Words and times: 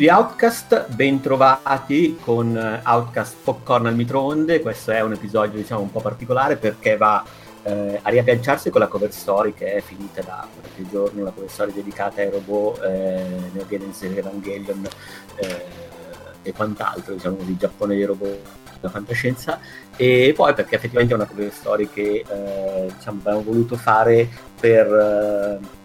Di 0.00 0.08
Outcast, 0.08 0.94
bentrovati 0.94 2.16
con 2.22 2.56
Outcast 2.82 3.36
Popcorn 3.44 3.84
al 3.84 3.94
microonde. 3.94 4.62
Questo 4.62 4.92
è 4.92 5.02
un 5.02 5.12
episodio 5.12 5.58
diciamo 5.58 5.82
un 5.82 5.90
po' 5.90 6.00
particolare 6.00 6.56
perché 6.56 6.96
va 6.96 7.22
eh, 7.64 8.00
a 8.00 8.08
riagganciarsi 8.08 8.70
con 8.70 8.80
la 8.80 8.86
cover 8.86 9.12
story 9.12 9.52
che 9.52 9.74
è 9.74 9.82
finita 9.82 10.22
da 10.22 10.48
qualche 10.58 10.88
giorno, 10.90 11.22
la 11.22 11.32
cover 11.32 11.50
story 11.50 11.74
dedicata 11.74 12.22
ai 12.22 12.30
robot, 12.30 12.82
eh, 12.82 13.26
Neo 13.52 13.66
Genesis 13.68 14.16
Evangelion 14.16 14.88
eh, 15.36 15.64
e 16.44 16.52
quant'altro, 16.54 17.12
diciamo 17.12 17.36
così, 17.36 17.58
Giappone 17.58 17.94
dei 17.94 18.04
robot 18.04 18.38
la 18.80 18.88
fantascienza 18.88 19.60
e 19.96 20.32
poi 20.34 20.54
perché 20.54 20.76
effettivamente 20.76 21.12
è 21.12 21.16
una 21.18 21.26
cover 21.26 21.52
story 21.52 21.90
che 21.92 22.24
eh, 22.26 22.90
diciamo, 22.96 23.20
abbiamo 23.20 23.42
voluto 23.42 23.76
fare 23.76 24.26
per 24.58 24.86
eh, 24.86 25.79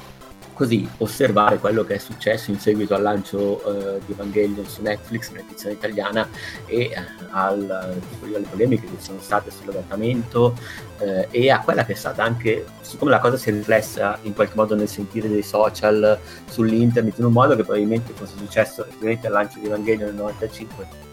così 0.56 0.90
osservare 1.00 1.60
quello 1.60 1.84
che 1.84 1.96
è 1.96 1.98
successo 1.98 2.50
in 2.50 2.60
seguito 2.60 2.96
al 2.96 3.02
lancio 3.02 3.62
uh, 3.64 4.02
di 4.06 4.14
Evangelion 4.14 4.66
su 4.66 4.82
Netflix, 4.82 5.30
un'edizione 5.30 5.76
italiana, 5.76 6.28
e 6.66 6.92
uh, 6.96 7.26
al, 7.32 7.70
alle 7.70 8.46
polemiche 8.50 8.86
che 8.86 9.00
sono 9.00 9.20
state 9.20 9.52
sull'adattamento 9.52 10.58
uh, 11.00 11.28
e 11.30 11.52
a 11.52 11.60
quella 11.60 11.86
che 11.86 11.92
è 11.92 11.96
stata 11.96 12.24
anche, 12.24 12.66
siccome 12.82 13.12
la 13.12 13.20
cosa 13.20 13.38
si 13.38 13.50
è 13.50 13.54
riflessa 13.54 14.18
in 14.24 14.34
qualche 14.34 14.56
modo 14.56 14.76
nel 14.76 14.88
sentire 14.88 15.28
dei 15.28 15.44
social, 15.44 16.18
sull'internet, 16.50 17.18
in 17.20 17.26
un 17.26 17.34
modo 17.34 17.56
che 17.56 17.64
probabilmente 17.64 18.14
fosse 18.14 18.38
successo 18.38 18.88
al 18.88 19.20
lancio 19.32 19.60
di 19.60 19.66
Evangelion 19.66 20.08
nel 20.08 20.16
95 20.16 21.04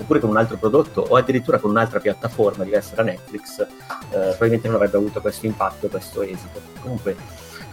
oppure 0.00 0.18
con 0.18 0.30
un 0.30 0.38
altro 0.38 0.56
prodotto 0.56 1.04
o 1.06 1.16
addirittura 1.16 1.58
con 1.58 1.70
un'altra 1.70 2.00
piattaforma 2.00 2.64
diversa 2.64 2.94
da 2.94 3.02
Netflix, 3.02 3.66
probabilmente 4.08 4.66
non 4.66 4.76
avrebbe 4.76 4.96
avuto 4.96 5.20
questo 5.20 5.44
impatto, 5.44 5.88
questo 5.88 6.22
esito. 6.22 6.58
Comunque 6.80 7.14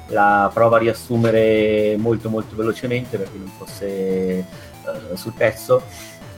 la 0.07 0.49
provo 0.53 0.75
a 0.75 0.79
riassumere 0.79 1.95
molto 1.97 2.29
molto 2.29 2.55
velocemente 2.55 3.17
perché 3.17 3.37
non 3.37 3.51
fosse 3.57 4.45
uh, 4.83 5.15
sul 5.15 5.33
pezzo. 5.33 5.81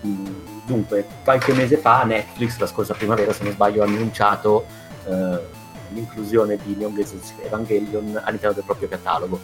Mm, 0.06 0.26
dunque, 0.66 1.06
qualche 1.24 1.54
mese 1.54 1.78
fa 1.78 2.04
Netflix, 2.04 2.58
la 2.58 2.68
scorsa 2.68 2.94
primavera 2.94 3.34
se 3.34 3.44
non 3.44 3.54
sbaglio, 3.54 3.84
ha 3.84 3.86
annunciato 3.86 4.66
uh, 5.06 5.38
l'inclusione 5.94 6.58
di 6.64 6.76
Neon 6.76 6.94
Genesis 6.96 7.34
Evangelion 7.44 8.20
all'interno 8.24 8.56
del 8.56 8.64
proprio 8.64 8.88
catalogo. 8.88 9.40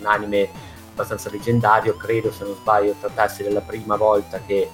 Un 0.00 0.06
anime 0.06 0.48
abbastanza 0.92 1.30
leggendario, 1.30 1.96
credo 1.96 2.30
se 2.32 2.44
non 2.44 2.54
sbaglio 2.54 2.94
trattarsi 3.00 3.42
della 3.42 3.60
prima 3.60 3.96
volta 3.96 4.40
che 4.44 4.68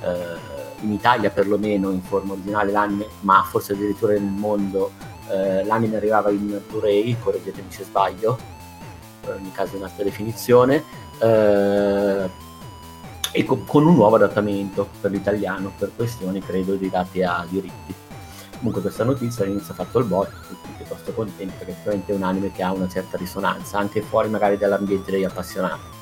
uh, 0.00 0.84
in 0.84 0.92
Italia 0.92 1.30
perlomeno 1.30 1.90
in 1.90 2.02
forma 2.02 2.32
originale 2.32 2.70
l'anime, 2.70 3.06
ma 3.20 3.42
forse 3.48 3.72
addirittura 3.72 4.12
nel 4.12 4.22
mondo 4.22 4.92
eh, 5.30 5.64
l'anime 5.64 5.96
arrivava 5.96 6.30
in 6.30 6.60
Blu-ray, 6.68 7.16
correggetemi 7.18 7.70
se 7.70 7.84
sbaglio, 7.84 8.38
in 9.24 9.30
ogni 9.30 9.52
caso 9.52 9.74
è 9.74 9.78
un'altra 9.78 10.04
definizione, 10.04 10.82
eh, 11.18 12.30
e 13.32 13.44
co- 13.44 13.62
con 13.66 13.86
un 13.86 13.94
nuovo 13.94 14.16
adattamento 14.16 14.88
per 15.00 15.10
l'italiano 15.10 15.72
per 15.76 15.92
questioni 15.94 16.40
credo 16.40 16.76
legate 16.78 17.24
a 17.24 17.44
diritti. 17.48 17.94
Comunque 18.56 18.80
questa 18.80 19.04
notizia 19.04 19.44
all'inizio 19.44 19.72
ha 19.72 19.76
fatto 19.76 19.98
il 19.98 20.06
bot, 20.06 20.30
tutti 20.48 20.68
piuttosto 20.76 21.12
contenti 21.12 21.52
perché 21.58 21.74
sicuramente 21.74 22.12
è 22.12 22.14
un 22.14 22.22
anime 22.22 22.52
che 22.52 22.62
ha 22.62 22.72
una 22.72 22.88
certa 22.88 23.18
risonanza, 23.18 23.78
anche 23.78 24.00
fuori 24.00 24.28
magari 24.30 24.56
dall'ambiente 24.56 25.10
degli 25.10 25.24
appassionati. 25.24 25.94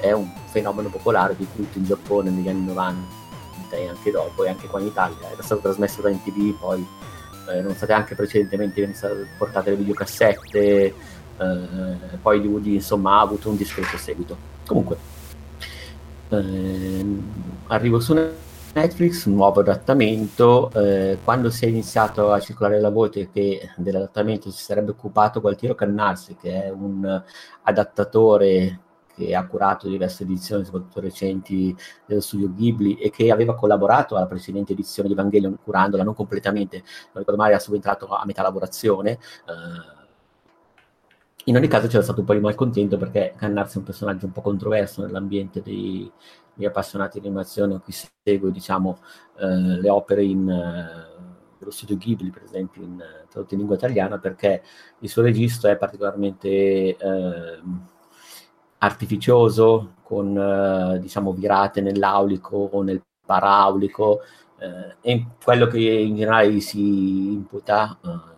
È 0.00 0.10
un 0.10 0.28
fenomeno 0.46 0.88
popolare 0.88 1.36
di 1.36 1.46
culto 1.54 1.78
in 1.78 1.84
Giappone 1.84 2.30
negli 2.30 2.48
anni 2.48 2.64
90 2.66 3.22
e 3.70 3.88
anche 3.88 4.10
dopo 4.10 4.44
e 4.44 4.48
anche 4.48 4.66
qua 4.66 4.80
in 4.80 4.86
Italia. 4.86 5.30
Era 5.30 5.42
stato 5.42 5.60
trasmesso 5.60 6.00
da 6.00 6.10
NTV, 6.10 6.58
poi 6.58 6.86
eh, 7.48 7.58
erano 7.58 7.74
state 7.74 7.92
anche 7.92 8.14
precedentemente 8.14 8.92
portate 9.38 9.70
le 9.70 9.76
videocassette, 9.76 10.58
eh, 10.58 10.94
poi 12.20 12.40
DVD 12.40 12.66
insomma 12.66 13.18
ha 13.18 13.20
avuto 13.20 13.50
un 13.50 13.56
discreto 13.56 13.96
seguito. 13.96 14.36
Comunque, 14.66 14.96
eh, 16.28 17.06
arrivo 17.68 18.00
su 18.00 18.14
Netflix, 18.74 19.26
un 19.26 19.34
nuovo 19.34 19.60
adattamento, 19.60 20.70
eh, 20.74 21.18
quando 21.22 21.50
si 21.50 21.64
è 21.64 21.68
iniziato 21.68 22.32
a 22.32 22.40
circolare 22.40 22.80
la 22.80 22.90
voce 22.90 23.30
che 23.32 23.70
dell'adattamento 23.76 24.50
si 24.50 24.62
sarebbe 24.62 24.90
occupato 24.90 25.40
Gualtiero 25.40 25.74
Cannarsi, 25.74 26.36
che 26.40 26.64
è 26.64 26.70
un 26.70 27.22
adattatore 27.62 28.80
che 29.14 29.34
ha 29.34 29.46
curato 29.46 29.88
diverse 29.88 30.24
edizioni, 30.24 30.64
soprattutto 30.64 31.00
recenti, 31.00 31.74
dello 32.04 32.20
studio 32.20 32.52
Ghibli 32.52 32.96
e 32.96 33.10
che 33.10 33.30
aveva 33.30 33.54
collaborato 33.54 34.16
alla 34.16 34.26
precedente 34.26 34.72
edizione 34.72 35.08
di 35.08 35.14
Evangelion 35.14 35.58
curandola, 35.62 36.02
non 36.02 36.14
completamente, 36.14 36.78
non 36.78 37.22
ricordo 37.22 37.36
mai, 37.40 37.50
era 37.50 37.58
subentrato 37.58 38.06
a 38.08 38.24
metà 38.26 38.42
lavorazione. 38.42 39.18
Uh, 39.46 40.02
in 41.46 41.56
ogni 41.56 41.68
caso 41.68 41.86
c'era 41.88 42.02
stato 42.02 42.20
un 42.20 42.26
po' 42.26 42.32
di 42.32 42.40
malcontento 42.40 42.96
perché 42.96 43.34
Cannarsi 43.36 43.76
è 43.76 43.78
un 43.78 43.84
personaggio 43.84 44.26
un 44.26 44.32
po' 44.32 44.40
controverso 44.40 45.02
nell'ambiente 45.02 45.60
dei, 45.62 46.10
degli 46.54 46.66
appassionati 46.66 47.20
di 47.20 47.26
animazione, 47.26 47.80
qui 47.80 47.92
segue 47.92 48.50
diciamo, 48.50 48.98
uh, 49.38 49.80
le 49.80 49.88
opere 49.90 50.24
in... 50.24 50.48
Uh, 50.48 51.12
dello 51.64 51.70
studio 51.70 51.96
Ghibli, 51.96 52.30
per 52.30 52.42
esempio, 52.42 52.82
in, 52.82 53.02
tradotto 53.30 53.54
in 53.54 53.60
lingua 53.60 53.76
italiana, 53.76 54.18
perché 54.18 54.62
il 54.98 55.08
suo 55.08 55.22
registro 55.22 55.70
è 55.70 55.76
particolarmente 55.76 56.38
eh, 56.48 56.96
artificioso, 58.84 59.94
con 60.02 60.36
eh, 60.36 60.98
diciamo 61.00 61.32
virate 61.32 61.80
nell'aulico 61.80 62.56
o 62.72 62.82
nel 62.82 63.02
paraulico, 63.26 64.20
eh, 64.58 64.96
e 65.00 65.26
quello 65.42 65.66
che 65.66 65.80
in 65.80 66.16
generale 66.16 66.60
si 66.60 67.32
imputa 67.32 67.98
eh, 68.02 68.32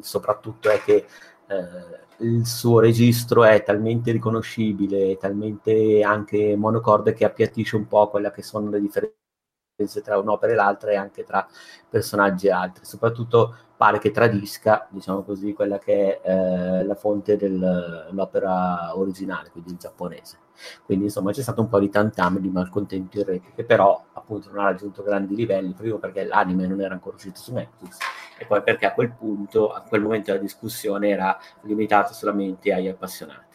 soprattutto 0.00 0.68
è 0.70 0.80
che 0.82 1.06
eh, 1.48 2.04
il 2.18 2.46
suo 2.46 2.80
registro 2.80 3.44
è 3.44 3.62
talmente 3.62 4.10
riconoscibile, 4.12 5.16
talmente 5.18 6.02
anche 6.02 6.56
monocorde 6.56 7.12
che 7.12 7.24
appiattisce 7.24 7.76
un 7.76 7.86
po' 7.86 8.08
quella 8.08 8.30
che 8.30 8.42
sono 8.42 8.70
le 8.70 8.80
differenze 8.80 10.02
tra 10.02 10.18
un'opera 10.18 10.52
e 10.52 10.54
l'altra 10.54 10.90
e 10.90 10.96
anche 10.96 11.24
tra 11.24 11.46
personaggi 11.88 12.46
e 12.46 12.50
altri. 12.52 12.84
Soprattutto 12.84 13.56
pare 13.76 13.98
che 13.98 14.10
tradisca, 14.10 14.86
diciamo 14.90 15.22
così, 15.22 15.52
quella 15.52 15.78
che 15.78 16.20
è 16.20 16.30
eh, 16.30 16.84
la 16.84 16.94
fonte 16.94 17.36
dell'opera 17.36 18.96
originale, 18.96 19.50
quindi 19.50 19.72
il 19.72 19.78
giapponese. 19.78 20.38
Quindi 20.84 21.04
insomma 21.04 21.32
c'è 21.32 21.42
stato 21.42 21.60
un 21.60 21.68
po' 21.68 21.78
di 21.78 21.90
tantam 21.90 22.38
di 22.38 22.48
malcontento 22.48 23.18
in 23.18 23.24
rete, 23.24 23.52
che 23.54 23.64
però 23.64 24.02
appunto 24.14 24.48
non 24.50 24.60
ha 24.60 24.68
raggiunto 24.68 25.02
grandi 25.02 25.34
livelli, 25.34 25.74
prima 25.74 25.98
perché 25.98 26.24
l'anime 26.24 26.66
non 26.66 26.80
era 26.80 26.94
ancora 26.94 27.16
uscito 27.16 27.38
su 27.38 27.52
Netflix 27.52 27.98
e 28.38 28.46
poi 28.46 28.62
perché 28.62 28.86
a 28.86 28.92
quel 28.92 29.12
punto, 29.12 29.70
a 29.72 29.82
quel 29.82 30.02
momento 30.02 30.32
la 30.32 30.38
discussione 30.38 31.08
era 31.08 31.38
limitata 31.62 32.12
solamente 32.12 32.72
agli 32.72 32.88
appassionati. 32.88 33.45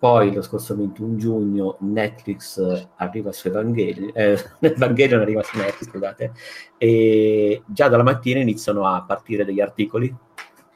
Poi 0.00 0.32
lo 0.32 0.40
scorso 0.40 0.74
21 0.74 1.16
giugno 1.16 1.76
Netflix 1.80 2.88
arriva 2.96 3.32
su 3.32 3.48
Evangelion, 3.48 4.10
eh, 4.14 4.38
Evangelion 4.60 5.20
arriva 5.20 5.42
su 5.42 5.58
Netflix, 5.58 5.90
scusate, 5.90 6.32
e 6.78 7.62
già 7.66 7.88
dalla 7.88 8.02
mattina 8.02 8.40
iniziano 8.40 8.86
a 8.86 9.02
partire 9.02 9.44
degli 9.44 9.60
articoli 9.60 10.10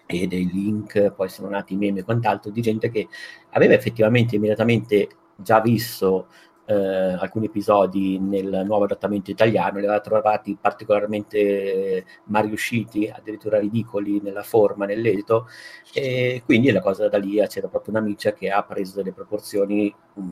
e 0.05 0.27
dei 0.27 0.47
link, 0.53 1.13
poi 1.13 1.31
sono 1.31 1.49
nati 1.49 1.73
i 1.73 1.79
meme 1.79 2.01
e 2.01 2.05
quant'altro, 2.05 2.51
di 2.51 2.61
gente 2.61 2.91
che 2.91 3.09
aveva 3.53 3.73
effettivamente 3.73 4.37
immediatamente 4.37 5.09
già 5.37 5.59
visto 5.63 6.27
eh, 6.67 6.75
alcuni 6.75 7.47
episodi 7.47 8.19
nel 8.19 8.63
nuovo 8.65 8.85
adattamento 8.85 9.31
italiano, 9.31 9.79
li 9.79 9.85
aveva 9.85 10.01
trovati 10.01 10.57
particolarmente 10.61 12.05
mal 12.25 12.47
riusciti, 12.47 13.09
addirittura 13.09 13.59
ridicoli 13.59 14.21
nella 14.21 14.43
forma, 14.43 14.87
nell'edito, 14.87 15.47
e 15.93 16.43
quindi 16.45 16.71
la 16.71 16.81
cosa 16.81 17.09
da 17.09 17.19
lì 17.19 17.43
c'era 17.49 17.69
proprio 17.69 17.95
una 17.95 18.03
miccia 18.03 18.33
che 18.33 18.51
ha 18.51 18.63
preso 18.63 18.97
delle 18.97 19.13
proporzioni 19.13 19.95
mh, 20.15 20.29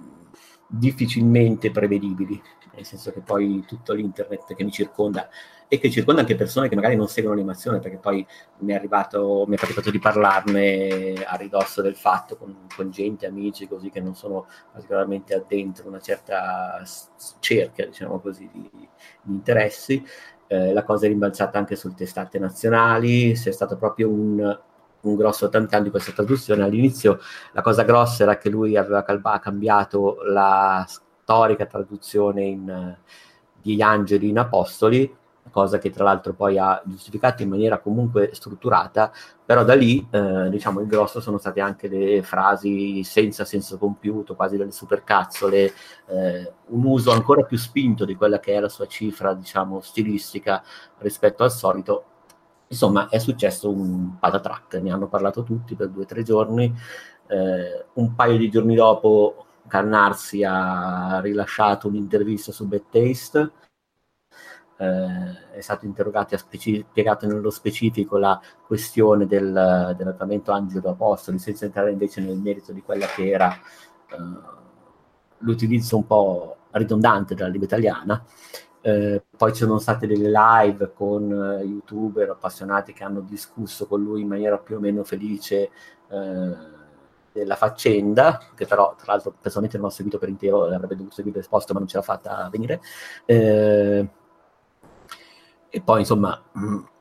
difficilmente 0.74 1.70
prevedibili, 1.70 2.40
nel 2.74 2.86
senso 2.86 3.12
che 3.12 3.20
poi 3.20 3.62
tutto 3.66 3.92
l'internet 3.92 4.54
che 4.54 4.64
mi 4.64 4.70
circonda 4.70 5.28
e 5.68 5.78
che 5.78 5.90
circonda 5.90 6.20
anche 6.20 6.34
persone 6.34 6.68
che 6.68 6.74
magari 6.74 6.96
non 6.96 7.08
seguono 7.08 7.36
l'animazione, 7.36 7.78
perché 7.78 7.98
poi 7.98 8.26
mi 8.58 8.72
è 8.72 8.74
arrivato, 8.74 9.44
mi 9.46 9.56
è 9.56 9.58
capitato 9.58 9.90
di 9.90 9.98
parlarne 9.98 11.14
a 11.24 11.36
ridosso 11.36 11.82
del 11.82 11.96
fatto 11.96 12.36
con, 12.36 12.66
con 12.74 12.90
gente, 12.90 13.26
amici, 13.26 13.68
così 13.68 13.90
che 13.90 14.00
non 14.00 14.14
sono 14.14 14.46
particolarmente 14.70 15.34
addentro 15.34 15.88
una 15.88 16.00
certa 16.00 16.82
cerchia, 17.38 17.86
diciamo 17.86 18.18
così, 18.20 18.48
di, 18.52 18.70
di 18.72 18.88
interessi. 19.28 20.04
Eh, 20.46 20.72
la 20.72 20.84
cosa 20.84 21.06
è 21.06 21.08
rimbalzata 21.08 21.58
anche 21.58 21.76
sulle 21.76 21.94
testate 21.94 22.38
nazionali, 22.38 23.32
c'è 23.32 23.52
stato 23.52 23.76
proprio 23.76 24.10
un, 24.10 24.60
un 25.02 25.16
grosso 25.16 25.48
tantan 25.48 25.82
di 25.82 25.90
questa 25.90 26.12
traduzione. 26.12 26.62
All'inizio 26.62 27.20
la 27.52 27.62
cosa 27.62 27.84
grossa 27.84 28.22
era 28.24 28.36
che 28.36 28.50
lui 28.50 28.76
aveva 28.76 29.02
cambiato 29.40 30.22
la 30.24 30.84
storica 30.86 31.66
traduzione 31.66 32.42
in, 32.42 32.96
di 33.60 33.82
angeli 33.82 34.28
in 34.28 34.38
apostoli, 34.38 35.16
cosa 35.50 35.78
che 35.78 35.90
tra 35.90 36.04
l'altro 36.04 36.32
poi 36.34 36.58
ha 36.58 36.80
giustificato 36.84 37.42
in 37.42 37.48
maniera 37.48 37.78
comunque 37.78 38.30
strutturata, 38.32 39.12
però 39.44 39.64
da 39.64 39.74
lì 39.74 40.06
eh, 40.10 40.48
diciamo 40.50 40.80
il 40.80 40.86
grosso 40.86 41.20
sono 41.20 41.38
state 41.38 41.60
anche 41.60 41.88
le 41.88 42.22
frasi 42.22 43.02
senza 43.04 43.44
senso 43.44 43.76
compiuto, 43.76 44.34
quasi 44.34 44.56
delle 44.56 44.70
supercazzole, 44.70 45.72
eh, 46.06 46.52
un 46.66 46.84
uso 46.84 47.10
ancora 47.10 47.42
più 47.42 47.58
spinto 47.58 48.04
di 48.04 48.14
quella 48.14 48.40
che 48.40 48.54
è 48.54 48.60
la 48.60 48.68
sua 48.68 48.86
cifra 48.86 49.34
diciamo 49.34 49.80
stilistica 49.80 50.62
rispetto 50.98 51.42
al 51.44 51.52
solito. 51.52 52.04
Insomma, 52.72 53.10
è 53.10 53.18
successo 53.18 53.70
un 53.70 54.18
patatrack, 54.18 54.76
ne 54.76 54.90
hanno 54.90 55.06
parlato 55.06 55.42
tutti 55.42 55.74
per 55.74 55.90
due 55.90 56.04
o 56.04 56.06
tre 56.06 56.22
giorni, 56.22 56.74
eh, 57.26 57.84
un 57.92 58.14
paio 58.14 58.38
di 58.38 58.50
giorni 58.50 58.74
dopo 58.74 59.44
Cannarsi 59.68 60.42
ha 60.42 61.20
rilasciato 61.20 61.88
un'intervista 61.88 62.50
su 62.50 62.66
Bad 62.66 62.84
Taste, 62.90 63.52
eh, 64.78 65.50
è 65.52 65.60
stato 65.60 65.84
interrogato 65.84 66.32
e 66.32 66.36
ha 66.38 66.40
speci- 66.40 66.84
spiegato 66.88 67.26
nello 67.26 67.50
specifico 67.50 68.16
la 68.16 68.40
questione 68.66 69.26
del, 69.26 69.94
del 69.94 70.06
trattamento 70.06 70.50
Angelo 70.52 70.88
Apostoli, 70.88 71.38
senza 71.38 71.66
entrare 71.66 71.90
invece 71.90 72.22
nel 72.22 72.38
merito 72.38 72.72
di 72.72 72.80
quella 72.80 73.04
che 73.04 73.28
era 73.28 73.52
eh, 73.52 74.16
l'utilizzo 75.38 75.96
un 75.96 76.06
po' 76.06 76.56
ridondante 76.70 77.34
della 77.34 77.48
lingua 77.48 77.66
italiana. 77.66 78.24
Eh, 78.84 79.22
poi 79.36 79.52
ci 79.52 79.62
sono 79.62 79.78
state 79.78 80.08
delle 80.08 80.28
live 80.28 80.92
con 80.92 81.30
uh, 81.30 81.64
youtuber 81.64 82.30
appassionati 82.30 82.92
che 82.92 83.04
hanno 83.04 83.20
discusso 83.20 83.86
con 83.86 84.02
lui 84.02 84.22
in 84.22 84.28
maniera 84.28 84.58
più 84.58 84.76
o 84.76 84.80
meno 84.80 85.04
felice 85.04 85.70
eh, 86.10 86.56
della 87.32 87.56
faccenda, 87.56 88.40
che 88.54 88.66
però 88.66 88.94
tra 88.96 89.12
l'altro 89.12 89.32
personalmente 89.40 89.78
non 89.78 89.86
ho 89.86 89.90
seguito 89.90 90.18
per 90.18 90.28
intero, 90.28 90.64
avrebbe 90.64 90.96
dovuto 90.96 91.14
seguire 91.14 91.38
l'esposto 91.38 91.72
ma 91.72 91.78
non 91.78 91.88
ce 91.88 91.96
l'ha 91.96 92.02
fatta 92.02 92.48
venire. 92.50 92.80
Eh, 93.24 94.08
e 95.74 95.80
poi 95.80 96.00
insomma, 96.00 96.42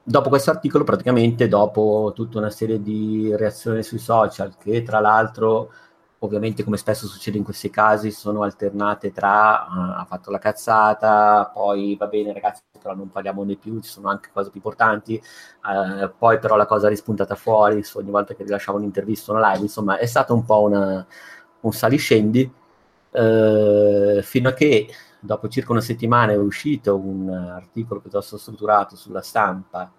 dopo 0.04 0.30
questo 0.30 0.51
articolo 0.51 0.84
praticamente, 0.84 1.48
dopo 1.48 2.13
tutta 2.16 2.38
una 2.38 2.50
serie 2.50 2.81
di 2.81 3.36
reazioni 3.36 3.84
sui 3.84 3.98
social 3.98 4.56
che 4.57 4.81
tra 4.84 5.00
l'altro 5.00 5.72
ovviamente 6.23 6.63
come 6.63 6.77
spesso 6.77 7.07
succede 7.07 7.38
in 7.38 7.44
questi 7.44 7.69
casi 7.69 8.12
sono 8.12 8.44
alternate 8.44 9.12
tra 9.12 9.65
uh, 9.68 10.00
ha 10.00 10.06
fatto 10.07 10.29
la 10.29 10.38
cazzata, 10.39 11.50
poi 11.53 11.95
va 11.95 12.07
bene 12.07 12.33
ragazzi 12.33 12.62
però 12.81 12.95
non 12.95 13.12
parliamone 13.12 13.56
più, 13.56 13.79
ci 13.79 13.89
sono 13.89 14.09
anche 14.09 14.29
cose 14.31 14.50
più 14.50 14.57
importanti, 14.57 15.21
uh, 15.63 16.12
poi 16.18 16.39
però 16.39 16.56
la 16.56 16.65
cosa 16.65 16.88
è 16.88 16.89
rispuntata 16.89 17.35
fuori 17.35 17.83
ogni 17.94 18.12
volta 18.12 18.33
che 18.35 18.44
rilasciava 18.44 18.77
un'intervista, 18.77 19.31
una 19.31 19.51
live, 19.51 19.63
insomma 19.63 19.97
è 19.97 20.06
stato 20.06 20.33
un 20.33 20.45
po' 20.45 20.62
una, 20.62 21.06
un 21.62 21.71
saliscendi 21.71 22.51
uh, 23.12 24.21
fino 24.21 24.50
a 24.50 24.53
che 24.53 24.88
dopo 25.19 25.47
circa 25.47 25.71
una 25.71 25.81
settimana 25.81 26.33
è 26.33 26.38
uscito 26.38 26.95
un 26.97 27.29
articolo 27.29 28.00
piuttosto 28.00 28.38
strutturato 28.38 28.95
sulla 28.95 29.21
stampa 29.21 29.91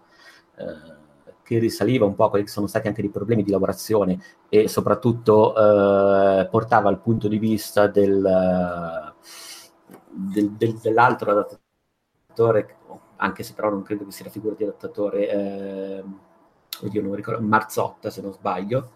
che 1.52 1.58
risaliva 1.58 2.06
un 2.06 2.14
po' 2.14 2.24
a 2.24 2.30
quelli 2.30 2.44
che 2.44 2.50
sono 2.50 2.66
stati 2.66 2.88
anche 2.88 3.02
dei 3.02 3.10
problemi 3.10 3.42
di 3.42 3.50
lavorazione 3.50 4.18
e 4.48 4.68
soprattutto 4.68 5.54
eh, 5.54 6.46
portava 6.50 6.88
al 6.88 7.00
punto 7.00 7.28
di 7.28 7.38
vista 7.38 7.86
del, 7.86 9.14
del, 10.10 10.50
del, 10.52 10.74
dell'altro 10.78 11.30
adattatore, 11.30 12.76
anche 13.16 13.42
se 13.42 13.52
però 13.54 13.70
non 13.70 13.82
credo 13.82 14.04
che 14.04 14.12
sia 14.12 14.24
la 14.24 14.30
figura 14.30 14.54
di 14.54 14.64
adattatore, 14.64 15.28
eh, 15.30 16.04
oddio, 16.82 17.02
non 17.02 17.14
ricordo, 17.14 17.44
Marzotta 17.44 18.10
se 18.10 18.22
non 18.22 18.32
sbaglio, 18.32 18.92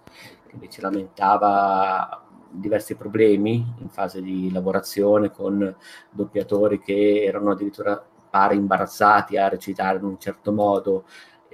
che 0.47 0.53
invece 0.53 0.81
lamentava 0.81 2.23
diversi 2.49 2.95
problemi 2.95 3.75
in 3.79 3.89
fase 3.91 4.23
di 4.23 4.51
lavorazione 4.51 5.31
con 5.31 5.75
doppiatori 6.11 6.81
che 6.81 7.25
erano 7.25 7.51
addirittura 7.51 8.03
pare 8.31 8.55
imbarazzati 8.55 9.37
a 9.37 9.49
recitare 9.49 9.99
in 9.99 10.05
un 10.05 10.19
certo 10.19 10.53
modo 10.53 11.05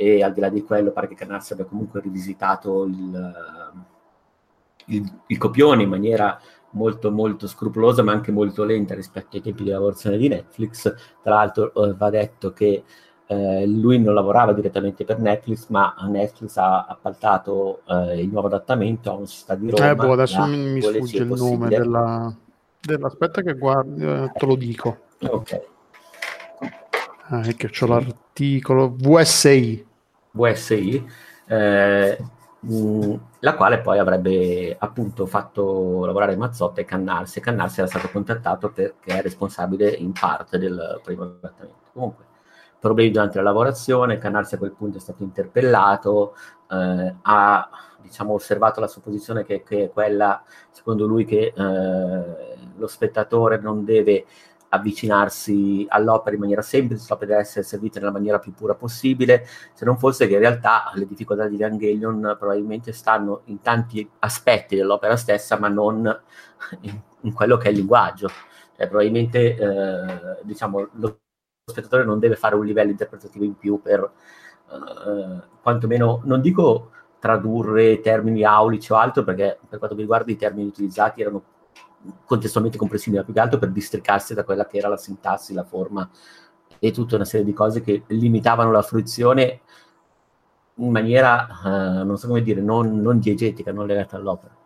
e 0.02 0.22
al 0.22 0.32
di 0.32 0.40
là 0.40 0.48
di 0.48 0.62
quello 0.62 0.90
pare 0.90 1.06
che 1.06 1.14
Canazzi 1.14 1.52
abbia 1.52 1.64
comunque 1.64 2.00
rivisitato 2.00 2.84
il, 2.84 3.72
il, 4.86 5.12
il, 5.26 5.38
copione 5.38 5.84
in 5.84 5.88
maniera 5.88 6.38
molto 6.70 7.10
molto 7.10 7.46
scrupolosa 7.46 8.02
ma 8.02 8.12
anche 8.12 8.32
molto 8.32 8.64
lenta 8.64 8.94
rispetto 8.94 9.36
ai 9.36 9.42
tempi 9.42 9.62
di 9.62 9.70
lavorazione 9.70 10.16
di 10.16 10.28
Netflix. 10.28 10.92
Tra 11.22 11.34
l'altro 11.34 11.72
eh, 11.74 11.94
va 11.94 12.10
detto 12.10 12.52
che 12.52 12.82
eh, 13.26 13.66
lui 13.66 14.00
non 14.00 14.14
lavorava 14.14 14.52
direttamente 14.52 15.04
per 15.04 15.20
Netflix 15.20 15.68
ma 15.68 15.94
Netflix 16.08 16.56
ha 16.56 16.86
appaltato 16.86 17.82
eh, 17.86 18.20
il 18.20 18.28
nuovo 18.28 18.48
adattamento 18.48 19.10
a 19.10 19.14
una 19.14 19.26
società 19.26 19.54
di 19.54 19.70
Roma. 19.70 19.90
Eh, 19.90 19.94
boh, 19.94 20.12
adesso 20.12 20.44
mi, 20.46 20.72
mi 20.72 20.82
sfugge 20.82 21.22
il 21.22 21.28
nome 21.28 21.68
della, 21.68 22.34
dell'aspetta 22.80 23.42
che 23.42 23.54
guardi 23.54 24.04
eh, 24.04 24.32
te 24.34 24.46
lo 24.46 24.56
dico. 24.56 24.98
Ok. 25.20 25.70
Ah, 27.28 27.40
che 27.40 27.70
ho 27.80 27.86
l'articolo. 27.86 28.94
VSI. 28.94 29.86
VSI, 30.32 31.06
eh, 31.46 32.18
mh, 32.60 33.14
la 33.40 33.54
quale 33.54 33.80
poi 33.80 33.98
avrebbe 33.98 34.76
appunto 34.78 35.26
fatto 35.26 36.04
lavorare 36.04 36.36
Mazzotta 36.36 36.80
e 36.80 36.84
Cannarsi. 36.84 37.40
Cannarsi 37.40 37.80
era 37.80 37.88
stato 37.88 38.08
contattato 38.10 38.70
perché 38.70 39.18
è 39.18 39.22
responsabile 39.22 39.88
in 39.90 40.12
parte 40.12 40.58
del 40.58 41.00
primo 41.02 41.24
adattamento. 41.24 41.90
Comunque, 41.92 42.24
problemi 42.78 43.10
durante 43.10 43.36
la 43.38 43.44
lavorazione, 43.44 44.18
Cannarsi 44.18 44.54
a 44.54 44.58
quel 44.58 44.72
punto 44.72 44.98
è 44.98 45.00
stato 45.00 45.22
interpellato, 45.22 46.34
eh, 46.70 47.14
ha 47.22 47.70
diciamo, 48.00 48.34
osservato 48.34 48.80
la 48.80 48.88
sua 48.88 49.00
posizione 49.00 49.44
che, 49.44 49.62
che, 49.62 49.84
è 49.84 49.90
quella, 49.90 50.42
secondo 50.70 51.06
lui, 51.06 51.24
che 51.24 51.52
eh, 51.56 52.56
lo 52.76 52.86
spettatore 52.86 53.58
non 53.58 53.84
deve 53.84 54.26
avvicinarsi 54.74 55.84
all'opera 55.88 56.34
in 56.34 56.40
maniera 56.40 56.62
semplice, 56.62 57.04
l'opera 57.08 57.32
deve 57.32 57.42
essere 57.42 57.64
servita 57.64 57.98
nella 57.98 58.10
maniera 58.10 58.38
più 58.38 58.54
pura 58.54 58.74
possibile, 58.74 59.46
se 59.74 59.84
non 59.84 59.98
fosse 59.98 60.26
che 60.26 60.34
in 60.34 60.40
realtà 60.40 60.90
le 60.94 61.06
difficoltà 61.06 61.46
di 61.46 61.56
Evangelion 61.56 62.36
probabilmente 62.38 62.92
stanno 62.92 63.42
in 63.46 63.60
tanti 63.60 64.08
aspetti 64.20 64.74
dell'opera 64.74 65.16
stessa, 65.16 65.58
ma 65.58 65.68
non 65.68 66.20
in, 66.80 66.98
in 67.20 67.32
quello 67.34 67.58
che 67.58 67.68
è 67.68 67.70
il 67.70 67.76
linguaggio. 67.76 68.28
Cioè, 68.74 68.88
probabilmente 68.88 69.56
eh, 69.56 70.38
diciamo, 70.42 70.88
lo 70.92 71.18
spettatore 71.64 72.04
non 72.04 72.18
deve 72.18 72.36
fare 72.36 72.54
un 72.54 72.64
livello 72.64 72.90
interpretativo 72.90 73.44
in 73.44 73.56
più 73.56 73.80
per 73.82 74.10
eh, 74.70 75.42
quantomeno, 75.60 76.22
non 76.24 76.40
dico 76.40 76.90
tradurre 77.18 78.00
termini 78.00 78.42
aulici 78.42 78.90
o 78.90 78.96
altro, 78.96 79.22
perché 79.22 79.58
per 79.68 79.78
quanto 79.78 79.94
mi 79.94 80.02
riguarda 80.02 80.32
i 80.32 80.36
termini 80.36 80.66
utilizzati 80.66 81.20
erano 81.20 81.42
contestualmente 82.24 82.78
comprensibile, 82.78 83.24
più 83.24 83.32
che 83.32 83.40
altro 83.40 83.58
per 83.58 83.70
districarsi 83.70 84.34
da 84.34 84.44
quella 84.44 84.66
che 84.66 84.78
era 84.78 84.88
la 84.88 84.96
sintassi, 84.96 85.54
la 85.54 85.64
forma 85.64 86.08
e 86.78 86.90
tutta 86.90 87.14
una 87.14 87.24
serie 87.24 87.46
di 87.46 87.52
cose 87.52 87.80
che 87.80 88.02
limitavano 88.08 88.70
la 88.70 88.82
fruizione 88.82 89.60
in 90.76 90.90
maniera, 90.90 91.46
uh, 91.64 92.04
non 92.04 92.16
so 92.16 92.26
come 92.26 92.42
dire, 92.42 92.60
non, 92.60 93.00
non 93.00 93.18
diegetica, 93.18 93.72
non 93.72 93.86
legata 93.86 94.16
all'opera. 94.16 94.56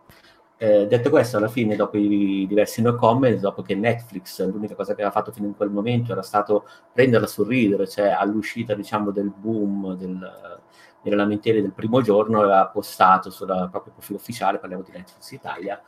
Eh, 0.59 0.87
detto 0.87 1.11
questo, 1.11 1.37
alla 1.37 1.49
fine, 1.49 1.75
dopo 1.75 1.97
i 1.97 2.47
diversi 2.47 2.81
no 2.81 2.95
comment, 2.95 3.39
dopo 3.39 3.61
che 3.61 3.75
Netflix, 3.75 4.43
l'unica 4.49 4.73
cosa 4.73 4.95
che 4.95 5.01
aveva 5.03 5.11
fatto 5.11 5.31
fino 5.31 5.45
in 5.45 5.55
quel 5.55 5.69
momento 5.69 6.11
era 6.13 6.23
stato 6.23 6.65
prenderla 6.91 7.27
sul 7.27 7.45
ridere, 7.45 7.87
cioè 7.87 8.07
all'uscita, 8.07 8.73
diciamo, 8.73 9.11
del 9.11 9.29
boom 9.29 9.95
del, 9.95 10.59
delle 11.03 11.15
lamentele 11.15 11.61
del 11.61 11.73
primo 11.73 12.01
giorno, 12.01 12.39
aveva 12.39 12.65
postato 12.67 13.29
sul 13.29 13.47
proprio 13.69 13.93
profilo 13.93 14.17
ufficiale, 14.17 14.57
parliamo 14.57 14.81
di 14.81 14.91
Netflix 14.91 15.29
Italia, 15.31 15.79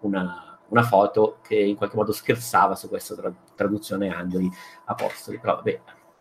una, 0.00 0.47
una 0.68 0.82
foto 0.82 1.38
che 1.42 1.56
in 1.56 1.76
qualche 1.76 1.96
modo 1.96 2.12
scherzava 2.12 2.74
su 2.74 2.88
questa 2.88 3.14
tra- 3.14 3.32
traduzione 3.54 4.12
angeli 4.14 4.50
apostoli. 4.84 5.38
Però 5.38 5.56
vabbè, 5.56 5.80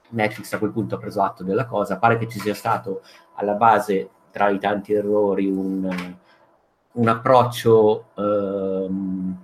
Netflix 0.10 0.54
a 0.54 0.60
quel 0.60 0.72
punto 0.72 0.96
ha 0.96 1.00
preso 1.00 1.22
atto 1.22 1.44
della 1.44 1.66
cosa, 1.66 1.98
pare 1.98 2.18
che 2.18 2.28
ci 2.28 2.40
sia 2.40 2.54
stato 2.54 3.02
alla 3.36 3.54
base, 3.54 4.10
tra 4.32 4.50
i 4.50 4.60
tanti 4.60 4.94
errori, 4.94 5.48
un, 5.48 6.16
un 6.92 7.08
approccio 7.08 8.06
ehm, 8.16 9.38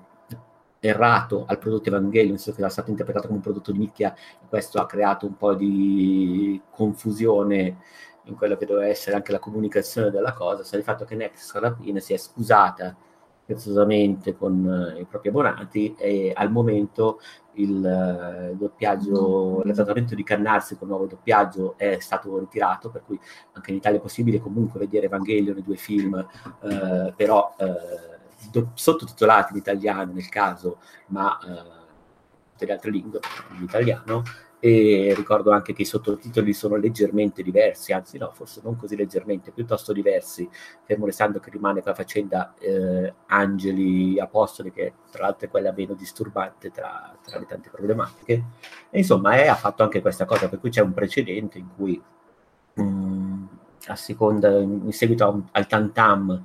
errato 0.79 1.45
al 1.48 1.57
prodotto 1.57 1.89
Evangelion, 1.89 2.38
senso 2.38 2.53
che 2.53 2.62
era 2.62 2.69
stato 2.69 2.89
interpretato 2.89 3.27
come 3.27 3.39
un 3.39 3.43
prodotto 3.43 3.72
di 3.72 3.79
nicchia, 3.79 4.13
e 4.13 4.48
questo 4.48 4.79
ha 4.79 4.86
creato 4.86 5.25
un 5.25 5.36
po' 5.36 5.53
di 5.53 6.62
confusione 6.69 7.77
in 8.25 8.36
quello 8.36 8.55
che 8.55 8.65
doveva 8.65 8.88
essere 8.88 9.15
anche 9.15 9.31
la 9.31 9.39
comunicazione 9.39 10.10
della 10.10 10.33
cosa, 10.33 10.63
sta 10.63 10.77
il 10.77 10.83
fatto 10.83 11.05
che 11.05 11.15
Netflix 11.15 11.53
alla 11.55 11.74
fine 11.74 12.00
si 12.00 12.13
è 12.13 12.17
scusata 12.17 12.95
scherzosamente 13.43 14.35
con 14.35 14.93
eh, 14.95 15.01
i 15.01 15.05
propri 15.05 15.29
abbonati 15.29 15.95
e 15.97 16.31
al 16.33 16.51
momento 16.51 17.19
il 17.53 17.85
eh, 17.85 18.55
doppiaggio, 18.55 19.62
il 19.63 19.73
trattamento 19.73 20.15
di 20.15 20.23
Cannarsi 20.23 20.75
con 20.75 20.88
il 20.88 20.93
nuovo 20.93 21.09
doppiaggio 21.09 21.75
è 21.77 22.00
stato 22.00 22.38
ritirato, 22.39 22.89
per 22.89 23.03
cui 23.05 23.19
anche 23.53 23.71
in 23.71 23.77
Italia 23.77 24.00
è 24.00 24.01
possibile 24.01 24.39
comunque 24.39 24.79
vedere 24.79 25.05
Evangelion, 25.05 25.57
i 25.57 25.63
due 25.63 25.75
film, 25.75 26.15
eh, 26.15 27.13
però 27.15 27.53
eh, 27.57 28.17
do- 28.50 28.71
sottotitolati 28.73 29.53
in 29.53 29.59
italiano 29.59 30.13
nel 30.13 30.29
caso, 30.29 30.79
ma 31.07 31.38
eh, 31.39 31.81
tutte 32.57 32.71
altre 32.71 32.91
lingue, 32.91 33.19
in 33.57 33.63
italiano, 33.63 34.23
e 34.65 35.13
ricordo 35.13 35.51
anche 35.51 35.74
che 35.74 35.82
i 35.82 35.86
sottotitoli 35.86 36.53
sono 36.53 36.77
leggermente 36.77 37.43
diversi, 37.43 37.91
anzi 37.91 38.17
no, 38.17 38.32
forse 38.34 38.62
non 38.63 38.77
così 38.77 38.96
leggermente, 38.96 39.51
piuttosto 39.51 39.91
diversi, 39.91 40.50
fermo 40.86 41.05
restando 41.05 41.41
che 41.41 41.50
rimane 41.50 41.82
quella 41.82 41.98
faccenda 41.98 42.53
eh, 42.58 43.13
Angeli 43.25 44.17
Apostoli, 44.22 44.72
che 44.72 44.93
tra 45.12 45.24
l'altro 45.24 45.48
è 45.48 45.50
quella 45.50 45.74
meno 45.75 45.96
disturbante 45.96 46.72
tra, 46.72 47.13
tra 47.22 47.39
le 47.39 47.46
tante 47.46 47.70
problematiche. 47.70 48.43
E 48.89 49.00
insomma, 49.00 49.34
è, 49.34 49.48
ha 49.48 49.55
fatto 49.55 49.84
anche 49.84 50.00
questa 50.00 50.24
cosa, 50.24 50.48
per 50.48 50.62
cui 50.62 50.70
c'è 50.70 50.79
un 50.79 50.93
precedente 50.93 51.58
in 51.58 51.67
cui 51.75 52.01
mh, 52.75 52.82
mm, 52.82 53.46
a 53.88 53.96
seconda, 53.98 54.60
in 54.60 54.93
seguito 54.93 55.27
a, 55.27 55.41
al 55.51 55.67
tantam 55.67 56.41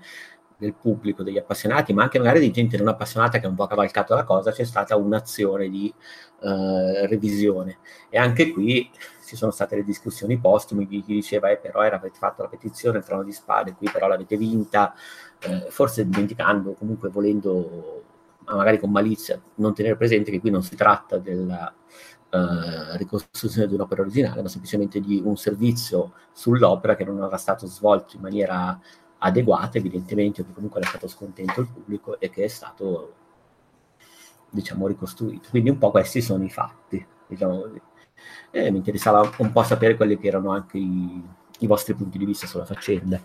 del 0.58 0.74
pubblico, 0.74 1.22
degli 1.22 1.38
appassionati, 1.38 1.92
ma 1.92 2.02
anche 2.02 2.18
magari 2.18 2.40
di 2.40 2.50
gente 2.50 2.76
non 2.76 2.88
appassionata 2.88 3.38
che 3.38 3.46
un 3.46 3.54
po' 3.54 3.66
cavalcato 3.66 4.14
la 4.14 4.24
cosa, 4.24 4.50
c'è 4.50 4.64
stata 4.64 4.96
un'azione 4.96 5.68
di 5.68 5.92
uh, 6.40 7.06
revisione. 7.06 7.78
E 8.10 8.18
anche 8.18 8.50
qui 8.50 8.90
ci 9.24 9.36
sono 9.36 9.52
state 9.52 9.76
le 9.76 9.84
discussioni 9.84 10.38
postume 10.38 10.86
di 10.86 11.02
chi 11.02 11.14
diceva, 11.14 11.50
eh, 11.50 11.58
però 11.58 11.80
avete 11.80 12.18
fatto 12.18 12.42
la 12.42 12.48
petizione, 12.48 12.98
il 12.98 13.04
trono 13.04 13.22
di 13.22 13.32
spade, 13.32 13.74
qui 13.74 13.88
però 13.90 14.08
l'avete 14.08 14.36
vinta, 14.36 14.94
eh, 15.40 15.66
forse 15.70 16.08
dimenticando, 16.08 16.72
comunque 16.72 17.08
volendo 17.08 18.04
magari 18.46 18.78
con 18.78 18.90
malizia, 18.90 19.40
non 19.56 19.74
tenere 19.74 19.96
presente 19.96 20.30
che 20.30 20.40
qui 20.40 20.50
non 20.50 20.62
si 20.62 20.74
tratta 20.74 21.18
della 21.18 21.72
uh, 22.30 22.96
ricostruzione 22.96 23.66
di 23.66 23.74
un'opera 23.74 24.00
originale, 24.00 24.40
ma 24.40 24.48
semplicemente 24.48 25.00
di 25.00 25.20
un 25.22 25.36
servizio 25.36 26.14
sull'opera 26.32 26.96
che 26.96 27.04
non 27.04 27.22
era 27.22 27.36
stato 27.36 27.66
svolto 27.66 28.16
in 28.16 28.22
maniera 28.22 28.80
adeguata, 29.18 29.78
evidentemente, 29.78 30.44
che 30.44 30.52
comunque 30.52 30.80
era 30.80 30.88
stato 30.88 31.08
scontento 31.08 31.60
il 31.60 31.68
pubblico 31.68 32.18
e 32.20 32.30
che 32.30 32.44
è 32.44 32.48
stato, 32.48 33.14
diciamo, 34.50 34.86
ricostruito. 34.86 35.48
Quindi 35.50 35.70
un 35.70 35.78
po' 35.78 35.90
questi 35.90 36.20
sono 36.20 36.44
i 36.44 36.50
fatti, 36.50 37.04
diciamo 37.26 37.60
così. 37.60 37.80
E 38.50 38.70
mi 38.70 38.78
interessava 38.78 39.30
un 39.38 39.52
po' 39.52 39.62
sapere 39.62 39.96
quelli 39.96 40.18
che 40.18 40.28
erano 40.28 40.50
anche 40.50 40.78
i, 40.78 41.22
i 41.60 41.66
vostri 41.66 41.94
punti 41.94 42.18
di 42.18 42.24
vista 42.24 42.46
sulla 42.46 42.64
faccenda. 42.64 43.20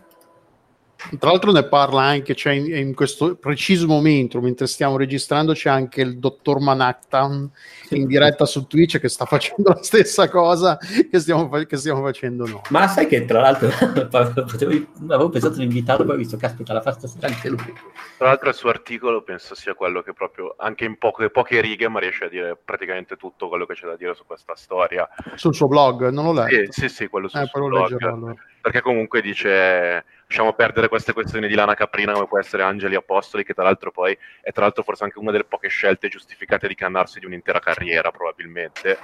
Tra 1.18 1.30
l'altro 1.32 1.52
ne 1.52 1.64
parla 1.64 2.02
anche, 2.02 2.36
cioè 2.36 2.54
in, 2.54 2.76
in, 2.76 2.94
questo 2.94 3.36
preciso 3.36 3.88
momento, 3.88 4.40
mentre 4.42 4.68
stiamo 4.68 4.98
registrando, 4.98 5.54
c'è 5.54 5.70
anche 5.70 6.02
il 6.02 6.18
dottor 6.18 6.60
Manhattan 6.60 7.50
in 7.90 8.08
diretta 8.08 8.46
su 8.46 8.66
Twitch 8.68 9.00
che 9.00 9.10
sta 9.10 9.26
facendo 9.26 9.70
la 9.70 9.84
stessa 9.84 10.30
cosa 10.30 10.78
che 10.78 11.20
stiamo, 11.20 11.50
che 11.50 11.78
stiamo 11.78 12.02
facendo 12.02 12.46
noi. 12.46 12.62
Ma 12.70 12.88
sai 12.88 13.08
che 13.08 13.26
tra 13.26 13.42
l'altro 13.42 13.70
avevo 14.10 15.30
pensato 15.30 15.56
di 15.56 15.64
invitarlo, 15.64 16.06
poi 16.06 16.16
ho 16.16 16.18
visto, 16.18 16.38
caspita, 16.38 16.74
la 16.74 16.82
fa 16.82 16.92
stasera 16.94 17.28
anche 17.28 17.50
lui. 17.50 17.74
Tra 18.18 18.28
l'altro 18.28 18.50
il 18.50 18.56
suo 18.56 18.70
articolo 18.70 19.22
penso 19.24 19.56
sia 19.56 19.74
quello 19.74 20.02
che 20.02 20.14
proprio, 20.14 20.56
anche 20.58 20.86
in 20.86 20.98
poche, 20.98 21.30
poche 21.30 21.62
righe, 21.62 21.88
ma 21.90 22.00
riesce 22.00 22.26
a 22.26 22.30
dire 22.30 22.58
praticamente 22.64 23.16
tutto 23.18 23.50
quello 23.50 23.66
che 23.66 23.74
c'è 23.74 23.86
da 23.88 23.96
dire 23.96 24.16
su 24.16 24.24
questa 24.26 24.56
storia. 24.56 25.08
Sul 25.36 25.54
suo 25.54 25.68
blog, 25.68 26.10
non 26.10 26.26
l'ho 26.26 26.34
letto. 26.34 26.72
Sì, 26.72 26.82
sì, 26.82 26.90
sì 26.90 27.08
quello 27.08 27.28
sul 27.28 27.42
eh, 27.42 27.46
suo 27.46 27.68
blog. 27.68 27.92
Leggerò, 27.92 28.14
allora. 28.14 28.36
Perché 28.64 28.80
comunque 28.80 29.20
dice 29.20 30.06
lasciamo 30.26 30.54
perdere 30.54 30.88
queste 30.88 31.12
questioni 31.12 31.50
di 31.50 31.54
lana 31.54 31.74
caprina 31.74 32.14
come 32.14 32.28
può 32.28 32.40
essere 32.40 32.64
Angeli 32.64 32.96
Apostoli, 32.96 33.44
che 33.44 33.54
tra 33.54 33.66
l'altro 33.66 33.92
poi 33.92 34.18
è 34.40 34.54
tra 34.54 34.64
l'altro 34.64 34.84
forse 34.84 35.04
anche 35.04 35.20
una 35.20 35.32
delle 35.32 35.44
poche 35.44 35.68
scelte 35.68 36.08
giustificate 36.08 36.70
di 36.70 36.74
cannarsi 36.74 37.20
di 37.20 37.26
un'intera 37.26 37.60
carriera 37.60 38.10
probabilmente. 38.10 38.98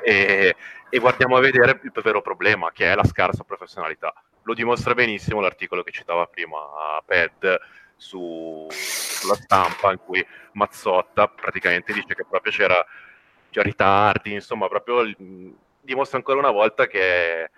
E, 0.00 0.54
e, 0.88 0.98
guardiamo 1.00 1.36
a 1.36 1.40
vedere 1.40 1.80
il 1.82 1.92
vero 2.04 2.22
problema, 2.22 2.70
che 2.70 2.92
è 2.92 2.94
la 2.94 3.02
scarsa 3.02 3.42
professionalità. 3.42 4.14
Lo 4.42 4.54
dimostra 4.54 4.94
benissimo 4.94 5.40
l'articolo 5.40 5.82
che 5.82 5.90
citava 5.90 6.26
prima 6.26 6.56
Ped 7.04 7.58
su, 7.96 8.68
sulla 8.70 9.34
stampa, 9.34 9.90
in 9.90 9.98
cui 9.98 10.24
Mazzotta 10.52 11.26
praticamente 11.26 11.92
dice 11.92 12.14
che 12.14 12.24
proprio 12.24 12.52
c'era, 12.52 12.86
c'era 13.50 13.64
ritardi, 13.64 14.34
insomma, 14.34 14.68
proprio 14.68 15.12
dimostra 15.80 16.16
ancora 16.16 16.38
una 16.38 16.52
volta 16.52 16.86
che 16.86 17.50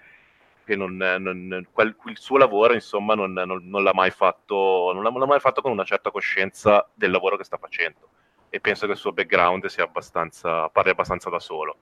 che 0.66 0.74
non, 0.74 0.96
non, 0.96 1.66
quel, 1.72 1.96
il 2.06 2.18
suo 2.18 2.36
lavoro 2.36 2.74
insomma 2.74 3.14
non, 3.14 3.32
non, 3.32 3.82
l'ha 3.82 3.94
mai 3.94 4.10
fatto, 4.10 4.90
non 4.92 5.02
l'ha 5.02 5.26
mai 5.26 5.38
fatto 5.40 5.62
con 5.62 5.70
una 5.70 5.84
certa 5.84 6.10
coscienza 6.10 6.86
del 6.92 7.12
lavoro 7.12 7.36
che 7.36 7.44
sta 7.44 7.56
facendo 7.56 8.08
e 8.50 8.60
penso 8.60 8.86
che 8.86 8.92
il 8.92 8.98
suo 8.98 9.12
background 9.12 9.66
sia 9.66 9.84
abbastanza, 9.84 10.68
parli 10.68 10.90
abbastanza 10.90 11.30
da 11.30 11.38
solo. 11.38 11.76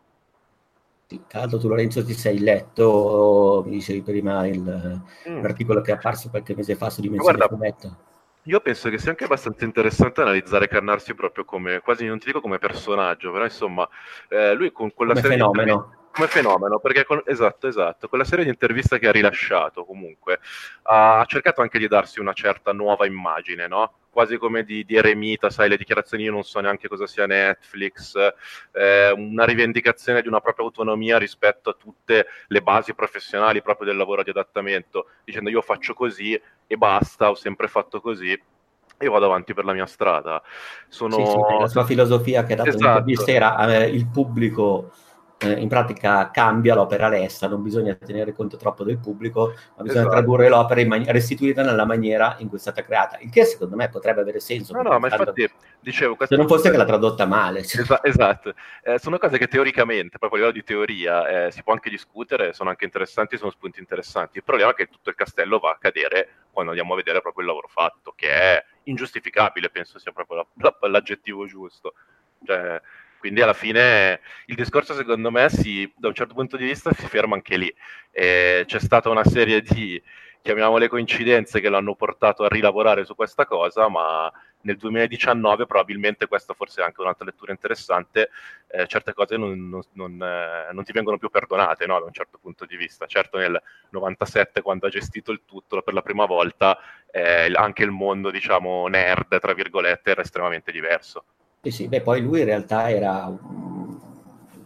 Sì, 1.06 1.20
l'altro 1.30 1.58
tu 1.58 1.68
Lorenzo 1.68 2.04
ti 2.04 2.14
sei 2.14 2.38
letto, 2.40 3.62
mi 3.66 3.72
dicevi 3.72 4.02
prima, 4.02 4.46
il, 4.46 5.02
mm. 5.28 5.42
l'articolo 5.42 5.80
che 5.80 5.92
è 5.92 5.94
apparso 5.94 6.30
qualche 6.30 6.54
mese 6.54 6.74
fa 6.76 6.90
su 6.90 7.00
Dimensione 7.00 7.36
Guarda, 7.36 7.54
Fumetto. 7.54 7.96
Io 8.44 8.60
penso 8.60 8.90
che 8.90 8.98
sia 8.98 9.10
anche 9.10 9.24
abbastanza 9.24 9.64
interessante 9.64 10.20
analizzare 10.20 10.68
Carnarsi 10.68 11.14
proprio 11.14 11.44
come, 11.44 11.80
quasi 11.80 12.04
non 12.06 12.18
ti 12.18 12.26
dico 12.26 12.40
come 12.40 12.58
personaggio, 12.58 13.32
però 13.32 13.44
insomma, 13.44 13.88
eh, 14.28 14.52
lui 14.54 14.70
con 14.70 14.92
quella 14.92 15.12
come 15.12 15.22
serie 15.26 15.38
fenomeno. 15.38 15.88
di 15.90 16.03
come 16.14 16.28
fenomeno, 16.28 16.78
perché 16.78 17.04
con, 17.04 17.20
esatto, 17.26 17.66
esatto, 17.66 18.08
quella 18.08 18.24
serie 18.24 18.44
di 18.44 18.50
interviste 18.50 19.00
che 19.00 19.08
ha 19.08 19.12
rilasciato 19.12 19.84
comunque 19.84 20.38
ha 20.82 21.24
cercato 21.26 21.60
anche 21.60 21.78
di 21.78 21.88
darsi 21.88 22.20
una 22.20 22.32
certa 22.32 22.72
nuova 22.72 23.04
immagine, 23.04 23.66
no? 23.66 23.94
quasi 24.10 24.38
come 24.38 24.62
di, 24.62 24.84
di 24.84 24.94
eremita, 24.94 25.50
sai, 25.50 25.68
le 25.68 25.76
dichiarazioni 25.76 26.22
io 26.22 26.30
non 26.30 26.44
so 26.44 26.60
neanche 26.60 26.86
cosa 26.86 27.04
sia 27.04 27.26
Netflix, 27.26 28.14
eh, 28.70 29.10
una 29.10 29.44
rivendicazione 29.44 30.22
di 30.22 30.28
una 30.28 30.40
propria 30.40 30.64
autonomia 30.64 31.18
rispetto 31.18 31.70
a 31.70 31.76
tutte 31.76 32.26
le 32.46 32.62
basi 32.62 32.94
professionali 32.94 33.60
proprio 33.60 33.88
del 33.88 33.96
lavoro 33.96 34.22
di 34.22 34.30
adattamento, 34.30 35.08
dicendo 35.24 35.50
io 35.50 35.62
faccio 35.62 35.94
così 35.94 36.40
e 36.66 36.76
basta, 36.76 37.28
ho 37.28 37.34
sempre 37.34 37.66
fatto 37.66 38.00
così, 38.00 38.40
io 39.00 39.10
vado 39.10 39.26
avanti 39.26 39.52
per 39.52 39.64
la 39.64 39.72
mia 39.72 39.86
strada. 39.86 40.40
Sono... 40.86 41.16
Sì, 41.16 41.24
sì, 41.26 41.58
la 41.58 41.66
sua 41.66 41.84
filosofia 41.84 42.44
che 42.44 42.52
ha 42.52 42.56
dato 42.56 42.68
esatto. 42.68 42.84
l'intervista 42.84 43.32
era 43.32 43.82
eh, 43.82 43.88
il 43.88 44.06
pubblico 44.06 44.92
eh, 45.44 45.60
in 45.60 45.68
pratica 45.68 46.30
cambia 46.30 46.74
l'opera 46.74 47.08
lessa, 47.08 47.46
non 47.48 47.62
bisogna 47.62 47.94
tenere 47.94 48.32
conto 48.32 48.56
troppo 48.56 48.84
del 48.84 48.98
pubblico, 48.98 49.54
ma 49.76 49.82
bisogna 49.82 50.00
esatto. 50.00 50.16
tradurre 50.16 50.48
l'opera 50.48 50.80
e 50.80 50.86
man- 50.86 51.04
restituirla 51.06 51.62
nella 51.62 51.84
maniera 51.84 52.36
in 52.38 52.48
cui 52.48 52.58
è 52.58 52.60
stata 52.60 52.82
creata, 52.82 53.18
il 53.20 53.30
che 53.30 53.44
secondo 53.44 53.76
me 53.76 53.88
potrebbe 53.88 54.20
avere 54.20 54.40
senso. 54.40 54.72
No, 54.72 54.82
no, 54.82 54.98
ma 54.98 55.08
infatti, 55.08 55.48
dicevo... 55.80 56.16
Se 56.26 56.36
non 56.36 56.46
fosse 56.46 56.70
che 56.70 56.76
l'ha 56.76 56.84
tradotta 56.84 57.26
male. 57.26 57.62
Cioè. 57.74 58.00
esatto, 58.02 58.54
eh, 58.82 58.98
sono 58.98 59.18
cose 59.18 59.36
che 59.36 59.48
teoricamente, 59.48 60.18
proprio 60.18 60.44
a 60.44 60.46
livello 60.46 60.52
di 60.52 60.64
teoria, 60.64 61.46
eh, 61.46 61.50
si 61.50 61.62
può 61.62 61.72
anche 61.72 61.90
discutere, 61.90 62.52
sono 62.52 62.70
anche 62.70 62.84
interessanti, 62.84 63.36
sono 63.36 63.50
spunti 63.50 63.80
interessanti. 63.80 64.38
Il 64.38 64.44
problema 64.44 64.70
è 64.70 64.74
che 64.74 64.86
tutto 64.86 65.10
il 65.10 65.16
castello 65.16 65.58
va 65.58 65.70
a 65.70 65.78
cadere 65.78 66.28
quando 66.52 66.70
andiamo 66.70 66.94
a 66.94 66.96
vedere 66.96 67.20
proprio 67.20 67.42
il 67.42 67.48
lavoro 67.48 67.68
fatto, 67.68 68.12
che 68.14 68.30
è 68.30 68.64
ingiustificabile, 68.84 69.70
penso 69.70 69.98
sia 69.98 70.12
proprio 70.12 70.36
la, 70.36 70.46
la, 70.78 70.88
l'aggettivo 70.88 71.46
giusto. 71.46 71.94
Cioè, 72.44 72.80
quindi 73.24 73.40
alla 73.40 73.54
fine 73.54 74.20
il 74.44 74.54
discorso 74.54 74.92
secondo 74.92 75.30
me 75.30 75.48
si, 75.48 75.90
da 75.96 76.08
un 76.08 76.14
certo 76.14 76.34
punto 76.34 76.58
di 76.58 76.66
vista 76.66 76.92
si 76.92 77.06
ferma 77.06 77.36
anche 77.36 77.56
lì. 77.56 77.74
E 78.10 78.64
c'è 78.66 78.78
stata 78.78 79.08
una 79.08 79.24
serie 79.24 79.62
di, 79.62 79.98
chiamiamole 80.42 80.88
coincidenze, 80.88 81.58
che 81.58 81.70
l'hanno 81.70 81.94
portato 81.94 82.44
a 82.44 82.48
rilavorare 82.48 83.06
su 83.06 83.14
questa 83.14 83.46
cosa, 83.46 83.88
ma 83.88 84.30
nel 84.60 84.76
2019 84.76 85.64
probabilmente 85.64 86.26
questa 86.26 86.52
forse 86.52 86.82
è 86.82 86.84
anche 86.84 87.00
un'altra 87.00 87.24
lettura 87.24 87.50
interessante, 87.52 88.28
eh, 88.68 88.86
certe 88.86 89.14
cose 89.14 89.38
non, 89.38 89.70
non, 89.70 89.80
non, 89.92 90.22
eh, 90.22 90.68
non, 90.72 90.84
ti 90.84 90.92
vengono 90.92 91.16
più 91.16 91.30
perdonate 91.30 91.86
no? 91.86 91.98
da 91.98 92.04
un 92.04 92.12
certo 92.12 92.36
punto 92.38 92.66
di 92.66 92.76
vista. 92.76 93.06
Certo 93.06 93.38
nel 93.38 93.58
97 93.88 94.60
quando 94.60 94.86
ha 94.86 94.90
gestito 94.90 95.32
il 95.32 95.40
tutto 95.46 95.80
per 95.80 95.94
la 95.94 96.02
prima 96.02 96.26
volta 96.26 96.78
eh, 97.10 97.50
anche 97.54 97.84
il 97.84 97.90
mondo 97.90 98.30
diciamo 98.30 98.86
nerd 98.88 99.40
tra 99.40 99.54
virgolette 99.54 100.10
era 100.10 100.20
estremamente 100.20 100.70
diverso. 100.70 101.24
Sì, 101.64 101.70
sì, 101.70 101.88
beh, 101.88 102.02
poi 102.02 102.20
lui 102.20 102.40
in 102.40 102.44
realtà 102.44 102.90
era, 102.90 103.24
um, 103.26 103.98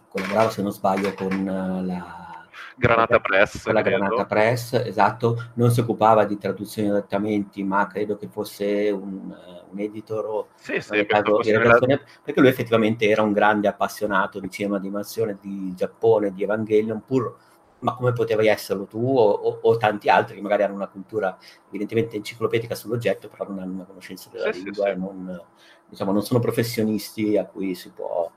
collaborava 0.09 0.49
se 0.49 0.61
non 0.61 0.73
sbaglio 0.73 1.13
con 1.13 1.31
uh, 1.31 1.85
la 1.85 2.45
Granata 2.75 3.19
Press. 3.19 3.63
Con 3.63 3.73
la 3.73 3.81
Granata 3.81 4.25
Press, 4.25 4.73
esatto, 4.73 5.51
non 5.53 5.71
si 5.71 5.79
occupava 5.79 6.25
di 6.25 6.37
traduzioni 6.37 6.89
e 6.89 6.91
adattamenti, 6.91 7.63
ma 7.63 7.87
credo 7.87 8.17
che 8.17 8.27
fosse 8.27 8.89
un, 8.89 9.33
uh, 9.33 9.71
un 9.71 9.79
editor 9.79 10.25
o 10.25 10.47
sì, 10.55 10.81
sì, 10.81 11.05
caso, 11.05 11.39
di 11.39 11.51
redazione, 11.51 12.01
perché 12.21 12.41
lui 12.41 12.49
effettivamente 12.49 13.07
era 13.07 13.21
un 13.21 13.31
grande 13.31 13.69
appassionato 13.69 14.41
di 14.41 14.49
cinema 14.49 14.77
d'animazione, 14.77 15.37
di 15.39 15.73
Giappone, 15.73 16.33
di 16.33 16.43
Evangelion, 16.43 17.01
pur 17.05 17.37
ma 17.81 17.93
come 17.93 18.11
potevi 18.11 18.47
esserlo 18.47 18.85
tu 18.87 19.01
o, 19.01 19.29
o, 19.31 19.59
o, 19.61 19.77
tanti 19.77 20.09
altri 20.09 20.35
che 20.35 20.41
magari 20.41 20.63
hanno 20.63 20.73
una 20.73 20.89
cultura 20.89 21.37
evidentemente 21.69 22.17
enciclopedica 22.17 22.75
sull'oggetto, 22.75 23.29
però 23.29 23.47
non 23.47 23.59
hanno 23.59 23.71
una 23.71 23.85
conoscenza 23.85 24.29
della 24.29 24.51
sì, 24.51 24.63
lingua 24.63 24.89
e 24.89 24.95
non, 24.95 25.41
diciamo, 25.89 26.11
non 26.11 26.23
sono 26.23 26.39
professionisti 26.39 27.37
a 27.37 27.45
cui 27.45 27.75
si 27.75 27.89
può... 27.89 28.31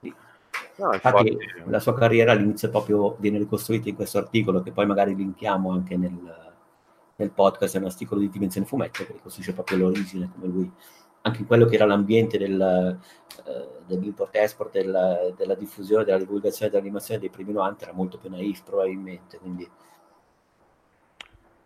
No, 0.00 0.92
infatti, 0.92 1.28
infatti, 1.28 1.70
la 1.70 1.80
sua 1.80 1.94
carriera 1.94 2.32
all'inizio 2.32 2.70
proprio 2.70 3.16
viene 3.18 3.38
ricostruita 3.38 3.88
in 3.88 3.96
questo 3.96 4.18
articolo 4.18 4.62
che 4.62 4.70
poi 4.70 4.86
magari 4.86 5.14
linkiamo 5.14 5.72
anche 5.72 5.96
nel, 5.96 6.52
nel 7.16 7.30
podcast, 7.30 7.74
è 7.74 7.78
un 7.78 7.86
articolo 7.86 8.20
di 8.20 8.30
Dimensione 8.30 8.66
Fumetto 8.66 9.04
che 9.04 9.12
ricostruisce 9.12 9.52
proprio 9.52 9.78
l'origine, 9.78 10.30
come 10.32 10.46
lui, 10.46 10.72
anche 11.22 11.40
in 11.40 11.46
quello 11.46 11.66
che 11.66 11.74
era 11.74 11.84
l'ambiente 11.84 12.38
del, 12.38 12.98
eh, 13.44 13.68
dell'import-export, 13.86 14.70
del, 14.70 15.34
della 15.36 15.54
diffusione, 15.54 16.04
della 16.04 16.18
divulgazione 16.18 16.70
dell'animazione 16.70 17.20
dei 17.20 17.30
primi 17.30 17.52
90 17.52 17.84
era 17.84 17.92
molto 17.92 18.18
più 18.18 18.30
naif 18.30 18.62
probabilmente, 18.62 19.38
quindi... 19.38 19.68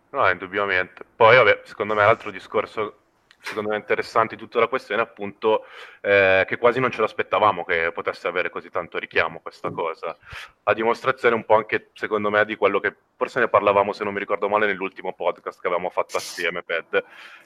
No, 0.09 0.29
indubbiamente. 0.29 1.05
Poi, 1.15 1.35
vabbè, 1.35 1.61
secondo 1.65 1.93
me 1.93 2.01
l'altro 2.01 2.29
discorso 2.29 3.02
secondo 3.43 3.71
me 3.71 3.75
interessante 3.75 4.35
di 4.35 4.41
tutta 4.41 4.59
la 4.59 4.67
questione 4.67 5.01
è 5.01 5.05
appunto 5.05 5.65
eh, 6.01 6.45
che 6.47 6.57
quasi 6.57 6.79
non 6.79 6.91
ce 6.91 7.01
l'aspettavamo 7.01 7.65
che 7.65 7.91
potesse 7.91 8.27
avere 8.27 8.49
così 8.49 8.69
tanto 8.69 8.97
richiamo 8.97 9.41
questa 9.41 9.69
cosa. 9.69 10.15
A 10.63 10.73
dimostrazione 10.73 11.35
un 11.35 11.43
po' 11.43 11.55
anche, 11.55 11.89
secondo 11.93 12.29
me, 12.29 12.45
di 12.45 12.55
quello 12.55 12.79
che 12.79 12.95
forse 13.17 13.41
ne 13.41 13.49
parlavamo, 13.49 13.91
se 13.91 14.05
non 14.05 14.13
mi 14.13 14.19
ricordo 14.19 14.47
male, 14.47 14.65
nell'ultimo 14.65 15.13
podcast 15.13 15.59
che 15.59 15.67
avevamo 15.67 15.89
fatto 15.89 16.15
assieme, 16.15 16.63
Ped, 16.63 17.03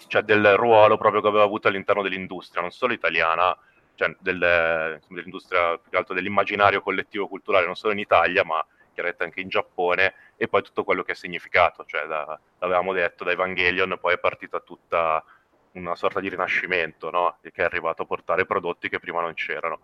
cioè 0.07 0.21
del 0.21 0.55
ruolo 0.55 0.97
proprio 0.97 1.21
che 1.21 1.27
aveva 1.27 1.43
avuto 1.43 1.67
all'interno 1.67 2.03
dell'industria, 2.03 2.61
non 2.61 2.71
solo 2.71 2.93
italiana, 2.93 3.57
cioè 3.95 4.15
del, 4.19 4.99
dell'industria, 5.07 5.79
più 5.79 5.89
che 5.89 5.97
altro 5.97 6.13
dell'immaginario 6.13 6.81
collettivo 6.81 7.27
culturale, 7.27 7.65
non 7.65 7.75
solo 7.75 7.93
in 7.93 7.99
Italia, 7.99 8.43
ma 8.43 8.63
chiaramente 8.93 9.23
anche 9.23 9.41
in 9.41 9.49
Giappone, 9.49 10.13
e 10.37 10.47
poi 10.47 10.61
tutto 10.61 10.83
quello 10.83 11.01
che 11.01 11.13
ha 11.13 11.15
significato, 11.15 11.85
cioè 11.85 12.05
da, 12.05 12.39
l'avevamo 12.59 12.93
detto, 12.93 13.23
da 13.23 13.31
Evangelion 13.31 13.97
poi 13.99 14.13
è 14.13 14.19
partita 14.19 14.59
tutta 14.59 15.23
una 15.77 15.95
sorta 15.95 16.19
di 16.19 16.29
rinascimento, 16.29 17.09
no? 17.09 17.37
che 17.41 17.51
è 17.53 17.63
arrivato 17.63 18.03
a 18.03 18.05
portare 18.05 18.45
prodotti 18.45 18.89
che 18.89 18.99
prima 18.99 19.21
non 19.21 19.33
c'erano. 19.33 19.79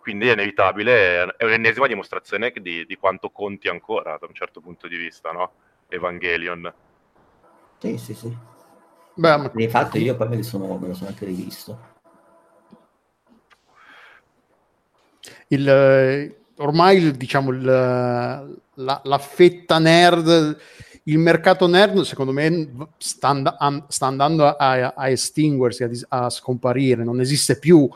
Quindi 0.00 0.28
è 0.28 0.32
inevitabile, 0.32 1.26
è 1.36 1.44
un'ennesima 1.44 1.86
dimostrazione 1.86 2.52
di, 2.56 2.86
di 2.86 2.96
quanto 2.96 3.30
conti 3.30 3.68
ancora 3.68 4.16
da 4.18 4.26
un 4.26 4.34
certo 4.34 4.60
punto 4.60 4.88
di 4.88 4.96
vista, 4.96 5.32
no? 5.32 5.52
Evangelion. 5.88 6.72
Sì, 7.78 7.98
sì, 7.98 8.14
sì. 8.14 8.36
Beh, 9.14 9.36
ma... 9.36 9.50
Infatti 9.54 9.98
io 10.00 10.16
poi 10.16 10.28
me, 10.28 10.42
sono, 10.42 10.78
me 10.78 10.88
lo 10.88 10.94
sono 10.94 11.08
anche 11.08 11.24
rivisto. 11.24 11.96
il, 15.48 16.36
ormai 16.56 17.16
diciamo 17.16 17.50
il, 17.50 17.62
la, 17.62 19.00
la, 19.02 19.18
fetta 19.18 19.78
nerd 19.78 20.58
il 21.08 21.18
mercato 21.18 21.66
nerd 21.66 22.00
secondo 22.02 22.32
me 22.32 22.88
sta, 22.98 23.28
and- 23.58 23.84
sta 23.88 24.06
andando 24.06 24.46
a, 24.46 24.92
a 24.94 25.08
estinguersi 25.08 25.82
a, 25.82 25.90
a, 26.08 26.30
scomparire 26.30 27.02
non 27.02 27.20
esiste 27.20 27.58
più 27.58 27.88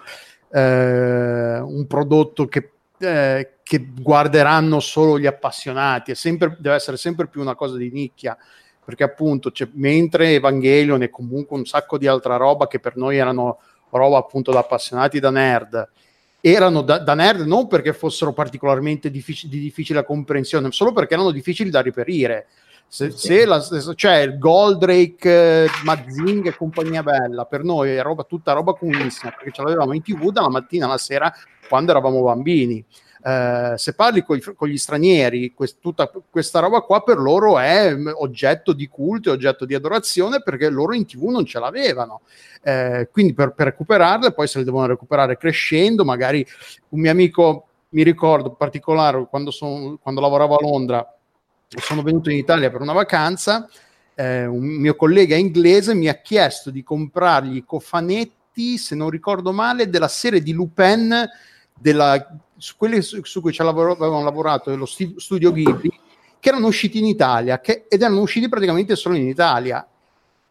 eh, 0.50 1.58
un 1.58 1.86
prodotto 1.86 2.46
che, 2.46 2.70
eh, 2.98 3.54
che, 3.62 3.88
guarderanno 4.00 4.80
solo 4.80 5.18
gli 5.18 5.26
appassionati 5.26 6.14
sempre, 6.14 6.56
deve 6.58 6.76
essere 6.76 6.96
sempre 6.96 7.28
più 7.28 7.40
una 7.40 7.54
cosa 7.54 7.76
di 7.76 7.90
nicchia 7.90 8.36
perché 8.84 9.04
appunto 9.04 9.52
mentre 9.74 10.34
Evangelion 10.34 11.02
e 11.02 11.10
comunque 11.10 11.56
un 11.56 11.66
sacco 11.66 11.98
di 11.98 12.06
altra 12.06 12.36
roba 12.36 12.66
che 12.66 12.80
per 12.80 12.96
noi 12.96 13.18
erano 13.18 13.60
roba 13.90 14.18
appunto 14.18 14.50
da 14.50 14.60
appassionati 14.60 15.20
da 15.20 15.30
nerd 15.30 15.88
erano 16.44 16.82
da, 16.82 16.98
da, 16.98 17.14
nerd 17.14 17.46
non 17.46 17.68
perché 17.68 17.92
fossero 17.92 18.32
particolarmente 18.32 19.10
diffic- 19.12 19.46
di 19.46 19.60
difficile 19.60 20.04
comprensione, 20.04 20.72
solo 20.72 20.92
perché 20.92 21.14
erano 21.14 21.30
difficili 21.30 21.70
da 21.70 21.80
reperire. 21.80 22.48
Se, 22.94 23.10
se 23.12 23.46
la, 23.46 23.58
cioè 23.94 24.16
il 24.18 24.36
Goldrake, 24.36 25.64
eh, 25.64 25.66
Mazzing 25.82 26.48
e 26.48 26.54
compagnia 26.54 27.02
bella, 27.02 27.46
per 27.46 27.64
noi 27.64 27.88
è 27.88 28.02
roba, 28.02 28.24
tutta 28.24 28.52
roba 28.52 28.74
comunissima, 28.74 29.30
perché 29.30 29.50
ce 29.50 29.62
l'avevamo 29.62 29.94
in 29.94 30.02
tv 30.02 30.30
dalla 30.30 30.50
mattina 30.50 30.84
alla 30.84 30.98
sera 30.98 31.32
quando 31.66 31.92
eravamo 31.92 32.22
bambini. 32.22 32.84
Eh, 33.24 33.72
se 33.76 33.94
parli 33.94 34.22
con, 34.22 34.38
con 34.54 34.68
gli 34.68 34.76
stranieri, 34.76 35.54
quest, 35.54 35.78
tutta 35.80 36.12
questa 36.28 36.58
roba 36.58 36.82
qua 36.82 37.02
per 37.02 37.16
loro 37.16 37.58
è 37.58 37.94
mm, 37.94 38.08
oggetto 38.16 38.74
di 38.74 38.86
culto 38.88 39.30
e 39.30 39.32
oggetto 39.32 39.64
di 39.64 39.74
adorazione 39.74 40.42
perché 40.42 40.68
loro 40.68 40.92
in 40.92 41.06
tv 41.06 41.28
non 41.28 41.46
ce 41.46 41.60
l'avevano. 41.60 42.20
Eh, 42.62 43.08
quindi 43.10 43.32
per, 43.32 43.54
per 43.54 43.68
recuperarle, 43.68 44.34
poi 44.34 44.46
se 44.46 44.58
le 44.58 44.64
devono 44.64 44.84
recuperare 44.84 45.38
crescendo, 45.38 46.04
magari 46.04 46.46
un 46.90 47.00
mio 47.00 47.10
amico, 47.10 47.68
mi 47.92 48.02
ricordo 48.02 48.48
in 48.48 48.56
particolare 48.56 49.26
quando, 49.30 49.50
son, 49.50 49.98
quando 49.98 50.20
lavoravo 50.20 50.56
a 50.56 50.60
Londra, 50.60 51.16
sono 51.80 52.02
venuto 52.02 52.30
in 52.30 52.36
Italia 52.36 52.70
per 52.70 52.80
una 52.80 52.92
vacanza, 52.92 53.68
eh, 54.14 54.46
un 54.46 54.64
mio 54.64 54.94
collega 54.94 55.36
inglese 55.36 55.94
mi 55.94 56.08
ha 56.08 56.20
chiesto 56.20 56.70
di 56.70 56.82
comprargli 56.82 57.56
i 57.56 57.64
cofanetti, 57.64 58.76
se 58.76 58.94
non 58.94 59.10
ricordo 59.10 59.52
male, 59.52 59.88
della 59.88 60.08
serie 60.08 60.42
di 60.42 60.52
Lupin 60.52 61.28
della, 61.78 62.38
su 62.56 62.74
quelli 62.76 63.00
su, 63.02 63.22
su 63.24 63.40
cui 63.40 63.52
ci 63.52 63.62
avevano 63.62 64.22
lavorato 64.22 64.74
lo 64.76 64.86
studio 64.86 65.52
Ghibli, 65.52 65.90
che 66.38 66.48
erano 66.48 66.66
usciti 66.66 66.98
in 66.98 67.06
Italia 67.06 67.60
che, 67.60 67.86
ed 67.88 68.02
erano 68.02 68.20
usciti 68.20 68.48
praticamente 68.48 68.96
solo 68.96 69.14
in 69.16 69.26
Italia. 69.28 69.86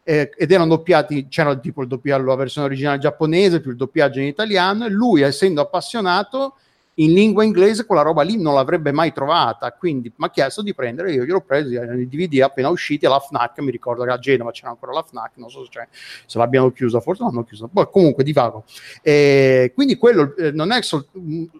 Eh, 0.04 0.32
ed 0.36 0.50
erano 0.50 0.74
doppiati, 0.74 1.28
c'era 1.28 1.56
tipo 1.56 1.80
il 1.82 1.86
doppiaggio, 1.86 2.24
la 2.24 2.34
versione 2.34 2.66
originale 2.66 2.98
giapponese 2.98 3.60
più 3.60 3.70
il 3.70 3.76
doppiaggio 3.76 4.18
in 4.18 4.26
italiano, 4.26 4.84
e 4.84 4.90
lui, 4.90 5.20
essendo 5.20 5.60
appassionato, 5.60 6.56
in 6.96 7.12
lingua 7.12 7.44
inglese 7.44 7.86
quella 7.86 8.02
roba 8.02 8.22
lì 8.22 8.40
non 8.40 8.54
l'avrebbe 8.54 8.92
mai 8.92 9.12
trovata, 9.12 9.72
quindi 9.72 10.12
mi 10.14 10.26
ha 10.26 10.30
chiesto 10.30 10.62
di 10.62 10.74
prendere, 10.74 11.12
io 11.12 11.24
gliel'ho 11.24 11.40
preso, 11.40 11.68
i 11.70 12.08
DVD 12.08 12.40
appena 12.42 12.68
usciti 12.68 13.06
alla 13.06 13.18
FNAC, 13.18 13.60
mi 13.60 13.70
ricordo 13.70 14.04
che 14.04 14.10
a 14.10 14.18
Genova 14.18 14.50
c'era 14.50 14.70
ancora 14.70 14.92
la 14.92 15.02
FNAC, 15.02 15.32
non 15.36 15.48
so 15.48 15.64
se, 15.64 15.70
cioè, 15.70 15.88
se 16.26 16.38
l'abbiano 16.38 16.70
chiusa, 16.70 17.00
forse 17.00 17.22
l'hanno 17.22 17.44
chiusa, 17.44 17.68
poi 17.72 17.88
comunque 17.90 18.24
divago. 18.24 18.64
E 19.00 19.72
quindi 19.74 19.96
quello 19.96 20.36
eh, 20.36 20.50
non 20.50 20.70
è 20.72 20.82
sol- 20.82 21.06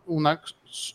una, 0.04 0.38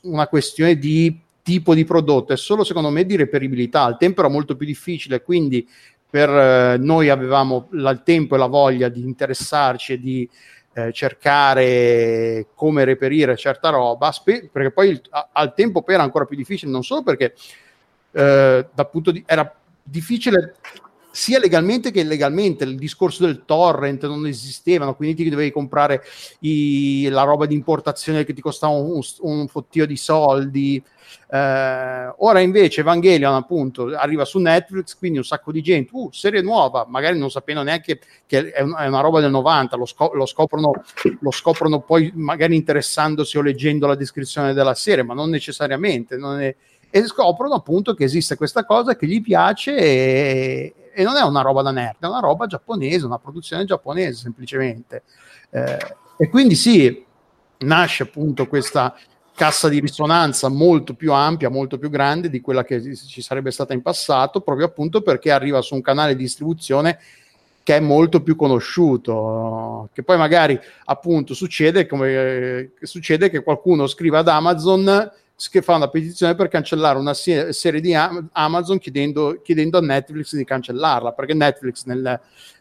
una 0.03 0.27
questione 0.27 0.77
di 0.77 1.19
tipo 1.41 1.73
di 1.73 1.85
prodotto, 1.85 2.33
è 2.33 2.37
solo 2.37 2.63
secondo 2.63 2.89
me 2.89 3.05
di 3.05 3.15
reperibilità, 3.15 3.83
al 3.83 3.97
tempo 3.97 4.19
era 4.19 4.29
molto 4.29 4.55
più 4.55 4.65
difficile, 4.65 5.23
quindi 5.23 5.67
per 6.09 6.29
eh, 6.29 6.77
noi 6.77 7.09
avevamo 7.09 7.67
il 7.71 8.01
tempo 8.03 8.35
e 8.35 8.37
la 8.37 8.45
voglia 8.45 8.87
di 8.87 9.01
interessarci 9.01 9.93
e 9.93 9.99
di 9.99 10.29
eh, 10.77 10.93
cercare 10.93 12.47
come 12.53 12.83
reperire 12.83 13.35
certa 13.35 13.69
roba, 13.69 14.11
spe- 14.11 14.47
perché 14.51 14.69
poi 14.71 14.89
il, 14.89 15.01
a, 15.09 15.29
al 15.31 15.55
tempo 15.55 15.83
era 15.87 16.03
ancora 16.03 16.25
più 16.25 16.37
difficile, 16.37 16.71
non 16.71 16.83
solo 16.83 17.01
perché 17.01 17.33
eh, 18.11 18.67
di 19.11 19.23
era 19.25 19.55
difficile 19.81 20.55
sia 21.17 21.39
legalmente 21.39 21.89
che 21.89 22.01
illegalmente. 22.01 22.63
Il 22.63 22.77
discorso 22.77 23.25
del 23.25 23.43
torrent 23.43 24.05
non 24.05 24.27
esistevano, 24.27 24.95
quindi 24.95 25.23
ti 25.23 25.29
dovevi 25.29 25.51
comprare 25.51 26.03
i, 26.41 27.07
la 27.09 27.23
roba 27.23 27.47
di 27.47 27.55
importazione 27.55 28.23
che 28.23 28.33
ti 28.33 28.41
costava 28.41 28.73
un, 28.73 29.01
un 29.21 29.47
fottio 29.47 29.87
di 29.87 29.97
soldi. 29.97 30.81
Eh, 31.29 32.13
ora 32.17 32.39
invece 32.39 32.81
Evangelion 32.81 33.33
appunto 33.33 33.87
arriva 33.97 34.25
su 34.25 34.37
Netflix, 34.37 34.95
quindi 34.95 35.17
un 35.17 35.23
sacco 35.23 35.51
di 35.51 35.63
gente, 35.63 35.89
uh, 35.93 36.09
serie 36.11 36.41
nuova, 36.41 36.85
magari 36.87 37.17
non 37.17 37.31
sapendo 37.31 37.63
neanche 37.63 37.99
che 38.27 38.51
è, 38.51 38.61
un, 38.61 38.75
è 38.77 38.85
una 38.85 39.01
roba 39.01 39.19
del 39.19 39.31
90, 39.31 39.75
lo, 39.75 39.85
scop- 39.85 40.13
lo, 40.13 40.27
scoprono, 40.27 40.71
lo, 41.19 41.31
scoprono, 41.31 41.79
poi 41.79 42.11
magari 42.13 42.55
interessandosi 42.55 43.37
o 43.37 43.41
leggendo 43.41 43.87
la 43.87 43.95
descrizione 43.95 44.53
della 44.53 44.75
serie, 44.75 45.03
ma 45.03 45.15
non 45.15 45.31
necessariamente. 45.31 46.15
Non 46.15 46.39
è, 46.39 46.55
e 46.89 47.05
scoprono 47.05 47.55
appunto 47.55 47.93
che 47.93 48.03
esiste 48.03 48.35
questa 48.35 48.65
cosa 48.65 48.95
che 48.95 49.07
gli 49.07 49.21
piace 49.21 49.75
e, 49.75 50.73
e, 50.93 51.03
non 51.03 51.15
è 51.15 51.21
una 51.21 51.41
roba 51.41 51.61
da 51.61 51.71
nerd, 51.71 51.97
è 51.99 52.07
una 52.07 52.19
roba 52.19 52.47
giapponese, 52.47 53.05
una 53.05 53.19
produzione 53.19 53.65
giapponese 53.65 54.21
semplicemente. 54.21 55.03
Eh, 55.49 55.95
e 56.17 56.29
quindi 56.29 56.55
sì, 56.55 57.05
nasce 57.59 58.03
appunto 58.03 58.47
questa 58.47 58.95
cassa 59.37 59.69
di 59.69 59.79
risonanza 59.79 60.49
molto 60.49 60.95
più 60.95 61.13
ampia, 61.13 61.49
molto 61.49 61.77
più 61.77 61.89
grande 61.91 62.29
di 62.29 62.41
quella 62.41 62.63
che 62.63 62.95
ci 62.95 63.21
sarebbe 63.21 63.51
stata 63.51 63.73
in 63.73 63.83
passato, 63.83 64.41
proprio 64.41 64.65
appunto 64.65 65.01
perché 65.01 65.29
arriva 65.31 65.61
su 65.61 65.75
un 65.75 65.81
canale 65.81 66.15
di 66.15 66.23
distribuzione 66.23 66.97
che 67.61 67.75
è 67.75 67.79
molto 67.79 68.23
più 68.23 68.35
conosciuto, 68.35 69.89
che 69.93 70.01
poi 70.01 70.17
magari 70.17 70.59
appunto 70.85 71.33
succede 71.33 71.85
come 71.85 72.09
eh, 72.09 72.71
succede 72.81 73.29
che 73.29 73.43
qualcuno 73.43 73.87
scriva 73.87 74.19
ad 74.19 74.27
Amazon 74.29 75.11
che 75.51 75.61
fa 75.61 75.75
una 75.75 75.87
petizione 75.87 76.33
per 76.33 76.47
cancellare 76.47 76.97
una 76.97 77.13
se- 77.13 77.53
serie 77.53 77.79
di 77.79 77.93
Amazon 77.93 78.79
chiedendo, 78.79 79.39
chiedendo, 79.43 79.77
a 79.77 79.81
Netflix 79.81 80.35
di 80.35 80.43
cancellarla, 80.43 81.13
perché 81.13 81.35
Netflix 81.35 81.85
nel, 81.85 82.19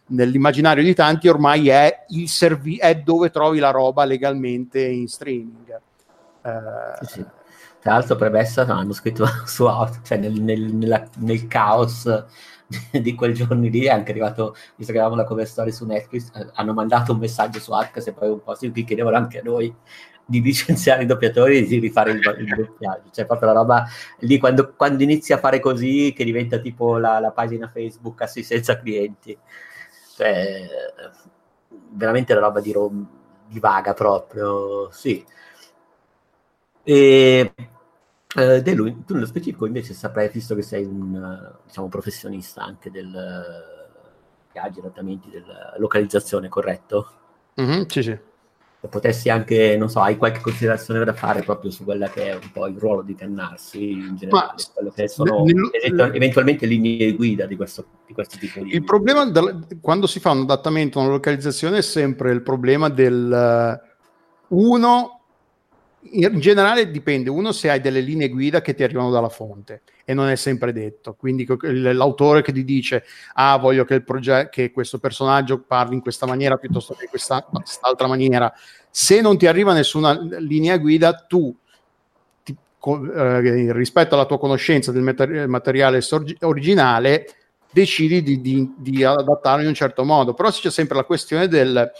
nell'immaginario 0.08 0.84
di 0.84 0.94
tanti 0.94 1.28
ormai 1.28 1.68
è, 1.68 2.04
servi- 2.26 2.76
è 2.76 2.96
dove 2.96 3.30
trovi 3.30 3.58
la 3.58 3.70
roba 3.70 4.04
legalmente 4.04 4.84
in 4.84 5.08
streaming. 5.08 5.80
Uh, 6.42 7.04
sì, 7.04 7.12
sì. 7.12 7.24
Tra 7.80 7.94
l'altro 7.94 8.16
premessa 8.16 8.62
hanno 8.66 8.92
scritto 8.92 9.26
su 9.46 9.64
Out, 9.64 10.02
cioè 10.02 10.18
nel, 10.18 10.32
nel, 10.32 10.60
nella, 10.74 11.08
nel 11.18 11.46
caos 11.46 12.24
di 12.90 13.14
quel 13.14 13.32
giorno 13.32 13.62
lì 13.62 13.84
è 13.84 13.90
anche 13.90 14.10
arrivato, 14.10 14.54
visto 14.74 14.92
che 14.92 14.98
avevamo 14.98 15.20
la 15.20 15.26
cover 15.26 15.46
story 15.46 15.72
su 15.72 15.86
Netflix, 15.86 16.30
eh, 16.34 16.50
hanno 16.54 16.74
mandato 16.74 17.12
un 17.12 17.18
messaggio 17.18 17.58
su 17.58 17.72
Arc 17.72 18.02
se 18.02 18.12
poi 18.12 18.28
un 18.28 18.42
po' 18.42 18.54
si 18.54 18.70
chiedevano 18.72 19.16
anche 19.16 19.38
a 19.38 19.42
noi 19.42 19.74
di 20.26 20.42
licenziare 20.42 21.04
i 21.04 21.06
doppiatori 21.06 21.58
e 21.58 21.62
di 21.66 21.78
rifare 21.78 22.10
il, 22.10 22.36
il 22.38 22.54
doppiaggio. 22.54 23.10
Cioè, 23.12 23.26
proprio 23.26 23.48
la 23.48 23.54
roba 23.54 23.86
lì 24.20 24.38
quando, 24.38 24.74
quando 24.74 25.02
inizi 25.04 25.32
a 25.32 25.38
fare 25.38 25.60
così, 25.60 26.12
che 26.14 26.24
diventa 26.24 26.58
tipo 26.58 26.98
la, 26.98 27.20
la 27.20 27.30
pagina 27.30 27.68
Facebook 27.68 28.20
assistenza 28.22 28.78
clienti. 28.78 29.38
Cioè, 30.16 30.66
veramente 31.90 32.34
la 32.34 32.40
roba 32.40 32.60
di, 32.60 32.72
rom- 32.72 33.06
di 33.46 33.60
vaga 33.60 33.94
proprio, 33.94 34.90
sì. 34.90 35.24
E 36.82 37.52
eh, 38.36 38.62
De 38.62 38.74
lui, 38.74 39.04
tu 39.04 39.14
nello 39.14 39.26
specifico 39.26 39.66
invece 39.66 39.94
saprai, 39.94 40.28
visto 40.28 40.54
che 40.54 40.62
sei 40.62 40.84
un 40.84 41.54
diciamo, 41.64 41.88
professionista 41.88 42.62
anche 42.62 42.90
del 42.90 43.10
viaggi, 44.52 44.78
adattamenti, 44.80 45.30
della 45.30 45.74
localizzazione, 45.78 46.48
corretto? 46.48 47.10
Mm-hmm, 47.60 47.82
sì, 47.86 48.02
sì 48.02 48.34
potessi 48.88 49.28
anche, 49.30 49.76
non 49.76 49.88
so, 49.88 50.00
hai 50.00 50.16
qualche 50.16 50.40
considerazione 50.40 51.04
da 51.04 51.12
fare 51.12 51.42
proprio 51.42 51.70
su 51.70 51.84
quella 51.84 52.08
che 52.08 52.30
è 52.30 52.34
un 52.34 52.50
po' 52.52 52.66
il 52.66 52.76
ruolo 52.78 53.02
di 53.02 53.14
Tennarsi 53.14 53.90
in 53.90 54.16
generale, 54.16 54.52
Ma, 54.52 54.54
quello 54.72 54.90
che 54.90 55.08
sono 55.08 55.44
nel, 55.44 56.12
eventualmente 56.14 56.66
linee 56.66 57.12
guida 57.12 57.46
di 57.46 57.56
questo, 57.56 57.86
di 58.06 58.12
questo 58.12 58.38
tipo 58.38 58.60
di... 58.60 58.74
Il 58.74 58.84
problema 58.84 59.24
del, 59.26 59.66
quando 59.80 60.06
si 60.06 60.20
fa 60.20 60.30
un 60.30 60.42
adattamento, 60.42 61.00
una 61.00 61.08
localizzazione 61.08 61.78
è 61.78 61.82
sempre 61.82 62.32
il 62.32 62.42
problema 62.42 62.88
del 62.88 63.80
uno 64.48 65.15
in 66.12 66.40
generale 66.40 66.90
dipende, 66.90 67.30
uno 67.30 67.52
se 67.52 67.70
hai 67.70 67.80
delle 67.80 68.00
linee 68.00 68.28
guida 68.28 68.60
che 68.60 68.74
ti 68.74 68.82
arrivano 68.82 69.10
dalla 69.10 69.28
fonte 69.28 69.82
e 70.04 70.14
non 70.14 70.28
è 70.28 70.36
sempre 70.36 70.72
detto, 70.72 71.14
quindi 71.14 71.46
l'autore 71.92 72.42
che 72.42 72.52
ti 72.52 72.64
dice 72.64 73.04
ah 73.34 73.56
voglio 73.56 73.84
che, 73.84 73.94
il 73.94 74.04
progetto, 74.04 74.48
che 74.50 74.70
questo 74.70 74.98
personaggio 74.98 75.60
parli 75.60 75.94
in 75.94 76.00
questa 76.00 76.26
maniera 76.26 76.56
piuttosto 76.56 76.94
che 76.94 77.04
in 77.04 77.10
quest'altra 77.10 78.06
maniera, 78.06 78.52
se 78.90 79.20
non 79.20 79.36
ti 79.36 79.46
arriva 79.46 79.72
nessuna 79.72 80.18
linea 80.38 80.78
guida 80.78 81.12
tu 81.14 81.54
ti, 82.42 82.56
eh, 83.14 83.72
rispetto 83.72 84.14
alla 84.14 84.26
tua 84.26 84.38
conoscenza 84.38 84.92
del 84.92 85.02
mater- 85.02 85.46
materiale 85.46 86.00
sorgi- 86.00 86.36
originale 86.40 87.26
decidi 87.70 88.22
di, 88.22 88.40
di, 88.40 88.72
di 88.76 89.04
adattarlo 89.04 89.62
in 89.62 89.68
un 89.68 89.74
certo 89.74 90.04
modo, 90.04 90.32
però 90.32 90.50
c'è 90.50 90.70
sempre 90.70 90.96
la 90.96 91.04
questione 91.04 91.48
del 91.48 91.90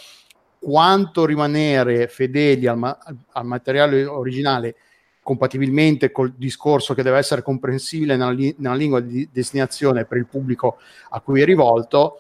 quanto 0.67 1.25
rimanere 1.25 2.09
fedeli 2.09 2.67
al, 2.67 2.77
ma- 2.77 2.99
al, 3.35 3.47
materiale 3.47 4.05
originale 4.05 4.75
compatibilmente 5.23 6.11
col 6.11 6.33
discorso 6.37 6.93
che 6.93 7.05
deve 7.05 7.19
essere 7.19 7.41
comprensibile 7.41 8.17
nella, 8.17 8.33
li- 8.33 8.53
nella, 8.59 8.75
lingua 8.75 8.99
di 8.99 9.29
destinazione 9.31 10.07
per 10.07 10.19
il 10.19 10.27
pubblico 10.27 10.79
a 11.11 11.21
cui 11.21 11.41
è 11.41 11.45
rivolto 11.45 12.19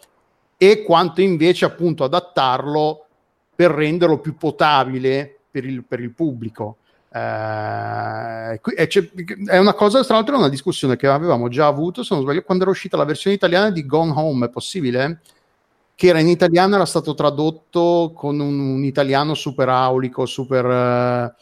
e 0.57 0.85
quanto 0.85 1.21
invece 1.23 1.65
appunto 1.65 2.05
adattarlo 2.05 3.07
per 3.53 3.73
renderlo 3.73 4.21
più 4.21 4.37
potabile 4.37 5.39
per 5.51 5.65
il, 5.65 5.83
per 5.83 5.99
il 5.99 6.13
pubblico. 6.13 6.77
Eh, 7.13 8.61
è 8.61 9.59
una 9.59 9.75
cosa, 9.75 10.05
tra 10.05 10.15
l'altro, 10.15 10.37
è 10.37 10.39
una 10.39 10.49
discussione 10.49 10.95
che 10.95 11.09
avevamo 11.09 11.49
già 11.49 11.67
avuto, 11.67 12.05
se 12.05 12.15
non 12.15 12.23
sbaglio, 12.23 12.43
quando 12.43 12.63
era 12.63 12.73
uscita 12.73 12.97
la 12.97 13.05
versione 13.05 13.35
italiana 13.35 13.71
di 13.71 13.85
Gone 13.85 14.13
Home, 14.15 14.47
è 14.47 14.51
possibile? 14.51 15.21
Che 15.97 16.07
era 16.09 16.21
in 16.21 16.29
italiano, 16.29 16.75
era 16.75 16.85
stato 16.85 17.15
tradotto 17.15 18.13
con 18.15 18.39
un, 18.39 18.59
un 18.59 18.85
italiano 18.85 19.33
super 19.33 19.71
aulico, 19.71 20.27
super... 20.27 20.67
Eh, 20.67 21.35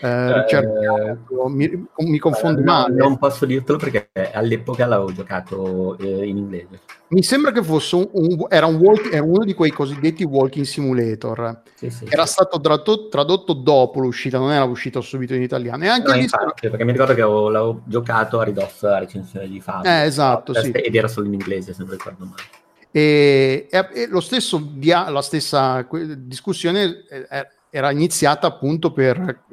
eh, 0.00 0.44
eh, 0.48 1.16
mi, 1.48 1.86
mi, 1.96 2.18
confondo 2.18 2.60
eh, 2.60 2.64
male. 2.64 2.94
Non 2.94 3.18
posso 3.18 3.44
dirtelo 3.44 3.78
perché 3.78 4.10
all'epoca 4.32 4.86
l'avevo 4.86 5.12
giocato 5.12 5.96
eh, 5.98 6.26
in 6.26 6.36
inglese. 6.36 6.80
Mi 7.08 7.22
sembra 7.22 7.52
che 7.52 7.62
fosse 7.62 7.96
un, 7.96 8.08
un, 8.12 8.46
era, 8.48 8.66
un 8.66 8.76
walk, 8.76 9.12
era 9.12 9.24
uno 9.24 9.44
di 9.44 9.54
quei 9.54 9.70
cosiddetti 9.70 10.24
walking 10.24 10.64
simulator. 10.64 11.62
Sì, 11.74 11.90
sì, 11.90 12.06
era 12.08 12.26
sì. 12.26 12.32
stato 12.32 12.60
tradotto, 12.60 13.08
tradotto, 13.08 13.52
dopo 13.52 14.00
l'uscita, 14.00 14.38
non 14.38 14.52
era 14.52 14.64
uscito 14.64 15.00
subito 15.00 15.34
in 15.34 15.42
italiano. 15.42 15.84
E 15.84 15.88
anche 15.88 16.12
no, 16.12 16.16
infatti, 16.16 16.68
perché 16.68 16.84
mi 16.84 16.92
ricordo 16.92 17.14
che 17.14 17.22
avevo, 17.22 17.48
l'avevo 17.48 17.82
giocato 17.84 18.40
a 18.40 18.44
ridosso 18.44 18.86
alla 18.86 18.98
recensione 18.98 19.48
di 19.48 19.60
Fabio. 19.60 19.90
Eh, 19.90 20.04
esatto, 20.04 20.54
sì. 20.54 20.70
Ed 20.70 20.94
era 20.94 21.08
solo 21.08 21.26
in 21.26 21.34
inglese, 21.34 21.72
se 21.72 21.82
non 21.82 21.92
ricordo 21.92 22.24
male. 22.24 22.42
E, 22.90 23.68
e, 23.70 23.88
e 23.92 24.06
lo 24.06 24.20
stesso 24.20 24.58
dia, 24.74 25.08
la 25.10 25.22
stessa 25.22 25.86
discussione 26.16 27.04
eh, 27.08 27.48
era 27.70 27.90
iniziata 27.90 28.46
appunto 28.46 28.92
per 28.92 29.44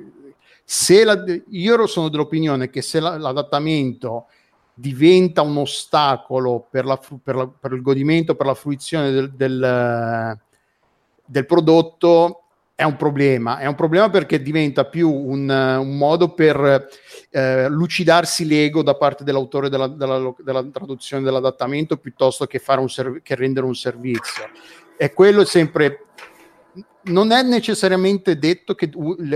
se 0.63 1.03
la, 1.03 1.23
io 1.49 1.85
sono 1.85 2.09
dell'opinione 2.09 2.69
che 2.69 2.81
se 2.81 2.99
la, 2.99 3.17
l'adattamento 3.17 4.27
diventa 4.73 5.41
un 5.41 5.57
ostacolo 5.57 6.67
per, 6.69 6.85
la, 6.85 6.97
per, 6.97 7.51
per, 7.59 7.71
il 7.71 7.81
godimento, 7.81 8.35
per 8.35 8.47
la 8.47 8.55
fruizione 8.55 9.11
del, 9.11 9.31
del, 9.33 10.39
del, 11.23 11.45
prodotto, 11.45 12.44
è 12.75 12.83
un 12.83 12.97
problema. 12.97 13.57
È 13.57 13.65
un 13.65 13.75
problema 13.75 14.09
perché 14.09 14.41
diventa 14.41 14.83
più 14.83 15.09
un, 15.09 15.49
un 15.49 15.97
modo 15.97 16.33
per 16.33 16.87
eh, 17.31 17.69
lucidarsi 17.69 18.45
l'ego 18.45 18.83
da 18.83 18.95
parte 18.95 19.23
dell'autore 19.23 19.69
della, 19.69 19.87
della, 19.87 20.33
della 20.37 20.63
traduzione 20.65 21.23
dell'adattamento 21.23 21.95
piuttosto 21.95 22.45
che, 22.45 22.61
serv- 22.87 23.21
che 23.21 23.35
rendere 23.35 23.65
un 23.65 23.75
servizio. 23.75 24.49
E 24.97 25.13
quello 25.13 25.41
è 25.41 25.45
sempre 25.45 26.01
non 27.03 27.31
è 27.31 27.43
necessariamente 27.43 28.37
detto 28.37 28.73
che 28.73 28.89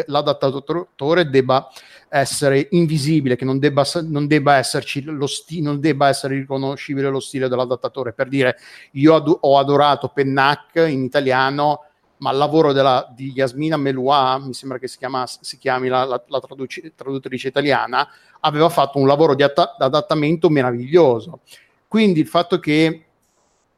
l'adattatore 0.08 1.30
debba 1.30 1.70
essere 2.10 2.68
invisibile, 2.72 3.36
che 3.36 3.46
non 3.46 3.60
debba, 3.60 3.86
non 4.04 4.28
debba 4.28 4.56
esserci 4.56 5.04
lo 5.04 5.28
stile, 5.28 5.62
non 5.62 5.80
debba 5.80 6.08
essere 6.08 6.36
riconoscibile 6.36 7.10
lo 7.10 7.20
stile 7.20 7.48
dell'adattatore. 7.48 8.14
Per 8.14 8.28
dire, 8.28 8.58
io 8.94 9.14
ad- 9.16 9.38
ho 9.42 9.58
adorato 9.60 10.10
Pennac 10.10 10.84
in 10.88 11.04
italiano, 11.04 11.89
ma 12.20 12.32
il 12.32 12.38
lavoro 12.38 12.72
della, 12.74 13.12
di 13.14 13.32
Yasmina 13.32 13.78
Meloua, 13.78 14.40
mi 14.40 14.54
sembra 14.54 14.78
che 14.78 14.88
si, 14.88 14.98
chiama, 14.98 15.26
si 15.28 15.58
chiami 15.58 15.88
la, 15.88 16.04
la, 16.06 16.24
la 16.28 16.40
traduci, 16.40 16.94
traduttrice 16.96 17.48
italiana, 17.48 18.08
aveva 18.42 18.70
fatto 18.70 18.98
un 18.98 19.08
lavoro 19.08 19.36
di 19.36 19.44
att- 19.44 19.76
adattamento 19.78 20.50
meraviglioso. 20.50 21.42
Quindi 21.88 22.20
il 22.20 22.28
fatto 22.28 22.60
che 22.60 23.06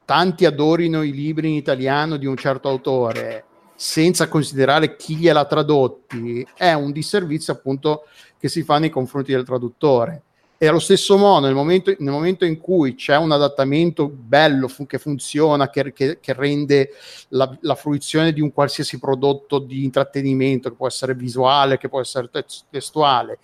tanti 0.06 0.46
adorino 0.46 1.04
i 1.04 1.12
libri 1.12 1.50
in 1.50 1.56
italiano 1.56 2.18
di 2.18 2.26
un 2.26 2.36
certo 2.36 2.68
autore 2.68 3.46
senza 3.76 4.28
considerare 4.28 4.96
chi 4.96 5.16
gliel'ha 5.16 5.46
tradotti, 5.46 6.46
è 6.56 6.74
un 6.74 6.92
disservizio 6.92 7.54
appunto 7.54 8.06
che 8.38 8.48
si 8.48 8.64
fa 8.64 8.78
nei 8.78 8.90
confronti 8.90 9.32
del 9.32 9.46
traduttore. 9.46 10.24
E 10.64 10.68
allo 10.68 10.78
stesso 10.78 11.18
modo, 11.18 11.48
nel 11.48 11.56
momento, 11.56 11.92
nel 11.98 12.14
momento 12.14 12.46
in 12.46 12.60
cui 12.60 12.94
c'è 12.94 13.18
un 13.18 13.32
adattamento 13.32 14.08
bello 14.08 14.68
fu- 14.68 14.86
che 14.86 15.00
funziona, 15.00 15.72
che, 15.72 15.92
che, 15.92 16.20
che 16.20 16.34
rende 16.34 16.92
la, 17.30 17.58
la, 17.62 17.74
fruizione 17.74 18.32
di 18.32 18.42
un 18.42 18.54
qualsiasi 18.54 19.00
prodotto 19.00 19.58
di 19.58 19.84
intrattenimento, 19.84 20.70
che 20.70 20.76
può 20.76 20.86
essere 20.86 21.16
visuale, 21.16 21.80
che 21.80 21.90
può 21.90 22.00
essere 22.00 22.30
testuale, 22.70 23.40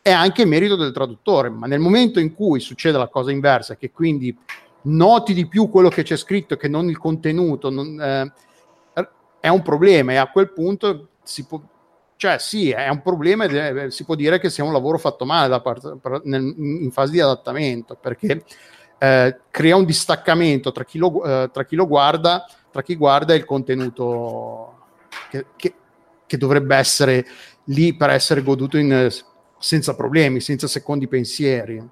è 0.00 0.12
anche 0.12 0.46
merito 0.46 0.74
del 0.74 0.92
traduttore. 0.92 1.50
Ma 1.50 1.66
nel 1.66 1.78
momento 1.78 2.18
in 2.20 2.32
cui 2.32 2.58
succede 2.58 2.96
la 2.96 3.08
cosa 3.08 3.30
inversa, 3.30 3.76
che 3.76 3.90
quindi 3.90 4.34
noti 4.84 5.34
di 5.34 5.46
più 5.46 5.68
quello 5.68 5.90
che 5.90 6.02
c'è 6.02 6.16
scritto 6.16 6.56
che 6.56 6.68
non 6.68 6.88
il 6.88 6.96
contenuto, 6.96 7.68
non, 7.68 8.00
eh, 8.00 8.32
è 9.40 9.48
un 9.48 9.60
problema 9.60 10.12
e 10.12 10.16
a 10.16 10.30
quel 10.30 10.50
punto 10.50 11.08
si 11.22 11.44
può, 11.44 11.60
cioè 12.22 12.38
sì, 12.38 12.70
è 12.70 12.88
un 12.88 13.02
problema 13.02 13.46
ed 13.46 13.56
è, 13.56 13.90
si 13.90 14.04
può 14.04 14.14
dire 14.14 14.38
che 14.38 14.48
sia 14.48 14.62
un 14.62 14.72
lavoro 14.72 14.96
fatto 14.96 15.24
male 15.24 15.60
parte, 15.60 15.96
nel, 16.22 16.54
in 16.56 16.92
fase 16.92 17.10
di 17.10 17.18
adattamento 17.18 17.96
perché 17.96 18.44
eh, 18.96 19.40
crea 19.50 19.74
un 19.74 19.84
distaccamento 19.84 20.70
tra 20.70 20.84
chi, 20.84 20.98
lo, 20.98 21.24
eh, 21.24 21.50
tra 21.52 21.64
chi 21.64 21.74
lo 21.74 21.88
guarda, 21.88 22.46
tra 22.70 22.80
chi 22.80 22.94
guarda 22.94 23.34
il 23.34 23.44
contenuto 23.44 24.84
che, 25.30 25.46
che, 25.56 25.74
che 26.24 26.36
dovrebbe 26.36 26.76
essere 26.76 27.26
lì 27.64 27.96
per 27.96 28.10
essere 28.10 28.44
goduto 28.44 28.78
in, 28.78 29.10
senza 29.58 29.96
problemi, 29.96 30.38
senza 30.38 30.68
secondi 30.68 31.08
pensieri. 31.08 31.84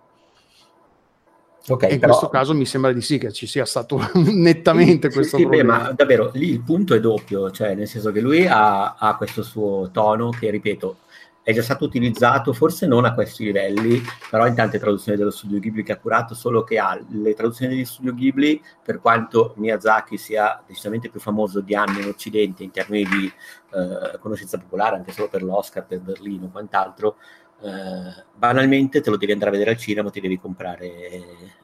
Okay, 1.70 1.92
in 1.92 2.00
però... 2.00 2.12
questo 2.12 2.28
caso 2.28 2.54
mi 2.54 2.66
sembra 2.66 2.92
di 2.92 3.00
sì 3.00 3.18
che 3.18 3.32
ci 3.32 3.46
sia 3.46 3.64
stato 3.64 4.00
nettamente 4.14 5.08
sì, 5.08 5.16
questo 5.16 5.36
sì, 5.36 5.42
problema. 5.42 5.76
Beh, 5.76 5.82
ma 5.84 5.92
davvero 5.92 6.30
lì 6.34 6.50
il 6.50 6.62
punto 6.62 6.94
è 6.94 7.00
doppio, 7.00 7.50
cioè 7.50 7.74
nel 7.74 7.86
senso 7.86 8.10
che 8.10 8.20
lui 8.20 8.46
ha, 8.46 8.94
ha, 8.94 9.16
questo 9.16 9.42
suo 9.42 9.90
tono 9.92 10.30
che, 10.30 10.50
ripeto, 10.50 10.96
è 11.42 11.52
già 11.52 11.62
stato 11.62 11.84
utilizzato, 11.84 12.52
forse 12.52 12.86
non 12.86 13.04
a 13.04 13.14
questi 13.14 13.44
livelli, 13.44 14.00
però 14.28 14.46
in 14.46 14.54
tante 14.54 14.78
traduzioni 14.78 15.16
dello 15.16 15.30
studio 15.30 15.58
Ghibli 15.58 15.82
che 15.82 15.92
ha 15.92 15.98
curato, 15.98 16.34
solo 16.34 16.64
che 16.64 16.78
ha 16.78 17.00
le 17.08 17.34
traduzioni 17.34 17.74
dello 17.74 17.86
studio 17.86 18.14
Ghibli, 18.14 18.62
per 18.84 19.00
quanto 19.00 19.54
Miyazaki 19.56 20.16
sia 20.16 20.62
decisamente 20.66 21.08
più 21.08 21.18
famoso 21.18 21.60
di 21.60 21.74
anni 21.74 22.00
in 22.00 22.08
Occidente 22.08 22.62
in 22.62 22.70
termini 22.70 23.04
di 23.08 23.32
eh, 23.72 24.18
conoscenza 24.18 24.58
popolare, 24.58 24.96
anche 24.96 25.12
solo 25.12 25.28
per 25.28 25.42
l'Oscar, 25.42 25.86
per 25.86 26.00
Berlino 26.00 26.46
e 26.46 26.50
quant'altro, 26.50 27.16
eh, 27.62 28.24
banalmente 28.34 29.00
te 29.00 29.10
lo 29.10 29.16
devi 29.16 29.32
andare 29.32 29.50
a 29.50 29.52
vedere 29.52 29.72
al 29.72 29.76
cinema, 29.76 30.10
ti 30.10 30.20
devi 30.20 30.38
comprare 30.38 30.90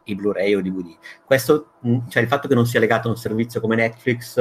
i 0.05 0.15
Blu-ray 0.15 0.55
o 0.55 0.59
i 0.59 0.63
DVD. 0.63 0.97
Questo, 1.25 1.73
mm, 1.87 2.09
cioè 2.09 2.23
il 2.23 2.29
fatto 2.29 2.49
che 2.49 2.55
non 2.55 2.67
sia 2.67 2.81
legato 2.81 3.09
a 3.09 3.13
un 3.13 3.17
servizio 3.17 3.61
come 3.61 3.77
Netflix, 3.77 4.37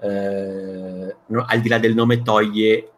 eh, 0.00 1.16
no, 1.26 1.44
al 1.46 1.60
di 1.60 1.68
là 1.68 1.78
del 1.78 1.94
nome, 1.94 2.22
toglie 2.22 2.90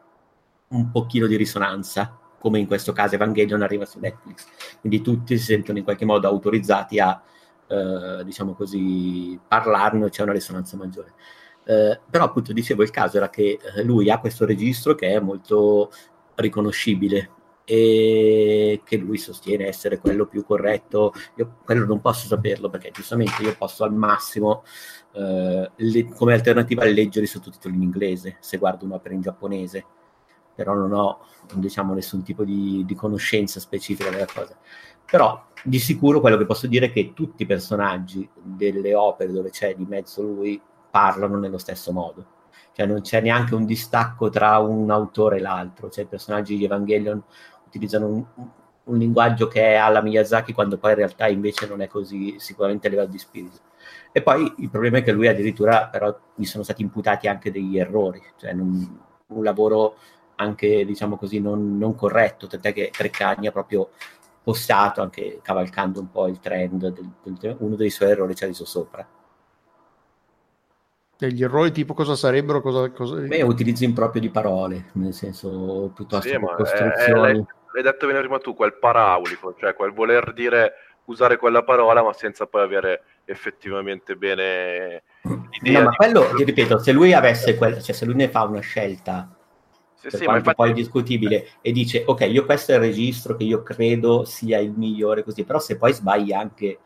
un 0.68 0.90
pochino 0.90 1.26
di 1.26 1.36
risonanza, 1.36 2.18
come 2.38 2.58
in 2.58 2.66
questo 2.66 2.92
caso 2.92 3.14
Evangelion 3.14 3.62
arriva 3.62 3.86
su 3.86 4.00
Netflix. 4.00 4.46
Quindi 4.80 5.00
tutti 5.00 5.38
si 5.38 5.44
sentono 5.44 5.78
in 5.78 5.84
qualche 5.84 6.04
modo 6.04 6.26
autorizzati 6.26 6.98
a, 6.98 7.22
eh, 7.68 8.24
diciamo 8.24 8.54
così, 8.54 9.38
parlarne, 9.46 10.10
c'è 10.10 10.22
una 10.22 10.32
risonanza 10.32 10.76
maggiore. 10.76 11.12
Eh, 11.64 12.00
però 12.10 12.24
appunto 12.24 12.52
dicevo 12.52 12.82
il 12.82 12.90
caso 12.90 13.16
era 13.16 13.30
che 13.30 13.58
eh, 13.76 13.82
lui 13.84 14.10
ha 14.10 14.18
questo 14.18 14.44
registro 14.44 14.94
che 14.94 15.08
è 15.08 15.18
molto 15.20 15.90
riconoscibile 16.34 17.30
e 17.64 18.82
che 18.84 18.96
lui 18.98 19.16
sostiene 19.16 19.66
essere 19.66 19.98
quello 19.98 20.26
più 20.26 20.44
corretto. 20.44 21.12
Io 21.36 21.56
quello 21.64 21.86
non 21.86 22.00
posso 22.00 22.26
saperlo 22.26 22.68
perché 22.68 22.90
giustamente 22.92 23.42
io 23.42 23.54
posso 23.56 23.84
al 23.84 23.94
massimo 23.94 24.62
eh, 25.12 25.70
le, 25.74 26.04
come 26.14 26.34
alternativa 26.34 26.84
leggere 26.84 27.24
i 27.24 27.28
sottotitoli 27.28 27.74
in 27.74 27.82
inglese 27.82 28.36
se 28.40 28.58
guardo 28.58 28.84
un'opera 28.84 29.14
in 29.14 29.22
giapponese, 29.22 29.84
però 30.54 30.74
non 30.74 30.92
ho 30.92 31.20
diciamo 31.54 31.94
nessun 31.94 32.22
tipo 32.22 32.44
di, 32.44 32.84
di 32.84 32.94
conoscenza 32.94 33.60
specifica 33.60 34.10
della 34.10 34.26
cosa. 34.26 34.56
Però 35.10 35.46
di 35.62 35.78
sicuro 35.78 36.20
quello 36.20 36.36
che 36.36 36.46
posso 36.46 36.66
dire 36.66 36.86
è 36.86 36.92
che 36.92 37.12
tutti 37.14 37.42
i 37.42 37.46
personaggi 37.46 38.28
delle 38.34 38.94
opere 38.94 39.32
dove 39.32 39.50
c'è 39.50 39.74
di 39.74 39.86
mezzo 39.86 40.22
lui 40.22 40.60
parlano 40.90 41.38
nello 41.38 41.58
stesso 41.58 41.92
modo 41.92 42.34
cioè 42.74 42.86
non 42.86 43.02
c'è 43.02 43.20
neanche 43.20 43.54
un 43.54 43.64
distacco 43.64 44.28
tra 44.30 44.58
un 44.58 44.90
autore 44.90 45.36
e 45.36 45.40
l'altro, 45.40 45.88
cioè 45.88 46.04
i 46.04 46.08
personaggi 46.08 46.56
di 46.56 46.64
Evangelion 46.64 47.22
utilizzano 47.76 48.06
un, 48.06 48.24
un 48.84 48.98
linguaggio 48.98 49.48
che 49.48 49.72
è 49.72 49.74
alla 49.74 50.02
Miyazaki 50.02 50.52
quando 50.52 50.78
poi 50.78 50.90
in 50.90 50.96
realtà 50.98 51.28
invece 51.28 51.66
non 51.66 51.80
è 51.80 51.86
così 51.86 52.36
sicuramente 52.38 52.86
a 52.86 52.90
livello 52.90 53.10
di 53.10 53.18
spirito. 53.18 53.58
E 54.12 54.22
poi 54.22 54.52
il 54.58 54.70
problema 54.70 54.98
è 54.98 55.02
che 55.02 55.12
lui 55.12 55.26
addirittura 55.26 55.88
però 55.88 56.16
gli 56.34 56.44
sono 56.44 56.62
stati 56.62 56.82
imputati 56.82 57.26
anche 57.26 57.50
degli 57.50 57.78
errori, 57.78 58.22
cioè 58.36 58.52
non, 58.52 59.00
un 59.26 59.42
lavoro 59.42 59.96
anche 60.36 60.84
diciamo 60.84 61.16
così 61.16 61.40
non, 61.40 61.78
non 61.78 61.94
corretto, 61.94 62.46
tant'è 62.46 62.72
che 62.72 62.90
Treccani 62.92 63.46
ha 63.46 63.52
proprio 63.52 63.90
postato 64.42 65.00
anche 65.00 65.40
cavalcando 65.42 66.00
un 66.00 66.10
po' 66.10 66.28
il 66.28 66.38
trend, 66.38 66.88
del, 66.88 67.10
del, 67.22 67.56
uno 67.60 67.76
dei 67.76 67.90
suoi 67.90 68.10
errori 68.10 68.34
ci 68.34 68.44
ha 68.44 68.46
riso 68.46 68.64
sopra. 68.64 69.06
Degli 71.16 71.42
errori 71.42 71.70
tipo 71.70 71.94
cosa 71.94 72.16
sarebbero? 72.16 72.60
Cosa, 72.60 72.90
cosa... 72.90 73.16
Beh, 73.16 73.42
utilizzo 73.42 73.84
improprio 73.84 74.20
di 74.20 74.30
parole, 74.30 74.90
nel 74.92 75.14
senso 75.14 75.90
piuttosto 75.94 76.28
sì, 76.28 76.36
che 76.36 76.40
costruzioni. 76.40 77.38
È, 77.38 77.40
è, 77.40 77.44
l'hai 77.74 77.82
detto 77.82 78.06
bene 78.06 78.20
prima 78.20 78.38
tu, 78.38 78.54
quel 78.54 78.78
paraulico, 78.78 79.54
cioè 79.58 79.74
quel 79.74 79.92
voler 79.92 80.32
dire, 80.32 80.74
usare 81.06 81.36
quella 81.36 81.64
parola 81.64 82.02
ma 82.02 82.12
senza 82.12 82.46
poi 82.46 82.62
avere 82.62 83.02
effettivamente 83.24 84.14
bene 84.14 85.02
l'idea. 85.60 85.80
No, 85.80 85.84
ma 85.86 85.96
quello, 85.96 86.30
ti 86.36 86.44
ripeto, 86.44 86.78
se 86.78 86.92
lui 86.92 87.12
avesse 87.12 87.56
quel, 87.56 87.82
cioè 87.82 87.94
se 87.94 88.04
lui 88.04 88.14
ne 88.14 88.28
fa 88.28 88.44
una 88.44 88.60
scelta 88.60 89.28
sì, 89.94 90.08
per 90.08 90.18
sì, 90.18 90.24
quanto 90.24 90.50
infatti... 90.50 90.56
poi 90.56 90.72
discutibile 90.72 91.48
e 91.60 91.72
dice 91.72 92.04
ok 92.06 92.28
io 92.30 92.44
questo 92.44 92.72
è 92.72 92.74
il 92.74 92.82
registro 92.82 93.36
che 93.36 93.44
io 93.44 93.62
credo 93.62 94.24
sia 94.24 94.58
il 94.58 94.70
migliore 94.70 95.24
così 95.24 95.44
però 95.44 95.58
se 95.58 95.78
poi 95.78 95.94
sbagli 95.94 96.32
anche 96.32 96.78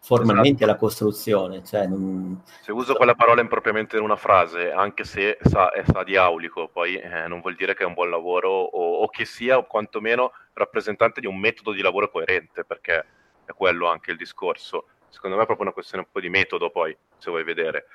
formalmente 0.00 0.64
esatto. 0.64 0.70
la 0.70 0.76
costruzione. 0.76 1.64
Cioè 1.64 1.86
non... 1.86 2.42
Se 2.60 2.72
uso 2.72 2.94
quella 2.94 3.14
parola 3.14 3.40
impropriamente 3.40 3.96
in 3.96 4.02
una 4.02 4.16
frase, 4.16 4.70
anche 4.70 5.04
se 5.04 5.38
sa, 5.42 5.70
è 5.70 5.82
sa 5.84 6.02
di 6.02 6.16
aulico, 6.16 6.68
poi 6.68 6.96
eh, 6.96 7.26
non 7.26 7.40
vuol 7.40 7.56
dire 7.56 7.74
che 7.74 7.82
è 7.82 7.86
un 7.86 7.94
buon 7.94 8.10
lavoro 8.10 8.50
o, 8.50 9.00
o, 9.00 9.08
che 9.08 9.24
sia 9.24 9.60
quantomeno 9.62 10.32
rappresentante 10.52 11.20
di 11.20 11.26
un 11.26 11.38
metodo 11.38 11.72
di 11.72 11.82
lavoro 11.82 12.10
coerente, 12.10 12.64
perché 12.64 13.04
è 13.44 13.52
quello 13.52 13.86
anche 13.88 14.10
il 14.10 14.16
discorso. 14.16 14.86
Secondo 15.08 15.36
me 15.36 15.42
è 15.42 15.46
proprio 15.46 15.66
una 15.66 15.74
questione 15.74 16.04
un 16.04 16.10
po' 16.12 16.20
di 16.20 16.28
metodo, 16.28 16.70
poi, 16.70 16.96
se 17.16 17.30
vuoi 17.30 17.44
vedere. 17.44 17.86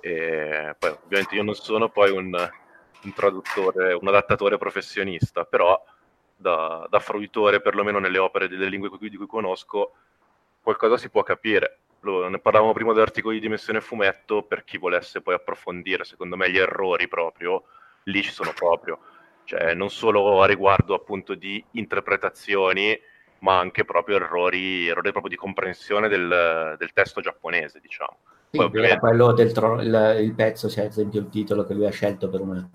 E 0.00 0.74
poi, 0.78 0.90
ovviamente 1.04 1.34
io 1.34 1.42
non 1.42 1.54
sono 1.54 1.88
poi 1.88 2.10
un, 2.10 2.32
un 3.02 3.12
traduttore, 3.12 3.92
un 3.94 4.06
adattatore 4.06 4.58
professionista, 4.58 5.44
però 5.44 5.82
da, 6.36 6.86
da 6.88 6.98
fruitore, 6.98 7.60
perlomeno 7.60 7.98
nelle 7.98 8.18
opere 8.18 8.48
delle 8.48 8.68
lingue 8.68 8.90
di 8.98 9.16
cui 9.16 9.26
conosco, 9.26 9.92
qualcosa 10.66 10.96
si 10.96 11.10
può 11.10 11.22
capire. 11.22 11.78
Lo, 12.00 12.28
ne 12.28 12.40
parlavamo 12.40 12.72
prima 12.72 12.92
dell'articolo 12.92 13.32
di 13.32 13.38
dimensione 13.38 13.80
fumetto, 13.80 14.42
per 14.42 14.64
chi 14.64 14.78
volesse 14.78 15.20
poi 15.20 15.34
approfondire, 15.34 16.02
secondo 16.02 16.36
me 16.36 16.50
gli 16.50 16.58
errori 16.58 17.06
proprio, 17.06 17.62
lì 18.04 18.20
ci 18.20 18.32
sono 18.32 18.52
proprio. 18.52 18.98
Cioè, 19.44 19.74
non 19.74 19.90
solo 19.90 20.42
a 20.42 20.46
riguardo 20.46 20.94
appunto 20.94 21.34
di 21.34 21.64
interpretazioni, 21.72 22.98
ma 23.40 23.60
anche 23.60 23.84
proprio 23.84 24.16
errori, 24.16 24.88
errori 24.88 25.12
proprio 25.12 25.30
di 25.30 25.36
comprensione 25.36 26.08
del, 26.08 26.74
del 26.76 26.92
testo 26.92 27.20
giapponese, 27.20 27.78
diciamo. 27.78 28.18
Sì, 28.50 28.58
ovviamente... 28.58 28.98
quello 28.98 29.32
del 29.32 29.52
trono, 29.52 29.80
il, 29.80 30.16
il, 30.20 30.34
pezzo, 30.34 30.66
c'è 30.66 30.80
ad 30.80 30.88
esempio 30.88 31.20
il 31.20 31.28
titolo 31.28 31.64
che 31.64 31.74
lui 31.74 31.86
ha 31.86 31.90
scelto 31.90 32.28
per 32.28 32.40
un 32.40 32.68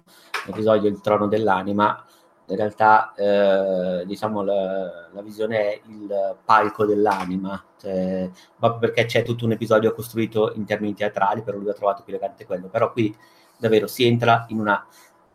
episodio, 0.47 0.89
Il 0.89 1.01
trono 1.01 1.27
dell'anima, 1.27 2.06
in 2.47 2.56
realtà 2.56 3.13
eh, 3.15 4.06
diciamo 4.06 4.43
la, 4.43 5.10
la, 5.12 5.21
visione 5.21 5.58
è 5.58 5.82
il 5.88 6.36
palco 6.43 6.86
dell'anima, 6.86 7.63
cioè, 7.80 8.30
proprio 8.60 8.80
perché 8.80 9.06
c'è 9.06 9.23
tutto 9.23 9.45
un 9.45 9.54
episodio 9.54 9.93
costruito 9.93 10.51
in 10.56 10.65
termini 10.65 10.93
teatrali, 10.93 11.43
però 11.43 11.58
lui 11.58 11.69
ha 11.69 11.73
trovato 11.73 12.04
più 12.04 12.13
elegante 12.13 12.45
quello, 12.45 12.67
però 12.67 12.91
qui 12.91 13.15
davvero 13.58 13.88
si 13.88 14.06
entra 14.06 14.45
in 14.49 14.60
una 14.60 14.86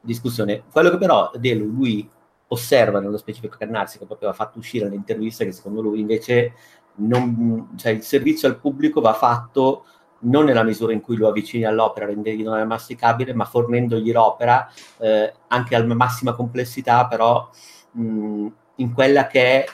discussione. 0.00 0.64
Quello 0.70 0.90
che 0.90 0.98
però 0.98 1.30
Delu, 1.34 1.64
lui 1.64 2.08
osserva 2.48 3.00
nello 3.00 3.16
specifico 3.16 3.56
Cannarsi, 3.58 3.98
che 3.98 4.06
proprio 4.06 4.28
ha 4.28 4.34
fatto 4.34 4.58
uscire 4.58 4.84
nell'intervista, 4.84 5.44
che 5.44 5.52
secondo 5.52 5.80
lui 5.80 6.00
invece 6.00 6.52
non, 6.96 7.74
cioè, 7.76 7.92
il 7.92 8.02
servizio 8.02 8.48
al 8.48 8.58
pubblico 8.58 9.00
va 9.00 9.12
fatto 9.12 9.84
non 10.26 10.44
nella 10.44 10.62
misura 10.62 10.92
in 10.92 11.00
cui 11.00 11.16
lo 11.16 11.28
avvicini 11.28 11.64
all'opera, 11.64 12.06
rendendolo 12.06 12.64
masticabile, 12.64 13.34
ma 13.34 13.44
fornendogli 13.44 14.12
l'opera 14.12 14.70
eh, 14.98 15.32
anche 15.48 15.74
alla 15.74 15.94
massima 15.94 16.34
complessità, 16.34 17.06
però 17.06 17.48
mh, 17.92 18.46
in 18.76 18.92
quella 18.92 19.26
che 19.26 19.40
è 19.42 19.64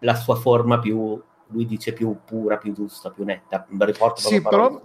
la 0.00 0.14
sua 0.14 0.36
forma 0.36 0.78
più, 0.78 1.20
lui 1.48 1.66
dice, 1.66 1.92
più 1.92 2.16
pura, 2.24 2.56
più 2.56 2.72
giusta, 2.72 3.10
più 3.10 3.24
netta. 3.24 3.66
Riporto 3.78 4.20
sì, 4.20 4.40
però 4.40 4.80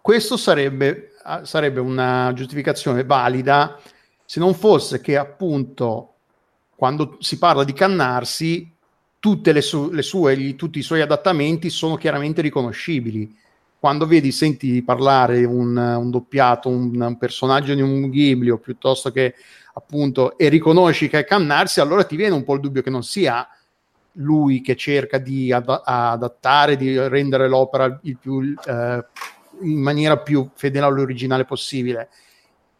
questo 0.00 0.36
sarebbe, 0.36 1.12
ah, 1.22 1.44
sarebbe 1.44 1.80
una 1.80 2.32
giustificazione 2.34 3.04
valida 3.04 3.78
se 4.24 4.40
non 4.40 4.54
fosse 4.54 5.00
che 5.00 5.16
appunto 5.16 6.14
quando 6.76 7.16
si 7.18 7.36
parla 7.36 7.64
di 7.64 7.72
cannarsi 7.72 8.72
tutte 9.18 9.52
le, 9.52 9.60
su- 9.60 9.90
le 9.90 10.02
sue, 10.02 10.36
gli, 10.38 10.56
tutti 10.56 10.78
i 10.78 10.82
suoi 10.82 11.02
adattamenti 11.02 11.68
sono 11.68 11.96
chiaramente 11.96 12.40
riconoscibili 12.40 13.36
quando 13.80 14.06
vedi, 14.06 14.30
senti 14.30 14.82
parlare 14.82 15.42
un, 15.44 15.74
un 15.74 16.10
doppiato, 16.10 16.68
un, 16.68 17.00
un, 17.00 17.16
personaggio 17.16 17.72
di 17.72 17.80
un 17.80 18.10
Ghibli 18.10 18.50
o 18.50 18.58
piuttosto 18.58 19.10
che 19.10 19.34
appunto 19.72 20.36
e 20.36 20.50
riconosci 20.50 21.08
che 21.08 21.20
è 21.20 21.24
Cannarsi, 21.24 21.80
allora 21.80 22.04
ti 22.04 22.14
viene 22.14 22.34
un 22.34 22.44
po' 22.44 22.54
il 22.54 22.60
dubbio 22.60 22.82
che 22.82 22.90
non 22.90 23.02
sia 23.02 23.48
lui 24.14 24.60
che 24.60 24.76
cerca 24.76 25.16
di 25.16 25.50
ad- 25.50 25.80
adattare, 25.82 26.76
di 26.76 26.94
rendere 27.08 27.48
l'opera 27.48 27.98
più, 28.20 28.54
eh, 28.66 29.04
in 29.62 29.80
maniera 29.80 30.18
più 30.18 30.50
fedele 30.52 30.84
all'originale 30.84 31.46
possibile. 31.46 32.10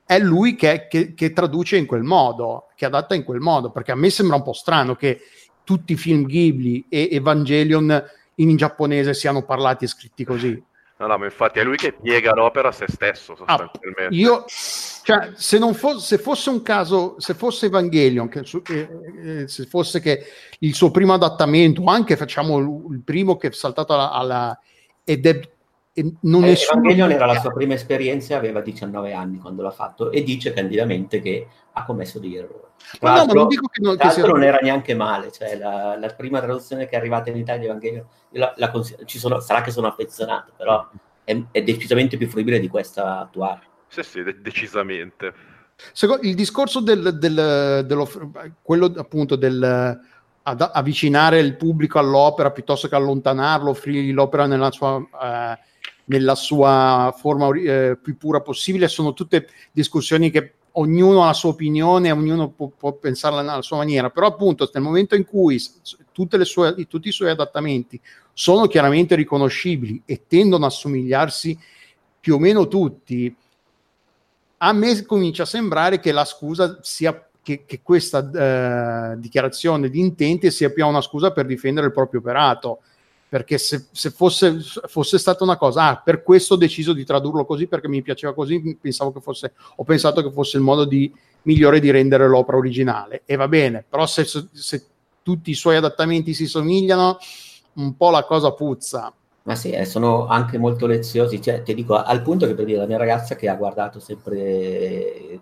È 0.04 0.18
lui 0.18 0.54
che, 0.54 0.86
che, 0.86 1.14
che 1.14 1.32
traduce 1.32 1.78
in 1.78 1.86
quel 1.86 2.02
modo, 2.02 2.66
che 2.76 2.84
adatta 2.84 3.14
in 3.14 3.24
quel 3.24 3.40
modo, 3.40 3.70
perché 3.70 3.92
a 3.92 3.96
me 3.96 4.10
sembra 4.10 4.36
un 4.36 4.42
po' 4.42 4.52
strano 4.52 4.94
che 4.96 5.20
tutti 5.64 5.94
i 5.94 5.96
film 5.96 6.26
Ghibli 6.26 6.84
e 6.90 7.08
Evangelion 7.10 8.04
in 8.34 8.56
giapponese 8.56 9.14
siano 9.14 9.44
parlati 9.44 9.84
e 9.84 9.88
scritti 9.88 10.24
così. 10.24 10.62
No, 11.00 11.06
no, 11.06 11.16
ma 11.16 11.24
infatti 11.24 11.58
è 11.58 11.64
lui 11.64 11.76
che 11.76 11.94
piega 11.94 12.34
l'opera 12.34 12.68
a 12.68 12.72
se 12.72 12.84
stesso, 12.86 13.32
ah, 13.32 13.36
sostanzialmente. 13.36 14.04
Ah, 14.04 14.08
io, 14.10 14.44
cioè, 14.46 15.30
se, 15.34 15.58
non 15.58 15.72
fosse, 15.72 16.16
se 16.16 16.22
fosse 16.22 16.50
un 16.50 16.60
caso, 16.60 17.14
se 17.18 17.32
fosse 17.32 17.66
Evangelion, 17.66 18.28
che, 18.28 18.44
eh, 18.68 18.88
eh, 19.24 19.48
se 19.48 19.64
fosse 19.64 20.00
che 20.00 20.22
il 20.58 20.74
suo 20.74 20.90
primo 20.90 21.14
adattamento, 21.14 21.80
o 21.80 21.86
anche 21.86 22.18
facciamo 22.18 22.58
il 22.58 23.00
primo 23.02 23.38
che 23.38 23.48
è 23.48 23.52
saltato 23.52 23.94
alla... 23.94 24.12
alla 24.12 24.60
ed 25.02 25.26
è 25.26 25.40
e 25.92 26.12
non 26.20 26.44
eh. 26.44 26.52
Evangelion 26.52 27.10
era 27.10 27.26
la 27.26 27.40
sua 27.40 27.50
prima 27.50 27.74
esperienza, 27.74 28.36
aveva 28.36 28.60
19 28.60 29.12
anni 29.12 29.38
quando 29.38 29.62
l'ha 29.62 29.72
fatto 29.72 30.12
e 30.12 30.22
dice 30.22 30.52
candidamente 30.52 31.20
che 31.20 31.48
ha 31.72 31.85
commesso 31.85 32.18
degli 32.18 32.37
errori. 32.37 32.68
Tra 32.98 33.14
no, 33.14 33.24
no, 33.24 33.33
non 33.33 33.48
dico 33.48 33.68
che, 33.68 33.80
non, 33.80 33.96
che 33.96 34.11
sia... 34.11 34.26
non 34.26 34.42
era 34.42 34.59
neanche 34.61 34.94
male, 34.94 35.30
cioè 35.30 35.56
la, 35.56 35.96
la, 35.98 36.09
prima 36.09 36.40
traduzione 36.40 36.87
che 36.87 36.96
è 36.96 36.98
arrivata 36.98 37.30
in 37.30 37.37
Italia 37.37 37.61
di 37.61 37.66
Evangelion, 37.66 38.06
la, 38.30 38.52
la 38.56 38.72
ci 39.04 39.18
sono, 39.18 39.40
sarà 39.40 39.61
che 39.61 39.70
sono 39.70 39.87
affezionato, 39.87 40.52
però 40.56 40.88
è, 41.22 41.38
è, 41.50 41.62
decisamente 41.62 42.16
più 42.16 42.28
fruibile 42.28 42.59
di 42.59 42.68
questa 42.68 43.20
attuale. 43.20 43.61
Sì, 43.88 44.02
sì, 44.02 44.22
de- 44.22 44.40
decisamente. 44.40 45.33
Secondo, 45.92 46.26
il 46.26 46.35
discorso 46.35 46.80
del, 46.80 47.18
del, 47.18 47.85
dello, 47.87 48.09
quello 48.62 48.92
appunto 48.96 49.37
del 49.37 49.98
ad, 50.42 50.70
avvicinare 50.72 51.38
il 51.38 51.56
pubblico 51.56 51.98
all'opera 51.98 52.50
piuttosto 52.50 52.88
che 52.88 52.94
allontanarlo, 52.94 53.70
offrirgli 53.70 54.12
l'opera 54.12 54.46
nella 54.46 54.70
sua... 54.70 54.98
Eh, 54.98 55.68
nella 56.11 56.35
sua 56.35 57.14
forma 57.16 57.48
eh, 57.56 57.96
più 58.02 58.16
pura 58.16 58.40
possibile. 58.40 58.88
Sono 58.88 59.12
tutte 59.12 59.46
discussioni 59.70 60.30
che 60.30 60.54
ognuno 60.72 61.22
ha 61.22 61.26
la 61.26 61.33
sua 61.33 61.50
opinione, 61.50 62.11
ognuno 62.11 62.50
può, 62.50 62.68
può 62.68 62.92
pensarla 62.92 63.42
nella 63.42 63.62
sua 63.62 63.78
maniera, 63.78 64.11
però 64.11 64.26
appunto 64.26 64.68
nel 64.72 64.83
momento 64.83 65.14
in 65.14 65.24
cui 65.24 65.59
sue, 65.59 66.87
tutti 66.88 67.09
i 67.09 67.12
suoi 67.12 67.30
adattamenti 67.30 68.00
sono 68.33 68.66
chiaramente 68.66 69.14
riconoscibili 69.14 70.02
e 70.04 70.22
tendono 70.26 70.66
a 70.66 70.70
somigliarsi 70.70 71.59
più 72.20 72.35
o 72.35 72.38
meno 72.38 72.68
tutti, 72.68 73.35
a 74.59 74.72
me 74.72 75.04
comincia 75.04 75.44
a 75.44 75.46
sembrare 75.46 76.00
che 76.00 76.12
la 76.12 76.24
scusa 76.24 76.78
sia 76.83 77.26
che, 77.42 77.64
che 77.64 77.80
questa 77.83 79.12
eh, 79.12 79.18
dichiarazione 79.18 79.88
di 79.88 79.98
intenti 79.98 80.50
sia 80.50 80.70
più 80.70 80.87
una 80.87 81.00
scusa 81.00 81.33
per 81.33 81.46
difendere 81.46 81.87
il 81.87 81.92
proprio 81.92 82.20
operato 82.20 82.80
perché 83.30 83.58
se, 83.58 83.86
se 83.92 84.10
fosse, 84.10 84.58
fosse, 84.88 85.16
stata 85.16 85.44
una 85.44 85.56
cosa, 85.56 85.86
ah, 85.86 85.96
per 85.96 86.24
questo 86.24 86.54
ho 86.54 86.56
deciso 86.56 86.92
di 86.92 87.04
tradurlo 87.04 87.44
così 87.44 87.68
perché 87.68 87.86
mi 87.86 88.02
piaceva 88.02 88.34
così, 88.34 88.76
pensavo 88.78 89.12
che 89.12 89.20
fosse, 89.20 89.52
ho 89.76 89.84
pensato 89.84 90.20
che 90.20 90.32
fosse 90.32 90.56
il 90.56 90.64
modo 90.64 90.84
di, 90.84 91.10
migliore 91.42 91.78
di 91.78 91.92
rendere 91.92 92.26
l'opera 92.26 92.58
originale 92.58 93.22
e 93.24 93.36
va 93.36 93.46
bene, 93.46 93.84
però 93.88 94.04
se, 94.04 94.24
se 94.24 94.84
tutti 95.22 95.50
i 95.50 95.54
suoi 95.54 95.76
adattamenti 95.76 96.34
si 96.34 96.48
somigliano, 96.48 97.18
un 97.74 97.96
po' 97.96 98.10
la 98.10 98.24
cosa 98.24 98.52
puzza. 98.52 99.14
Ma 99.42 99.54
sì, 99.54 99.70
eh, 99.70 99.84
sono 99.84 100.26
anche 100.26 100.58
molto 100.58 100.86
leziosi, 100.86 101.40
cioè, 101.40 101.62
ti 101.62 101.72
dico, 101.72 101.94
al 101.94 102.22
punto 102.22 102.46
che 102.46 102.54
per 102.54 102.64
dire 102.64 102.78
la 102.78 102.86
mia 102.86 102.98
ragazza 102.98 103.36
che 103.36 103.48
ha 103.48 103.54
guardato 103.54 104.00
sempre 104.00 104.38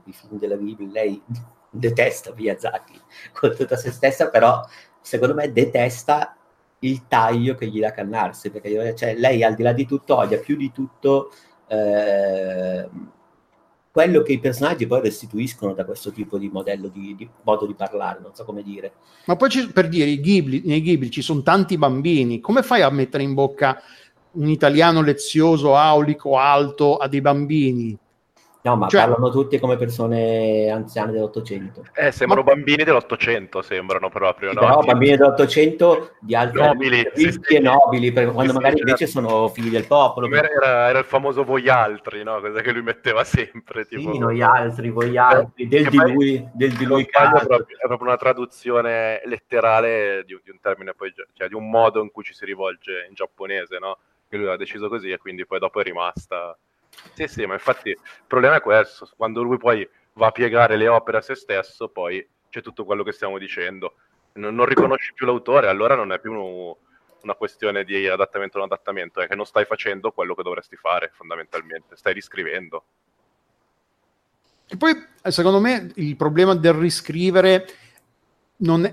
i 0.04 0.12
film 0.12 0.38
della 0.38 0.56
Bibbia, 0.56 0.88
lei 0.92 1.22
detesta 1.70 2.34
Miyazaki 2.36 3.00
con 3.32 3.54
tutta 3.56 3.76
se 3.76 3.90
stessa, 3.90 4.28
però 4.28 4.62
secondo 5.00 5.34
me 5.34 5.50
detesta 5.52 6.37
il 6.80 7.06
taglio 7.08 7.54
che 7.54 7.66
gli 7.66 7.80
dà 7.80 7.90
Cannarsi, 7.90 8.50
perché 8.50 8.94
cioè, 8.96 9.14
lei 9.16 9.42
al 9.42 9.54
di 9.54 9.62
là 9.62 9.72
di 9.72 9.86
tutto 9.86 10.16
odia 10.16 10.38
più 10.38 10.56
di 10.56 10.70
tutto 10.72 11.32
eh, 11.66 12.88
quello 13.90 14.22
che 14.22 14.32
i 14.32 14.38
personaggi 14.38 14.86
poi 14.86 15.00
restituiscono 15.00 15.72
da 15.72 15.84
questo 15.84 16.12
tipo 16.12 16.38
di 16.38 16.48
modello 16.48 16.88
di, 16.88 17.14
di 17.16 17.28
modo 17.42 17.66
di 17.66 17.74
parlare, 17.74 18.20
non 18.20 18.34
so 18.34 18.44
come 18.44 18.62
dire. 18.62 18.92
Ma 19.24 19.34
poi 19.34 19.50
ci, 19.50 19.72
per 19.72 19.88
dire, 19.88 20.14
Ghibli, 20.20 20.62
nei 20.64 20.82
Ghibli 20.82 21.10
ci 21.10 21.22
sono 21.22 21.42
tanti 21.42 21.76
bambini, 21.76 22.40
come 22.40 22.62
fai 22.62 22.82
a 22.82 22.90
mettere 22.90 23.24
in 23.24 23.34
bocca 23.34 23.80
un 24.32 24.48
italiano 24.48 25.02
lezioso, 25.02 25.74
aulico, 25.74 26.36
alto 26.36 26.96
a 26.96 27.08
dei 27.08 27.20
bambini? 27.20 27.98
No, 28.60 28.74
ma 28.74 28.88
cioè, 28.88 29.02
parlano 29.02 29.30
tutti 29.30 29.58
come 29.60 29.76
persone 29.76 30.68
anziane 30.68 31.12
dell'Ottocento. 31.12 31.84
Eh, 31.94 32.10
sembrano 32.10 32.42
ma... 32.42 32.54
bambini 32.54 32.82
dell'Ottocento, 32.82 33.62
sembrano 33.62 34.08
proprio, 34.08 34.50
sì, 34.50 34.56
no? 34.56 34.60
Però 34.60 34.80
bambini 34.80 35.16
dell'Ottocento 35.16 36.16
di 36.20 36.34
altri 36.34 36.60
nobili, 36.60 37.08
sì, 37.14 37.38
e 37.54 37.60
nobili, 37.60 38.10
perché 38.10 38.32
quando 38.32 38.50
sì, 38.50 38.58
magari 38.58 38.78
invece 38.80 39.06
sono 39.06 39.46
figli 39.48 39.70
del 39.70 39.86
popolo. 39.86 40.26
Era, 40.34 40.88
era, 40.88 40.98
il 40.98 41.04
famoso 41.04 41.44
voi 41.44 41.68
altri, 41.68 42.24
no? 42.24 42.40
Cosa 42.40 42.60
che 42.60 42.72
lui 42.72 42.82
metteva 42.82 43.22
sempre. 43.22 43.86
Tipo... 43.86 44.12
Sì, 44.12 44.18
noi 44.18 44.42
altri, 44.42 44.90
voi 44.90 45.16
altri, 45.16 45.68
del 45.68 45.88
di 45.88 45.96
lui, 45.96 46.48
del 46.52 46.72
di 46.72 46.84
lui 46.84 47.02
è 47.02 47.46
proprio, 47.46 47.76
è 47.76 47.86
proprio 47.86 48.08
una 48.08 48.16
traduzione 48.16 49.22
letterale 49.24 50.24
di, 50.26 50.36
di, 50.42 50.50
un 50.50 50.58
termine, 50.60 50.94
poi, 50.94 51.14
cioè 51.32 51.46
di 51.46 51.54
un 51.54 51.70
modo 51.70 52.02
in 52.02 52.10
cui 52.10 52.24
ci 52.24 52.34
si 52.34 52.44
rivolge 52.44 53.06
in 53.08 53.14
giapponese, 53.14 53.78
no? 53.78 53.98
Che 54.28 54.36
lui 54.36 54.48
ha 54.48 54.56
deciso 54.56 54.88
così 54.88 55.10
e 55.10 55.18
quindi 55.18 55.46
poi 55.46 55.60
dopo 55.60 55.80
è 55.80 55.84
rimasta 55.84 56.58
sì, 57.14 57.26
sì, 57.26 57.46
ma 57.46 57.54
infatti 57.54 57.90
il 57.90 57.98
problema 58.26 58.56
è 58.56 58.60
questo, 58.60 59.08
quando 59.16 59.42
lui 59.42 59.56
poi 59.56 59.88
va 60.14 60.28
a 60.28 60.32
piegare 60.32 60.76
le 60.76 60.88
opere 60.88 61.18
a 61.18 61.22
se 61.22 61.34
stesso, 61.34 61.88
poi 61.88 62.26
c'è 62.48 62.60
tutto 62.60 62.84
quello 62.84 63.02
che 63.02 63.12
stiamo 63.12 63.38
dicendo. 63.38 63.94
Non, 64.34 64.54
non 64.54 64.66
riconosci 64.66 65.12
più 65.14 65.26
l'autore, 65.26 65.68
allora 65.68 65.94
non 65.94 66.12
è 66.12 66.20
più 66.20 66.32
uno, 66.32 66.78
una 67.22 67.34
questione 67.34 67.84
di 67.84 68.06
adattamento 68.06 68.56
o 68.56 68.60
non 68.60 68.70
adattamento, 68.70 69.20
è 69.20 69.28
che 69.28 69.34
non 69.34 69.46
stai 69.46 69.64
facendo 69.64 70.12
quello 70.12 70.34
che 70.34 70.42
dovresti 70.42 70.76
fare 70.76 71.10
fondamentalmente, 71.14 71.96
stai 71.96 72.12
riscrivendo. 72.12 72.84
E 74.70 74.76
poi, 74.76 74.92
secondo 75.22 75.60
me, 75.60 75.90
il 75.94 76.16
problema 76.16 76.54
del 76.54 76.74
riscrivere 76.74 77.66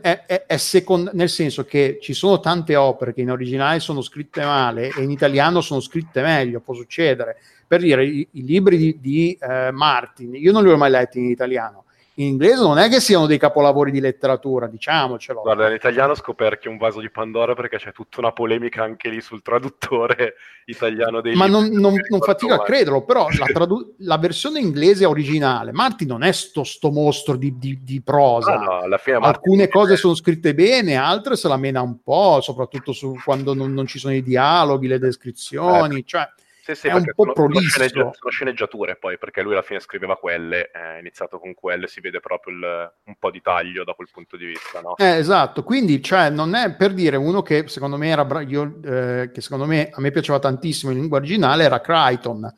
è, 0.01 0.25
è, 0.25 0.45
è 0.45 0.57
second- 0.57 1.09
nel 1.13 1.29
senso 1.29 1.65
che 1.65 1.97
ci 2.01 2.13
sono 2.13 2.39
tante 2.39 2.75
opere 2.75 3.13
che 3.13 3.21
in 3.21 3.31
originale 3.31 3.79
sono 3.79 4.01
scritte 4.01 4.45
male 4.45 4.89
e 4.95 5.01
in 5.01 5.11
italiano 5.11 5.59
sono 5.61 5.79
scritte 5.79 6.21
meglio, 6.21 6.61
può 6.61 6.73
succedere. 6.73 7.37
Per 7.67 7.79
dire, 7.81 8.05
i, 8.05 8.27
i 8.31 8.43
libri 8.43 8.77
di, 8.77 8.97
di 8.99 9.37
eh, 9.39 9.71
Martin, 9.71 10.35
io 10.35 10.51
non 10.51 10.63
li 10.63 10.71
ho 10.71 10.77
mai 10.77 10.91
letti 10.91 11.19
in 11.19 11.29
italiano, 11.29 11.85
in 12.17 12.27
inglese 12.27 12.61
non 12.61 12.77
è 12.77 12.87
che 12.87 13.01
siano 13.01 13.25
dei 13.25 13.37
capolavori 13.37 13.91
di 13.91 13.99
letteratura, 13.99 14.67
diciamocelo. 14.67 15.41
Guarda, 15.41 15.67
in 15.67 15.73
italiano 15.73 16.15
scoperchi 16.15 16.69
un 16.69 16.77
vaso 16.77 17.01
di 17.01 17.09
Pandora 17.09 17.55
perché 17.55 17.77
c'è 17.77 17.91
tutta 17.91 18.19
una 18.19 18.31
polemica 18.31 18.83
anche 18.83 19.09
lì 19.09 19.19
sul 19.19 19.41
traduttore 19.41 20.35
italiano 20.65 21.19
dei 21.19 21.35
Ma 21.35 21.47
non, 21.47 21.67
non, 21.71 21.93
non 22.09 22.19
fatica 22.21 22.55
a 22.55 22.61
crederlo, 22.61 23.03
però 23.03 23.27
la, 23.37 23.45
tradu- 23.51 23.95
la, 23.99 24.17
versione 24.17 24.61
inglese 24.61 25.03
originale, 25.03 25.73
Martin 25.73 26.07
non 26.07 26.23
è 26.23 26.31
sto, 26.31 26.63
sto 26.63 26.89
mostro 26.89 27.35
di, 27.35 27.57
di, 27.57 27.83
di 27.83 28.01
prosa. 28.01 28.59
No, 28.59 28.81
no, 28.85 29.19
Alcune 29.19 29.67
cose 29.67 29.97
sono 29.97 30.15
scritte 30.15 30.53
bene, 30.53 30.95
altre 30.95 31.35
se 31.35 31.49
la 31.49 31.57
mena 31.57 31.81
un 31.81 32.01
po', 32.01 32.39
soprattutto 32.39 32.93
su, 32.93 33.13
quando 33.25 33.53
non, 33.53 33.73
non, 33.73 33.87
ci 33.87 33.99
sono 33.99 34.13
i 34.13 34.23
dialoghi, 34.23 34.87
le 34.87 34.99
descrizioni, 34.99 35.99
eh. 35.99 36.03
cioè 36.05 36.25
sì, 36.65 36.73
sì, 36.73 36.87
è 36.87 36.93
un 36.93 37.03
po' 37.13 37.31
prolisso. 37.31 37.87
Sono, 37.87 38.11
sono 38.17 38.31
sceneggiature 38.31 38.95
poi, 38.95 39.19
perché 39.19 39.43
lui 39.43 39.51
alla 39.53 39.61
fine 39.61 39.79
scriveva 39.79 40.17
quelle, 40.17 40.71
è 40.71 40.97
iniziato 40.99 41.37
con 41.37 41.53
quelle, 41.53 41.85
si 41.85 42.01
vede 42.01 42.19
proprio 42.19 42.55
il, 42.55 42.93
un 43.03 43.15
po' 43.19 43.29
di 43.29 43.39
taglio 43.39 43.83
da 43.83 43.93
quel 43.93 44.09
punto 44.11 44.35
di 44.35 44.45
vista, 44.47 44.81
no? 44.81 44.97
Eh, 44.97 45.17
esatto, 45.17 45.63
quindi 45.63 46.01
cioè, 46.01 46.31
non 46.31 46.55
è 46.55 46.73
per 46.73 46.93
dire 46.93 47.17
uno 47.17 47.43
che 47.43 47.67
secondo 47.67 47.97
me 47.97 48.07
era, 48.07 48.25
bra- 48.25 48.41
io, 48.41 48.79
eh, 48.83 49.29
che 49.31 49.41
secondo 49.41 49.67
me 49.67 49.89
a 49.91 50.01
me 50.01 50.09
piaceva 50.09 50.39
tantissimo 50.39 50.91
in 50.91 50.97
lingua 50.97 51.19
originale, 51.19 51.65
era 51.65 51.81
Crichton, 51.81 52.51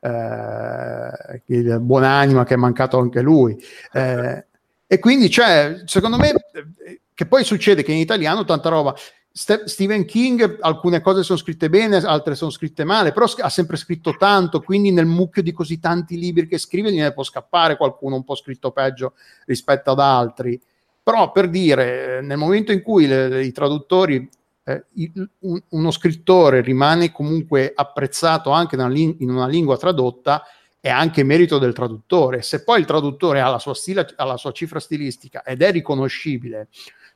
eh, 0.00 1.42
il 1.46 1.78
buonanima 1.78 2.42
che 2.42 2.54
è 2.54 2.56
mancato 2.56 2.98
anche 2.98 3.20
lui. 3.20 3.56
Eh, 3.92 4.44
e 4.88 4.98
quindi, 4.98 5.30
cioè, 5.30 5.82
secondo 5.84 6.16
me, 6.16 6.30
eh, 6.30 7.00
che 7.14 7.26
poi 7.26 7.44
succede 7.44 7.84
che 7.84 7.92
in 7.92 7.98
italiano 7.98 8.44
tanta 8.44 8.68
roba 8.68 8.92
St- 9.34 9.64
Stephen 9.64 10.04
King, 10.04 10.58
alcune 10.60 11.00
cose 11.00 11.22
sono 11.22 11.38
scritte 11.38 11.70
bene, 11.70 11.96
altre 11.96 12.34
sono 12.34 12.50
scritte 12.50 12.84
male, 12.84 13.12
però 13.12 13.26
ha 13.38 13.48
sempre 13.48 13.78
scritto 13.78 14.14
tanto, 14.18 14.60
quindi 14.60 14.90
nel 14.90 15.06
mucchio 15.06 15.42
di 15.42 15.52
così 15.52 15.78
tanti 15.78 16.18
libri 16.18 16.46
che 16.46 16.58
scrive 16.58 16.92
gliene 16.92 17.14
può 17.14 17.22
scappare 17.22 17.78
qualcuno 17.78 18.16
un 18.16 18.24
po' 18.24 18.34
scritto 18.34 18.72
peggio 18.72 19.14
rispetto 19.46 19.92
ad 19.92 20.00
altri. 20.00 20.60
Però 21.02 21.32
per 21.32 21.48
dire, 21.48 22.20
nel 22.20 22.36
momento 22.36 22.72
in 22.72 22.82
cui 22.82 23.06
le, 23.06 23.28
le, 23.28 23.44
i 23.44 23.52
traduttori, 23.52 24.28
eh, 24.64 24.84
il, 24.94 25.30
un, 25.40 25.60
uno 25.70 25.90
scrittore 25.90 26.60
rimane 26.60 27.10
comunque 27.10 27.72
apprezzato 27.74 28.50
anche 28.50 28.76
in 28.76 29.30
una 29.30 29.46
lingua 29.48 29.78
tradotta, 29.78 30.44
è 30.78 30.90
anche 30.90 31.24
merito 31.24 31.58
del 31.58 31.72
traduttore. 31.72 32.42
Se 32.42 32.62
poi 32.64 32.80
il 32.80 32.86
traduttore 32.86 33.40
ha 33.40 33.48
la 33.48 33.58
sua, 33.58 33.74
stile, 33.74 34.06
ha 34.14 34.24
la 34.24 34.36
sua 34.36 34.52
cifra 34.52 34.78
stilistica 34.78 35.42
ed 35.42 35.62
è 35.62 35.72
riconoscibile, 35.72 36.68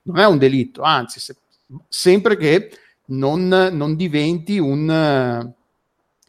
non 0.02 0.18
è 0.18 0.26
un 0.26 0.38
delitto, 0.38 0.82
anzi, 0.82 1.20
se 1.20 1.36
sempre 1.88 2.36
che 2.36 2.70
non, 3.06 3.48
non 3.48 3.96
diventi 3.96 4.58
un, 4.58 5.54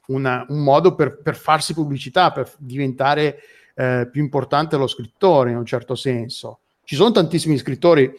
una, 0.07 0.45
un 0.47 0.63
modo 0.63 0.95
per, 0.95 1.21
per, 1.21 1.35
farsi 1.35 1.73
pubblicità, 1.73 2.31
per 2.31 2.51
diventare 2.57 3.39
eh, 3.75 4.07
più 4.11 4.21
importante 4.21 4.77
lo 4.77 4.87
scrittore 4.87 5.51
in 5.51 5.57
un 5.57 5.65
certo 5.65 5.95
senso. 5.95 6.59
Ci 6.83 6.95
sono 6.95 7.11
tantissimi 7.11 7.57
scrittori, 7.57 8.11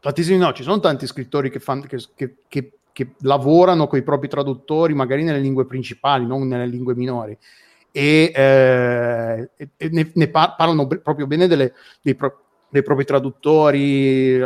tantissimi 0.00 0.38
no, 0.38 0.52
ci 0.52 0.62
sono 0.62 0.80
tanti 0.80 1.06
scrittori 1.06 1.50
che, 1.50 1.60
fan, 1.60 1.86
che, 1.86 1.98
che, 2.14 2.36
che, 2.48 2.72
che 2.92 3.14
lavorano 3.20 3.86
con 3.86 3.98
i 3.98 4.02
propri 4.02 4.28
traduttori, 4.28 4.94
magari 4.94 5.22
nelle 5.22 5.38
lingue 5.38 5.66
principali, 5.66 6.26
non 6.26 6.46
nelle 6.46 6.66
lingue 6.66 6.94
minori. 6.94 7.36
E, 7.96 8.32
eh, 8.34 9.50
e 9.76 9.88
ne, 9.90 10.10
ne, 10.12 10.28
parlano 10.28 10.88
proprio 10.88 11.28
bene 11.28 11.46
delle, 11.46 11.74
dei, 12.02 12.16
pro, 12.16 12.43
dei 12.74 12.82
propri 12.82 13.04
traduttori, 13.04 14.36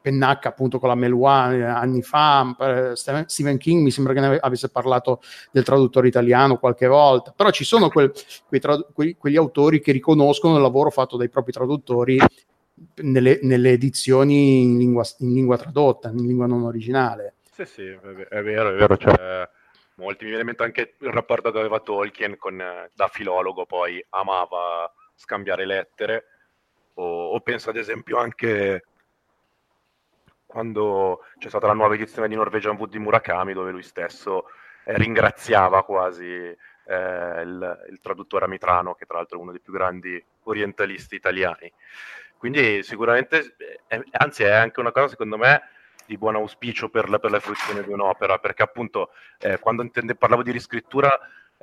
Pennacca 0.00 0.48
appunto 0.48 0.78
con 0.78 0.88
la 0.88 0.94
Melois 0.94 1.52
eh, 1.52 1.64
anni 1.64 2.00
fa, 2.00 2.56
eh, 2.58 2.92
Stephen 2.94 3.58
King 3.58 3.82
mi 3.82 3.90
sembra 3.90 4.14
che 4.14 4.20
ne 4.20 4.38
avesse 4.40 4.70
parlato 4.70 5.20
del 5.50 5.64
traduttore 5.64 6.08
italiano 6.08 6.56
qualche 6.56 6.86
volta, 6.86 7.34
però 7.36 7.50
ci 7.50 7.64
sono 7.64 7.90
quel, 7.90 8.10
quei 8.48 8.58
trad- 8.58 8.86
quei, 8.94 9.18
quegli 9.18 9.36
autori 9.36 9.80
che 9.80 9.92
riconoscono 9.92 10.56
il 10.56 10.62
lavoro 10.62 10.88
fatto 10.88 11.18
dai 11.18 11.28
propri 11.28 11.52
traduttori 11.52 12.18
nelle, 13.02 13.40
nelle 13.42 13.72
edizioni 13.72 14.62
in 14.62 14.78
lingua, 14.78 15.04
in 15.18 15.34
lingua, 15.34 15.58
tradotta, 15.58 16.08
in 16.08 16.24
lingua 16.24 16.46
non 16.46 16.62
originale. 16.62 17.34
Sì, 17.50 17.66
sì, 17.66 17.84
è 17.84 18.42
vero, 18.42 18.70
è 18.70 18.74
vero. 18.76 18.96
Cioè, 18.96 19.46
molti 19.96 20.24
mi 20.24 20.30
viene 20.30 20.40
in 20.40 20.46
mente 20.46 20.62
anche 20.62 20.94
il 21.00 21.10
rapporto 21.10 21.52
che 21.52 21.58
aveva 21.58 21.80
Tolkien 21.80 22.38
con, 22.38 22.58
eh, 22.58 22.90
da 22.94 23.08
filologo, 23.08 23.66
poi 23.66 24.02
amava 24.08 24.90
scambiare 25.16 25.66
lettere 25.66 26.24
o, 26.94 27.30
o 27.30 27.40
penso 27.40 27.70
ad 27.70 27.76
esempio 27.76 28.18
anche 28.18 28.84
quando 30.54 31.24
c'è 31.38 31.48
stata 31.48 31.66
la 31.66 31.72
nuova 31.72 31.94
edizione 31.94 32.28
di 32.28 32.36
Norwegian 32.36 32.76
Wood 32.76 32.90
di 32.90 33.00
Murakami, 33.00 33.52
dove 33.52 33.72
lui 33.72 33.82
stesso 33.82 34.46
eh, 34.84 34.96
ringraziava 34.96 35.82
quasi 35.82 36.24
eh, 36.26 37.40
il, 37.42 37.86
il, 37.90 37.98
traduttore 38.00 38.44
Amitrano, 38.44 38.94
che 38.94 39.04
tra 39.04 39.16
l'altro 39.16 39.38
è 39.38 39.40
uno 39.40 39.50
dei 39.50 39.60
più 39.60 39.72
grandi 39.72 40.22
orientalisti 40.44 41.16
italiani. 41.16 41.72
Quindi 42.36 42.84
sicuramente, 42.84 43.56
eh, 43.88 44.04
anzi 44.12 44.44
è 44.44 44.50
anche 44.50 44.78
una 44.78 44.92
cosa 44.92 45.08
secondo 45.08 45.36
me 45.36 45.62
di 46.06 46.18
buon 46.18 46.36
auspicio 46.36 46.88
per 46.88 47.08
la, 47.08 47.18
per 47.18 47.30
la 47.30 47.40
fruizione 47.40 47.82
di 47.82 47.92
un'opera, 47.92 48.38
perché 48.38 48.62
appunto 48.62 49.10
eh, 49.38 49.58
quando 49.58 49.82
intende, 49.82 50.14
parlavo 50.14 50.42
di 50.42 50.52
riscrittura 50.52 51.10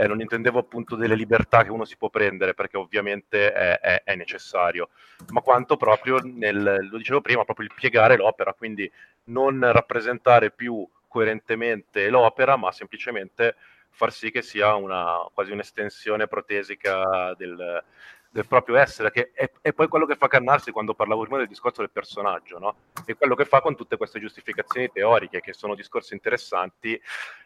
eh, 0.01 0.07
non 0.07 0.19
intendevo 0.19 0.57
appunto 0.57 0.95
delle 0.95 1.13
libertà 1.13 1.63
che 1.63 1.69
uno 1.69 1.85
si 1.85 1.95
può 1.95 2.09
prendere 2.09 2.55
perché 2.55 2.75
ovviamente 2.75 3.51
è, 3.53 3.79
è, 3.79 4.03
è 4.03 4.15
necessario, 4.15 4.89
ma 5.29 5.41
quanto 5.41 5.77
proprio 5.77 6.19
nel, 6.23 6.87
lo 6.89 6.97
dicevo 6.97 7.21
prima, 7.21 7.45
proprio 7.45 7.67
il 7.67 7.73
piegare 7.75 8.17
l'opera, 8.17 8.53
quindi 8.53 8.91
non 9.25 9.59
rappresentare 9.71 10.49
più 10.49 10.87
coerentemente 11.07 12.09
l'opera, 12.09 12.55
ma 12.55 12.71
semplicemente 12.71 13.55
far 13.91 14.11
sì 14.11 14.31
che 14.31 14.41
sia 14.41 14.73
una, 14.73 15.19
quasi 15.33 15.51
un'estensione 15.51 16.25
protesica 16.25 17.35
del, 17.37 17.83
del 18.31 18.47
proprio 18.47 18.77
essere, 18.77 19.11
che 19.11 19.31
è, 19.33 19.51
è, 19.59 19.73
poi 19.73 19.89
quello 19.89 20.05
che 20.05 20.15
fa 20.15 20.27
Cannarsi 20.27 20.71
quando 20.71 20.93
parlavo 20.93 21.23
prima 21.23 21.37
del 21.37 21.47
discorso 21.47 21.81
del 21.81 21.91
personaggio, 21.91 22.59
no? 22.59 22.75
È 23.03 23.15
quello 23.17 23.35
che 23.35 23.43
fa 23.43 23.59
con 23.59 23.75
tutte 23.75 23.97
queste 23.97 24.21
giustificazioni 24.21 24.89
teoriche, 24.89 25.41
che 25.41 25.51
sono 25.51 25.75
discorsi 25.75 26.13
interessanti, 26.13 26.99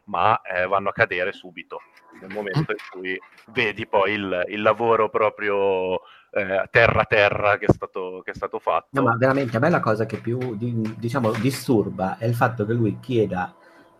ma 0.06 0.40
eh, 0.42 0.68
vanno 0.68 0.90
a 0.90 0.94
cadere 0.94 1.32
subito, 1.32 1.82
nel 2.22 2.32
momento 2.32 2.72
in 2.72 2.78
cui 2.92 3.20
vedi 3.48 3.88
poi 3.88 4.14
il, 4.14 4.44
il 4.50 4.62
lavoro 4.62 5.10
proprio 5.10 6.02
eh, 6.30 6.68
terra-terra 6.70 7.58
che 7.58 7.66
è, 7.66 7.74
stato, 7.74 8.22
che 8.24 8.32
è 8.32 8.36
stato 8.36 8.60
fatto. 8.60 8.90
No, 8.92 9.02
ma 9.02 9.18
veramente 9.18 9.58
a 9.58 9.60
me 9.60 9.72
la 9.72 9.80
cosa 9.80 10.06
che 10.06 10.18
più, 10.18 10.56
diciamo, 10.56 11.32
disturba 11.32 12.18
è 12.20 12.26
il 12.26 12.36
fatto 12.36 12.64
che 12.64 12.74
lui 12.74 13.00
chieda 13.00 13.56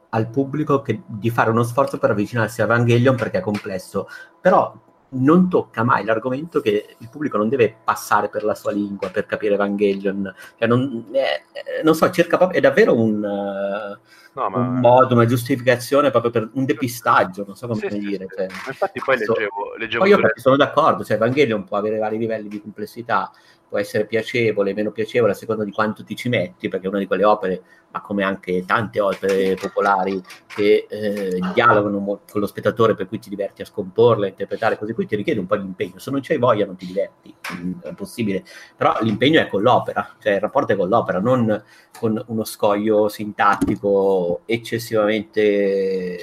al 0.10 0.30
pubblico 0.30 0.84
che, 0.84 1.02
di 1.08 1.32
fare 1.32 1.50
uno 1.50 1.64
sforzo 1.64 1.98
per 1.98 2.12
avvicinarsi 2.12 2.62
a 2.62 2.66
Evangelion 2.66 3.16
perché 3.16 3.40
è 3.40 3.42
complesso, 3.42 4.08
però 4.40 4.94
non 5.16 5.50
tocca 5.50 5.84
mai 5.84 6.04
l'argomento 6.04 6.62
che 6.62 6.96
il 6.98 7.10
pubblico 7.10 7.38
non 7.38 7.50
deve 7.50 7.76
passare 7.84 8.30
per 8.30 8.44
la 8.44 8.56
sua 8.56 8.72
lingua 8.72 9.10
per 9.10 9.26
capire 9.26 9.56
Evangelion. 9.56 10.34
Cioè 10.58 10.68
non, 10.68 11.06
eh, 11.12 11.82
non, 11.84 11.96
so, 11.96 12.10
cerca 12.12 12.38
proprio, 12.38 12.58
è 12.58 12.62
davvero 12.62 13.00
un, 13.00 13.18
uh, 13.18 14.40
no, 14.40 14.50
ma... 14.50 14.58
un, 14.58 14.80
modo, 14.80 15.14
una 15.14 15.26
giustificazione 15.26 16.12
proprio 16.12 16.32
per 16.32 16.50
un 16.54 16.66
depistaggio, 16.66 17.44
non 17.46 17.56
so 17.56 17.68
come 17.68 17.90
sì, 17.90 17.98
dire. 17.98 18.28
Sì, 18.30 18.36
cioè, 18.36 18.48
Infatti 18.68 19.02
poi 19.04 19.18
leggevo... 19.18 19.76
leggevo 19.78 20.04
poi 20.04 20.12
io 20.12 20.20
sono 20.36 20.56
d'accordo, 20.56 21.04
cioè 21.04 21.16
Evangelion 21.16 21.64
può 21.64 21.78
avere 21.78 21.98
vari 21.98 22.18
livelli 22.18 22.48
di 22.48 22.62
complessità, 22.62 23.32
può 23.68 23.80
essere 23.80 24.06
piacevole, 24.06 24.74
meno 24.74 24.92
piacevole 24.92 25.32
a 25.32 25.36
seconda 25.36 25.64
di 25.64 25.72
quanto 25.72 26.04
ti 26.04 26.16
ci 26.16 26.30
metti, 26.30 26.68
perché 26.68 26.86
è 26.86 26.90
una 26.90 27.00
di 27.00 27.08
quelle 27.08 27.26
opere, 27.26 27.62
ma 27.92 28.02
come 28.02 28.24
anche 28.24 28.64
tante 28.66 29.00
opere 29.00 29.56
popolari 29.56 30.22
che 30.48 30.86
eh, 30.90 31.40
dialogano 31.54 32.22
con 32.30 32.42
lo 32.42 32.48
spettatore, 32.48 32.96
per 32.96 33.08
cui 33.08 33.20
ti 33.20 33.30
diverti 33.30 33.62
a 33.62 33.66
scomporle, 33.66 34.28
a 34.28 34.30
interpretare 34.30 34.78
così, 34.78 34.94
qui 34.94 35.06
ti 35.06 35.16
richiede 35.16 35.40
un 35.40 35.46
po' 35.46 35.58
di 35.58 35.66
impegno. 35.66 36.00
Se 36.00 36.12
non 36.12 36.20
c'hai 36.22 36.38
voglia 36.38 36.66
non 36.66 36.76
ti 36.76 36.86
diverti, 36.86 37.34
mm, 37.54 37.82
è 37.82 37.94
possibile. 37.94 38.44
Però 38.76 38.98
l'impegno 39.02 39.40
è 39.42 39.48
con 39.48 39.62
l'opera, 39.62 40.16
cioè 40.20 40.34
il 40.34 40.42
rapporto 40.42 40.74
è 40.74 40.76
con 40.76 40.90
l'opera, 40.90 41.20
non 41.20 41.64
con 41.98 42.22
uno 42.28 42.44
scoglio 42.44 43.08
sintattico 43.10 44.42
eccessivamente 44.46 46.18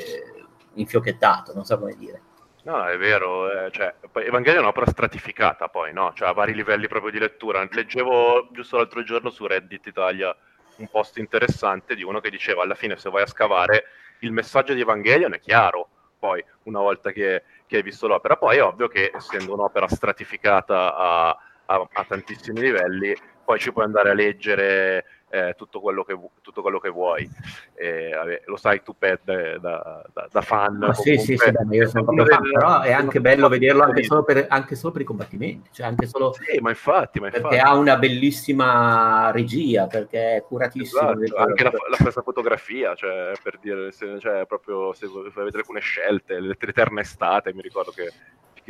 infiocchettato, 0.74 1.52
non 1.54 1.64
so 1.64 1.78
come 1.78 1.94
dire. 1.98 2.20
No, 2.64 2.86
è 2.86 2.96
vero, 2.96 3.50
eh, 3.50 3.70
cioè, 3.72 3.92
Evangelio 4.24 4.60
è 4.60 4.62
un'opera 4.62 4.86
stratificata 4.86 5.68
poi, 5.68 5.92
no? 5.92 6.12
Cioè, 6.14 6.28
a 6.28 6.32
vari 6.32 6.54
livelli 6.54 6.86
proprio 6.86 7.10
di 7.10 7.18
lettura. 7.18 7.66
Leggevo 7.68 8.48
giusto 8.52 8.76
l'altro 8.76 9.02
giorno 9.02 9.30
su 9.30 9.46
Reddit 9.46 9.86
Italia 9.86 10.34
un 10.76 10.88
post 10.88 11.18
interessante 11.18 11.96
di 11.96 12.04
uno 12.04 12.20
che 12.20 12.30
diceva 12.30 12.62
alla 12.62 12.74
fine 12.74 12.96
se 12.96 13.10
vai 13.10 13.22
a 13.22 13.26
scavare 13.26 13.84
il 14.20 14.32
messaggio 14.32 14.74
di 14.74 14.80
Evangelion 14.80 15.34
è 15.34 15.40
chiaro, 15.40 15.88
poi 16.18 16.42
una 16.64 16.78
volta 16.78 17.10
che, 17.10 17.42
che 17.66 17.76
hai 17.76 17.82
visto 17.82 18.06
l'opera. 18.06 18.36
Poi 18.36 18.56
è 18.56 18.62
ovvio 18.62 18.86
che 18.86 19.10
essendo 19.12 19.54
un'opera 19.54 19.88
stratificata 19.88 20.94
a, 20.94 21.28
a, 21.66 21.88
a 21.92 22.04
tantissimi 22.04 22.60
livelli, 22.60 23.12
poi 23.44 23.58
ci 23.58 23.72
puoi 23.72 23.86
andare 23.86 24.10
a 24.10 24.14
leggere 24.14 25.21
eh, 25.32 25.54
tutto, 25.56 25.80
quello 25.80 26.04
che, 26.04 26.14
tutto, 26.42 26.60
quello 26.60 26.78
che, 26.78 26.90
vuoi. 26.90 27.26
Eh, 27.74 28.12
vabbè, 28.14 28.42
lo 28.44 28.56
sai 28.56 28.82
tu, 28.82 28.94
Pet, 28.98 29.22
da, 29.24 30.04
da, 30.12 30.28
da 30.30 30.40
fan. 30.42 30.82
Ah, 30.82 30.92
sì, 30.92 31.16
sì, 31.16 31.38
sì, 31.38 31.50
beh, 31.50 31.74
io 31.74 31.88
sono 31.88 32.04
proprio 32.04 32.26
fan, 32.26 32.42
però 32.42 32.80
è 32.82 32.92
anche 32.92 33.18
bello 33.22 33.48
vederlo 33.48 33.82
anche 33.82 34.02
solo, 34.02 34.24
per, 34.24 34.44
anche 34.50 34.74
solo, 34.74 34.92
per, 34.92 35.00
i 35.00 35.04
combattimenti. 35.06 35.70
Cioè 35.72 35.86
anche 35.86 36.06
solo 36.06 36.34
sì, 36.34 36.60
ma 36.60 36.68
infatti, 36.68 37.18
ma 37.18 37.30
perché 37.30 37.58
ha 37.58 37.74
una 37.74 37.96
bellissima 37.96 39.30
regia, 39.30 39.86
perché 39.86 40.36
è 40.36 40.42
curatissimo. 40.42 41.18
Esatto, 41.22 41.36
anche 41.36 41.64
la, 41.64 41.72
la 41.88 41.96
stessa 41.96 42.20
fotografia, 42.20 42.94
cioè, 42.94 43.32
per 43.42 43.58
dire, 43.58 43.90
se, 43.90 44.20
cioè, 44.20 44.44
proprio 44.44 44.92
se 44.92 45.08
avete 45.34 45.56
alcune 45.56 45.80
scelte, 45.80 46.40
l'eterna 46.40 47.00
estate, 47.00 47.54
mi 47.54 47.62
ricordo 47.62 47.90
che 47.90 48.12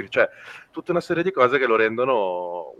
cioè 0.09 0.27
tutta 0.71 0.93
una 0.93 1.01
serie 1.01 1.23
di 1.23 1.33
cose 1.33 1.59
che 1.59 1.67
lo 1.67 1.77
rendono 1.77 2.75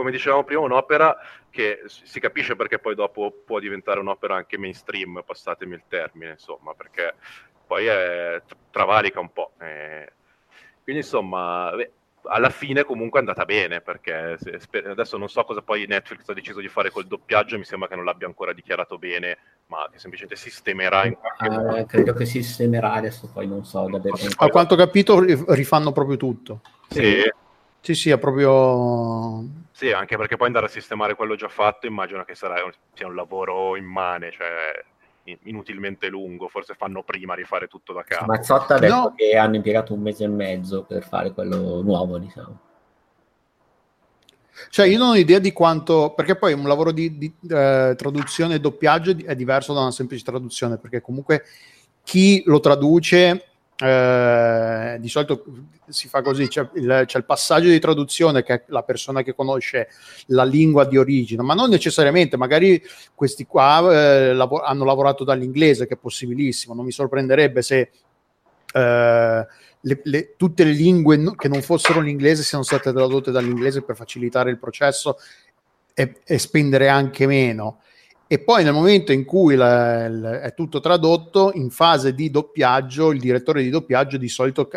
come 0.00 0.10
dicevamo 0.10 0.44
prima, 0.44 0.62
un'opera 0.62 1.14
che 1.50 1.82
si 1.86 2.20
capisce 2.20 2.56
perché 2.56 2.78
poi 2.78 2.94
dopo 2.94 3.42
può 3.44 3.58
diventare 3.58 4.00
un'opera 4.00 4.34
anche 4.34 4.56
mainstream, 4.56 5.22
passatemi 5.26 5.74
il 5.74 5.82
termine, 5.88 6.32
insomma, 6.32 6.72
perché 6.72 7.16
poi 7.66 7.84
è, 7.84 8.40
travalica 8.70 9.20
un 9.20 9.30
po'. 9.30 9.52
Eh. 9.60 10.10
Quindi, 10.82 11.02
insomma, 11.02 11.70
beh, 11.76 11.90
alla 12.24 12.48
fine 12.48 12.84
comunque 12.84 13.18
è 13.18 13.22
andata 13.22 13.44
bene, 13.44 13.82
perché 13.82 14.38
se, 14.38 14.58
adesso 14.86 15.18
non 15.18 15.28
so 15.28 15.44
cosa 15.44 15.60
poi 15.60 15.84
Netflix 15.86 16.26
ha 16.28 16.32
deciso 16.32 16.60
di 16.60 16.68
fare 16.68 16.90
col 16.90 17.06
doppiaggio, 17.06 17.58
mi 17.58 17.64
sembra 17.64 17.86
che 17.86 17.96
non 17.96 18.06
l'abbia 18.06 18.26
ancora 18.26 18.54
dichiarato 18.54 18.96
bene, 18.96 19.36
ma 19.66 19.86
che 19.92 19.98
semplicemente 19.98 20.40
sistemerà 20.40 21.04
in 21.04 21.14
qualche 21.14 21.44
eh, 21.44 21.50
modo. 21.50 21.84
Credo 21.84 22.14
che 22.14 22.24
sistemerà 22.24 22.92
adesso, 22.94 23.28
poi 23.30 23.46
non 23.46 23.66
so 23.66 23.86
davvero. 23.86 24.16
A 24.36 24.48
quanto 24.48 24.74
ho 24.74 24.78
capito 24.78 25.20
rifanno 25.20 25.92
proprio 25.92 26.16
tutto. 26.16 26.62
Sì. 26.88 27.22
Sì, 27.82 27.94
sì, 27.94 28.10
è 28.10 28.18
proprio 28.18 29.42
sì, 29.80 29.92
anche 29.92 30.18
perché 30.18 30.36
poi 30.36 30.48
andare 30.48 30.66
a 30.66 30.68
sistemare 30.68 31.14
quello 31.14 31.36
già 31.36 31.48
fatto 31.48 31.86
immagino 31.86 32.22
che 32.24 32.34
sarà 32.34 32.56
sia 32.92 33.06
un 33.06 33.14
lavoro 33.14 33.78
immane, 33.78 34.30
cioè 34.30 34.84
inutilmente 35.44 36.08
lungo, 36.08 36.48
forse 36.48 36.74
fanno 36.74 37.02
prima 37.02 37.32
rifare 37.32 37.66
tutto 37.66 37.94
da 37.94 38.02
capo. 38.02 38.26
Mazzotta 38.26 38.74
ha 38.74 38.78
detto 38.78 38.94
no. 38.94 39.14
che 39.16 39.38
hanno 39.38 39.56
impiegato 39.56 39.94
un 39.94 40.02
mese 40.02 40.24
e 40.24 40.28
mezzo 40.28 40.82
per 40.84 41.02
fare 41.02 41.32
quello 41.32 41.80
nuovo, 41.80 42.18
diciamo. 42.18 42.60
Cioè, 44.68 44.86
io 44.86 44.98
non 44.98 45.08
ho 45.08 45.16
idea 45.16 45.38
di 45.38 45.54
quanto, 45.54 46.12
perché 46.14 46.36
poi 46.36 46.52
un 46.52 46.68
lavoro 46.68 46.92
di, 46.92 47.16
di 47.16 47.34
eh, 47.48 47.94
traduzione 47.96 48.56
e 48.56 48.60
doppiaggio 48.60 49.16
è 49.24 49.34
diverso 49.34 49.72
da 49.72 49.80
una 49.80 49.92
semplice 49.92 50.24
traduzione, 50.24 50.76
perché 50.76 51.00
comunque 51.00 51.44
chi 52.02 52.42
lo 52.44 52.60
traduce 52.60 53.49
eh, 53.82 54.98
di 55.00 55.08
solito 55.08 55.44
si 55.88 56.08
fa 56.08 56.20
così, 56.20 56.48
c'è 56.48 56.68
il, 56.74 57.04
c'è 57.06 57.18
il, 57.18 57.24
passaggio 57.24 57.68
di 57.68 57.78
traduzione 57.78 58.42
che 58.42 58.54
è 58.54 58.62
la 58.66 58.82
persona 58.82 59.22
che 59.22 59.34
conosce 59.34 59.88
la 60.26 60.44
lingua 60.44 60.84
di 60.84 60.98
origine, 60.98 61.42
ma 61.42 61.54
non 61.54 61.70
necessariamente, 61.70 62.36
magari 62.36 62.82
questi 63.14 63.46
qua 63.46 63.80
eh, 63.90 64.34
lav- 64.34 64.62
hanno 64.64 64.84
lavorato 64.84 65.24
dall'inglese, 65.24 65.86
che 65.86 65.94
è 65.94 65.98
possibilissimo, 65.98 66.74
non 66.74 66.84
mi 66.84 66.92
sorprenderebbe 66.92 67.62
se 67.62 67.90
eh, 68.72 69.46
le, 69.82 70.00
le, 70.02 70.34
tutte 70.36 70.64
le 70.64 70.72
lingue 70.72 71.16
no- 71.16 71.34
che 71.34 71.48
non 71.48 71.62
fossero 71.62 72.00
l'inglese 72.00 72.42
siano 72.42 72.64
state 72.64 72.92
tradotte 72.92 73.30
dall'inglese 73.30 73.82
per 73.82 73.96
facilitare 73.96 74.50
il 74.50 74.58
processo 74.58 75.16
e, 75.94 76.20
e 76.22 76.38
spendere 76.38 76.88
anche 76.88 77.26
meno 77.26 77.80
e 78.32 78.38
poi 78.38 78.62
nel 78.62 78.72
momento 78.72 79.10
in 79.10 79.24
cui 79.24 79.56
la, 79.56 80.08
la, 80.08 80.40
è 80.40 80.54
tutto 80.54 80.78
tradotto, 80.78 81.50
in 81.52 81.68
fase 81.68 82.14
di 82.14 82.30
doppiaggio, 82.30 83.10
il 83.10 83.18
direttore 83.18 83.60
di 83.60 83.70
doppiaggio 83.70 84.18
di 84.18 84.28
solito 84.28 84.70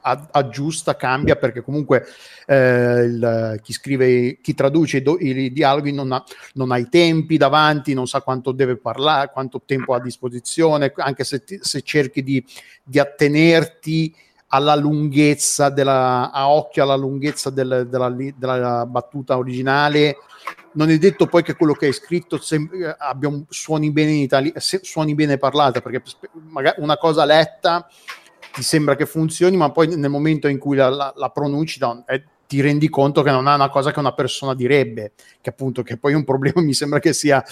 aggiusta, 0.00 0.94
cambia 0.94 1.34
perché 1.34 1.60
comunque 1.62 2.06
eh, 2.46 3.02
il, 3.02 3.60
chi 3.64 3.72
scrive, 3.72 4.38
chi 4.40 4.54
traduce 4.54 4.98
i, 4.98 5.02
do, 5.02 5.18
i 5.18 5.50
dialoghi 5.50 5.90
non 5.90 6.12
ha, 6.12 6.22
non 6.52 6.70
ha, 6.70 6.78
i 6.78 6.88
tempi 6.88 7.36
davanti, 7.36 7.94
non 7.94 8.06
sa 8.06 8.20
quanto 8.20 8.52
deve 8.52 8.76
parlare, 8.76 9.32
quanto 9.32 9.62
tempo 9.66 9.92
ha 9.92 9.96
a 9.96 10.00
disposizione, 10.00 10.92
anche 10.98 11.24
se, 11.24 11.42
ti, 11.42 11.58
se 11.60 11.82
cerchi 11.82 12.22
di, 12.22 12.44
di, 12.80 13.00
attenerti 13.00 14.14
alla 14.48 14.74
lunghezza 14.74 15.70
della, 15.70 16.30
a 16.30 16.48
occhio 16.50 16.82
alla 16.82 16.96
lunghezza 16.96 17.50
del, 17.50 17.86
della, 17.88 18.14
della 18.36 18.86
battuta 18.86 19.36
originale. 19.36 20.16
Non 20.72 20.90
è 20.90 20.98
detto 20.98 21.26
poi 21.26 21.42
che 21.42 21.54
quello 21.54 21.72
che 21.72 21.86
hai 21.86 21.92
scritto 21.92 22.38
sem- 22.38 22.70
eh, 22.72 22.94
abbia 22.98 23.28
un, 23.28 23.44
suoni 23.48 23.90
bene 23.90 24.12
in 24.12 24.22
italiano, 24.22 24.58
suoni 24.58 25.14
bene 25.14 25.38
parlata, 25.38 25.80
perché 25.80 26.02
magari 26.48 26.80
una 26.82 26.98
cosa 26.98 27.24
letta 27.24 27.88
ti 28.52 28.62
sembra 28.62 28.94
che 28.94 29.06
funzioni, 29.06 29.56
ma 29.56 29.70
poi 29.70 29.96
nel 29.96 30.10
momento 30.10 30.48
in 30.48 30.58
cui 30.58 30.76
la, 30.76 30.88
la, 30.88 31.12
la 31.16 31.30
pronunci 31.30 31.80
è, 32.06 32.22
ti 32.46 32.60
rendi 32.60 32.88
conto 32.88 33.22
che 33.22 33.30
non 33.30 33.48
è 33.48 33.54
una 33.54 33.68
cosa 33.68 33.92
che 33.92 33.98
una 33.98 34.12
persona 34.12 34.54
direbbe, 34.54 35.12
che 35.40 35.50
appunto 35.50 35.82
che 35.82 35.96
poi 35.96 36.14
un 36.14 36.24
problema 36.24 36.60
mi 36.62 36.74
sembra 36.74 36.98
che 36.98 37.12
sia, 37.12 37.44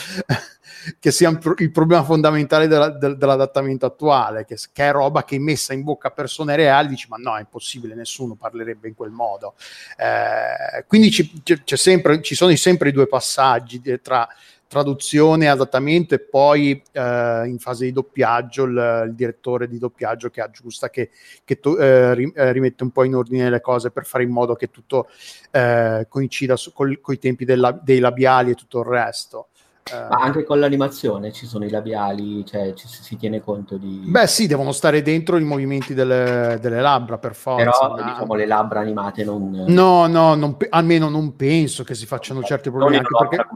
che 0.99 1.11
sia 1.11 1.29
il 1.59 1.71
problema 1.71 2.03
fondamentale 2.03 2.67
della, 2.67 2.91
del, 2.91 3.17
dell'adattamento 3.17 3.87
attuale, 3.87 4.45
che, 4.45 4.57
che, 4.73 4.89
è 4.89 4.93
roba 4.93 5.25
che 5.25 5.39
messa 5.39 5.73
in 5.73 5.83
bocca 5.83 6.09
a 6.09 6.13
persone 6.13 6.57
reali, 6.57 6.89
dici 6.89 7.07
ma 7.09 7.17
no, 7.17 7.37
è 7.37 7.41
impossibile, 7.41 7.95
nessuno 7.95 8.35
parlerebbe 8.35 8.89
in 8.89 8.95
quel 8.95 9.11
modo. 9.11 9.55
Eh, 9.97 10.85
quindi 10.87 11.11
ci, 11.11 11.43
c'è 11.43 11.77
sempre, 11.77 12.23
ci 12.23 12.35
sono 12.35 12.55
sempre 12.57 12.91
i 12.91 12.93
due 12.93 13.07
passaggi 13.07 13.83
tra 14.01 14.29
traduzione, 14.67 15.49
adattamento 15.49 16.15
e 16.15 16.21
poi 16.21 16.83
eh, 16.93 17.43
in 17.47 17.59
fase 17.59 17.85
di 17.85 17.93
doppiaggio 17.93 18.65
il, 18.65 19.05
il, 19.09 19.15
direttore 19.15 19.69
di 19.69 19.79
doppiaggio 19.79 20.31
che 20.31 20.41
aggiusta, 20.41 20.91
che, 20.91 21.11
che 21.45 21.61
to, 21.61 21.79
eh, 21.79 22.33
eh, 22.35 22.53
rimette 22.53 22.83
un 22.83 22.91
po' 22.91 23.05
in 23.05 23.15
ordine 23.15 23.51
le 23.51 23.61
cose 23.61 23.91
per 23.91 24.05
fare 24.05 24.25
in 24.25 24.31
modo 24.31 24.55
che 24.55 24.71
tutto 24.71 25.09
eh, 25.51 26.07
coincida 26.09 26.57
con 26.73 26.91
i 26.91 27.19
tempi 27.19 27.45
della, 27.45 27.73
dei 27.73 27.99
labiali 27.99 28.51
e 28.51 28.55
tutto 28.55 28.81
il 28.81 28.87
resto. 28.87 29.49
Ma 29.93 30.17
anche 30.17 30.45
con 30.45 30.59
l'animazione 30.59 31.31
ci 31.31 31.45
sono 31.45 31.67
i 31.67 31.69
labiali, 31.69 32.43
cioè 32.47 32.73
ci, 32.73 32.89
si 32.89 33.19
tiene 33.19 33.41
conto 33.41 33.77
di... 33.77 34.01
Beh 34.07 34.27
sì, 34.27 34.47
devono 34.47 34.73
stare 34.73 35.03
dentro 35.03 35.37
i 35.37 35.45
movimenti 35.45 35.93
delle, 35.93 36.57
delle 36.59 36.81
labbra 36.81 37.19
per 37.19 37.35
forza. 37.35 37.65
Però 37.65 37.95
ma... 37.95 38.03
diciamo 38.03 38.35
le 38.35 38.47
labbra 38.47 38.81
animate 38.81 39.25
non... 39.25 39.65
No, 39.67 40.07
no, 40.07 40.35
non 40.37 40.57
pe- 40.57 40.69
almeno 40.71 41.11
non 41.11 41.37
penso 41.37 41.85
che 41.85 41.95
si 41.95 42.07
facciano 42.07 42.39
okay. 42.39 42.51
certi 42.51 42.71
problemi. 42.71 42.97
Anche 42.97 43.09
perché... 43.19 43.47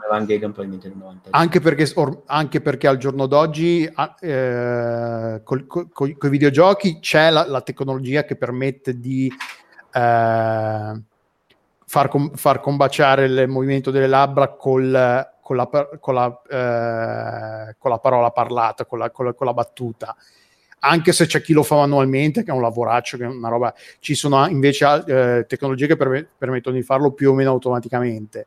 90. 0.94 1.28
Anche 1.30 1.60
perché, 1.60 1.90
or- 1.94 2.22
anche 2.26 2.60
perché 2.60 2.86
al 2.88 2.98
giorno 2.98 3.26
d'oggi 3.26 3.90
eh, 4.20 5.40
con 5.42 5.66
i 6.04 6.28
videogiochi 6.28 6.98
c'è 7.00 7.30
la, 7.30 7.46
la, 7.48 7.62
tecnologia 7.62 8.24
che 8.24 8.36
permette 8.36 9.00
di... 9.00 9.32
Eh, 9.92 11.02
far, 11.86 12.08
com- 12.08 12.34
far 12.34 12.60
combaciare 12.60 13.24
il 13.24 13.48
movimento 13.48 13.90
delle 13.90 14.06
labbra 14.06 14.48
col 14.48 15.36
con 15.48 15.56
la, 15.56 15.88
con 15.98 16.14
la, 16.14 16.42
eh, 16.46 17.74
con 17.78 17.90
la 17.90 17.98
parola 17.98 18.30
parlata, 18.30 18.84
con 18.84 18.98
la, 18.98 19.10
con 19.10 19.24
la, 19.24 19.32
con 19.32 19.46
la 19.46 19.54
battuta 19.54 20.14
anche 20.80 21.10
se 21.10 21.26
c'è 21.26 21.40
chi 21.40 21.52
lo 21.52 21.64
fa 21.64 21.74
manualmente, 21.74 22.44
che 22.44 22.52
è 22.52 22.54
un 22.54 22.60
lavoraccio, 22.60 23.16
che 23.16 23.24
è 23.24 23.26
una 23.26 23.48
roba. 23.48 23.74
Ci 23.98 24.14
sono 24.14 24.46
invece 24.46 25.02
eh, 25.06 25.44
tecnologie 25.48 25.88
che 25.88 25.96
per- 25.96 26.28
permettono 26.38 26.76
di 26.76 26.82
farlo 26.82 27.10
più 27.10 27.30
o 27.30 27.34
meno 27.34 27.50
automaticamente. 27.50 28.46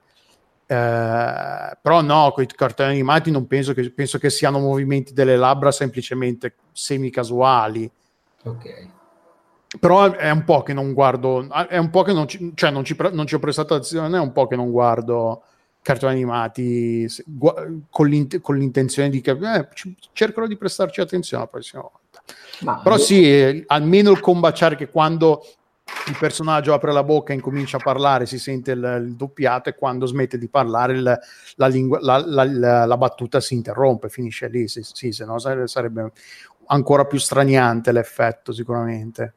Eh, 0.66 1.78
però 1.82 2.02
no, 2.02 2.32
con 2.34 2.44
i 2.44 2.48
cartoni 2.48 2.90
animati 2.90 3.32
non 3.32 3.48
penso 3.48 3.74
che, 3.74 3.92
penso 3.92 4.18
che 4.18 4.30
siano 4.30 4.60
movimenti 4.60 5.12
delle 5.12 5.36
labbra 5.36 5.74
semplicemente 5.74 6.56
semi-casuali. 6.72 7.92
Ok. 8.44 8.88
Però 9.78 10.10
è 10.10 10.30
un 10.30 10.46
po' 10.46 10.64
che 10.64 10.72
non 10.72 10.94
guardo, 10.94 11.50
è 11.68 11.78
un 11.78 11.90
po' 11.90 12.04
che 12.04 12.14
non 12.14 12.30
ci, 12.30 12.54
cioè 12.56 12.72
non 12.72 12.86
ci, 12.86 12.96
non 13.12 13.28
ci 13.28 13.36
ho 13.36 13.40
prestato 13.40 13.74
attenzione, 13.74 14.16
è 14.16 14.22
un 14.22 14.32
po' 14.32 14.48
che 14.48 14.56
non 14.56 14.72
guardo 14.72 15.44
cartoni 15.82 16.14
animati 16.14 17.08
con, 17.90 18.08
l'int- 18.08 18.40
con, 18.40 18.58
l'intenzione 18.58 19.10
di 19.10 19.22
che 19.22 19.32
eh, 19.32 19.68
cercherò 20.14 20.46
di 20.48 20.58
prestarci 20.58 21.02
attenzione 21.02 21.44
la 21.44 21.50
prossima 21.50 21.82
volta. 21.82 22.24
Ma 22.62 22.80
Però 22.82 22.96
io... 22.96 23.02
sì, 23.02 23.24
eh, 23.24 23.64
almeno 23.68 24.12
il 24.12 24.20
combaciare 24.20 24.76
che 24.76 24.90
quando 24.90 25.44
il 26.08 26.18
personaggio 26.18 26.74
apre 26.74 26.94
la 26.94 27.04
bocca 27.04 27.34
e 27.34 27.36
incomincia 27.36 27.78
a 27.78 27.82
parlare 27.82 28.26
si 28.26 28.40
sente 28.40 28.72
il, 28.72 29.04
il 29.06 29.16
doppiato 29.16 29.70
e 29.70 29.76
quando 29.76 30.06
smette 30.06 30.38
di 30.38 30.48
parlare 30.48 30.94
il, 30.94 31.20
la, 31.56 31.68
lingua, 31.68 32.00
la, 32.02 32.24
la, 32.26 32.86
la, 32.86 32.98
battuta 32.98 33.40
si 33.40 33.56
interrompe, 33.56 34.10
finisce 34.10 34.48
lì, 34.48 34.68
sì, 34.68 34.82
sì 34.84 35.12
se 35.12 35.26
no 35.26 35.38
sarebbe 35.40 36.12
ancora 36.68 37.06
più 37.06 37.18
straniante 37.18 37.92
l'effetto 37.92 38.52
sicuramente. 38.52 39.34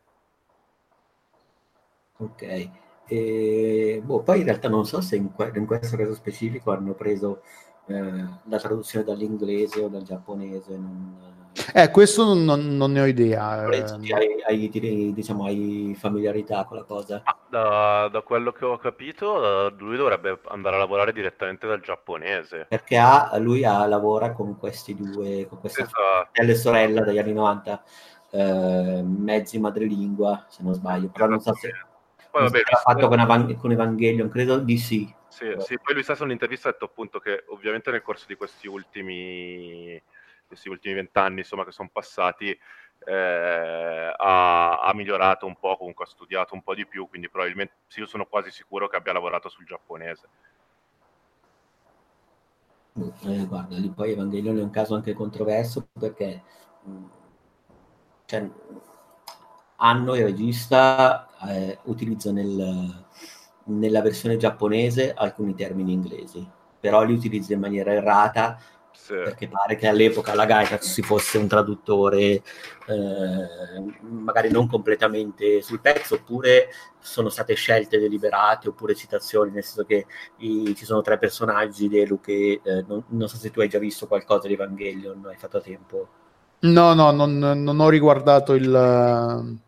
Ok. 2.19 2.83
E, 3.07 4.01
boh, 4.05 4.21
poi 4.21 4.39
in 4.39 4.45
realtà 4.45 4.69
non 4.69 4.87
so 4.87 5.01
se 5.01 5.17
in, 5.17 5.33
que- 5.33 5.53
in 5.55 5.67
questo 5.67 5.97
caso 5.97 6.15
specifico 6.15 6.71
hanno 6.73 6.95
preso 6.95 7.43
eh, 7.87 8.25
la 8.45 8.59
traduzione 8.59 9.05
dall'inglese 9.05 9.83
o 9.83 9.89
dal 9.89 10.03
giapponese. 10.03 10.77
Non, 10.77 11.35
eh, 11.73 11.91
questo 11.91 12.25
non, 12.25 12.45
non, 12.77 12.93
ne 12.93 13.01
ho 13.01 13.07
idea. 13.07 13.69
Eh. 13.71 13.85
Hai, 14.13 14.43
hai, 14.47 15.13
diciamo, 15.13 15.45
hai 15.45 15.95
familiarità 15.97 16.65
con 16.65 16.79
la 16.79 16.83
cosa? 16.83 17.21
Ah, 17.25 17.37
da, 17.49 18.09
da, 18.11 18.23
quello 18.23 18.51
che 18.51 18.65
ho 18.65 18.77
capito, 18.79 19.71
lui 19.79 19.97
dovrebbe 19.97 20.41
andare 20.49 20.77
a 20.77 20.79
lavorare 20.81 21.13
direttamente 21.13 21.67
dal 21.67 21.81
giapponese. 21.81 22.67
Perché 22.69 22.97
ha, 22.97 23.37
lui 23.39 23.65
ha, 23.65 23.87
lavora 23.87 24.33
con 24.33 24.59
questi 24.59 24.97
due, 24.97 25.47
con 25.47 25.61
questa 25.61 25.83
esatto. 25.83 26.43
e 26.43 26.55
sorella 26.55 27.03
dagli 27.03 27.19
anni 27.19 27.33
90, 27.33 27.83
eh, 28.31 29.03
mezzi 29.05 29.61
madrelingua, 29.61 30.47
se 30.49 30.63
non 30.65 30.75
sbaglio. 30.75 31.09
Però 31.09 31.29
non 31.29 31.41
so 31.41 31.55
se 31.55 31.71
poi, 32.35 32.43
vabbè, 32.43 32.62
l'ha 32.68 32.78
fatto 32.78 33.07
con, 33.07 33.20
Evan- 33.20 33.57
con, 33.57 33.70
Evangelion, 33.70 34.28
credo 34.28 34.59
di 34.59 34.76
sì. 34.76 35.14
Sì, 35.28 35.55
sì, 35.59 35.78
poi 35.78 35.95
lui 35.95 36.03
stesso 36.03 36.24
nell'intervista 36.24 36.68
ha 36.68 36.72
detto 36.72 36.87
appunto 36.87 37.20
che 37.20 37.45
ovviamente 37.49 37.93
nel 37.93 38.03
corso 38.03 38.24
di 38.26 38.35
questi 38.35 38.66
ultimi 38.66 40.01
questi 40.47 40.68
ultimi 40.68 40.95
vent'anni 40.95 41.39
insomma 41.39 41.64
che 41.64 41.72
sono 41.72 41.91
passati 41.93 42.57
eh, 43.07 44.14
ha, 44.16 44.80
ha, 44.80 44.95
migliorato 44.95 45.47
un 45.47 45.57
po', 45.57 45.76
comunque 45.76 46.05
ha 46.05 46.09
studiato 46.09 46.55
un 46.55 46.62
po' 46.62 46.74
di 46.74 46.87
più, 46.87 47.09
quindi 47.09 47.28
probabilmente 47.28 47.74
sì, 47.87 48.01
io 48.01 48.07
sono 48.07 48.26
quasi 48.26 48.51
sicuro 48.51 48.89
che 48.89 48.97
abbia 48.97 49.12
lavorato 49.12 49.49
sul 49.49 49.64
giapponese. 49.64 50.28
Eh, 53.22 53.47
guarda, 53.47 53.76
lì 53.76 53.91
poi 53.91 54.12
Evangelion 54.12 54.59
è 54.59 54.62
un 54.62 54.70
caso 54.70 54.95
anche 54.95 55.12
controverso 55.12 55.89
perché 55.99 56.43
mm, 56.89 57.05
cioè, 58.26 58.51
Anno, 59.85 60.14
il 60.14 60.24
regista, 60.24 61.28
eh, 61.47 61.78
utilizza 61.85 62.32
nel, 62.32 63.05
nella 63.64 64.01
versione 64.01 64.39
giapponese 64.39 65.12
alcuni 65.14 65.55
termini 65.55 65.93
inglesi, 65.93 66.47
però 66.80 67.03
li 67.03 67.12
utilizza 67.12 67.53
in 67.53 67.61
maniera 67.61 67.93
errata 67.93 68.59
sì. 68.93 69.12
perché 69.12 69.49
pare 69.49 69.76
che 69.76 69.87
all'epoca 69.87 70.32
alla 70.32 70.47
Gaita 70.47 70.78
ci 70.78 71.03
fosse 71.03 71.37
un 71.37 71.47
traduttore 71.47 72.16
eh, 72.16 72.43
magari 74.01 74.51
non 74.51 74.66
completamente 74.68 75.61
sul 75.61 75.80
pezzo, 75.82 76.14
oppure 76.14 76.70
sono 76.99 77.28
state 77.28 77.53
scelte 77.53 77.99
deliberate, 77.99 78.68
oppure 78.68 78.95
citazioni, 78.95 79.51
nel 79.51 79.64
senso 79.64 79.85
che 79.85 80.07
i, 80.39 80.74
ci 80.74 80.87
sono 80.87 81.03
tre 81.03 81.18
personaggi 81.18 81.89
di 81.89 81.99
Elu 81.99 82.20
che 82.20 82.61
eh, 82.64 82.85
non, 82.89 83.05
non, 83.09 83.28
so 83.28 83.37
se 83.37 83.51
tu 83.51 83.61
hai 83.61 83.68
già 83.68 83.78
visto 83.78 84.07
qualcosa 84.07 84.47
di 84.47 84.55
Evangelion, 84.55 85.26
hai 85.26 85.37
fatto 85.37 85.59
a 85.59 85.61
tempo. 85.61 86.09
No, 86.61 86.95
no, 86.95 87.11
non, 87.11 87.39
non 87.39 87.80
ho 87.80 87.89
riguardato 87.91 88.55
il, 88.55 89.61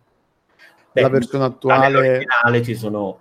Beh, 0.97 1.03
la 1.03 1.09
versione 1.09 1.44
attuale. 1.44 2.62
Ci 2.62 2.74
sono 2.74 3.20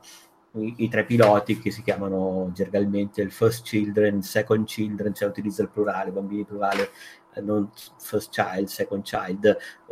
i, 0.54 0.76
i, 0.78 0.90
tre 0.90 1.04
piloti 1.04 1.60
che 1.60 1.72
si 1.72 1.84
chiamano 1.84 2.50
gergalmente 2.54 3.22
il 3.22 3.32
first 3.32 3.66
children, 3.66 4.22
second 4.22 4.66
children, 4.66 5.14
cioè 5.14 5.28
utilizza 5.28 5.62
il 5.62 5.70
plurale, 5.70 6.12
bambini 6.12 6.46
plurale, 6.46 6.92
eh, 7.34 7.42
non 7.42 7.70
first 8.00 8.32
child, 8.32 8.68
second 8.68 9.04
child. 9.04 9.46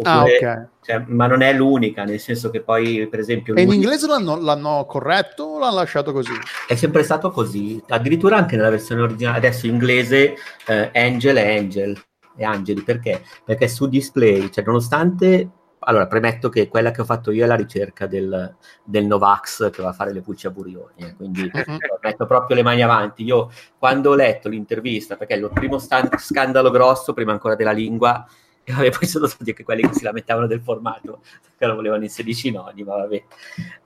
Ah, 0.03 0.21
Oppure, 0.21 0.38
ah, 0.38 0.51
okay. 0.51 0.67
cioè, 0.81 1.03
ma 1.07 1.27
non 1.27 1.41
è 1.41 1.53
l'unica, 1.53 2.05
nel 2.05 2.19
senso 2.19 2.49
che 2.49 2.61
poi, 2.61 3.07
per 3.09 3.19
esempio... 3.19 3.55
E 3.55 3.63
in 3.63 3.73
inglese 3.73 4.07
l'hanno, 4.07 4.38
l'hanno, 4.38 4.86
corretto 4.86 5.43
o 5.43 5.59
l'hanno 5.59 5.75
lasciato 5.75 6.13
così? 6.13 6.34
È 6.67 6.75
sempre 6.75 7.03
stato 7.03 7.31
così, 7.31 7.81
addirittura 7.89 8.38
anche 8.38 8.55
nella 8.55 8.69
versione 8.69 9.01
originale, 9.01 9.38
adesso 9.38 9.65
in 9.65 9.73
inglese 9.73 10.36
eh, 10.67 10.89
Angel 10.93 11.36
è 11.36 11.57
Angel, 11.57 12.01
e 12.36 12.43
Angeli, 12.45 12.81
perché? 12.81 13.21
Perché 13.43 13.67
su 13.67 13.88
display, 13.88 14.49
cioè 14.49 14.63
nonostante 14.63 15.49
allora, 15.84 16.07
premetto 16.07 16.49
che 16.49 16.67
quella 16.67 16.91
che 16.91 17.01
ho 17.01 17.05
fatto 17.05 17.31
io 17.31 17.43
è 17.43 17.47
la 17.47 17.55
ricerca 17.55 18.07
del, 18.07 18.55
del 18.84 19.05
Novax 19.05 19.69
che 19.69 19.81
va 19.81 19.89
a 19.89 19.93
fare 19.93 20.13
le 20.13 20.21
pulci 20.21 20.47
a 20.47 20.51
Burioni, 20.51 20.93
eh, 20.97 21.15
quindi 21.15 21.49
metto 22.01 22.25
proprio 22.25 22.55
le 22.55 22.63
mani 22.63 22.81
avanti. 22.81 23.23
Io 23.23 23.49
quando 23.77 24.11
ho 24.11 24.15
letto 24.15 24.49
l'intervista, 24.49 25.15
perché 25.15 25.36
è 25.36 25.38
il 25.38 25.49
primo 25.53 25.77
stand, 25.77 26.17
scandalo 26.17 26.69
grosso, 26.71 27.13
prima 27.13 27.31
ancora 27.31 27.55
della 27.55 27.71
lingua, 27.71 28.25
e 28.66 28.72
vabbè, 28.72 28.91
poi 28.91 29.07
sono 29.07 29.28
stati 29.28 29.49
anche 29.49 29.64
quelli 29.64 29.82
che 29.82 29.93
si 29.93 30.03
lamentavano 30.03 30.47
del 30.47 30.61
formato, 30.61 31.22
perché 31.41 31.66
lo 31.66 31.76
volevano 31.76 32.03
in 32.03 32.09
16 32.09 32.51
nodi, 32.51 32.84
ma 32.84 32.95
vabbè, 32.95 33.24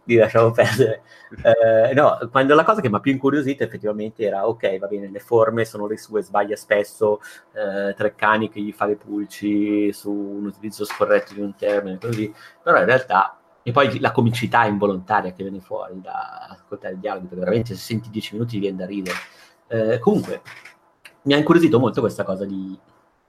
li 0.03 0.15
lasciamo 0.15 0.51
perdere. 0.51 1.01
Eh, 1.41 1.93
no, 1.93 2.17
quando 2.31 2.53
la 2.53 2.63
cosa 2.63 2.79
che 2.79 2.89
mi 2.89 2.95
ha 2.95 2.99
più 2.99 3.11
incuriosito 3.11 3.63
effettivamente 3.63 4.23
era, 4.23 4.47
ok, 4.47 4.77
va 4.77 4.87
bene, 4.87 5.09
le 5.09 5.19
forme 5.19 5.65
sono 5.65 5.87
le 5.87 5.97
sue, 5.97 6.21
sbaglia 6.21 6.55
spesso, 6.55 7.19
eh, 7.53 7.95
Treccani 7.95 8.49
che 8.49 8.61
gli 8.61 8.71
fa 8.71 8.85
le 8.85 8.97
pulci 8.97 9.91
su 9.93 10.11
un 10.11 10.45
utilizzo 10.45 10.85
scorretto 10.85 11.33
di 11.33 11.41
un 11.41 11.55
termine, 11.55 11.97
così, 11.97 12.31
però 12.61 12.77
in 12.77 12.85
realtà, 12.85 13.39
e 13.63 13.71
poi 13.71 13.99
la 13.99 14.11
comicità 14.11 14.65
involontaria 14.65 15.33
che 15.33 15.43
viene 15.43 15.59
fuori 15.59 15.99
da 15.99 16.47
ascoltare 16.49 16.93
il 16.93 16.99
dialogo, 16.99 17.25
perché 17.25 17.43
veramente 17.43 17.73
se 17.73 17.81
senti 17.81 18.09
10 18.11 18.33
minuti 18.35 18.51
ti 18.53 18.59
viene 18.59 18.77
da 18.77 18.85
ridere. 18.85 19.17
Eh, 19.67 19.99
comunque, 19.99 20.41
mi 21.23 21.33
ha 21.33 21.37
incuriosito 21.37 21.79
molto 21.79 21.99
questa 21.99 22.23
cosa 22.23 22.45
di 22.45 22.79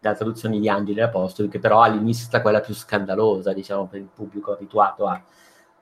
dalla 0.00 0.14
traduzione 0.14 0.58
di 0.58 0.68
Angeli 0.68 1.00
e 1.00 1.02
Apostoli, 1.02 1.48
che 1.48 1.58
però 1.58 1.82
all'inizio 1.82 2.24
è 2.24 2.26
stata 2.28 2.42
quella 2.42 2.60
più 2.60 2.74
scandalosa, 2.74 3.52
diciamo, 3.52 3.86
per 3.86 4.00
il 4.00 4.08
pubblico 4.12 4.52
abituato 4.52 5.06
a 5.06 5.22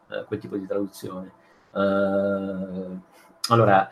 uh, 0.09 0.25
quel 0.25 0.41
tipo 0.41 0.57
di 0.57 0.67
traduzione. 0.67 1.33
Uh, 1.73 2.99
allora, 3.49 3.89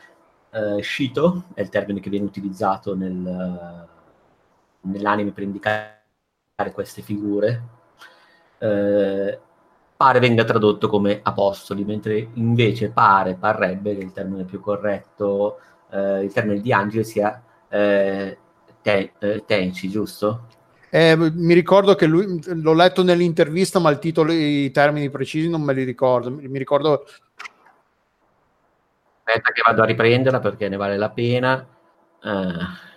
uh, 0.51 0.81
Shito 0.81 1.45
è 1.55 1.61
il 1.61 1.68
termine 1.68 2.01
che 2.01 2.11
viene 2.11 2.25
utilizzato 2.25 2.95
nel, 2.95 3.87
nell'anime 4.81 5.33
per 5.33 5.43
indicare 5.43 6.03
queste 6.72 7.03
figure. 7.03 7.62
pare 8.59 10.18
venga 10.20 10.45
tradotto 10.45 10.89
come 10.89 11.20
apostoli, 11.22 11.85
mentre 11.85 12.31
invece 12.35 12.91
pare, 12.91 13.35
parrebbe 13.35 13.95
che 13.95 14.03
il 14.03 14.12
termine 14.12 14.45
più 14.45 14.61
corretto, 14.61 15.59
il 15.91 16.33
termine 16.33 16.61
di 16.61 16.72
angeli 16.72 17.05
sia 17.05 17.43
Ten, 18.85 19.11
eh, 19.18 19.43
Tenchi, 19.47 19.89
giusto? 19.89 20.47
Eh, 20.91 21.16
mi 21.16 21.55
ricordo 21.55 21.95
che 21.95 22.05
lui, 22.05 22.39
l'ho 22.45 22.74
letto 22.74 23.03
nell'intervista, 23.03 23.78
ma 23.78 23.89
il 23.89 23.99
titolo, 23.99 24.30
i 24.30 24.70
termini 24.70 25.09
precisi 25.09 25.49
non 25.49 25.62
me 25.62 25.72
li 25.72 25.85
ricordo. 25.85 26.30
Mi 26.30 26.59
ricordo. 26.59 27.07
Aspetta, 29.24 29.53
che 29.53 29.62
vado 29.66 29.82
a 29.82 29.87
riprenderla 29.87 30.39
perché 30.39 30.68
ne 30.68 30.76
vale 30.76 30.99
la 30.99 31.09
pena. 31.09 31.66
Uh, 32.22 32.93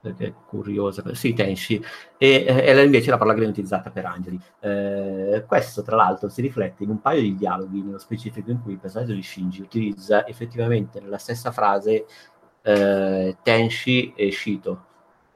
perché 0.00 0.26
è 0.26 0.32
curiosa. 0.48 1.14
Sì, 1.14 1.34
Tenshi. 1.34 1.84
E, 2.16 2.44
e 2.46 2.82
invece 2.82 3.10
la 3.10 3.16
parola 3.18 3.34
che 3.34 3.40
viene 3.40 3.52
utilizzata 3.52 3.90
per 3.90 4.06
Angeli. 4.06 4.40
Eh, 4.60 5.44
questo, 5.46 5.82
tra 5.82 5.96
l'altro, 5.96 6.28
si 6.28 6.40
riflette 6.40 6.84
in 6.84 6.90
un 6.90 7.00
paio 7.00 7.20
di 7.20 7.36
dialoghi, 7.36 7.82
nello 7.82 7.98
specifico 7.98 8.50
in 8.50 8.62
cui 8.62 8.72
il 8.72 8.78
personaggio 8.78 9.12
di 9.12 9.22
Shinji 9.22 9.62
utilizza 9.62 10.26
effettivamente 10.26 11.00
nella 11.00 11.18
stessa 11.18 11.52
frase 11.52 12.06
eh, 12.64 13.36
Tenshi 13.42 14.12
e 14.16 14.30
Shito. 14.32 14.84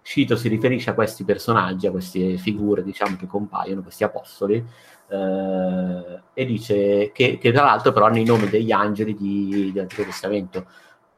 Shito 0.01 0.37
si 0.37 0.49
riferisce 0.49 0.91
a 0.91 0.95
questi 0.95 1.25
personaggi, 1.25 1.87
a 1.87 1.91
queste 1.91 2.39
figure 2.39 2.83
diciamo, 2.83 3.17
che 3.17 3.27
compaiono, 3.27 3.83
questi 3.83 4.05
apostoli, 4.05 4.65
eh, 5.09 6.21
e 6.33 6.45
dice 6.47 7.13
che, 7.13 7.39
che, 7.39 7.53
tra 7.53 7.65
l'altro 7.65 7.93
però 7.93 8.07
hanno 8.07 8.19
i 8.19 8.25
nomi 8.25 8.49
degli 8.49 8.73
angeli 8.73 9.15
di, 9.15 9.71
dell'Antico 9.73 10.05
Testamento. 10.05 10.67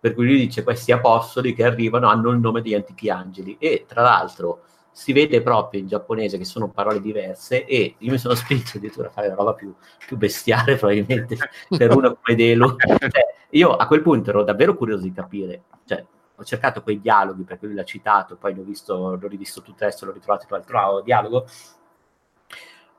Per 0.01 0.15
cui 0.15 0.27
lui 0.27 0.39
dice 0.39 0.65
questi 0.65 0.93
apostoli 0.93 1.55
che 1.55 1.65
arrivano 1.65 2.09
hanno 2.09 2.31
il 2.31 2.39
nome 2.39 2.63
degli 2.63 2.75
antichi 2.75 3.11
angeli 3.11 3.57
e 3.61 3.85
tra 3.87 4.03
l'altro 4.03 4.63
si 4.93 5.13
vede 5.13 5.43
proprio 5.43 5.81
in 5.81 5.87
giapponese 5.87 6.39
che 6.39 6.45
sono 6.45 6.69
parole 6.71 7.01
diverse 7.01 7.65
e 7.65 7.95
io 7.99 8.11
mi 8.11 8.19
sono 8.19 8.35
spinto 8.35 8.73
addirittura 8.77 9.09
a 9.09 9.11
fare 9.11 9.29
una 9.29 9.37
roba 9.37 9.55
più, 9.55 9.73
più 10.05 10.17
bestiale 10.17 10.77
probabilmente 10.77 11.37
per 11.69 11.95
uno 11.95 12.19
come 12.21 12.37
Delu. 12.37 12.75
Cioè, 12.99 13.40
io 13.51 13.75
a 13.75 13.87
quel 13.87 14.03
punto 14.03 14.31
ero 14.31 14.43
davvero 14.43 14.77
curioso 14.77 15.03
di 15.03 15.13
capire 15.13 15.63
cioè, 15.85 16.05
ho 16.41 16.45
cercato 16.45 16.83
quei 16.83 17.01
dialoghi 17.01 17.43
perché 17.43 17.67
lui 17.67 17.75
l'ha 17.75 17.85
citato, 17.85 18.37
poi 18.37 18.55
l'ho, 18.55 18.63
visto, 18.63 19.17
l'ho 19.21 19.29
rivisto 19.29 19.61
tutto 19.61 19.85
adesso, 19.85 20.07
l'ho 20.07 20.13
ritrovato 20.13 20.47
in 20.49 20.55
un 20.55 20.59
altro 20.59 21.01
dialogo. 21.03 21.47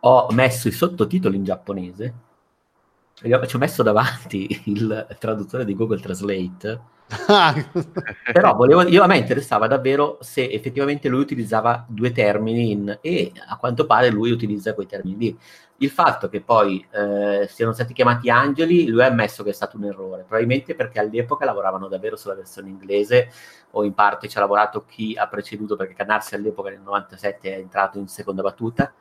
Ho 0.01 0.27
messo 0.31 0.67
i 0.67 0.71
sottotitoli 0.71 1.37
in 1.37 1.43
giapponese, 1.43 2.13
ci 3.47 3.55
ho 3.55 3.59
messo 3.59 3.83
davanti 3.83 4.63
il 4.65 5.07
traduttore 5.19 5.65
di 5.65 5.75
Google 5.75 5.99
Translate. 5.99 6.81
Però 8.31 8.53
volevo, 8.55 8.87
io, 8.87 9.03
a 9.03 9.07
me 9.07 9.17
interessava 9.17 9.67
davvero 9.67 10.17
se 10.21 10.49
effettivamente 10.49 11.09
lui 11.09 11.19
utilizzava 11.19 11.85
due 11.87 12.11
termini 12.11 12.71
in, 12.71 12.99
e 13.01 13.31
a 13.47 13.57
quanto 13.57 13.85
pare 13.85 14.09
lui 14.09 14.31
utilizza 14.31 14.73
quei 14.73 14.87
termini 14.87 15.17
lì 15.17 15.37
il 15.81 15.89
fatto 15.89 16.29
che 16.29 16.41
poi 16.41 16.85
eh, 16.91 17.47
siano 17.49 17.73
stati 17.73 17.93
chiamati 17.93 18.29
angeli, 18.29 18.87
lui 18.87 19.01
ha 19.01 19.07
ammesso 19.07 19.43
che 19.43 19.49
è 19.49 19.53
stato 19.53 19.77
un 19.77 19.85
errore, 19.85 20.23
probabilmente 20.23 20.75
perché 20.75 20.99
all'epoca 20.99 21.43
lavoravano 21.43 21.87
davvero 21.87 22.15
sulla 22.15 22.35
versione 22.35 22.69
inglese 22.69 23.31
o 23.71 23.83
in 23.83 23.93
parte 23.93 24.27
ci 24.27 24.37
ha 24.37 24.41
lavorato 24.41 24.85
chi 24.85 25.15
ha 25.17 25.27
preceduto 25.27 25.75
perché 25.75 25.93
Canarsi 25.95 26.35
all'epoca 26.35 26.69
nel 26.69 26.81
97 26.81 27.55
è 27.55 27.57
entrato 27.57 27.97
in 27.97 28.07
seconda 28.07 28.43
battuta. 28.43 28.93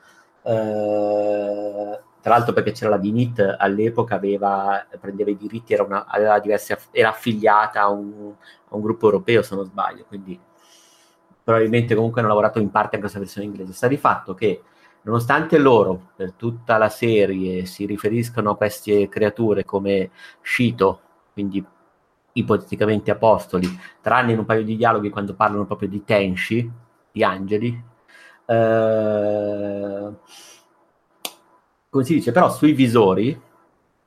Eh, 0.43 2.01
tra 2.21 2.35
l'altro 2.35 2.53
perché 2.53 2.73
c'era 2.73 2.91
la 2.91 2.99
Dinit 2.99 3.57
all'epoca 3.59 4.15
aveva, 4.15 4.87
prendeva 5.01 5.31
i 5.31 5.37
diritti, 5.37 5.73
era, 5.73 5.83
una, 5.85 6.07
aveva 6.07 6.39
diversi, 6.39 6.75
era 6.91 7.11
affiliata 7.11 7.83
a 7.83 7.89
un, 7.89 8.33
a 8.69 8.75
un 8.75 8.83
gruppo 8.83 9.07
europeo 9.07 9.43
se 9.43 9.55
non 9.55 9.65
sbaglio, 9.65 10.05
quindi 10.07 10.39
probabilmente 11.43 11.95
comunque 11.95 12.21
hanno 12.21 12.29
lavorato 12.29 12.59
in 12.59 12.71
parte 12.71 12.97
anche 12.97 13.01
questa 13.01 13.19
versione 13.19 13.47
inglese. 13.47 13.73
Sta 13.73 13.89
di 13.89 13.97
fatto 13.97 14.35
che 14.35 14.63
Nonostante 15.03 15.57
loro 15.57 16.11
per 16.15 16.33
tutta 16.33 16.77
la 16.77 16.91
serie 16.91 17.65
si 17.65 17.87
riferiscano 17.87 18.51
a 18.51 18.57
queste 18.57 19.09
creature 19.09 19.65
come 19.65 20.11
Shito, 20.43 21.01
quindi 21.33 21.65
ipoteticamente 22.33 23.11
apostoli, 23.11 23.67
tranne 24.03 24.33
in 24.33 24.39
un 24.39 24.45
paio 24.45 24.63
di 24.63 24.77
dialoghi 24.77 25.09
quando 25.09 25.35
parlano 25.35 25.65
proprio 25.65 25.89
di 25.89 26.05
Tenshi, 26.05 26.71
di 27.11 27.25
angeli, 27.25 27.83
eh, 28.51 30.11
come 31.89 32.05
si 32.05 32.15
dice, 32.15 32.33
però 32.33 32.51
sui 32.51 32.73
visori, 32.73 33.41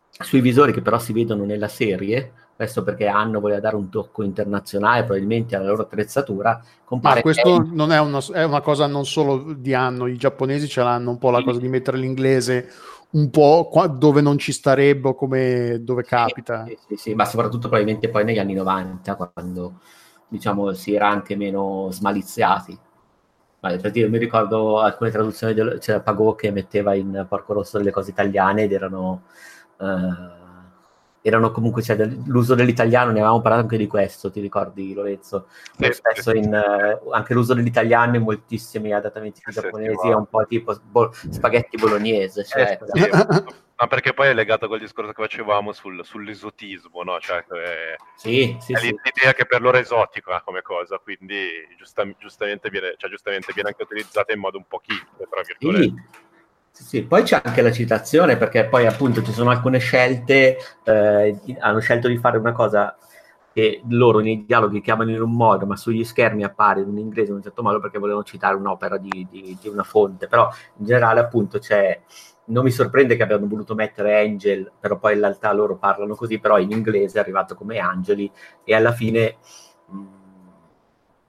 sui 0.09 0.41
visori 0.41 0.73
che 0.73 0.81
però 0.81 0.99
si 0.99 1.13
vedono 1.13 1.45
nella 1.45 1.69
serie, 1.69 2.33
questo 2.55 2.83
perché 2.83 3.07
hanno 3.07 3.39
voleva 3.39 3.59
dare 3.59 3.75
un 3.75 3.89
tocco 3.89 4.21
internazionale 4.21 5.03
probabilmente 5.03 5.55
alla 5.55 5.67
loro 5.67 5.83
attrezzatura 5.83 6.61
compare 6.83 7.15
Ma 7.15 7.21
questo 7.21 7.55
è... 7.55 7.65
non 7.71 7.91
è 7.91 7.99
una, 7.99 8.19
è 8.31 8.43
una, 8.43 8.61
cosa 8.61 8.85
non 8.85 9.05
solo 9.05 9.53
di 9.53 9.73
anno 9.73 10.07
i 10.07 10.17
giapponesi 10.17 10.67
ce 10.67 10.83
l'hanno 10.83 11.09
un 11.09 11.17
po' 11.17 11.31
la 11.31 11.41
cosa 11.41 11.59
di 11.59 11.67
mettere 11.67 11.97
l'inglese 11.97 12.69
un 13.11 13.29
po' 13.29 13.69
qua, 13.71 13.87
dove 13.87 14.21
non 14.21 14.37
ci 14.37 14.51
starebbe 14.51 15.15
come 15.15 15.79
dove 15.81 16.03
capita. 16.03 16.65
Sì, 16.65 16.77
sì, 16.87 16.95
sì, 16.95 17.13
ma 17.13 17.25
soprattutto 17.25 17.67
probabilmente 17.67 18.09
poi 18.09 18.23
negli 18.23 18.39
anni 18.39 18.53
90, 18.53 19.15
quando 19.15 19.79
diciamo 20.27 20.73
si 20.73 20.93
era 20.93 21.09
anche 21.09 21.35
meno 21.35 21.89
smaliziati. 21.91 22.77
Per 23.63 23.91
dire, 23.91 24.09
mi 24.09 24.17
ricordo 24.17 24.79
alcune 24.79 25.09
traduzioni, 25.09 25.55
c'era 25.79 26.01
Pagò 26.01 26.35
che 26.35 26.51
metteva 26.51 26.95
in 26.95 27.25
Porco 27.29 27.53
Rosso 27.53 27.77
delle 27.77 27.91
cose 27.91 28.11
italiane 28.11 28.63
ed 28.63 28.73
erano... 28.73 29.23
Uh, 29.77 30.42
erano 31.23 31.51
comunque 31.51 31.81
cioè, 31.81 31.95
l'uso 32.25 32.53
dell'italiano, 32.53 33.11
ne 33.11 33.19
avevamo 33.19 33.41
parlato 33.41 33.63
anche 33.63 33.77
di 33.77 33.87
questo, 33.87 34.29
ti 34.29 34.41
ricordi 34.41 34.93
Lorenzo? 34.93 35.47
Sì, 35.77 35.93
spesso 35.93 36.35
in, 36.35 36.53
uh, 36.53 37.11
anche 37.11 37.33
l'uso 37.33 37.53
dell'italiano 37.53 38.17
in 38.17 38.23
moltissimi 38.23 38.93
adattamenti 38.93 39.39
sì, 39.41 39.51
giapponesi 39.51 40.09
è 40.09 40.13
un 40.13 40.27
po' 40.27 40.45
tipo 40.45 40.77
bo- 40.83 41.13
spaghetti 41.13 41.77
bolognese. 41.77 42.43
Cioè, 42.43 42.77
eh, 42.91 43.09
ma 43.09 43.87
perché 43.87 44.13
poi 44.13 44.27
è 44.27 44.33
legato 44.33 44.67
col 44.67 44.79
discorso 44.79 45.13
che 45.13 45.21
facevamo 45.21 45.71
sul, 45.71 46.03
sull'esotismo, 46.03 47.03
no? 47.03 47.17
Cioè, 47.21 47.45
è, 47.45 47.95
sì, 48.17 48.57
sì, 48.59 48.73
è 48.73 48.81
l'idea 48.81 49.33
che 49.33 49.45
per 49.45 49.61
loro 49.61 49.77
è 49.77 49.79
esotica 49.79 50.41
come 50.41 50.61
cosa, 50.61 50.97
quindi 50.97 51.47
giusta, 51.77 52.05
giustamente, 52.19 52.69
viene, 52.69 52.95
cioè, 52.97 53.09
giustamente 53.09 53.53
viene 53.53 53.69
anche 53.69 53.83
utilizzata 53.83 54.33
in 54.33 54.39
modo 54.39 54.57
un 54.57 54.65
po' 54.67 54.79
kitsch, 54.79 55.29
tra 55.29 55.41
virgolette. 55.41 56.31
Sì, 56.75 56.83
sì, 56.83 57.03
poi 57.03 57.21
c'è 57.23 57.39
anche 57.43 57.61
la 57.61 57.71
citazione 57.71 58.35
perché 58.35 58.65
poi 58.65 58.87
appunto 58.87 59.21
ci 59.21 59.31
sono 59.31 59.51
alcune 59.51 59.77
scelte, 59.77 60.57
eh, 60.83 61.39
hanno 61.59 61.79
scelto 61.79 62.07
di 62.07 62.17
fare 62.17 62.37
una 62.39 62.51
cosa 62.51 62.97
che 63.53 63.83
loro 63.89 64.19
nei 64.19 64.43
dialoghi 64.45 64.81
chiamano 64.81 65.11
in 65.11 65.21
un 65.21 65.31
modo, 65.35 65.67
ma 65.67 65.75
sugli 65.75 66.03
schermi 66.03 66.43
appare 66.43 66.81
in 66.81 66.97
inglese 66.97 67.29
in 67.29 67.35
un 67.37 67.43
certo 67.43 67.61
modo 67.61 67.79
perché 67.79 67.99
volevano 67.99 68.23
citare 68.23 68.55
un'opera 68.55 68.97
di, 68.97 69.27
di, 69.29 69.55
di 69.61 69.67
una 69.69 69.83
fonte, 69.83 70.27
però 70.27 70.49
in 70.79 70.85
generale 70.85 71.19
appunto 71.19 71.59
c'è, 71.59 72.01
non 72.45 72.63
mi 72.63 72.71
sorprende 72.71 73.15
che 73.15 73.21
abbiano 73.21 73.45
voluto 73.47 73.75
mettere 73.75 74.19
Angel, 74.19 74.71
però 74.79 74.97
poi 74.97 75.13
in 75.13 75.19
realtà 75.19 75.53
loro 75.53 75.75
parlano 75.77 76.15
così, 76.15 76.39
però 76.39 76.57
in 76.57 76.71
inglese 76.71 77.19
è 77.19 77.21
arrivato 77.21 77.53
come 77.55 77.77
Angeli 77.77 78.29
e 78.63 78.73
alla 78.73 78.93
fine... 78.93 79.35
Mh, 79.91 80.21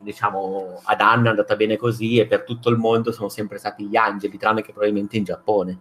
diciamo, 0.05 0.80
ad 0.84 1.00
Anna 1.00 1.26
è 1.26 1.30
andata 1.30 1.57
bene 1.57 1.76
così 1.76 2.18
e 2.18 2.26
per 2.26 2.44
tutto 2.44 2.68
il 2.68 2.76
mondo 2.76 3.11
sono 3.11 3.28
sempre 3.28 3.59
stati 3.59 3.86
gli 3.86 3.96
angeli, 3.96 4.38
tranne 4.38 4.62
che 4.62 4.70
probabilmente 4.70 5.16
in 5.16 5.24
Giappone, 5.24 5.78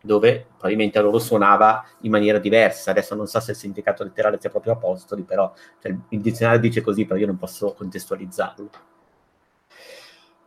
dove 0.00 0.46
probabilmente 0.50 0.98
a 0.98 1.02
loro 1.02 1.18
suonava 1.18 1.84
in 2.02 2.10
maniera 2.10 2.38
diversa. 2.38 2.92
Adesso 2.92 3.14
non 3.14 3.26
so 3.26 3.40
se 3.40 3.52
il 3.52 3.56
significato 3.56 4.04
letterale 4.04 4.38
sia 4.38 4.50
proprio 4.50 4.74
apostoli, 4.74 5.22
però 5.22 5.52
cioè, 5.80 5.96
il 6.10 6.20
dizionario 6.20 6.60
dice 6.60 6.82
così, 6.82 7.04
però 7.04 7.18
io 7.18 7.26
non 7.26 7.38
posso 7.38 7.72
contestualizzarlo. 7.72 8.70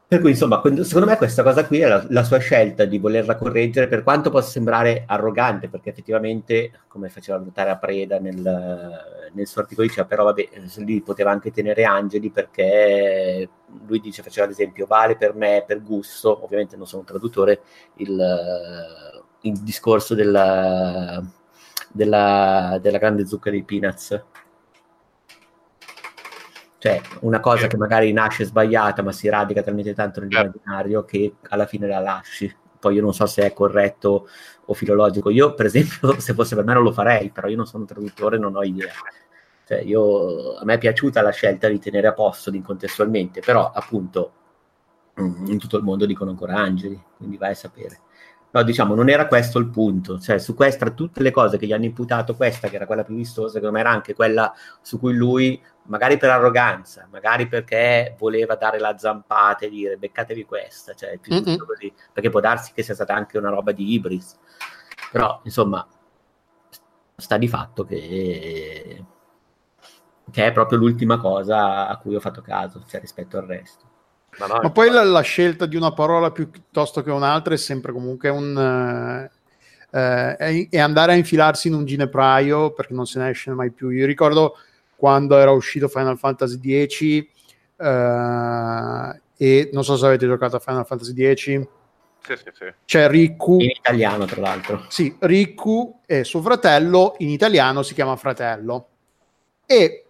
Per 0.09 0.21
cui, 0.21 0.29
insomma, 0.29 0.61
secondo 0.83 1.05
me 1.05 1.17
questa 1.17 1.43
cosa 1.43 1.65
qui 1.65 1.79
è 1.81 1.87
la, 1.87 2.05
la, 2.11 2.23
sua 2.23 2.37
scelta 2.37 2.85
di 2.85 2.97
volerla 2.97 3.35
correggere, 3.35 3.89
per 3.89 4.03
quanto 4.03 4.29
possa 4.29 4.51
sembrare 4.51 5.03
arrogante, 5.05 5.67
perché 5.67 5.89
effettivamente, 5.89 6.71
come 6.87 7.09
faceva 7.09 7.37
notare 7.37 7.71
a 7.71 7.77
Preda 7.77 8.17
nel, 8.17 8.41
nel 9.33 9.47
suo 9.47 9.59
articolo, 9.59 9.85
diceva, 9.85 10.07
però 10.07 10.23
vabbè, 10.23 10.47
lì 10.77 11.01
poteva 11.01 11.31
anche 11.31 11.51
tenere 11.51 11.83
Angeli, 11.83 12.29
perché 12.29 13.49
lui 13.85 13.99
dice, 13.99 14.23
faceva 14.23 14.45
ad 14.45 14.53
esempio, 14.53 14.85
vale 14.85 15.17
per 15.17 15.33
me, 15.35 15.65
per 15.67 15.83
gusto, 15.83 16.41
ovviamente 16.41 16.77
non 16.77 16.87
sono 16.87 17.01
un 17.01 17.07
traduttore, 17.07 17.59
il, 17.95 18.17
il 19.41 19.59
discorso 19.59 20.15
della, 20.15 21.21
della, 21.91 22.79
della 22.81 22.97
grande 22.97 23.27
zucca 23.27 23.49
dei 23.49 23.63
Peanuts, 23.63 24.23
cioè, 26.79 27.01
una 27.21 27.39
cosa 27.39 27.65
che 27.67 27.75
magari 27.75 28.11
nasce 28.11 28.45
sbagliata, 28.45 29.01
ma 29.01 29.11
si 29.11 29.27
radica 29.29 29.63
talmente 29.63 29.93
tanto 29.93 30.19
nell'immaginario 30.19 31.05
che 31.05 31.35
alla 31.49 31.65
fine 31.65 31.87
la 31.87 31.99
lasci. 31.99 32.53
Poi 32.79 32.95
io 32.95 33.01
non 33.01 33.13
so 33.13 33.25
se 33.25 33.43
è 33.43 33.53
corretto 33.53 34.27
o 34.65 34.73
filologico. 34.73 35.31
Io, 35.31 35.53
per 35.55 35.65
esempio, 35.65 36.17
se 36.21 36.33
fosse 36.33 36.55
per 36.55 36.63
me 36.63 36.73
non 36.73 36.83
lo 36.83 36.91
farei, 36.91 37.31
però 37.31 37.47
io 37.47 37.55
non 37.55 37.65
sono 37.65 37.85
traduttore, 37.85 38.37
non 38.37 38.55
ho 38.55 38.63
idea. 38.63 38.91
Cioè, 39.65 39.79
io, 39.79 40.55
a 40.55 40.63
me 40.65 40.75
è 40.75 40.77
piaciuta 40.77 41.21
la 41.21 41.31
scelta 41.31 41.67
di 41.67 41.79
tenere 41.79 42.07
a 42.07 42.13
posto 42.13 42.51
contestualmente, 42.61 43.41
però 43.41 43.71
appunto 43.73 44.31
mm, 45.19 45.47
in 45.47 45.57
tutto 45.57 45.77
il 45.77 45.83
mondo 45.83 46.05
dicono 46.05 46.29
ancora 46.29 46.55
angeli, 46.57 47.01
quindi 47.17 47.37
vai 47.37 47.51
a 47.51 47.55
sapere. 47.55 47.99
No, 48.49 48.63
diciamo, 48.63 48.95
non 48.95 49.09
era 49.09 49.27
questo 49.27 49.59
il 49.59 49.67
punto, 49.67 50.19
cioè 50.19 50.39
su 50.39 50.55
questa, 50.55 50.89
tutte 50.91 51.21
le 51.21 51.31
cose 51.31 51.57
che 51.57 51.67
gli 51.67 51.73
hanno 51.73 51.83
imputato, 51.83 52.33
questa 52.33 52.69
che 52.69 52.77
era 52.77 52.85
quella 52.85 53.03
più 53.03 53.15
vistosa, 53.15 53.49
secondo 53.55 53.73
me 53.73 53.81
era 53.81 53.89
anche 53.89 54.15
quella 54.15 54.53
su 54.81 54.99
cui 54.99 55.13
lui, 55.13 55.61
magari 55.83 56.17
per 56.17 56.29
arroganza, 56.29 57.07
magari 57.11 57.47
perché 57.47 58.15
voleva 58.17 58.55
dare 58.55 58.79
la 58.79 58.97
zampata 58.97 59.65
e 59.65 59.69
dire 59.69 59.97
beccatevi 59.97 60.45
questa, 60.45 60.93
cioè 60.93 61.19
così, 61.19 61.93
perché 62.13 62.29
può 62.29 62.39
darsi 62.39 62.71
che 62.71 62.83
sia 62.83 62.93
stata 62.93 63.13
anche 63.13 63.37
una 63.37 63.49
roba 63.49 63.73
di 63.73 63.91
Ibris, 63.93 64.37
però 65.11 65.41
insomma 65.43 65.85
sta 67.17 67.37
di 67.37 67.47
fatto 67.49 67.83
che, 67.83 69.05
che 70.31 70.45
è 70.45 70.51
proprio 70.53 70.77
l'ultima 70.77 71.17
cosa 71.17 71.87
a 71.87 71.97
cui 71.97 72.15
ho 72.15 72.19
fatto 72.21 72.41
caso, 72.41 72.81
cioè 72.87 73.01
rispetto 73.01 73.37
al 73.37 73.45
resto. 73.45 73.85
Ma, 74.39 74.45
no, 74.47 74.59
Ma 74.61 74.71
poi 74.71 74.89
la, 74.89 75.03
la, 75.03 75.21
scelta 75.21 75.65
di 75.65 75.75
una 75.75 75.93
parola 75.93 76.31
piuttosto 76.31 77.01
che 77.01 77.11
un'altra 77.11 77.53
è 77.53 77.57
sempre 77.57 77.91
comunque 77.91 78.29
un... 78.29 79.29
Eh, 79.89 80.35
è, 80.35 80.67
è, 80.69 80.79
andare 80.79 81.13
a 81.13 81.15
infilarsi 81.15 81.69
in 81.69 81.73
un 81.73 81.85
ginepraio 81.85 82.71
perché 82.71 82.93
non 82.93 83.05
se 83.05 83.19
ne 83.19 83.29
esce 83.29 83.51
mai 83.51 83.71
più. 83.71 83.89
Io 83.89 84.05
ricordo 84.05 84.57
quando 84.95 85.37
era 85.37 85.51
uscito 85.51 85.87
Final 85.87 86.17
Fantasy 86.17 86.85
X 86.87 87.01
eh, 87.77 89.21
e 89.37 89.69
non 89.71 89.83
so 89.83 89.95
se 89.95 90.05
avete 90.05 90.25
giocato 90.25 90.57
a 90.57 90.59
Final 90.59 90.85
Fantasy 90.85 91.33
X. 91.33 91.67
Sì, 92.27 92.35
sì, 92.35 92.51
sì. 92.53 92.73
C'è 92.83 93.07
Riku. 93.07 93.59
In 93.61 93.69
italiano, 93.69 94.25
tra 94.25 94.41
l'altro. 94.41 94.85
Sì, 94.89 95.15
Riku 95.19 96.01
e 96.05 96.23
suo 96.23 96.41
fratello 96.41 97.15
in 97.19 97.29
italiano 97.29 97.83
si 97.83 97.93
chiama 97.93 98.15
fratello. 98.17 98.89
E 99.65 100.06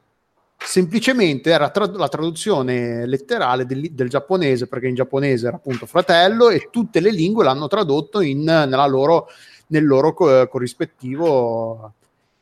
semplicemente 0.58 1.52
era 1.52 1.70
tra- 1.70 1.90
la 1.94 2.08
traduzione 2.08 3.06
letterale 3.06 3.66
del, 3.66 3.92
del, 3.92 4.10
giapponese, 4.10 4.68
perché 4.68 4.88
in 4.88 4.96
giapponese 4.96 5.48
era 5.48 5.58
appunto 5.58 5.86
fratello, 5.86 6.50
e 6.50 6.70
tutte 6.72 7.00
le 7.00 7.12
lingue 7.12 7.44
l'hanno 7.44 7.68
tradotto 7.68 8.22
in, 8.22 8.44
loro, 8.88 9.28
nel 9.68 9.86
loro 9.86 10.14
co- 10.14 10.48
corrispettivo. 10.48 11.94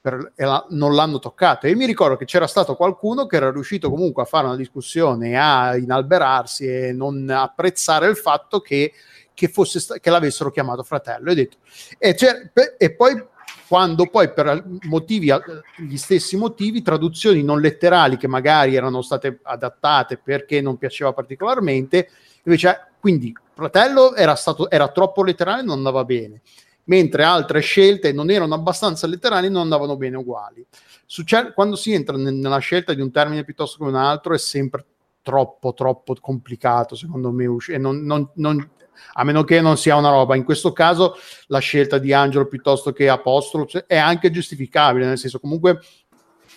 Per, 0.05 0.34
la, 0.36 0.63
non 0.70 0.93
l'hanno 0.93 1.18
toccato. 1.18 1.66
E 1.66 1.76
mi 1.76 1.88
ricordo 1.88 2.16
che 2.16 2.26
c'era 2.26 2.45
stato 2.45 2.76
qualcuno 2.76 3.26
che 3.26 3.38
era 3.38 3.51
riuscito 3.51 3.89
comunque 3.89 4.22
a 4.22 4.28
fare 4.28 4.45
una 4.45 4.55
discussione, 4.55 5.36
a 5.36 5.76
inalberarsi 5.76 6.68
e 6.68 6.93
non 6.93 7.28
apprezzare 7.28 8.07
il 8.07 8.16
fatto 8.16 8.61
che, 8.61 8.93
che, 9.34 9.47
fosse, 9.47 9.99
che 9.99 10.09
l'avessero 10.11 10.51
chiamato 10.51 10.84
fratello. 10.84 11.32
E, 11.32 11.34
detto, 11.34 11.57
e, 11.97 12.76
e 12.78 12.93
poi 12.93 13.20
quando 13.68 14.07
poi 14.07 14.32
per 14.32 14.63
motivi, 14.84 15.32
gli 15.78 15.97
stessi 15.97 16.38
motivi, 16.38 16.82
traduzioni 16.82 17.43
non 17.43 17.59
letterali 17.59 18.18
che 18.18 18.28
magari 18.28 18.76
erano 18.76 19.01
state 19.01 19.39
adattate 19.43 20.18
perché 20.18 20.61
non 20.61 20.78
piaceva 20.78 21.13
particolarmente, 21.13 22.09
invece 22.43 22.91
quindi 22.99 23.36
fratello 23.53 24.16
era, 24.16 24.36
stato, 24.36 24.70
era 24.70 24.88
troppo 24.89 25.24
letterale 25.24 25.61
e 25.61 25.66
non 25.66 25.78
andava 25.78 26.03
bene, 26.03 26.41
mentre 26.86 27.24
altre 27.24 27.59
scelte 27.61 28.11
non 28.11 28.30
erano 28.30 28.53
abbastanza 28.53 29.07
letterali 29.07 29.47
e 29.47 29.49
non 29.49 29.61
andavano 29.61 29.95
bene 29.97 30.18
uguali. 30.18 30.66
Succe- 31.05 31.51
quando 31.53 31.76
si 31.76 31.93
entra 31.93 32.18
nella 32.18 32.57
scelta 32.59 32.93
di 32.93 33.01
un 33.01 33.11
termine 33.11 33.43
piuttosto 33.43 33.84
che 33.84 33.89
un 33.89 33.95
altro 33.95 34.34
è 34.34 34.39
sempre 34.39 34.86
troppo, 35.22 35.74
troppo 35.74 36.16
complicato, 36.20 36.95
secondo 36.95 37.32
me, 37.32 37.45
e 37.70 37.78
non, 37.80 38.03
non, 38.03 38.30
non, 38.36 38.70
a 39.14 39.24
meno 39.24 39.43
che 39.43 39.62
non 39.62 39.78
sia 39.78 39.96
una 39.96 40.10
roba. 40.10 40.36
In 40.36 40.43
questo 40.43 40.74
caso 40.74 41.16
la 41.48 41.60
scelta 41.60 41.98
di 41.98 42.14
Angelo 42.14 42.48
piuttosto 42.48 42.91
che 42.91 43.10
Apostolo 43.10 43.68
è 43.88 43.98
anche 43.98 44.32
giustificabile, 44.32 45.06
nel 45.06 45.18
senso 45.18 45.39
comunque 45.39 45.80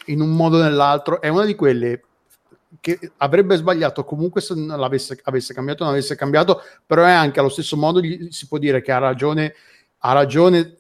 in 0.07 0.21
un 0.21 0.31
modo 0.31 0.59
o 0.59 0.63
nell'altro 0.63 1.21
è 1.21 1.29
una 1.29 1.45
di 1.45 1.55
quelle 1.55 2.03
che 2.81 3.13
avrebbe 3.19 3.57
sbagliato 3.57 4.05
comunque 4.05 4.43
se 4.43 4.55
non 4.55 4.79
l'avesse 4.79 5.19
avesse 5.25 5.55
cambiato 5.55 5.85
non 5.85 5.93
avesse 5.93 6.17
cambiato, 6.17 6.63
però 6.85 7.05
è 7.05 7.11
anche 7.11 7.41
allo 7.41 7.49
stesso 7.49 7.77
modo 7.77 8.01
gli, 8.01 8.29
si 8.31 8.47
può 8.47 8.59
dire 8.59 8.83
che 8.83 8.93
ha 8.93 8.99
ragione, 8.99 9.55
ha 9.99 10.13
ragione 10.13 10.77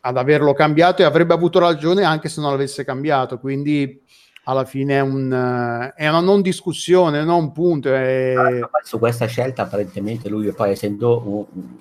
ad 0.00 0.16
averlo 0.16 0.52
cambiato 0.52 1.02
e 1.02 1.04
avrebbe 1.04 1.34
avuto 1.34 1.58
ragione 1.58 2.04
anche 2.04 2.28
se 2.28 2.40
non 2.40 2.50
l'avesse 2.50 2.84
cambiato, 2.84 3.38
quindi 3.38 4.00
alla 4.48 4.64
fine 4.64 4.96
è, 4.96 5.00
un, 5.00 5.92
è 5.94 6.08
una 6.08 6.20
non 6.20 6.40
discussione, 6.40 7.22
non 7.22 7.44
un 7.44 7.52
punto. 7.52 7.92
È... 7.92 8.34
Su 8.82 8.98
questa 8.98 9.26
scelta 9.26 9.62
apparentemente 9.62 10.30
lui 10.30 10.50
poi 10.52 10.70
essendo 10.70 11.22
un, 11.26 11.76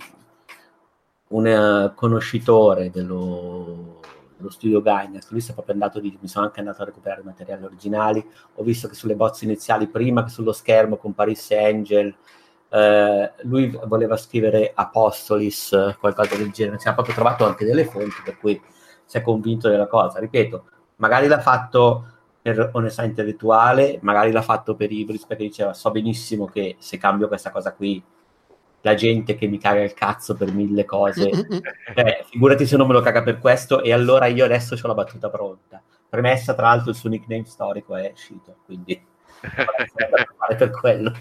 un 1.30 1.48
eh, 1.48 1.94
conoscitore 1.96 2.92
dello, 2.92 4.02
dello 4.36 4.50
studio 4.50 4.82
Gaines, 4.82 5.32
lui 5.32 5.40
si 5.40 5.52
è 5.52 5.54
proprio 5.54 5.76
andato 5.76 6.02
di, 6.02 6.18
mi 6.20 6.28
sono 6.28 6.46
anche 6.46 6.60
andato 6.60 6.82
a 6.82 6.86
recuperare 6.86 7.22
i 7.22 7.26
materiali 7.26 7.64
originali, 7.64 8.26
ho 8.56 8.64
visto 8.64 8.90
che 8.90 8.96
sulle 8.96 9.16
bozze 9.16 9.46
iniziali, 9.46 9.88
prima 9.88 10.26
che 10.26 10.30
sullo 10.30 10.52
schermo 10.52 10.98
comparisse 10.98 11.58
Angel, 11.58 12.14
eh, 12.70 13.32
lui 13.44 13.80
voleva 13.86 14.18
scrivere 14.18 14.74
Apostolis, 14.76 15.96
qualcosa 16.02 16.36
del 16.36 16.52
genere, 16.52 16.80
si 16.80 16.90
è 16.90 16.94
proprio 16.94 17.16
trovato 17.16 17.46
anche 17.46 17.64
delle 17.64 17.86
fonti 17.86 18.22
per 18.26 18.38
cui 18.38 18.62
si 19.06 19.16
è 19.16 19.22
convinto 19.22 19.70
della 19.70 19.88
cosa, 19.88 20.20
ripeto, 20.20 20.66
magari 20.98 21.28
l'ha 21.28 21.40
fatto 21.40 22.16
per 22.54 22.70
onestà 22.74 23.04
intellettuale, 23.04 24.00
magari 24.02 24.32
l'ha 24.32 24.42
fatto 24.42 24.76
per 24.76 24.92
Ibris 24.92 25.26
perché 25.26 25.44
diceva 25.44 25.74
so 25.74 25.92
benissimo 25.92 26.46
che 26.46 26.76
se 26.80 26.98
cambio 26.98 27.28
questa 27.28 27.52
cosa 27.52 27.74
qui 27.74 28.04
la 28.82 28.94
gente 28.94 29.36
che 29.36 29.48
mi 29.48 29.58
caga 29.58 29.82
il 29.82 29.94
cazzo 29.94 30.36
per 30.36 30.54
mille 30.54 30.86
cose. 30.86 31.30
eh, 31.96 32.26
figurati 32.30 32.66
se 32.66 32.78
non 32.78 32.88
me 32.88 32.94
lo 32.94 33.02
caga 33.02 33.22
per 33.22 33.40
questo, 33.40 33.82
e 33.82 33.92
allora 33.92 34.28
io 34.28 34.46
adesso 34.46 34.76
ho 34.82 34.88
la 34.88 34.94
battuta 34.94 35.30
pronta. 35.30 35.82
Premessa, 36.10 36.54
tra 36.54 36.68
l'altro, 36.68 36.92
il 36.92 36.96
suo 36.96 37.10
nickname 37.10 37.46
storico 37.46 37.96
è 37.96 38.12
Shito, 38.16 38.58
quindi 38.66 39.00
fare 40.38 40.56
per 40.56 40.70
quello. 40.70 41.12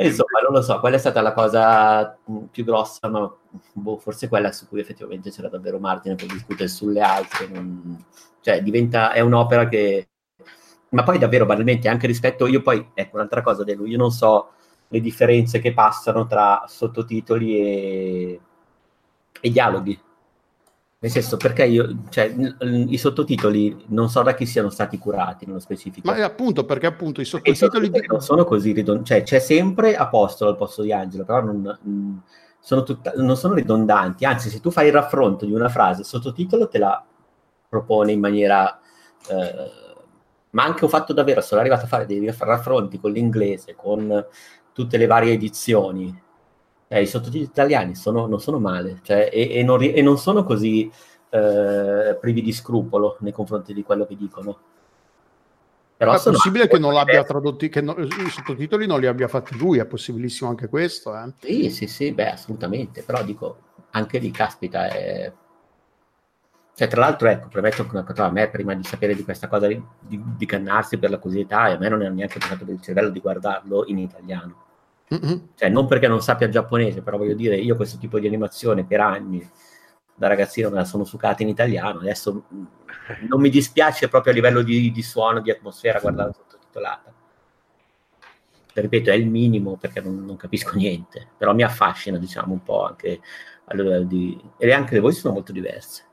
E 0.00 0.06
insomma, 0.06 0.38
non 0.44 0.52
lo 0.52 0.62
so, 0.62 0.78
quella 0.78 0.94
è 0.94 0.98
stata 1.00 1.20
la 1.20 1.32
cosa 1.32 2.16
più 2.52 2.64
grossa, 2.64 3.08
ma 3.08 3.28
boh, 3.72 3.98
forse 3.98 4.28
quella 4.28 4.52
su 4.52 4.68
cui 4.68 4.78
effettivamente 4.78 5.30
c'era 5.30 5.48
davvero 5.48 5.80
margine 5.80 6.14
per 6.14 6.28
discutere 6.28 6.68
sulle 6.68 7.00
altre. 7.00 7.48
Non... 7.48 8.04
Cioè, 8.40 8.62
diventa, 8.62 9.10
è 9.10 9.18
un'opera 9.18 9.66
che... 9.66 10.08
Ma 10.90 11.02
poi 11.02 11.18
davvero 11.18 11.46
banalmente, 11.46 11.88
anche 11.88 12.06
rispetto... 12.06 12.46
Io 12.46 12.62
poi, 12.62 12.90
ecco, 12.94 13.16
un'altra 13.16 13.42
cosa 13.42 13.64
di 13.64 13.74
lui, 13.74 13.90
io 13.90 13.98
non 13.98 14.12
so 14.12 14.52
le 14.86 15.00
differenze 15.00 15.58
che 15.58 15.74
passano 15.74 16.28
tra 16.28 16.62
sottotitoli 16.68 17.58
e, 17.58 18.40
e 19.40 19.50
dialoghi. 19.50 20.00
Nel 21.00 21.12
senso, 21.12 21.36
perché 21.36 21.64
io, 21.64 21.98
cioè, 22.08 22.34
i 22.60 22.98
sottotitoli 22.98 23.84
non 23.88 24.10
so 24.10 24.22
da 24.22 24.34
chi 24.34 24.46
siano 24.46 24.68
stati 24.68 24.98
curati 24.98 25.46
nello 25.46 25.60
specifico. 25.60 26.10
Ma 26.10 26.16
è 26.16 26.22
appunto 26.22 26.64
perché 26.64 26.86
appunto 26.86 27.20
i 27.20 27.24
sottotitoli, 27.24 27.54
I 27.54 27.58
sottotitoli 27.58 28.06
non 28.08 28.20
sono 28.20 28.44
così 28.44 28.72
ridondanti, 28.72 29.08
cioè 29.08 29.22
c'è 29.22 29.38
sempre 29.38 29.94
Apostolo 29.94 30.50
al 30.50 30.56
posto 30.56 30.82
di 30.82 30.92
Angelo, 30.92 31.24
però 31.24 31.40
non, 31.40 32.22
sono, 32.58 32.82
tutta, 32.82 33.12
non 33.14 33.36
sono 33.36 33.54
ridondanti, 33.54 34.24
anzi 34.24 34.50
se 34.50 34.58
tu 34.58 34.72
fai 34.72 34.88
il 34.88 34.92
raffronto 34.92 35.46
di 35.46 35.52
una 35.52 35.68
frase, 35.68 36.00
il 36.00 36.06
sottotitolo 36.06 36.66
te 36.66 36.78
la 36.78 37.04
propone 37.68 38.10
in 38.10 38.20
maniera... 38.20 38.80
Eh, 39.28 39.76
ma 40.50 40.64
anche 40.64 40.84
ho 40.84 40.88
fatto 40.88 41.12
davvero, 41.12 41.42
sono 41.42 41.60
arrivato 41.60 41.84
a 41.84 41.88
fare 41.88 42.06
dei 42.06 42.34
raffronti 42.36 42.98
con 42.98 43.12
l'inglese, 43.12 43.76
con 43.76 44.26
tutte 44.72 44.96
le 44.96 45.06
varie 45.06 45.34
edizioni, 45.34 46.22
eh, 46.88 47.02
i 47.02 47.06
sottotitoli 47.06 47.44
italiani 47.44 47.94
sono, 47.94 48.26
non 48.26 48.40
sono 48.40 48.58
male, 48.58 49.00
cioè, 49.02 49.28
e, 49.30 49.50
e, 49.52 49.62
non, 49.62 49.82
e, 49.82 50.00
non, 50.00 50.16
sono 50.18 50.42
così 50.42 50.90
eh, 51.28 52.16
privi 52.18 52.42
di 52.42 52.52
scrupolo 52.52 53.18
nei 53.20 53.32
confronti 53.32 53.74
di 53.74 53.82
quello 53.82 54.06
che 54.06 54.16
dicono. 54.16 54.58
Però 55.98 56.14
è 56.14 56.22
possibile 56.22 56.68
che 56.68 56.78
non 56.78 56.94
l'abbia 56.94 57.24
tradotti, 57.24 57.68
che 57.68 57.80
no, 57.80 57.94
i 57.98 58.30
sottotitoli 58.30 58.86
non 58.86 59.00
li 59.00 59.06
abbia 59.06 59.28
fatti 59.28 59.58
lui, 59.58 59.78
è 59.78 59.84
possibilissimo 59.84 60.48
anche 60.48 60.68
questo. 60.68 61.14
Eh? 61.14 61.32
Sì, 61.40 61.70
sì, 61.70 61.86
sì, 61.88 62.12
beh, 62.12 62.30
assolutamente, 62.30 63.02
però 63.02 63.22
dico, 63.22 63.58
anche 63.90 64.18
lì, 64.18 64.30
caspita, 64.30 64.88
è... 64.88 65.32
Cioè, 66.72 66.86
tra 66.86 67.00
l'altro, 67.00 67.28
ecco, 67.28 67.48
premetto 67.48 67.84
che 67.84 68.22
a 68.22 68.30
me, 68.30 68.48
prima 68.48 68.72
di 68.74 68.84
sapere 68.84 69.16
di 69.16 69.24
questa 69.24 69.48
cosa 69.48 69.66
di, 69.66 69.82
di, 69.98 70.22
di 70.36 70.46
cannarsi 70.46 70.98
per 70.98 71.10
la 71.10 71.18
curiosità, 71.18 71.62
a 71.62 71.76
me 71.76 71.88
non 71.88 72.00
era 72.00 72.14
neanche 72.14 72.38
passato 72.38 72.64
per 72.64 72.74
il 72.74 72.80
cervello 72.80 73.10
di 73.10 73.18
guardarlo 73.18 73.84
in 73.88 73.98
italiano 73.98 74.66
Mm-hmm. 75.14 75.38
Cioè, 75.54 75.68
non 75.68 75.86
perché 75.86 76.06
non 76.06 76.20
sappia 76.20 76.48
giapponese, 76.48 77.02
però 77.02 77.16
voglio 77.16 77.34
dire, 77.34 77.56
io 77.56 77.76
questo 77.76 77.98
tipo 77.98 78.18
di 78.18 78.26
animazione 78.26 78.84
per 78.84 79.00
anni 79.00 79.50
da 80.14 80.26
ragazzino 80.26 80.68
me 80.68 80.76
la 80.76 80.84
sono 80.84 81.04
sucata 81.04 81.42
in 81.42 81.48
italiano, 81.48 82.00
adesso 82.00 82.44
mm, 82.52 82.64
non 83.28 83.40
mi 83.40 83.50
dispiace 83.50 84.08
proprio 84.08 84.32
a 84.32 84.34
livello 84.34 84.62
di, 84.62 84.90
di 84.90 85.02
suono, 85.02 85.40
di 85.40 85.50
atmosfera 85.50 86.00
guardarla 86.00 86.32
sottotitolata. 86.32 87.12
Ripeto, 88.74 89.10
è 89.10 89.14
il 89.14 89.28
minimo 89.28 89.76
perché 89.76 90.00
non, 90.00 90.24
non, 90.24 90.36
capisco 90.36 90.76
niente, 90.76 91.26
però 91.36 91.54
mi 91.54 91.62
affascina, 91.62 92.18
diciamo, 92.18 92.52
un 92.52 92.62
po' 92.62 92.84
anche 92.84 93.20
di... 94.04 94.40
e 94.56 94.72
anche 94.72 94.94
le 94.94 95.00
voci 95.00 95.18
sono 95.18 95.34
molto 95.34 95.52
diverse. 95.52 96.04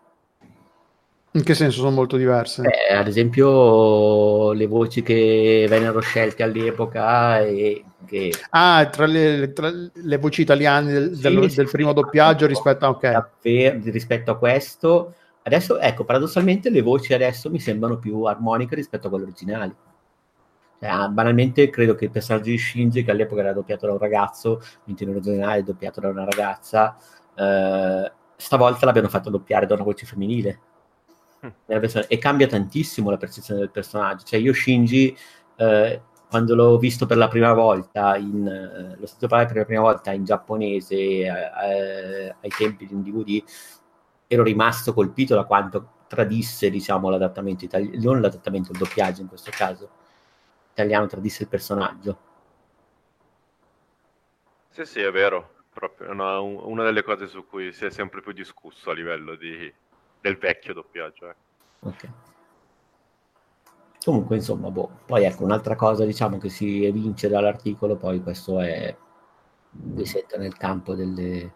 In 1.35 1.43
che 1.43 1.53
senso 1.53 1.79
sono 1.79 1.91
molto 1.91 2.15
diverse? 2.15 2.63
Eh, 2.63 2.93
ad 2.93 3.07
esempio, 3.07 4.53
le 4.53 4.67
voci 4.67 5.03
che 5.03 5.65
vennero 5.67 5.99
scelte 5.99 6.43
all'epoca 6.43 7.41
e 7.41 7.83
che... 8.05 8.31
Ah, 8.51 8.87
tra 8.89 9.05
le, 9.05 9.51
tra 9.51 9.69
le 9.69 10.17
voci 10.17 10.43
italiane 10.43 10.93
del, 10.93 11.15
sì, 11.15 11.21
del, 11.21 11.49
sì, 11.49 11.55
del 11.57 11.69
primo 11.69 11.89
sì, 11.89 11.95
doppiaggio 11.95 12.47
rispetto 12.47 12.85
a, 12.85 12.89
okay. 12.89 13.81
rispetto 13.91 14.31
a 14.31 14.37
questo. 14.37 15.13
Adesso, 15.43 15.77
ecco, 15.77 16.05
paradossalmente 16.05 16.69
le 16.69 16.81
voci 16.81 17.13
adesso 17.13 17.49
mi 17.49 17.59
sembrano 17.59 17.97
più 17.97 18.23
armoniche 18.23 18.75
rispetto 18.75 19.07
a 19.07 19.09
quelle 19.09 19.25
originali. 19.25 19.75
Cioè, 20.79 20.89
ah, 20.89 21.09
banalmente 21.09 21.69
credo 21.69 21.95
che 21.95 22.05
il 22.05 22.11
personaggio 22.11 22.49
di 22.49 22.57
Shinji, 22.57 23.03
che 23.03 23.11
all'epoca 23.11 23.41
era 23.41 23.51
doppiato 23.51 23.87
da 23.87 23.91
un 23.91 23.99
ragazzo, 23.99 24.61
mentre 24.85 25.03
in 25.03 25.11
originale 25.11 25.59
è 25.59 25.63
doppiato 25.63 25.99
da 25.99 26.07
una 26.07 26.23
ragazza, 26.23 26.95
eh, 27.35 28.11
stavolta 28.37 28.85
l'abbiano 28.85 29.09
fatto 29.09 29.29
doppiare 29.29 29.65
da 29.65 29.73
una 29.73 29.83
voce 29.83 30.05
femminile 30.05 30.59
e 32.07 32.17
cambia 32.17 32.47
tantissimo 32.47 33.09
la 33.09 33.17
percezione 33.17 33.59
del 33.59 33.71
personaggio. 33.71 34.25
Cioè, 34.25 34.39
io 34.39 34.53
Shinji, 34.53 35.17
eh, 35.55 36.01
quando 36.29 36.55
l'ho 36.55 36.77
visto 36.77 37.05
per 37.05 37.17
la 37.17 37.27
prima 37.27 37.53
volta, 37.53 38.15
in, 38.17 38.47
eh, 38.47 38.95
l'ho 38.97 39.05
sentito 39.05 39.27
parlare 39.27 39.47
per 39.47 39.57
la 39.57 39.65
prima 39.65 39.81
volta 39.81 40.11
in 40.11 40.23
giapponese 40.23 40.95
eh, 40.95 41.27
eh 41.27 42.35
ai 42.41 42.49
tempi 42.49 42.85
di 42.85 42.93
un 42.93 43.03
DVD, 43.03 43.43
ero 44.27 44.43
rimasto 44.43 44.93
colpito 44.93 45.35
da 45.35 45.43
quanto 45.45 45.89
tradisse, 46.07 46.69
diciamo, 46.69 47.09
l'adattamento 47.09 47.65
italiano, 47.65 48.01
non 48.01 48.21
l'adattamento, 48.21 48.71
il 48.71 48.77
doppiaggio 48.77 49.21
in 49.21 49.27
questo 49.27 49.51
caso, 49.53 49.89
italiano 50.71 51.07
tradisse 51.07 51.43
il 51.43 51.49
personaggio. 51.49 52.19
Sì, 54.69 54.85
sì, 54.85 54.99
è 54.99 55.11
vero. 55.11 55.51
Proprio 55.73 56.11
una, 56.11 56.39
una 56.39 56.83
delle 56.83 57.03
cose 57.03 57.27
su 57.27 57.45
cui 57.45 57.73
si 57.73 57.85
è 57.85 57.89
sempre 57.89 58.21
più 58.21 58.31
discusso 58.31 58.89
a 58.89 58.93
livello 58.93 59.35
di, 59.35 59.71
del 60.25 60.37
vecchio 60.37 60.73
doppiaggio. 60.73 61.29
Eh. 61.29 61.35
Ok. 61.81 62.09
Comunque, 64.03 64.37
insomma, 64.37 64.71
boh. 64.71 64.89
Poi 65.05 65.23
ecco, 65.23 65.43
un'altra 65.43 65.75
cosa, 65.75 66.03
diciamo, 66.03 66.39
che 66.39 66.49
si 66.49 66.83
evince 66.83 67.29
dall'articolo, 67.29 67.95
poi 67.95 68.21
questo 68.23 68.59
è 68.59 68.95
risetta 69.93 70.37
nel 70.37 70.57
campo 70.57 70.95
delle, 70.95 71.53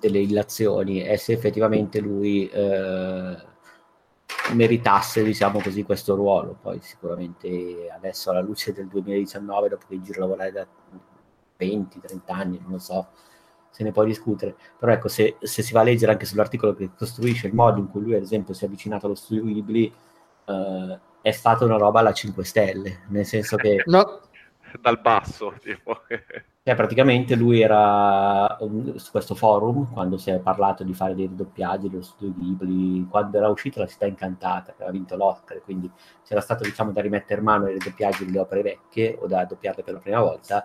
delle 0.00 0.18
illazioni, 0.18 1.00
è 1.00 1.16
se 1.16 1.32
effettivamente 1.32 2.00
lui 2.00 2.48
eh, 2.48 3.36
meritasse, 4.52 5.22
diciamo 5.22 5.60
così, 5.60 5.82
questo 5.82 6.14
ruolo. 6.14 6.56
Poi 6.60 6.80
sicuramente 6.80 7.90
adesso 7.94 8.30
alla 8.30 8.40
luce 8.40 8.72
del 8.72 8.88
2019, 8.88 9.68
dopo 9.68 9.84
che 9.86 10.00
giro 10.00 10.18
a 10.18 10.26
lavorare 10.26 10.52
da 10.52 10.66
20-30 11.58 12.20
anni, 12.28 12.58
non 12.62 12.72
lo 12.72 12.78
so, 12.78 13.08
se 13.74 13.82
ne 13.82 13.90
può 13.90 14.04
discutere, 14.04 14.54
però 14.78 14.92
ecco, 14.92 15.08
se, 15.08 15.36
se, 15.40 15.60
si 15.60 15.72
va 15.72 15.80
a 15.80 15.82
leggere 15.82 16.12
anche 16.12 16.26
sull'articolo 16.26 16.76
che 16.76 16.90
costruisce 16.96 17.48
il 17.48 17.54
modo 17.54 17.80
in 17.80 17.88
cui 17.88 18.02
lui, 18.02 18.14
ad 18.14 18.22
esempio, 18.22 18.54
si 18.54 18.62
è 18.62 18.68
avvicinato 18.68 19.06
allo 19.06 19.16
studio 19.16 19.42
Ghibli, 19.42 19.92
eh, 20.44 20.98
è 21.20 21.30
stata 21.32 21.64
una 21.64 21.76
roba 21.76 21.98
alla 21.98 22.12
5 22.12 22.44
stelle, 22.44 23.00
nel 23.08 23.26
senso 23.26 23.56
che... 23.56 23.82
No. 23.86 24.20
Dal 24.80 25.00
basso, 25.00 25.54
tipo. 25.60 26.00
Cioè, 26.62 26.74
praticamente 26.74 27.36
lui 27.36 27.60
era 27.60 28.56
um, 28.60 28.96
su 28.96 29.10
questo 29.10 29.34
forum, 29.34 29.92
quando 29.92 30.16
si 30.16 30.30
è 30.30 30.38
parlato 30.38 30.82
di 30.82 30.94
fare 30.94 31.14
dei 31.14 31.26
ridoppiaggi 31.26 31.88
dello 31.88 32.02
studio 32.02 32.34
Ghibli, 32.34 33.06
quando 33.08 33.36
era 33.36 33.48
uscita 33.48 33.80
La 33.80 33.86
città 33.86 34.06
incantata, 34.06 34.72
che 34.72 34.82
aveva 34.82 34.90
vinto 34.90 35.16
l'Oscar, 35.16 35.60
quindi 35.62 35.90
c'era 36.24 36.40
stato, 36.40 36.64
diciamo, 36.64 36.90
da 36.90 37.00
rimettere 37.02 37.40
mano 37.40 37.66
ai 37.66 37.74
ridoppiaggi 37.74 38.24
delle 38.24 38.38
opere 38.38 38.62
vecchie, 38.62 39.16
o 39.20 39.26
da 39.26 39.44
doppiarle 39.44 39.82
per 39.82 39.94
la 39.94 40.00
prima 40.00 40.20
volta. 40.20 40.62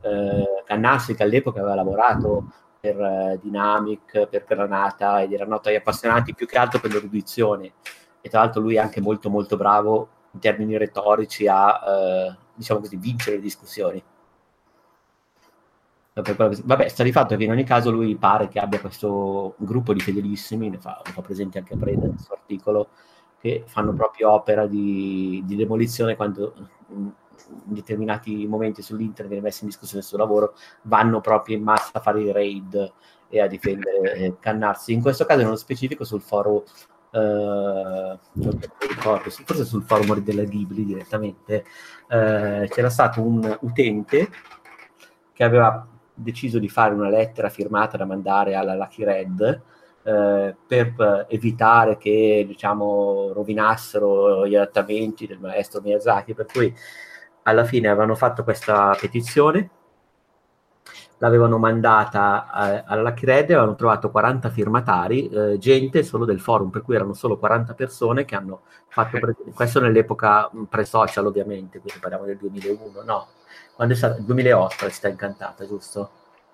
Eh, 0.00 0.62
Cannassi, 0.64 1.14
che 1.14 1.22
all'epoca 1.22 1.60
aveva 1.60 1.74
lavorato 1.74 2.44
per 2.80 2.96
uh, 2.96 3.38
Dynamic, 3.42 4.26
per 4.28 4.44
Granata, 4.46 5.20
ed 5.20 5.32
erano 5.32 5.50
notai 5.50 5.76
appassionati 5.76 6.34
più 6.34 6.46
che 6.46 6.58
altro 6.58 6.80
per 6.80 6.92
l'erudizione. 6.92 7.72
E 8.20 8.28
tra 8.28 8.40
l'altro 8.40 8.60
lui 8.62 8.76
è 8.76 8.78
anche 8.78 9.00
molto 9.00 9.28
molto 9.28 9.56
bravo 9.56 10.08
in 10.32 10.40
termini 10.40 10.78
retorici 10.78 11.48
a, 11.48 11.80
uh, 12.28 12.34
diciamo 12.60 12.80
così, 12.80 12.96
vincere 12.96 13.36
le 13.36 13.42
discussioni 13.42 14.02
Vabbè, 16.12 16.88
sta 16.88 17.02
di 17.02 17.12
fatto 17.12 17.36
che 17.36 17.44
in 17.44 17.50
ogni 17.50 17.64
caso 17.64 17.90
lui 17.90 18.16
pare 18.16 18.48
che 18.48 18.58
abbia 18.58 18.80
questo 18.80 19.54
gruppo 19.58 19.92
di 19.92 20.00
fedelissimi, 20.00 20.68
ne 20.68 20.78
fa, 20.78 21.00
ne 21.04 21.12
fa 21.12 21.22
presente 21.22 21.58
anche 21.58 21.74
a 21.74 21.76
Preda 21.76 22.06
nel 22.06 22.18
suo 22.18 22.34
articolo, 22.34 22.88
che 23.40 23.62
fanno 23.66 23.92
proprio 23.94 24.32
opera 24.32 24.66
di, 24.66 25.42
di 25.46 25.56
demolizione 25.56 26.16
quando 26.16 26.52
in 26.88 27.12
determinati 27.64 28.46
momenti 28.46 28.82
sull'internet 28.82 29.28
viene 29.28 29.44
messo 29.44 29.62
in 29.62 29.70
discussione 29.70 30.02
il 30.02 30.08
suo 30.08 30.18
lavoro, 30.18 30.54
vanno 30.82 31.20
proprio 31.20 31.56
in 31.56 31.62
massa 31.62 31.90
a 31.92 32.00
fare 32.00 32.20
i 32.20 32.32
raid 32.32 32.92
e 33.28 33.40
a 33.40 33.46
difendere, 33.46 34.12
eh, 34.12 34.36
cannarsi. 34.40 34.92
In 34.92 35.00
questo 35.00 35.24
caso, 35.24 35.42
nello 35.42 35.56
specifico, 35.56 36.04
sul 36.04 36.20
foro 36.20 36.64
Uh, 37.12 38.18
ricordo, 38.88 39.30
forse 39.30 39.64
sul 39.64 39.82
forum 39.82 40.20
della 40.20 40.44
Ghibli 40.44 40.84
direttamente, 40.84 41.64
uh, 42.08 42.66
c'era 42.68 42.90
stato 42.90 43.20
un 43.20 43.58
utente 43.62 44.28
che 45.32 45.44
aveva 45.44 45.86
deciso 46.14 46.58
di 46.58 46.68
fare 46.68 46.94
una 46.94 47.08
lettera 47.08 47.48
firmata 47.48 47.96
da 47.96 48.04
mandare 48.04 48.54
alla 48.54 48.74
Lucky 48.74 49.04
Red 49.04 49.62
eh, 50.02 50.56
per 50.66 51.26
evitare 51.28 51.96
che 51.98 52.44
diciamo, 52.46 53.32
rovinassero 53.32 54.46
gli 54.46 54.54
adattamenti 54.54 55.26
del 55.26 55.38
maestro 55.38 55.80
Miyazaki, 55.82 56.34
per 56.34 56.46
cui 56.46 56.74
alla 57.42 57.64
fine 57.64 57.88
avevano 57.88 58.14
fatto 58.14 58.42
questa 58.42 58.96
petizione, 58.98 59.70
l'avevano 61.20 61.58
mandata 61.58 62.48
a, 62.50 62.82
alla 62.86 63.02
Lucky 63.02 63.26
Red 63.26 63.50
e 63.50 63.54
avevano 63.54 63.74
trovato 63.74 64.10
40 64.10 64.48
firmatari, 64.50 65.28
eh, 65.28 65.58
gente 65.58 66.02
solo 66.02 66.24
del 66.24 66.40
forum, 66.40 66.70
per 66.70 66.82
cui 66.82 66.94
erano 66.94 67.12
solo 67.12 67.38
40 67.38 67.74
persone 67.74 68.24
che 68.24 68.34
hanno 68.34 68.62
fatto, 68.88 69.18
pre- 69.18 69.36
questo 69.54 69.80
nell'epoca 69.80 70.50
pre-social 70.68 71.26
ovviamente, 71.26 71.78
quindi 71.80 72.00
parliamo 72.00 72.24
del 72.24 72.38
2001, 72.38 73.02
no, 73.04 73.26
quando 73.74 73.94
è 73.94 73.96
stato? 73.96 74.22
2008 74.22 74.84
la 74.84 74.90
città 74.90 75.08
incantata, 75.08 75.66
giusto? 75.66 76.10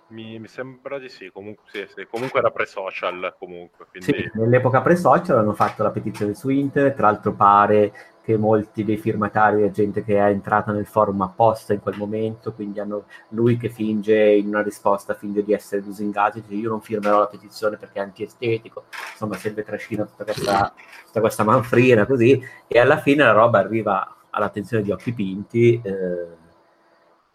Mi, 0.09 0.39
mi, 0.39 0.47
sembra 0.47 0.99
di 0.99 1.09
sì, 1.09 1.31
comunque, 1.33 1.65
sì, 1.73 1.85
sì. 1.95 2.07
comunque 2.09 2.39
era 2.39 2.51
pre-social. 2.51 3.35
Comunque, 3.39 3.87
quindi... 3.91 4.13
sì, 4.13 4.31
nell'epoca 4.35 4.81
pre-social 4.81 5.39
hanno 5.39 5.53
fatto 5.53 5.83
la 5.83 5.91
petizione 5.91 6.35
su 6.35 6.49
internet, 6.49 6.95
tra 6.95 7.11
l'altro 7.11 7.33
pare 7.33 7.93
che 8.27 8.37
molti 8.37 8.85
dei 8.85 8.97
firmatari 8.97 9.63
è 9.63 9.71
gente 9.71 10.03
che 10.03 10.17
è 10.17 10.31
entrata 10.31 10.73
nel 10.73 10.87
forum 10.87 11.23
apposta 11.23 11.73
in 11.73 11.81
quel 11.81 11.97
momento, 11.97 12.53
quindi 12.53 12.81
hanno 12.81 13.05
lui 13.29 13.57
che 13.57 13.69
finge 13.69 14.17
in 14.17 14.49
una 14.49 14.63
risposta, 14.63 15.15
finge 15.15 15.45
di 15.45 15.53
essere 15.53 15.83
lusingato, 15.83 16.41
dice 16.41 16.55
io 16.55 16.71
non 16.71 16.81
firmerò 16.81 17.21
la 17.21 17.29
petizione 17.29 17.77
perché 17.77 18.01
è 18.01 18.03
antiestetico, 18.03 18.87
insomma 19.13 19.37
sempre 19.37 19.63
trascina 19.63 20.05
tutta 20.05 20.25
questa, 20.25 20.75
tutta 21.07 21.21
questa 21.21 21.45
manfrina 21.45 22.05
così, 22.05 22.43
e 22.67 22.79
alla 22.81 22.99
fine 22.99 23.23
la 23.23 23.31
roba 23.31 23.61
arriva 23.61 24.17
all'attenzione 24.31 24.83
di 24.83 24.91
Occhi 24.91 25.13
Pinti, 25.13 25.81
eh, 25.85 26.45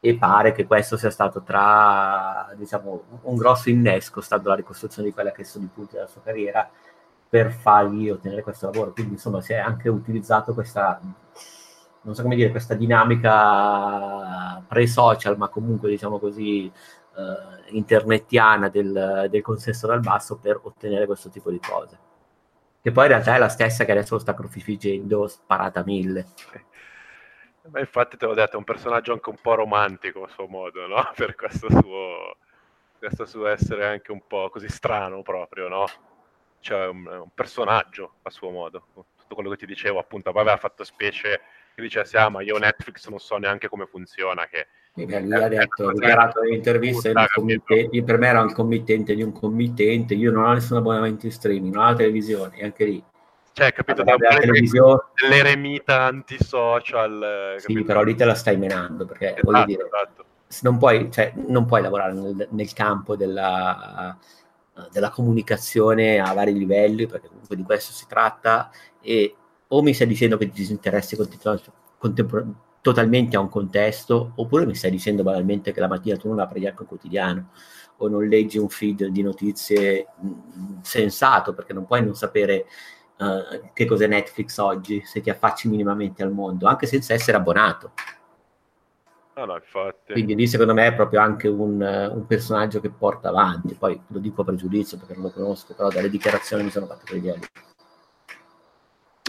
e 0.03 0.17
pare 0.17 0.51
che 0.51 0.65
questo 0.65 0.97
sia 0.97 1.11
stato 1.11 1.43
tra 1.43 2.51
diciamo 2.55 3.03
un 3.21 3.35
grosso 3.35 3.69
innesco 3.69 4.19
stando 4.19 4.49
la 4.49 4.55
ricostruzione 4.55 5.07
di 5.07 5.13
quella 5.13 5.31
che 5.31 5.43
sono 5.43 5.65
i 5.65 5.69
punti 5.71 5.93
della 5.93 6.07
sua 6.07 6.21
carriera 6.21 6.67
per 7.29 7.51
fargli 7.51 8.09
ottenere 8.09 8.41
questo 8.41 8.65
lavoro. 8.65 8.93
Quindi 8.93 9.13
insomma 9.13 9.41
si 9.41 9.53
è 9.53 9.57
anche 9.57 9.89
utilizzato 9.89 10.53
questa 10.55 10.99
non 12.03 12.15
so 12.15 12.23
come 12.23 12.35
dire 12.35 12.49
questa 12.49 12.73
dinamica 12.73 14.63
pre-social 14.67 15.37
ma 15.37 15.49
comunque 15.49 15.87
diciamo 15.87 16.17
così 16.17 16.65
eh, 16.65 17.75
internetiana 17.75 18.69
del, 18.69 19.27
del 19.29 19.41
consenso 19.43 19.85
dal 19.85 19.99
basso 19.99 20.37
per 20.37 20.59
ottenere 20.63 21.05
questo 21.05 21.29
tipo 21.29 21.51
di 21.51 21.59
cose. 21.59 21.99
Che 22.81 22.91
poi 22.91 23.03
in 23.03 23.11
realtà 23.11 23.35
è 23.35 23.37
la 23.37 23.49
stessa 23.49 23.85
che 23.85 23.91
adesso 23.91 24.15
lo 24.15 24.19
sta 24.19 24.33
crocifiggendo 24.33 25.27
sparata 25.27 25.83
mille 25.85 26.25
ma 27.69 27.79
infatti 27.79 28.17
te 28.17 28.25
l'ho 28.25 28.33
detto, 28.33 28.53
è 28.53 28.57
un 28.57 28.63
personaggio 28.63 29.13
anche 29.13 29.29
un 29.29 29.37
po' 29.41 29.55
romantico 29.55 30.23
a 30.23 30.29
suo 30.29 30.47
modo, 30.47 30.87
no? 30.87 31.11
Per 31.15 31.35
questo 31.35 31.69
suo, 31.69 32.35
questo 32.97 33.25
suo 33.25 33.47
essere 33.47 33.85
anche 33.85 34.11
un 34.11 34.21
po' 34.25 34.49
così 34.49 34.67
strano 34.69 35.21
proprio, 35.21 35.67
no? 35.67 35.85
Cioè 36.59 36.87
un, 36.87 37.05
un 37.05 37.29
personaggio 37.33 38.15
a 38.23 38.29
suo 38.29 38.49
modo. 38.49 38.87
Tutto 38.93 39.35
quello 39.35 39.49
che 39.51 39.57
ti 39.57 39.65
dicevo, 39.65 39.99
appunto, 39.99 40.31
poi 40.31 40.41
aveva 40.41 40.57
fatto 40.57 40.83
specie 40.83 41.41
che 41.73 41.81
dicesse, 41.81 42.17
ah, 42.17 42.29
ma 42.29 42.41
io 42.41 42.57
Netflix 42.57 43.07
non 43.07 43.19
so 43.19 43.37
neanche 43.37 43.69
come 43.69 43.85
funziona, 43.85 44.45
che... 44.47 44.67
Sì, 44.93 45.05
lui 45.05 45.33
ha 45.33 45.47
detto, 45.47 45.87
ha 45.87 45.93
dichiarato 45.93 46.41
nell'intervista, 46.41 47.13
per 47.13 48.17
me 48.17 48.27
era 48.27 48.41
un 48.41 48.51
committente 48.51 49.15
di 49.15 49.23
un 49.23 49.31
committente, 49.31 50.15
io 50.15 50.31
non 50.31 50.43
ho 50.43 50.53
nessun 50.53 50.77
abbonamento 50.77 51.25
in 51.25 51.31
streaming, 51.31 51.73
non 51.73 51.85
ho 51.85 51.89
la 51.91 51.95
televisione, 51.95 52.61
anche 52.61 52.83
lì 52.83 53.03
cioè, 53.53 53.73
capito, 53.73 54.03
da 54.03 54.15
la 54.17 54.37
televisione... 54.39 55.01
l'eremita 55.29 56.03
antisocial. 56.03 57.55
Sì, 57.57 57.67
capito? 57.67 57.85
però 57.85 58.03
lì 58.03 58.15
te 58.15 58.25
la 58.25 58.33
stai 58.33 58.57
menando, 58.57 59.05
perché 59.05 59.31
esatto, 59.33 59.51
voglio 59.51 59.65
dire, 59.65 59.85
esatto. 59.85 60.25
non, 60.61 60.77
puoi, 60.77 61.11
cioè, 61.11 61.33
non 61.47 61.65
puoi 61.65 61.81
lavorare 61.81 62.13
nel, 62.13 62.47
nel 62.51 62.73
campo 62.73 63.15
della, 63.15 64.17
della, 64.91 65.09
comunicazione 65.09 66.19
a 66.19 66.33
vari 66.33 66.53
livelli, 66.53 67.07
perché 67.07 67.27
comunque 67.27 67.55
di 67.55 67.63
questo 67.63 67.91
si 67.91 68.05
tratta, 68.07 68.71
e 69.01 69.35
o 69.67 69.81
mi 69.81 69.93
stai 69.93 70.07
dicendo 70.07 70.37
che 70.37 70.45
ti 70.45 70.59
disinteressi 70.59 71.17
contempor- 71.97 72.47
totalmente 72.81 73.35
a 73.35 73.39
un 73.39 73.49
contesto, 73.49 74.31
oppure 74.35 74.65
mi 74.65 74.75
stai 74.75 74.91
dicendo 74.91 75.23
banalmente 75.23 75.71
che 75.71 75.79
la 75.79 75.87
mattina 75.87 76.17
tu 76.17 76.29
non 76.29 76.39
apri 76.39 76.61
neanche 76.61 76.81
un 76.81 76.87
quotidiano 76.87 77.49
o 77.97 78.07
non 78.07 78.27
leggi 78.27 78.57
un 78.57 78.69
feed 78.69 79.05
di 79.05 79.21
notizie 79.21 80.07
mh, 80.19 80.81
sensato, 80.81 81.53
perché 81.53 81.73
non 81.73 81.85
puoi 81.85 82.03
non 82.03 82.15
sapere 82.15 82.65
uh, 83.21 83.69
che 83.73 83.85
cos'è 83.85 84.07
Netflix 84.07 84.57
oggi, 84.57 85.01
se 85.05 85.21
ti 85.21 85.29
affacci 85.29 85.69
minimamente 85.69 86.23
al 86.23 86.31
mondo, 86.31 86.67
anche 86.67 86.87
senza 86.87 87.13
essere 87.13 87.37
abbonato. 87.37 87.91
Ah, 89.33 89.45
no, 89.45 89.61
Quindi 90.11 90.35
lì 90.35 90.45
secondo 90.45 90.73
me 90.73 90.87
è 90.87 90.93
proprio 90.93 91.21
anche 91.21 91.47
un, 91.47 91.81
un, 91.81 92.27
personaggio 92.27 92.81
che 92.81 92.89
porta 92.89 93.29
avanti, 93.29 93.75
poi 93.75 93.99
lo 94.07 94.19
dico 94.19 94.43
per 94.43 94.55
giudizio 94.55 94.97
perché 94.97 95.13
non 95.13 95.23
lo 95.23 95.31
conosco, 95.31 95.73
però 95.73 95.89
dalle 95.89 96.09
dichiarazioni 96.09 96.63
mi 96.63 96.69
sono 96.69 96.85
fatto 96.85 97.05
credere. 97.05 97.39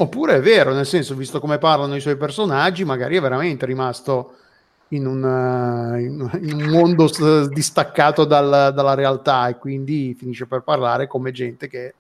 Oppure 0.01 0.37
è 0.37 0.41
vero, 0.41 0.73
nel 0.75 0.87
senso, 0.87 1.15
visto 1.15 1.39
come 1.39 1.59
parlano 1.59 1.95
i 1.95 2.01
suoi 2.01 2.17
personaggi, 2.17 2.85
magari 2.85 3.17
è 3.17 3.21
veramente 3.21 3.65
rimasto 3.65 4.35
in 4.89 5.07
un, 5.07 5.23
in 6.41 6.53
un 6.53 6.69
mondo 6.69 7.09
distaccato 7.49 8.25
dal, 8.25 8.73
dalla 8.75 8.95
realtà 8.95 9.49
e 9.49 9.59
quindi 9.59 10.15
finisce 10.15 10.47
per 10.47 10.63
parlare 10.63 11.07
come 11.07 11.31
gente 11.31 11.69
che 11.69 11.95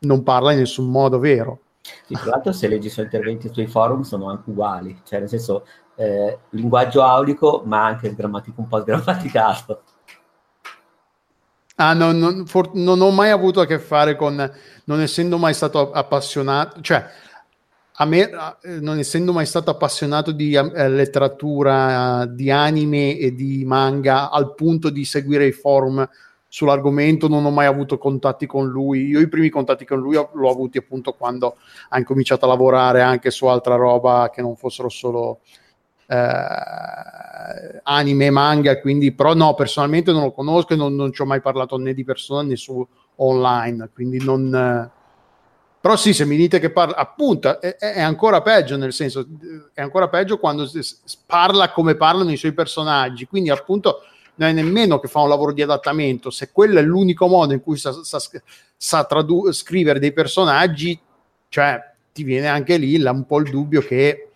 non 0.00 0.22
parla 0.22 0.52
in 0.52 0.58
nessun 0.58 0.90
modo 0.90 1.18
vero. 1.18 1.60
Sì, 2.06 2.14
tra 2.14 2.30
l'altro 2.30 2.52
se 2.52 2.68
leggi 2.68 2.88
i 2.88 2.90
suoi 2.90 3.06
interventi 3.06 3.50
sui 3.52 3.66
forum 3.66 4.02
sono 4.02 4.28
anche 4.28 4.50
uguali, 4.50 5.00
cioè 5.04 5.20
nel 5.20 5.28
senso 5.28 5.66
eh, 5.96 6.38
linguaggio 6.50 7.02
aulico 7.02 7.62
ma 7.64 7.84
anche 7.84 8.14
grammatico 8.14 8.60
un 8.60 8.68
po' 8.68 8.80
sgrammaticato. 8.80 9.82
Ah, 11.76 11.94
no, 11.94 12.12
non, 12.12 12.44
for, 12.44 12.74
non 12.74 13.00
ho 13.00 13.10
mai 13.10 13.30
avuto 13.30 13.60
a 13.60 13.66
che 13.66 13.78
fare 13.78 14.14
con, 14.14 14.52
non 14.84 15.00
essendo 15.00 15.38
mai 15.38 15.54
stato 15.54 15.90
appassionato, 15.90 16.82
cioè 16.82 17.06
a 17.92 18.04
me, 18.04 18.30
non 18.80 18.98
essendo 18.98 19.32
mai 19.32 19.46
stato 19.46 19.70
appassionato 19.70 20.32
di 20.32 20.54
eh, 20.54 20.88
letteratura, 20.88 22.26
di 22.26 22.50
anime 22.50 23.16
e 23.16 23.34
di 23.34 23.64
manga, 23.64 24.30
al 24.30 24.54
punto 24.54 24.90
di 24.90 25.04
seguire 25.04 25.46
i 25.46 25.52
forum 25.52 26.06
sull'argomento, 26.52 27.28
non 27.28 27.44
ho 27.44 27.50
mai 27.50 27.66
avuto 27.66 27.96
contatti 27.96 28.44
con 28.44 28.66
lui. 28.66 29.06
Io 29.06 29.20
i 29.20 29.28
primi 29.28 29.48
contatti 29.48 29.86
con 29.86 30.00
lui 30.00 30.14
l'ho 30.14 30.50
avuti 30.50 30.78
appunto 30.78 31.12
quando 31.12 31.56
ha 31.90 31.98
incominciato 31.98 32.44
a 32.44 32.48
lavorare 32.48 33.02
anche 33.02 33.30
su 33.30 33.46
altra 33.46 33.76
roba 33.76 34.30
che 34.34 34.42
non 34.42 34.56
fossero 34.56 34.88
solo 34.88 35.40
eh, 36.08 37.80
anime 37.84 38.26
e 38.26 38.30
manga, 38.30 38.80
quindi 38.80 39.12
però 39.12 39.32
no, 39.32 39.54
personalmente 39.54 40.10
non 40.10 40.24
lo 40.24 40.32
conosco 40.32 40.72
e 40.72 40.76
non, 40.76 40.96
non 40.96 41.12
ci 41.12 41.22
ho 41.22 41.24
mai 41.24 41.40
parlato 41.40 41.78
né 41.78 41.94
di 41.94 42.02
persona 42.02 42.42
né 42.42 42.56
su 42.56 42.86
online, 43.16 43.88
quindi 43.94 44.22
non... 44.22 44.52
Eh, 44.52 44.98
però 45.80 45.96
sì, 45.96 46.12
se 46.12 46.26
mi 46.26 46.36
dite 46.36 46.58
che 46.58 46.70
parla, 46.70 46.96
appunto, 46.96 47.60
è, 47.60 47.76
è, 47.76 48.00
ancora 48.00 48.42
peggio, 48.42 48.76
nel 48.76 48.92
senso, 48.92 49.26
è 49.72 49.80
ancora 49.80 50.08
peggio 50.08 50.38
quando 50.38 50.68
parla 51.24 51.70
come 51.70 51.94
parlano 51.94 52.32
i 52.32 52.36
suoi 52.36 52.52
personaggi, 52.52 53.26
quindi 53.26 53.48
appunto 53.48 54.02
non 54.36 54.48
è 54.48 54.52
nemmeno 54.52 54.98
che 54.98 55.08
fa 55.08 55.20
un 55.20 55.28
lavoro 55.28 55.52
di 55.52 55.62
adattamento, 55.62 56.30
se 56.30 56.50
quello 56.52 56.78
è 56.78 56.82
l'unico 56.82 57.26
modo 57.26 57.52
in 57.52 57.60
cui 57.60 57.76
sa, 57.76 57.92
sa, 58.02 58.20
sa 58.76 59.04
tradu- 59.04 59.52
scrivere 59.52 59.98
dei 59.98 60.12
personaggi, 60.12 60.98
cioè 61.48 61.78
ti 62.12 62.22
viene 62.22 62.48
anche 62.48 62.76
lì 62.76 62.98
la, 62.98 63.10
un 63.10 63.26
po' 63.26 63.38
il 63.40 63.50
dubbio 63.50 63.80
che 63.80 64.30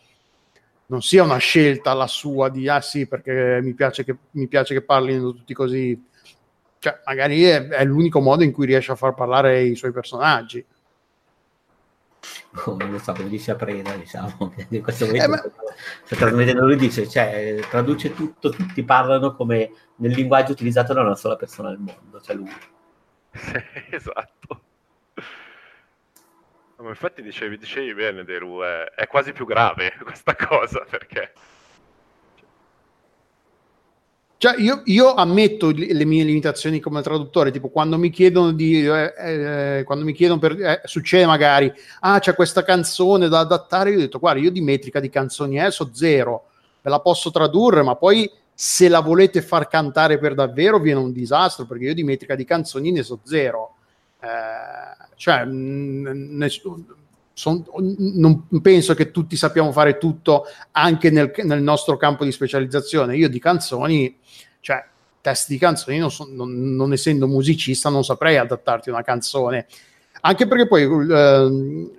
non 0.87 1.03
sia 1.03 1.23
una 1.23 1.39
scelta 1.39 1.95
la 1.95 2.07
sua 2.07 2.49
di 2.49 2.69
ah 2.69 2.81
sì 2.81 3.07
perché 3.07 3.61
mi 3.63 3.73
piace 3.73 4.05
che, 4.05 4.17
mi 4.33 4.47
piace 4.47 4.75
che 4.75 4.83
parlino 4.83 5.33
tutti 5.33 5.55
così 5.55 6.01
cioè 6.79 7.01
magari 7.07 7.43
è, 7.45 7.67
è 7.69 7.85
l'unico 7.85 8.21
modo 8.21 8.43
in 8.43 8.53
cui 8.53 8.67
riesce 8.67 8.93
a 8.93 8.97
far 8.97 9.15
parlare 9.15 9.63
i 9.63 9.75
suoi 9.75 9.93
personaggi 9.93 10.65
lo 12.79 12.99
so, 12.99 13.13
come 13.13 13.29
dice 13.29 13.51
a 13.51 13.57
Preda, 13.57 13.95
diciamo, 13.97 14.49
che 14.55 14.67
in 14.69 14.83
questo 14.83 15.07
momento 15.07 15.25
eh, 15.25 15.29
ma... 15.29 15.43
sta 16.05 16.17
trasmettendo, 16.17 16.65
lui 16.65 16.77
dice, 16.77 17.09
cioè, 17.09 17.59
traduce 17.69 18.15
tutto, 18.15 18.51
tutti 18.51 18.85
parlano 18.85 19.35
come 19.35 19.73
nel 19.97 20.13
linguaggio 20.13 20.53
utilizzato 20.53 20.93
da 20.93 21.01
una 21.01 21.17
sola 21.17 21.37
persona 21.37 21.71
al 21.71 21.79
mondo, 21.79 22.21
cioè 22.21 22.37
lui. 22.37 22.53
esatto. 23.91 24.63
Ma 26.77 26.91
infatti 26.91 27.23
dicevi, 27.23 27.57
dicevi 27.57 27.95
bene, 27.95 28.25
Deru, 28.25 28.63
è, 28.63 28.85
è 28.95 29.07
quasi 29.07 29.33
più 29.33 29.47
grave 29.47 29.97
questa 30.03 30.37
cosa, 30.37 30.85
perché 30.89 31.33
cioè, 34.45 34.61
io, 34.61 34.83
io, 34.85 35.15
ammetto 35.15 35.71
le 35.71 36.05
mie 36.05 36.23
limitazioni 36.23 36.79
come 36.79 37.01
traduttore, 37.01 37.51
tipo 37.51 37.71
quando 37.71 37.97
mi 37.97 38.11
chiedono 38.11 38.53
di, 38.53 38.87
eh, 38.87 39.15
eh, 39.17 39.83
quando 39.85 40.05
mi 40.05 40.13
chiedono 40.13 40.39
per, 40.39 40.61
eh, 40.61 40.83
succede 40.85 41.25
magari, 41.25 41.73
ah 42.01 42.19
c'è 42.19 42.35
questa 42.35 42.63
canzone 42.63 43.29
da 43.29 43.39
adattare, 43.39 43.89
io 43.89 43.97
ho 43.97 44.01
detto 44.01 44.19
guarda 44.19 44.43
io 44.43 44.51
di 44.51 44.61
metrica 44.61 45.01
di 45.01 45.09
canzoni 45.09 45.59
eh, 45.59 45.71
so 45.71 45.89
zero, 45.95 46.49
ve 46.83 46.91
la 46.91 47.01
posso 47.01 47.31
tradurre, 47.31 47.83
ma 47.83 47.97
poi 47.97 48.31
se 48.53 48.91
la 48.91 49.01
volete 49.01 49.41
far 49.41 49.67
cantare 49.67 50.19
per 50.19 50.35
davvero 50.35 50.79
viene 50.79 51.01
un 51.01 51.11
disastro, 51.11 51.65
perché 51.65 51.85
io 51.85 51.95
di 51.95 52.05
metrica 52.05 52.35
di 52.35 52.45
canzoni 52.45 52.93
ne 52.93 53.03
so 53.03 53.21
zero. 53.25 53.77
Eh, 54.21 54.29
cioè, 55.17 55.47
nessuno 55.47 56.85
son, 57.35 57.65
non 57.97 58.47
penso 58.63 58.95
che 58.95 59.11
tutti 59.11 59.37
sappiamo 59.37 59.73
fare 59.73 59.99
tutto 59.99 60.45
anche 60.71 61.11
nel, 61.11 61.33
nel, 61.43 61.63
nostro 61.63 61.97
campo 61.97 62.25
di 62.25 62.33
specializzazione. 62.33 63.17
Io 63.17 63.29
di 63.29 63.41
canzoni, 63.41 64.19
cioè 64.61 64.83
test 65.21 65.49
di 65.49 65.59
canzoni, 65.59 65.99
non, 65.99 66.11
so, 66.11 66.27
non, 66.31 66.75
non 66.75 66.93
essendo 66.93 67.27
musicista, 67.27 67.91
non 67.91 68.05
saprei 68.05 68.37
adattarti 68.37 68.89
una 68.89 69.03
canzone. 69.03 69.67
Anche 70.21 70.47
perché 70.47 70.69
poi 70.69 70.83
eh, 70.83 71.91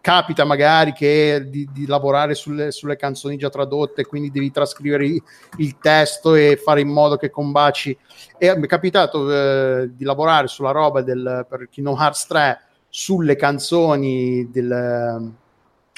capita 0.00 0.44
magari 0.44 0.92
che 0.92 1.46
di, 1.48 1.68
di 1.72 1.86
lavorare 1.86 2.34
sulle, 2.34 2.72
sulle, 2.72 2.96
canzoni 2.96 3.36
già 3.36 3.48
tradotte, 3.48 4.04
quindi 4.04 4.32
devi 4.32 4.50
trascrivere 4.50 5.06
il, 5.06 5.22
il, 5.58 5.78
testo 5.78 6.34
e 6.34 6.60
fare 6.62 6.80
in 6.80 6.88
modo 6.88 7.16
che 7.16 7.30
combaci. 7.30 7.96
E 8.36 8.56
mi 8.56 8.64
è 8.64 8.68
capitato 8.68 9.32
eh, 9.32 9.90
di 9.94 10.04
lavorare 10.04 10.48
sulla 10.48 10.72
roba 10.72 11.02
del, 11.02 11.46
per 11.48 11.68
Kingdom 11.70 11.98
Hearts 11.98 12.26
3 12.26 12.60
sulle 12.98 13.36
canzoni 13.36 14.50
del, 14.50 15.30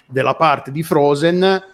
della 0.05 0.35
parte 0.35 0.73
di 0.73 0.83
Frozen 0.83 1.65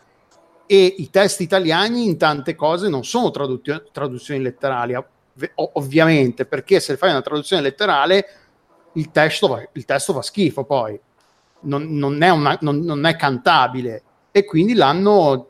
e 0.67 0.95
i 0.99 1.09
testi 1.09 1.45
italiani 1.45 2.05
in 2.05 2.19
tante 2.19 2.55
cose 2.55 2.91
non 2.91 3.05
sono 3.05 3.31
traduzioni, 3.31 3.81
traduzioni 3.91 4.43
letterali, 4.43 4.95
ov- 4.95 5.07
ovviamente, 5.55 6.45
perché 6.45 6.79
se 6.79 6.99
fai 6.99 7.09
una 7.09 7.23
traduzione 7.23 7.63
letterale 7.63 8.27
il 8.93 9.11
testo 9.11 9.49
va, 9.49 9.67
il 9.73 9.85
testo 9.87 10.13
fa 10.13 10.21
schifo 10.21 10.65
poi, 10.65 11.01
non, 11.61 11.97
non, 11.97 12.23
è 12.23 12.29
una, 12.29 12.59
non, 12.61 12.81
non, 12.81 13.07
è 13.07 13.17
cantabile 13.17 14.03
e 14.31 14.45
quindi 14.45 14.75
l'hanno 14.75 15.49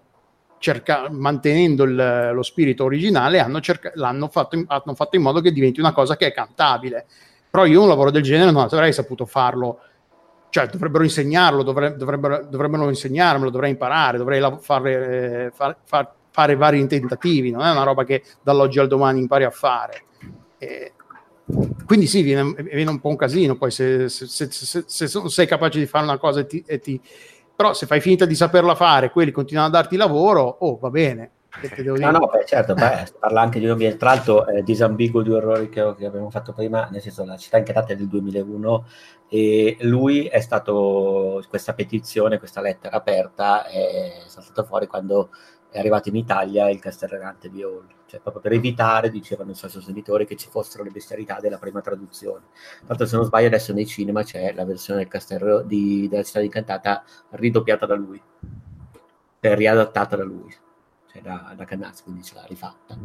cerca, 0.59 1.11
mantenendo 1.11 1.83
il, 1.83 2.31
lo 2.33 2.43
spirito 2.45 2.85
originale 2.85 3.41
hanno, 3.41 3.59
cerca, 3.59 3.91
l'hanno 3.97 4.29
fatto 4.29 4.55
in, 4.55 4.67
hanno 4.69 4.95
fatto 4.95 5.17
in 5.17 5.23
modo 5.23 5.41
che 5.41 5.51
diventi 5.51 5.81
una 5.81 5.93
cosa 5.93 6.17
che 6.17 6.29
è 6.29 6.33
cantabile. 6.33 7.07
Però 7.55 7.67
io 7.67 7.83
un 7.83 7.87
lavoro 7.89 8.11
del 8.11 8.23
genere 8.23 8.51
non 8.51 8.67
avrei 8.69 8.93
saputo 8.93 9.27
farlo 9.27 9.79
cioè 10.51 10.67
dovrebbero 10.67 11.05
insegnarlo, 11.05 11.63
dovre, 11.63 11.97
dovrebbero, 11.97 12.47
dovrebbero 12.49 12.89
insegnarmelo, 12.89 13.51
dovrei 13.51 13.71
imparare, 13.71 14.19
dovrei 14.19 14.41
fare, 14.61 15.47
eh, 15.47 15.51
far, 15.53 15.77
far, 15.85 16.13
fare 16.31 16.57
vari 16.57 16.85
tentativi, 16.87 17.51
non 17.51 17.63
è 17.63 17.71
una 17.71 17.85
roba 17.85 18.05
che 18.05 18.23
dall'oggi 18.41 18.81
al 18.81 18.89
domani 18.89 19.21
impari 19.21 19.45
a 19.45 19.51
fare. 19.51 20.05
E, 20.59 20.93
quindi 21.87 22.07
sì, 22.07 22.23
viene, 22.23 22.55
viene, 22.55 22.91
un 22.91 23.01
po' 23.01 23.09
un 23.09 23.17
casino 23.17 23.57
poi 23.57 23.71
se, 23.71 24.09
se, 24.09 24.27
se, 24.27 24.85
se, 24.87 25.09
sei 25.09 25.47
capace 25.47 25.79
di 25.79 25.87
fare 25.87 26.05
una 26.05 26.19
cosa 26.19 26.41
e 26.41 26.47
ti, 26.47 26.63
e 26.67 26.79
ti... 26.79 27.01
però 27.55 27.73
se 27.73 27.87
fai 27.87 28.01
finta 28.01 28.25
di 28.25 28.35
saperla 28.35 28.75
fare, 28.77 29.11
quelli 29.11 29.31
continuano 29.31 29.69
a 29.69 29.73
darti 29.73 29.97
lavoro, 29.97 30.57
oh 30.61 30.77
va 30.79 30.91
bene, 30.91 31.31
No, 32.11 32.11
no, 32.11 32.27
beh, 32.27 32.45
certo, 32.45 32.75
beh, 32.75 33.13
parla 33.19 33.41
anche 33.41 33.59
di 33.59 33.65
un 33.65 33.73
ambiente. 33.73 33.97
Tra 33.97 34.11
l'altro, 34.11 34.47
eh, 34.49 34.63
disambiguo 34.63 35.23
due 35.23 35.37
errori 35.39 35.69
che, 35.69 35.95
che, 35.97 36.07
abbiamo 36.07 36.31
fatto 36.31 36.53
prima, 36.53 36.89
nel 36.91 37.01
senso 37.01 37.25
la 37.25 37.37
città 37.37 37.59
inchiatata 37.59 37.93
è 37.93 37.97
del 37.97 38.09
2001 38.09 38.87
e 39.29 39.77
lui 39.81 40.27
è 40.27 40.41
stato, 40.41 41.43
questa 41.49 41.75
petizione, 41.75 42.39
questa 42.39 42.61
lettera 42.61 42.97
aperta 42.97 43.67
è 43.67 44.23
saltata 44.27 44.65
fuori 44.65 44.87
quando 44.87 45.31
è 45.71 45.79
arrivato 45.79 46.09
in 46.09 46.17
Italia 46.17 46.69
il 46.71 46.81
Castelrenante 46.81 47.49
di 47.49 47.63
Hall, 47.63 47.87
cioè 48.07 48.21
proprio 48.21 48.43
per 48.43 48.53
evitare, 48.53 49.11
dicevano 49.11 49.53
i 49.53 49.55
suoi 49.55 49.71
sostenitori, 49.71 50.27
che 50.27 50.37
ci 50.37 50.49
fossero 50.49 50.83
le 50.83 50.91
bestialità 50.91 51.39
della 51.41 51.59
prima 51.59 51.81
traduzione. 51.81 52.47
Tra 52.79 52.89
l'altro, 52.89 53.07
se 53.07 53.17
non 53.17 53.25
sbaglio, 53.25 53.47
adesso 53.47 53.73
nei 53.73 53.87
cinema 53.87 54.23
c'è 54.25 54.53
la 54.55 54.65
versione 54.65 55.01
del 55.01 55.09
castello 55.09 55.63
di, 55.63 56.09
della 56.09 56.23
città 56.25 56.41
incantata 56.41 57.05
ridoppiata 57.31 57.87
da 57.87 57.95
lui, 57.95 58.21
riadattata 59.41 60.17
da 60.17 60.25
lui 60.25 60.63
cioè 61.15 61.23
da, 61.23 61.55
da 61.57 61.65
Canazzi, 61.65 62.03
quindi 62.03 62.25
ce 62.25 62.35
l'ha 62.35 62.45
rifatta. 62.49 62.99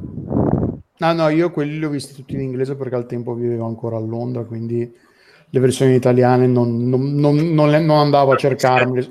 Ah 0.99 1.13
no, 1.13 1.29
io 1.29 1.51
quelli 1.51 1.77
li 1.77 1.85
ho 1.85 1.89
visti 1.89 2.13
tutti 2.15 2.33
in 2.33 2.41
inglese 2.41 2.75
perché 2.75 2.95
al 2.95 3.05
tempo 3.05 3.35
vivevo 3.35 3.65
ancora 3.67 3.97
a 3.97 3.99
Londra, 3.99 4.43
quindi 4.43 4.91
le 5.51 5.59
versioni 5.59 5.93
italiane 5.93 6.47
non, 6.47 6.89
non, 6.89 7.13
non, 7.13 7.35
non 7.35 7.97
andavo 7.97 8.31
a 8.31 8.35
cercarmi. 8.35 9.07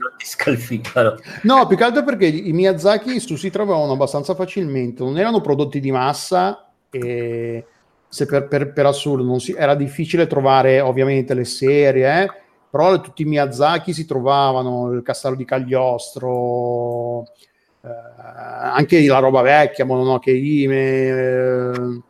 No, 1.42 1.66
più 1.66 1.76
che 1.76 1.84
altro 1.84 2.02
perché 2.02 2.26
i 2.26 2.52
Miyazaki 2.52 3.20
su 3.20 3.36
si 3.36 3.50
trovavano 3.50 3.92
abbastanza 3.92 4.34
facilmente, 4.34 5.04
non 5.04 5.16
erano 5.16 5.40
prodotti 5.40 5.78
di 5.78 5.92
massa 5.92 6.70
e 6.90 7.64
se 8.08 8.26
per, 8.26 8.48
per, 8.48 8.72
per 8.72 8.86
assurdo 8.86 9.38
si, 9.38 9.52
era 9.52 9.74
difficile 9.74 10.26
trovare 10.26 10.80
ovviamente 10.80 11.34
le 11.34 11.44
serie, 11.44 12.22
eh, 12.22 12.30
però 12.68 13.00
tutti 13.00 13.22
i 13.22 13.26
Miyazaki 13.26 13.92
si 13.92 14.04
trovavano, 14.06 14.90
il 14.90 15.02
Castello 15.02 15.36
di 15.36 15.44
Cagliostro, 15.44 17.26
eh, 17.82 17.88
anche 17.88 19.04
la 19.06 19.18
roba 19.18 19.42
vecchia, 19.42 19.84
Mononoke 19.84 20.30
Hime, 20.30 20.76
eh, 20.76 22.00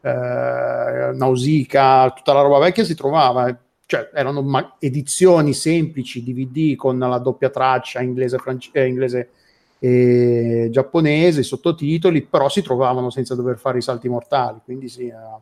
eh, 0.00 1.12
Nausicaa, 1.14 2.10
tutta 2.12 2.32
la 2.32 2.42
roba 2.42 2.58
vecchia 2.58 2.84
si 2.84 2.94
trovava, 2.94 3.56
cioè 3.86 4.10
erano 4.14 4.42
ma- 4.42 4.76
edizioni 4.78 5.52
semplici, 5.52 6.22
DVD 6.22 6.76
con 6.76 6.98
la 6.98 7.18
doppia 7.18 7.50
traccia 7.50 8.00
inglese, 8.00 8.38
france- 8.38 8.70
eh, 8.72 8.86
inglese 8.86 9.30
e 9.78 10.68
giapponese, 10.70 11.42
sottotitoli, 11.42 12.22
però 12.22 12.48
si 12.48 12.62
trovavano 12.62 13.10
senza 13.10 13.34
dover 13.34 13.58
fare 13.58 13.78
i 13.78 13.82
salti 13.82 14.08
mortali, 14.08 14.60
quindi 14.64 14.88
sì, 14.88 15.08
era, 15.08 15.38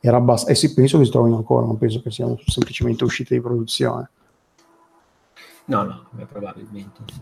era 0.00 0.16
abbastanza, 0.16 0.52
e 0.52 0.54
sì, 0.54 0.72
penso 0.74 0.98
che 0.98 1.04
si 1.04 1.10
trovino 1.10 1.36
ancora, 1.36 1.66
non 1.66 1.76
penso 1.76 2.00
che 2.00 2.10
siano 2.10 2.38
semplicemente 2.46 3.04
uscite 3.04 3.34
di 3.34 3.40
produzione. 3.40 4.08
No, 5.66 5.82
no, 5.82 6.06
probabilmente 6.30 7.02
sì. 7.12 7.20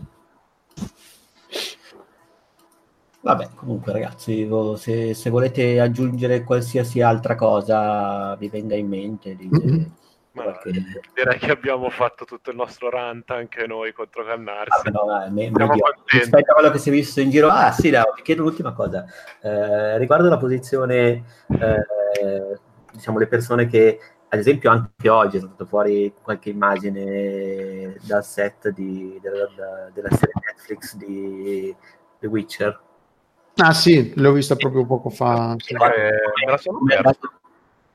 Vabbè, 3.25 3.47
comunque 3.55 3.91
ragazzi, 3.91 4.47
se, 4.75 5.15
se, 5.15 5.29
volete 5.31 5.79
aggiungere 5.79 6.43
qualsiasi 6.43 7.01
altra 7.01 7.33
cosa 7.33 8.35
vi 8.35 8.49
venga 8.49 8.75
in 8.75 8.87
mente, 8.87 9.35
dite, 9.35 9.65
mm-hmm. 9.65 9.83
qualche... 10.31 10.71
direi 11.11 11.39
che 11.39 11.49
abbiamo 11.49 11.89
fatto 11.89 12.25
tutto 12.25 12.51
il 12.51 12.55
nostro 12.55 12.91
rant 12.91 13.31
anche 13.31 13.65
noi 13.65 13.93
contro 13.93 14.23
Cannarsi. 14.23 14.89
Ah, 14.89 14.91
no, 14.91 15.05
no, 15.05 15.31
me, 15.31 15.51
rispetto 16.05 16.51
a 16.51 16.53
quello 16.53 16.69
che 16.69 16.77
si 16.77 16.89
è 16.89 16.91
visto 16.91 17.19
in 17.19 17.31
giro, 17.31 17.49
ah 17.49 17.71
sì, 17.71 17.89
no, 17.89 18.03
vi 18.15 18.21
chiedo 18.21 18.43
l'ultima 18.43 18.73
cosa. 18.73 19.07
Eh, 19.41 19.97
riguardo 19.97 20.29
la 20.29 20.37
posizione, 20.37 21.23
eh, 21.47 22.59
diciamo, 22.91 23.17
le 23.17 23.25
persone 23.25 23.65
che, 23.65 23.99
ad 24.29 24.37
esempio, 24.37 24.69
anche 24.69 25.09
oggi 25.09 25.37
è 25.37 25.39
stata 25.39 25.65
fuori 25.65 26.13
qualche 26.21 26.51
immagine 26.51 27.97
dal 28.03 28.23
set 28.23 28.69
di, 28.69 29.17
della, 29.19 29.89
della 29.91 30.11
serie 30.11 30.33
Netflix 30.45 30.95
di 30.95 31.75
The 32.19 32.27
Witcher 32.27 32.83
Ah 33.57 33.73
sì, 33.73 34.11
l'ho 34.15 34.31
vista 34.31 34.55
proprio 34.55 34.85
poco 34.85 35.09
fa. 35.09 35.55
Sì. 35.57 35.73
Eh, 35.73 35.77
me 35.77 36.51
la 36.51 36.57
sono 36.57 36.79
persa. 36.85 37.17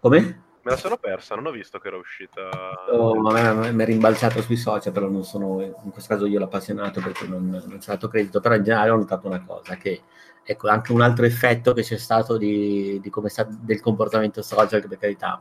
Come? 0.01 0.21
Me 0.63 0.71
la 0.71 0.77
sono 0.77 0.97
persa, 0.97 1.35
non 1.35 1.47
ho 1.47 1.51
visto 1.51 1.79
che 1.79 1.89
era 1.89 1.97
uscita. 1.97 2.49
Oh, 2.91 3.21
mi 3.21 3.83
è 3.83 3.85
rimbalzato 3.85 4.43
sui 4.43 4.57
social, 4.57 4.93
però 4.93 5.09
non 5.09 5.25
sono, 5.25 5.61
in 5.63 5.91
questo 5.91 6.15
caso 6.15 6.27
io 6.27 6.39
l'appassionato 6.39 7.01
perché 7.01 7.27
non, 7.27 7.49
non 7.49 7.79
c'è 7.79 7.93
dato 7.93 8.09
credito, 8.09 8.41
però 8.41 8.55
in 8.55 8.63
generale 8.63 8.91
ho 8.91 8.97
notato 8.97 9.27
una 9.27 9.43
cosa, 9.43 9.77
che 9.77 10.03
ecco, 10.43 10.69
anche 10.69 10.93
un 10.93 11.01
altro 11.01 11.25
effetto 11.25 11.73
che 11.73 11.83
c'è 11.83 11.97
stato 11.97 12.37
di, 12.37 12.99
di 13.01 13.11
come 13.11 13.29
sta, 13.29 13.47
del 13.49 13.81
comportamento 13.81 14.43
social, 14.43 14.81
che 14.81 14.89
per 14.89 14.99
carità 14.99 15.41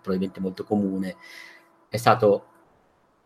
probabilmente 0.00 0.40
molto 0.40 0.64
comune, 0.64 1.16
è 1.88 1.96
stato 1.96 2.44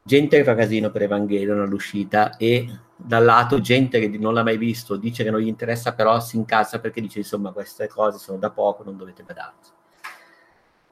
gente 0.03 0.37
che 0.37 0.45
fa 0.45 0.55
casino 0.55 0.91
per 0.91 1.03
Evangelion 1.03 1.61
all'uscita 1.61 2.37
e 2.37 2.67
dal 2.97 3.25
lato 3.25 3.61
gente 3.61 4.01
che 4.01 4.19
non 4.19 4.35
l'ha 4.35 4.43
mai 4.43 4.57
visto, 4.59 4.97
dice 4.97 5.25
che 5.25 5.31
non 5.31 5.41
gli 5.41 5.47
interessa, 5.47 5.95
però 5.95 6.21
si 6.21 6.37
incazza 6.37 6.81
perché 6.81 7.01
dice 7.01 7.19
insomma 7.19 7.53
queste 7.53 7.89
cose 7.89 8.19
sono 8.19 8.39
da 8.39 8.51
poco, 8.51 8.85
non 8.85 8.97
dovete 8.97 9.23
badarci. 9.23 9.71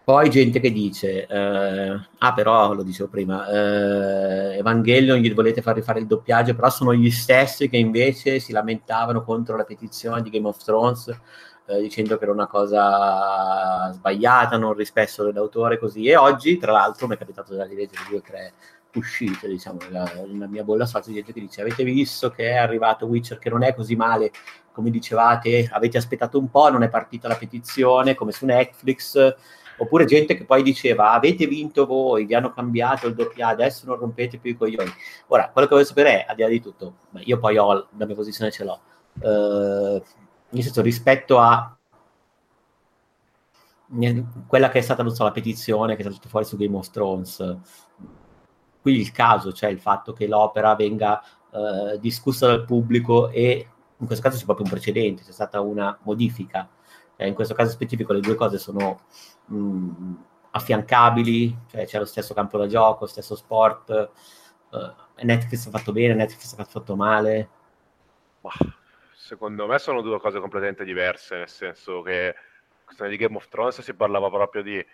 Poi 0.02 0.28
gente 0.28 0.58
che 0.58 0.72
dice, 0.72 1.26
eh, 1.26 2.00
ah 2.18 2.32
però 2.32 2.72
lo 2.72 2.82
dicevo 2.82 3.08
prima, 3.08 3.46
eh, 3.48 4.56
Evangelion 4.56 5.18
gli 5.18 5.32
volete 5.32 5.62
far 5.62 5.76
rifare 5.76 6.00
il 6.00 6.06
doppiaggio, 6.06 6.54
però 6.54 6.68
sono 6.68 6.92
gli 6.94 7.10
stessi 7.10 7.68
che 7.68 7.76
invece 7.76 8.40
si 8.40 8.50
lamentavano 8.50 9.22
contro 9.22 9.56
la 9.56 9.64
petizione 9.64 10.22
di 10.22 10.30
Game 10.30 10.48
of 10.48 10.62
Thrones 10.64 11.16
eh, 11.66 11.80
dicendo 11.80 12.18
che 12.18 12.24
era 12.24 12.32
una 12.32 12.48
cosa 12.48 13.92
sbagliata, 13.92 14.56
non 14.56 14.72
rispetto 14.74 15.22
dell'autore 15.22 15.78
così. 15.78 16.06
E 16.06 16.16
oggi, 16.16 16.58
tra 16.58 16.72
l'altro, 16.72 17.06
mi 17.06 17.14
è 17.14 17.18
capitato 17.18 17.52
di 17.52 17.74
leggere 17.74 18.02
due 18.08 18.18
o 18.18 18.22
tre 18.22 18.52
uscite, 18.94 19.48
diciamo, 19.48 19.78
nella, 19.82 20.10
nella 20.26 20.46
mia 20.46 20.64
bolla 20.64 20.86
social, 20.86 21.14
gente 21.14 21.32
che 21.32 21.40
dice 21.40 21.60
avete 21.60 21.84
visto 21.84 22.30
che 22.30 22.50
è 22.50 22.56
arrivato 22.56 23.06
Witcher 23.06 23.38
che 23.38 23.50
non 23.50 23.62
è 23.62 23.74
così 23.74 23.94
male 23.96 24.32
come 24.72 24.90
dicevate, 24.90 25.68
avete 25.70 25.98
aspettato 25.98 26.38
un 26.38 26.50
po', 26.50 26.70
non 26.70 26.82
è 26.82 26.88
partita 26.88 27.28
la 27.28 27.36
petizione 27.36 28.14
come 28.14 28.32
su 28.32 28.46
Netflix, 28.46 29.34
oppure 29.78 30.04
gente 30.04 30.36
che 30.36 30.44
poi 30.44 30.62
diceva 30.62 31.12
avete 31.12 31.46
vinto 31.46 31.86
voi, 31.86 32.24
vi 32.24 32.34
hanno 32.34 32.52
cambiato 32.52 33.06
il 33.06 33.14
doppiaggio, 33.14 33.62
adesso 33.62 33.86
non 33.86 33.98
rompete 33.98 34.38
più 34.38 34.52
i 34.52 34.56
coglioni. 34.56 34.90
Ora, 35.28 35.50
quello 35.50 35.66
che 35.66 35.74
voglio 35.74 35.86
sapere 35.86 36.24
è, 36.24 36.26
al 36.28 36.36
di 36.36 36.42
là 36.42 36.48
di 36.48 36.60
tutto, 36.60 36.94
io 37.18 37.38
poi 37.38 37.58
ho 37.58 37.88
la 37.96 38.06
mia 38.06 38.14
posizione 38.14 38.50
ce 38.50 38.64
l'ho, 38.64 38.80
uh, 39.20 40.02
nel 40.50 40.62
senso 40.62 40.82
rispetto 40.82 41.38
a 41.38 41.74
quella 44.46 44.68
che 44.68 44.78
è 44.78 44.82
stata 44.82 45.06
so, 45.08 45.24
la 45.24 45.32
petizione 45.32 45.96
che 45.96 46.04
è 46.04 46.10
stata 46.10 46.28
fuori 46.28 46.46
su 46.46 46.56
Game 46.56 46.76
of 46.76 46.90
Thrones 46.90 47.58
qui 48.80 48.98
il 48.98 49.12
caso, 49.12 49.52
cioè 49.52 49.70
il 49.70 49.80
fatto 49.80 50.12
che 50.12 50.26
l'opera 50.26 50.74
venga 50.74 51.22
eh, 51.52 51.98
discussa 51.98 52.46
dal 52.46 52.64
pubblico 52.64 53.28
e 53.30 53.68
in 53.96 54.06
questo 54.06 54.24
caso 54.24 54.38
c'è 54.38 54.44
proprio 54.44 54.64
un 54.64 54.72
precedente, 54.72 55.22
c'è 55.22 55.32
stata 55.32 55.60
una 55.60 55.98
modifica. 56.02 56.68
Eh, 57.16 57.28
in 57.28 57.34
questo 57.34 57.54
caso 57.54 57.70
specifico 57.70 58.12
le 58.12 58.20
due 58.20 58.34
cose 58.34 58.58
sono 58.58 59.00
mh, 59.46 59.56
mm, 59.56 60.14
affiancabili, 60.52 61.58
cioè 61.70 61.86
c'è 61.86 61.98
lo 61.98 62.06
stesso 62.06 62.32
campo 62.32 62.56
da 62.56 62.66
gioco, 62.66 63.00
lo 63.02 63.06
stesso 63.06 63.36
sport. 63.36 64.10
Eh, 64.70 65.24
Netflix 65.24 65.66
ha 65.66 65.70
fatto 65.70 65.92
bene, 65.92 66.14
Netflix 66.14 66.56
ha 66.56 66.64
fatto 66.64 66.96
male. 66.96 67.48
Secondo 69.14 69.66
me 69.66 69.78
sono 69.78 70.00
due 70.00 70.18
cose 70.18 70.40
completamente 70.40 70.84
diverse, 70.84 71.36
nel 71.36 71.48
senso 71.48 72.00
che 72.00 72.34
questione 72.84 73.10
di 73.10 73.16
Game 73.16 73.36
of 73.36 73.48
Thrones 73.48 73.80
si 73.82 73.94
parlava 73.94 74.28
proprio 74.30 74.62
di 74.62 74.84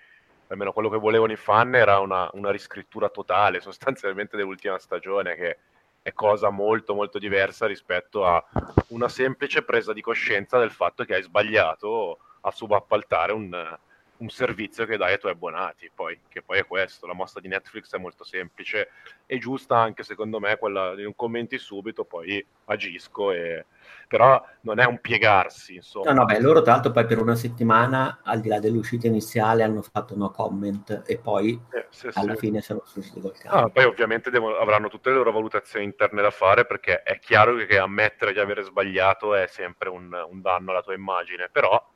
almeno 0.48 0.72
quello 0.72 0.88
che 0.88 0.98
volevano 0.98 1.32
i 1.32 1.36
fan 1.36 1.74
era 1.74 1.98
una, 1.98 2.28
una 2.34 2.50
riscrittura 2.50 3.08
totale 3.08 3.60
sostanzialmente 3.62 4.36
dell'ultima 4.36 4.78
stagione 4.78 5.34
che 5.34 5.58
è 6.02 6.12
cosa 6.12 6.50
molto 6.50 6.94
molto 6.94 7.18
diversa 7.18 7.66
rispetto 7.66 8.24
a 8.24 8.44
una 8.88 9.08
semplice 9.08 9.62
presa 9.62 9.92
di 9.92 10.00
coscienza 10.00 10.58
del 10.58 10.70
fatto 10.70 11.04
che 11.04 11.14
hai 11.14 11.22
sbagliato 11.22 12.18
a 12.42 12.50
subappaltare 12.52 13.32
un, 13.32 13.78
un 14.18 14.28
servizio 14.28 14.86
che 14.86 14.96
dai 14.96 15.12
ai 15.12 15.18
tuoi 15.18 15.32
abbonati, 15.32 15.90
poi, 15.94 16.18
che 16.28 16.42
poi 16.42 16.58
è 16.58 16.66
questo, 16.66 17.06
la 17.06 17.12
mossa 17.12 17.40
di 17.40 17.48
Netflix 17.48 17.94
è 17.94 17.98
molto 17.98 18.24
semplice 18.24 18.90
e 19.26 19.38
giusta 19.38 19.76
anche 19.76 20.02
secondo 20.04 20.40
me 20.40 20.56
quella 20.56 20.94
di 20.94 21.02
non 21.02 21.14
commenti 21.14 21.58
subito, 21.58 22.04
poi 22.04 22.44
agisco, 22.66 23.32
e... 23.32 23.66
però 24.08 24.42
non 24.62 24.78
è 24.78 24.84
un 24.84 24.98
piegarsi, 25.00 25.76
insomma. 25.76 26.12
No, 26.12 26.20
no, 26.20 26.24
beh, 26.24 26.40
loro 26.40 26.62
tra 26.62 26.72
l'altro 26.72 26.92
poi 26.92 27.04
per 27.06 27.20
una 27.20 27.34
settimana, 27.34 28.20
al 28.22 28.40
di 28.40 28.48
là 28.48 28.58
dell'uscita 28.58 29.06
iniziale, 29.06 29.62
hanno 29.62 29.82
fatto 29.82 30.16
no 30.16 30.30
comment 30.30 31.02
e 31.06 31.18
poi 31.18 31.60
eh, 31.72 31.86
sì, 31.90 32.08
alla 32.14 32.34
sì. 32.34 32.38
fine 32.38 32.60
sono 32.62 32.82
usciti 32.94 33.20
col 33.20 33.36
cambio. 33.36 33.66
Ah, 33.66 33.68
poi 33.68 33.84
ovviamente 33.84 34.30
devono, 34.30 34.56
avranno 34.56 34.88
tutte 34.88 35.10
le 35.10 35.16
loro 35.16 35.32
valutazioni 35.32 35.84
interne 35.84 36.22
da 36.22 36.30
fare 36.30 36.64
perché 36.64 37.02
è 37.02 37.18
chiaro 37.18 37.54
che 37.56 37.78
ammettere 37.78 38.32
di 38.32 38.38
avere 38.38 38.62
sbagliato 38.62 39.34
è 39.34 39.46
sempre 39.46 39.88
un, 39.88 40.10
un 40.28 40.40
danno 40.40 40.70
alla 40.70 40.82
tua 40.82 40.94
immagine, 40.94 41.48
però 41.50 41.94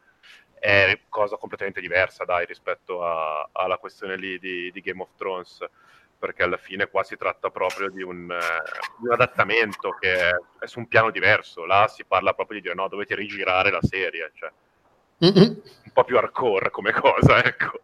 è 0.61 1.01
cosa 1.09 1.37
completamente 1.37 1.81
diversa, 1.81 2.25
dai, 2.25 2.45
rispetto 2.45 3.03
a, 3.03 3.49
alla 3.51 3.79
questione 3.79 4.17
lì 4.17 4.39
di, 4.39 4.71
di, 4.71 4.81
Game 4.83 5.01
of 5.01 5.09
Thrones, 5.17 5.65
perché 6.19 6.43
alla 6.43 6.59
fine 6.59 6.87
qua 6.89 7.03
si 7.03 7.17
tratta 7.17 7.49
proprio 7.49 7.89
di 7.91 8.03
un, 8.03 8.29
uh, 8.29 9.05
un 9.05 9.13
adattamento 9.13 9.97
che 9.99 10.15
è, 10.17 10.31
è, 10.59 10.67
su 10.67 10.81
un 10.81 10.87
piano 10.87 11.11
diverso, 11.11 11.65
là 11.65 11.89
si 11.89 12.05
parla 12.05 12.35
proprio 12.35 12.59
di 12.59 12.65
dire 12.65 12.75
no, 12.75 12.89
dovete 12.89 13.15
rigirare 13.15 13.71
la 13.71 13.81
serie, 13.81 14.31
cioè 14.35 14.53
mm-hmm. 15.25 15.49
un 15.49 15.93
po' 15.95 16.05
più 16.05 16.19
hardcore 16.19 16.71
come 16.71 16.93
cosa, 16.93 17.43
ecco. 17.43 17.81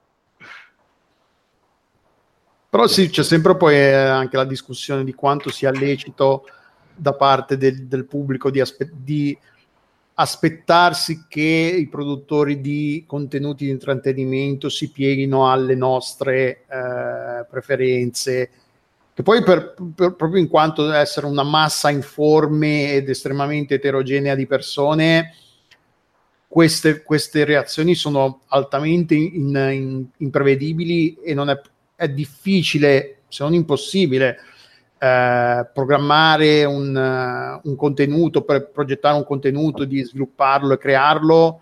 Però 2.69 2.87
sì, 2.87 3.09
c'è 3.09 3.23
sempre 3.23 3.57
poi 3.57 3.75
eh, 3.75 3.95
anche 3.95 4.37
la 4.37 4.45
discussione 4.45 5.03
di 5.03 5.15
quanto 5.15 5.51
sia 5.51 5.71
lecito 5.71 6.47
da 6.95 7.15
parte 7.15 7.57
del, 7.57 7.87
del 7.87 8.05
pubblico 8.05 8.51
di, 8.51 8.61
aspe- 8.61 8.91
di 8.93 9.37
aspettarsi 10.19 11.27
che 11.29 11.43
i 11.79 11.89
produttori 11.89 12.61
di 12.61 13.05
contenuti 13.07 13.67
di 13.67 13.71
intrattenimento 13.71 14.69
si 14.71 14.91
pieghino 14.91 15.51
alle 15.51 15.75
nostre 15.75 16.65
eh, 16.69 17.45
preferenze, 17.51 18.51
che 19.13 19.23
poi 19.23 19.43
per, 19.43 19.75
per, 19.95 20.15
proprio 20.15 20.41
in 20.41 20.49
quanto 20.49 20.91
essere 20.91 21.27
una 21.27 21.43
massa 21.43 21.91
informe 21.91 22.93
ed 22.93 23.11
estremamente 23.11 23.75
eterogenea 23.75 24.35
di 24.35 24.47
persone, 24.47 25.35
queste, 26.49 27.03
queste 27.03 27.45
reazioni 27.45 27.95
sono 27.95 28.41
altamente 28.47 29.15
in, 29.15 29.55
in, 29.55 30.07
imprevedibili 30.19 31.17
e 31.17 31.35
non 31.35 31.51
è, 31.51 31.61
è 31.95 32.09
difficile, 32.09 33.19
se 33.29 33.45
non 33.45 33.53
impossibile, 33.53 34.39
eh, 34.99 35.69
programmare 35.73 36.65
un, 36.65 36.95
uh, 36.95 37.69
un, 37.69 37.77
contenuto, 37.77 38.43
per 38.43 38.71
progettare 38.71 39.17
un 39.17 39.25
contenuto, 39.25 39.85
di 39.85 40.03
svilupparlo 40.03 40.75
e 40.75 40.79
crearlo, 40.79 41.61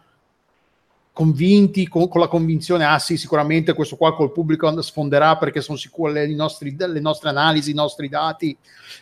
convinti, 1.13 1.89
con, 1.89 2.09
con, 2.09 2.21
la 2.21 2.29
convinzione, 2.29 2.85
ah 2.85 2.99
sì, 2.99 3.17
sicuramente 3.17 3.73
questo 3.73 3.97
qua 3.97 4.15
col 4.15 4.33
pubblico 4.33 4.81
sfonderà 4.83 5.37
perché 5.37 5.61
sono 5.61 5.79
sicuro 5.79 6.13
le, 6.13 6.27
nostri, 6.35 6.75
le 6.77 7.01
nostre 7.01 7.29
analisi, 7.29 7.71
i 7.71 7.75
nostri 7.75 8.09
dati 8.09 8.57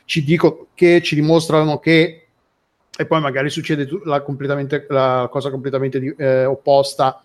ci 0.05 0.22
dicono 0.22 0.66
che 0.74 1.01
ci 1.03 1.14
dimostrano 1.14 1.78
che 1.78 2.26
e 2.95 3.07
poi 3.07 3.20
magari 3.20 3.49
succede 3.49 3.89
la, 4.05 4.22
la 4.89 5.28
cosa 5.30 5.51
completamente 5.51 6.14
eh, 6.18 6.45
opposta. 6.45 7.24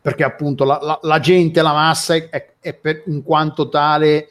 Perché 0.00 0.22
appunto 0.22 0.64
la, 0.64 0.78
la, 0.82 0.98
la, 1.02 1.20
gente, 1.20 1.62
la 1.62 1.72
massa 1.72 2.14
è, 2.14 2.52
è 2.60 2.74
per, 2.74 3.04
in 3.06 3.22
quanto 3.22 3.68
tale 3.68 4.28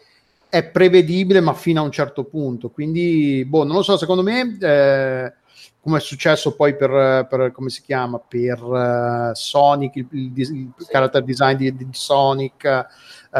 è 0.53 0.63
prevedibile, 0.69 1.41
ma 1.41 1.55
fino 1.55 1.81
a 1.81 1.83
un 1.83 1.89
certo 1.89 2.25
punto. 2.25 2.69
Quindi, 2.69 3.43
boh, 3.43 3.63
non 3.63 3.77
lo 3.77 3.81
so, 3.81 3.97
secondo 3.97 4.21
me, 4.21 4.55
eh, 4.61 5.33
come 5.81 5.97
è 5.97 5.99
successo 5.99 6.53
poi 6.53 6.75
per, 6.75 7.25
per, 7.27 7.51
come 7.51 7.71
si 7.71 7.81
chiama, 7.81 8.19
per 8.19 8.61
uh, 8.61 9.31
Sonic, 9.33 9.95
il, 9.95 10.07
il, 10.11 10.31
il 10.35 10.71
character 10.87 11.23
design 11.23 11.55
di, 11.55 11.75
di 11.75 11.87
Sonic, 11.89 12.87
uh, 13.31 13.37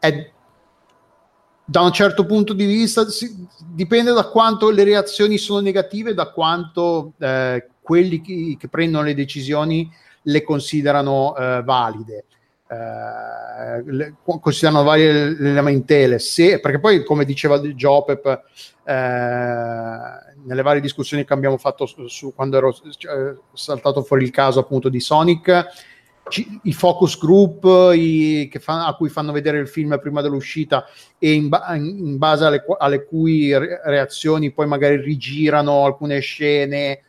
è 0.00 0.32
da 1.64 1.82
un 1.82 1.92
certo 1.92 2.26
punto 2.26 2.52
di 2.52 2.64
vista 2.64 3.08
si, 3.08 3.46
dipende 3.64 4.12
da 4.12 4.26
quanto 4.30 4.70
le 4.70 4.82
reazioni 4.82 5.38
sono 5.38 5.60
negative, 5.60 6.14
da 6.14 6.32
quanto 6.32 7.12
eh, 7.18 7.68
quelli 7.80 8.22
che, 8.22 8.56
che, 8.58 8.68
prendono 8.68 9.04
le 9.04 9.14
decisioni 9.14 9.88
le 10.22 10.42
considerano 10.42 11.36
eh, 11.36 11.62
valide 11.62 12.24
eh, 12.70 14.14
considerano 14.40 14.84
varie 14.84 15.30
le 15.30 15.52
lamentele, 15.52 16.18
se, 16.18 16.60
perché 16.60 16.78
poi 16.78 17.02
come 17.02 17.24
diceva 17.24 17.58
Jopep 17.58 18.42
eh, 18.84 18.92
nelle 20.44 20.62
varie 20.62 20.80
discussioni 20.80 21.24
che 21.24 21.32
abbiamo 21.32 21.56
fatto 21.56 21.86
su, 21.86 22.06
su 22.08 22.34
quando 22.34 22.58
ero 22.58 22.76
cioè, 22.96 23.34
saltato 23.54 24.02
fuori 24.02 24.24
il 24.24 24.30
caso 24.30 24.60
appunto 24.60 24.88
di 24.90 25.00
Sonic, 25.00 25.66
ci, 26.28 26.60
i 26.64 26.74
focus 26.74 27.18
group 27.18 27.64
i, 27.94 28.50
fa, 28.60 28.86
a 28.86 28.94
cui 28.94 29.08
fanno 29.08 29.32
vedere 29.32 29.58
il 29.58 29.68
film 29.68 29.98
prima 29.98 30.20
dell'uscita 30.20 30.84
e 31.18 31.32
in, 31.32 31.48
ba- 31.48 31.74
in 31.74 32.18
base 32.18 32.44
alle, 32.44 32.64
alle, 32.78 33.04
cui 33.04 33.50
reazioni 33.56 34.52
poi 34.52 34.66
magari 34.66 35.00
rigirano 35.00 35.84
alcune 35.84 36.20
scene 36.20 37.00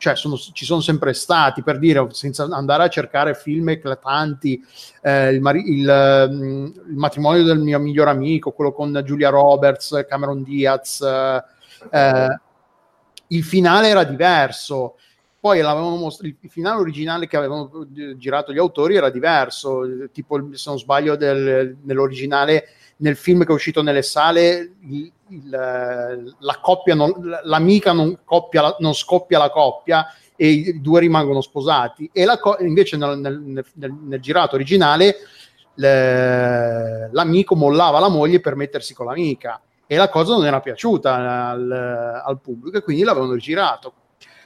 cioè 0.00 0.16
sono, 0.16 0.38
ci 0.38 0.64
sono 0.64 0.80
sempre 0.80 1.12
stati, 1.12 1.62
per 1.62 1.78
dire, 1.78 2.06
senza 2.12 2.44
andare 2.50 2.84
a 2.84 2.88
cercare 2.88 3.34
film 3.34 3.68
eclatanti, 3.68 4.58
eh, 5.02 5.28
il, 5.28 5.42
il, 5.66 6.28
mm, 6.32 6.64
il, 6.88 6.96
matrimonio 6.96 7.42
del 7.42 7.58
mio 7.58 7.78
miglior 7.78 8.08
amico, 8.08 8.52
quello 8.52 8.72
con 8.72 8.98
Giulia 9.04 9.28
Roberts, 9.28 10.06
Cameron 10.08 10.42
Diaz, 10.42 11.02
eh, 11.02 11.44
eh 11.90 12.40
il 13.26 13.44
finale 13.44 13.88
era 13.88 14.04
diverso. 14.04 14.96
Poi 15.38 15.60
most- 15.62 16.22
il 16.22 16.36
finale 16.48 16.80
originale 16.80 17.26
che 17.26 17.36
avevano 17.36 17.86
girato 18.16 18.54
gli 18.54 18.58
autori 18.58 18.96
era 18.96 19.10
diverso, 19.10 19.82
tipo 20.12 20.48
se 20.52 20.70
non 20.70 20.78
sbaglio 20.78 21.14
del, 21.14 21.76
nell'originale, 21.82 22.64
nel 23.00 23.16
film 23.16 23.44
che 23.44 23.50
è 23.50 23.54
uscito 23.54 23.82
nelle 23.82 24.02
sale, 24.02 24.72
il, 24.88 25.12
il, 25.28 25.48
la 25.50 26.58
coppia, 26.60 26.94
non, 26.94 27.12
l'amica 27.44 27.92
non, 27.92 28.18
coppia, 28.24 28.76
non 28.78 28.94
scoppia 28.94 29.38
la 29.38 29.50
coppia 29.50 30.06
e 30.36 30.48
i 30.48 30.80
due 30.80 31.00
rimangono 31.00 31.40
sposati. 31.40 32.10
E 32.12 32.26
co- 32.38 32.58
invece 32.60 32.96
nel, 32.96 33.18
nel, 33.18 33.64
nel, 33.74 33.92
nel, 33.92 34.20
girato 34.20 34.54
originale 34.54 35.16
le, 35.74 37.10
l'amico 37.12 37.54
mollava 37.54 37.98
la 38.00 38.08
moglie 38.08 38.40
per 38.40 38.54
mettersi 38.54 38.94
con 38.94 39.06
l'amica 39.06 39.60
e 39.86 39.96
la 39.96 40.08
cosa 40.08 40.34
non 40.34 40.46
era 40.46 40.60
piaciuta 40.60 41.48
al, 41.50 42.22
al 42.24 42.40
pubblico 42.40 42.76
e 42.76 42.82
quindi 42.82 43.02
l'avevano 43.02 43.32
rigirato. 43.32 43.94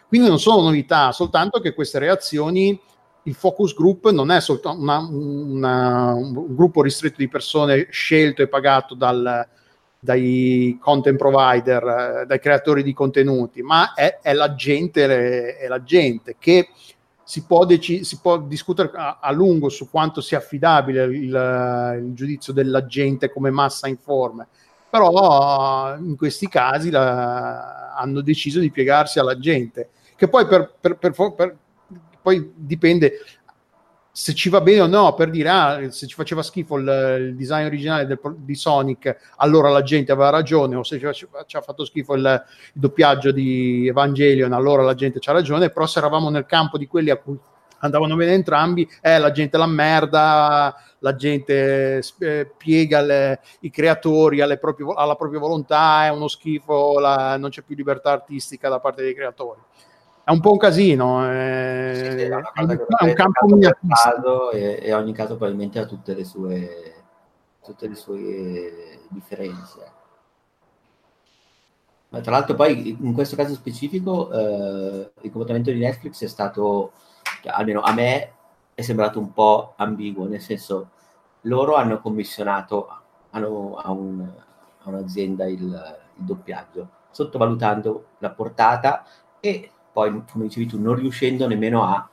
Quindi 0.07 0.29
non 0.29 0.39
sono 0.39 0.63
novità, 0.63 1.11
soltanto 1.13 1.61
che 1.61 1.75
queste 1.75 1.99
reazioni 1.99 2.79
il 3.25 3.35
focus 3.35 3.75
group 3.75 4.11
non 4.11 4.31
è 4.31 4.41
soltanto 4.41 4.81
una, 4.81 4.99
una, 4.99 6.13
un 6.13 6.55
gruppo 6.55 6.83
ristretto 6.83 7.17
di 7.19 7.29
persone 7.29 7.89
scelto 7.91 8.43
e 8.43 8.49
pagato 8.49 8.95
dal, 8.95 9.47
dai 9.99 10.79
content 10.81 11.17
provider, 11.17 12.23
eh, 12.23 12.27
dai 12.27 12.39
creatori 12.39 12.83
di 12.83 12.93
contenuti, 12.93 13.63
ma 13.63 13.95
è, 13.95 14.19
è, 14.21 14.35
la, 14.35 14.55
gente, 14.55 15.57
è 15.57 15.67
la 15.67 15.83
gente 15.83 16.37
che 16.39 16.69
si 17.23 17.45
può, 17.45 17.65
dec- 17.65 18.03
si 18.03 18.19
può 18.21 18.39
discutere 18.39 18.91
a, 18.95 19.19
a, 19.21 19.33
lungo 19.33 19.71
su 19.71 19.89
quanto 19.89 20.21
sia 20.21 20.39
affidabile 20.39 21.05
il, 21.05 21.95
il, 22.03 22.11
giudizio 22.13 22.53
della 22.53 22.85
gente 22.85 23.33
come 23.33 23.51
massa 23.51 23.89
informe, 23.89 24.47
però 24.91 25.97
in 25.97 26.17
questi 26.17 26.49
casi 26.49 26.91
la, 26.91 27.95
hanno 27.95 28.21
deciso 28.21 28.61
di 28.61 28.71
piegarsi 28.71 29.19
alla 29.19 29.39
gente, 29.39 29.89
che 30.17 30.29
poi 30.29 30.47
per, 30.47 30.75
per, 30.79 30.99
per, 30.99 31.13
per 31.35 31.57
poi 32.25 32.53
dipende 32.57 33.21
se 34.11 34.33
ci 34.33 34.49
va 34.49 34.63
bene 34.63 34.81
o 34.81 34.87
no, 34.87 35.13
per 35.13 35.29
dire, 35.29 35.49
ah, 35.51 35.91
se 35.91 36.07
ci 36.07 36.15
faceva 36.15 36.43
schifo 36.43 36.79
il, 36.79 37.19
il 37.19 37.37
design 37.37 37.67
originale 37.67 38.07
del, 38.07 38.19
di 38.39 38.55
Sonic, 38.55 39.35
allora 39.37 39.69
la 39.69 39.83
gente 39.83 40.11
aveva 40.11 40.31
ragione, 40.31 40.75
o 40.77 40.83
se 40.85 40.99
ci, 40.99 41.27
ci 41.47 41.57
ha 41.57 41.61
fatto 41.61 41.85
schifo 41.85 42.15
il, 42.15 42.21
il, 42.21 42.81
doppiaggio 42.81 43.31
di 43.31 43.87
Evangelion, 43.87 44.55
allora 44.55 44.83
la 44.83 44.95
gente 44.95 45.19
c'ha 45.19 45.33
ragione, 45.33 45.69
però 45.69 45.85
se 45.87 45.99
eravamo 45.99 46.31
nel 46.31 46.47
campo 46.47 46.79
di 46.79 46.87
quelli 46.87 47.11
a 47.11 47.17
cui 47.17 47.37
andavano 47.81 48.17
bene 48.17 48.33
entrambi, 48.33 48.89
eh, 49.03 49.19
la 49.19 49.33
gente 49.33 49.59
la 49.59 49.67
merda, 49.67 50.75
la 51.01 51.15
gente 51.15 52.01
eh, 52.21 52.51
piega 52.57 53.03
le, 53.03 53.41
i 53.61 53.71
creatori 53.71 54.39
proprie, 54.59 54.91
alla 54.97 55.17
propria 55.17 55.41
volontà, 55.41 56.07
è 56.07 56.09
uno 56.09 56.29
schifo, 56.29 56.99
la, 56.99 57.37
non 57.37 57.51
c'è 57.51 57.61
più 57.61 57.75
libertà 57.75 58.13
artistica 58.13 58.71
da 58.71 58.81
parte 58.81 59.03
dei 59.03 59.13
creatori 59.13 59.61
è 60.25 60.31
un 60.31 60.41
po' 60.41 60.53
un 60.53 60.59
casino. 60.59 61.23
È, 61.29 61.93
sì, 61.95 62.11
sì, 62.19 62.25
è, 62.25 62.35
un, 62.35 62.87
è 62.99 63.05
un 63.05 63.13
campo 63.13 63.47
miniaturistico. 63.47 64.51
E, 64.53 64.79
e, 64.83 64.93
ogni 64.95 65.13
caso 65.13 65.37
probabilmente 65.37 65.79
ha 65.79 65.85
tutte 65.85 66.15
le 66.15 66.25
sue, 66.25 66.95
tutte 67.63 67.87
le 67.89 67.95
sue 67.95 69.01
differenze. 69.09 69.93
Ma 72.09 72.21
tra 72.21 72.31
l'altro 72.33 72.55
poi 72.55 72.97
in 73.01 73.13
questo 73.13 73.37
caso 73.37 73.55
specifico 73.55 74.31
eh, 74.33 75.11
il 75.21 75.31
comportamento 75.31 75.71
di 75.71 75.79
Netflix 75.79 76.23
è 76.23 76.29
stato, 76.29 76.93
cioè, 77.43 77.53
almeno 77.53 77.83
a 77.83 77.93
me, 77.93 78.33
è 78.73 78.83
sembrato 78.83 79.19
un 79.19 79.33
po' 79.33 79.75
ambiguo, 79.77 80.27
nel 80.27 80.41
senso 80.41 80.91
loro 81.43 81.75
hanno 81.75 82.01
commissionato 82.01 82.89
hanno, 83.31 83.77
a, 83.77 83.91
un, 83.91 84.27
a 84.83 84.89
un'azienda 84.89 85.47
il, 85.47 85.61
il 85.61 86.25
doppiaggio, 86.25 86.89
sottovalutando 87.11 88.07
la 88.19 88.31
portata 88.31 89.05
e 89.41 89.71
poi, 89.95 90.25
come 90.31 90.45
dicevi 90.47 90.67
tu, 90.67 90.81
non 90.81 90.97
riuscendo 90.97 91.47
nemmeno 91.47 91.85
a 91.85 92.07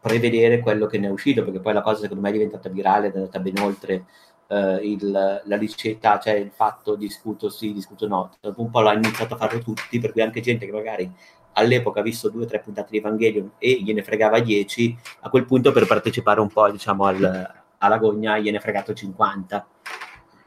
prevedere 0.00 0.58
quello 0.58 0.86
che 0.86 0.98
ne 0.98 1.06
è 1.06 1.10
uscito, 1.10 1.44
perché 1.44 1.60
poi 1.60 1.72
la 1.72 1.82
cosa 1.82 2.00
secondo 2.00 2.22
me 2.22 2.30
è 2.30 2.32
diventata 2.32 2.68
virale 2.68 3.12
è 3.12 3.12
andata 3.14 3.38
ben 3.38 3.58
oltre 3.58 4.06
eh, 4.48 4.80
il, 4.82 5.10
la 5.44 5.56
ricetta, 5.56 6.18
cioè 6.18 6.34
il 6.34 6.50
fatto 6.50 6.96
discuto 6.96 7.48
sì, 7.48 7.72
discuto 7.72 8.08
no. 8.08 8.32
Dopo 8.40 8.62
un 8.62 8.70
po' 8.70 8.80
l'hanno 8.80 9.06
iniziato 9.06 9.34
a 9.34 9.36
farlo 9.36 9.60
tutti, 9.60 10.00
per 10.00 10.10
cui 10.10 10.22
anche 10.22 10.40
gente 10.40 10.66
che 10.66 10.72
magari 10.72 11.08
all'epoca 11.52 12.00
ha 12.00 12.02
visto 12.02 12.28
due 12.30 12.44
o 12.44 12.46
tre 12.46 12.60
puntate 12.60 12.88
di 12.90 12.98
Evangelion 12.98 13.52
e 13.58 13.80
gliene 13.82 14.02
fregava 14.02 14.40
10, 14.40 14.98
a 15.20 15.30
quel 15.30 15.44
punto 15.44 15.70
per 15.70 15.86
partecipare 15.86 16.40
un 16.40 16.48
po' 16.48 16.68
diciamo 16.70 17.04
al, 17.04 17.62
alla 17.78 17.98
gogna 17.98 18.38
gliene 18.38 18.58
fregato 18.58 18.92
50. 18.92 19.66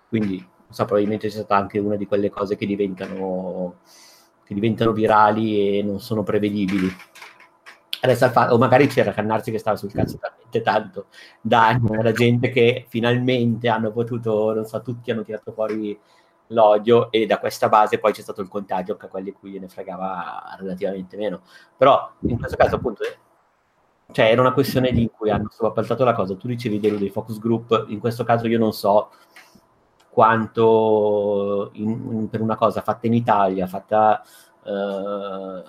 Quindi 0.10 0.38
non 0.38 0.74
so, 0.82 0.86
probabilmente 0.86 1.28
c'è 1.28 1.34
stata 1.34 1.56
anche 1.56 1.80
una 1.80 1.96
di 1.96 2.08
quelle 2.08 2.30
cose 2.30 2.56
che 2.56 2.66
diventano, 2.66 3.78
che 4.46 4.54
diventano 4.54 4.92
virali 4.92 5.80
e 5.80 5.84
non 5.84 6.00
sono 6.00 6.24
prevedibili. 6.24 6.92
Adesso 8.02 8.32
o 8.50 8.58
magari 8.58 8.88
c'era 8.88 9.14
Cannarsi 9.14 9.50
che 9.50 9.60
stava 9.60 9.78
sul 9.78 9.92
cazzo 9.92 10.18
talmente 10.18 10.62
tanto 10.62 11.06
da 11.40 11.68
anni, 11.68 11.96
era 11.98 12.12
gente 12.12 12.50
che 12.50 12.86
finalmente 12.90 13.70
hanno 13.70 13.92
potuto, 13.92 14.54
non 14.54 14.66
so, 14.66 14.82
tutti 14.82 15.10
hanno 15.10 15.24
tirato 15.24 15.54
fuori 15.54 15.98
l'odio 16.48 17.10
e 17.12 17.26
da 17.26 17.40
questa 17.40 17.70
base 17.70 18.00
poi 18.00 18.12
c'è 18.12 18.22
stato 18.22 18.42
il 18.42 18.50
contagio 18.50 18.94
anche 18.94 19.06
a 19.06 19.10
quelli 19.10 19.32
cui 19.32 19.52
gliene 19.52 19.70
fregava 19.70 20.56
relativamente 20.60 21.16
meno. 21.16 21.42
Però 21.78 22.12
in 22.22 22.38
questo 22.38 22.58
caso 22.58 22.76
appunto 22.76 23.04
cioè 24.12 24.30
era 24.30 24.42
una 24.42 24.54
questione 24.54 24.92
di 24.92 25.10
cui 25.16 25.30
hanno 25.30 25.48
subappaltato 25.50 26.04
la 26.04 26.14
cosa, 26.14 26.36
tu 26.36 26.48
ricevi 26.48 26.80
dei 26.80 27.10
focus 27.10 27.40
group, 27.40 27.86
in 27.88 28.00
questo 28.00 28.24
caso 28.24 28.48
io 28.48 28.60
non 28.60 28.74
so 28.74 29.12
quanto 30.14 31.72
in, 31.74 31.90
in, 31.90 32.30
per 32.30 32.40
una 32.40 32.56
cosa 32.56 32.82
fatta 32.82 33.08
in 33.08 33.14
Italia, 33.14 33.66
fatta 33.66 34.22
eh, 34.64 35.64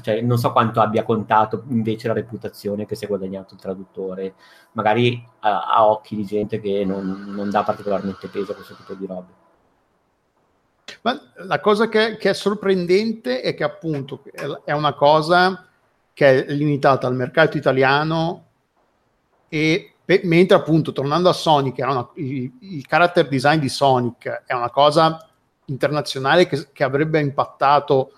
cioè, 0.00 0.20
non 0.20 0.38
so 0.38 0.52
quanto 0.52 0.80
abbia 0.80 1.02
contato 1.04 1.64
invece 1.68 2.08
la 2.08 2.14
reputazione 2.14 2.86
che 2.86 2.94
si 2.94 3.04
è 3.04 3.08
guadagnato 3.08 3.54
il 3.54 3.60
traduttore, 3.60 4.34
magari 4.72 5.24
a, 5.40 5.66
a 5.66 5.86
occhi 5.88 6.16
di 6.16 6.24
gente 6.24 6.60
che 6.60 6.84
non, 6.84 7.24
non, 7.28 7.50
dà 7.50 7.62
particolarmente 7.62 8.28
peso 8.28 8.52
a 8.52 8.54
questo 8.54 8.74
tipo 8.74 8.94
di 8.94 9.06
robe. 9.06 9.32
Ma 11.02 11.20
la 11.46 11.60
cosa 11.60 11.88
che, 11.88 12.16
che, 12.16 12.30
è 12.30 12.34
sorprendente 12.34 13.40
è 13.40 13.54
che 13.54 13.64
appunto 13.64 14.22
è 14.64 14.72
una 14.72 14.94
cosa 14.94 15.66
che 16.12 16.44
è 16.44 16.52
limitata 16.52 17.06
al 17.06 17.14
mercato 17.14 17.56
italiano 17.56 18.46
e 19.48 19.93
pe, 20.04 20.20
mentre 20.24 20.56
appunto 20.56 20.92
tornando 20.92 21.28
a 21.28 21.32
Sonic 21.32 21.78
una, 21.78 22.08
il, 22.16 22.52
il, 22.60 22.86
character 22.86 23.26
design 23.26 23.58
di 23.58 23.68
Sonic 23.68 24.44
è 24.46 24.52
una 24.52 24.70
cosa 24.70 25.26
internazionale 25.66 26.46
che, 26.46 26.68
che 26.72 26.84
avrebbe 26.84 27.20
impattato 27.20 28.12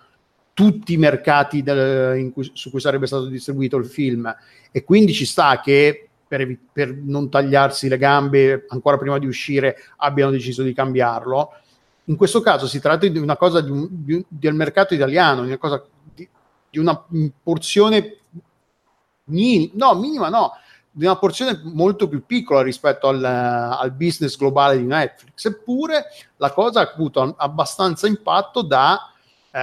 tutti 0.53 0.95
i 0.95 0.97
mercati 0.97 1.63
del, 1.63 2.33
cui, 2.33 2.51
su 2.55 2.71
cui 2.71 2.81
sarebbe 2.81 3.07
stato 3.07 3.27
distribuito 3.27 3.77
il 3.77 3.85
film 3.85 4.35
e 4.73 4.85
quindi 4.85 5.13
ci 5.13 5.27
sta 5.27 5.61
che 5.61 6.09
per, 6.27 6.59
per, 6.73 6.93
non 6.93 7.29
tagliarsi 7.29 7.89
le 7.89 7.99
gambe 7.99 8.65
ancora 8.69 8.99
prima 8.99 9.19
di 9.19 9.27
uscire 9.27 9.77
abbiano 9.99 10.33
deciso 10.33 10.63
di 10.63 10.73
cambiarlo. 10.73 11.53
In 12.05 12.17
questo 12.17 12.41
caso 12.41 12.67
si 12.67 12.81
tratta 12.81 13.07
di 13.07 13.19
una 13.19 13.37
cosa 13.37 13.61
di 13.61 13.71
un, 13.71 13.87
di, 13.91 14.25
del 14.29 14.55
mercato 14.55 14.95
italiano, 14.95 15.43
una, 15.43 15.57
cosa, 15.57 15.85
di, 16.15 16.29
di 16.71 16.79
una 16.79 17.05
porzione 17.43 18.19
min, 19.25 19.71
no, 19.75 19.95
minima, 19.95 20.29
no, 20.29 20.53
di 20.97 21.05
una 21.05 21.17
porzione 21.17 21.61
molto 21.63 22.09
più 22.09 22.25
piccola 22.25 22.63
rispetto 22.63 23.09
al, 23.09 23.23
al, 23.23 23.93
business 23.93 24.39
globale 24.39 24.79
di 24.79 24.85
Netflix. 24.85 25.45
Eppure 25.45 26.07
la 26.39 26.51
cosa 26.53 26.81
ha 26.81 26.91
avuto 26.91 27.35
abbastanza 27.37 28.07
impatto 28.07 28.63
da 28.63 29.11
eh, 29.51 29.59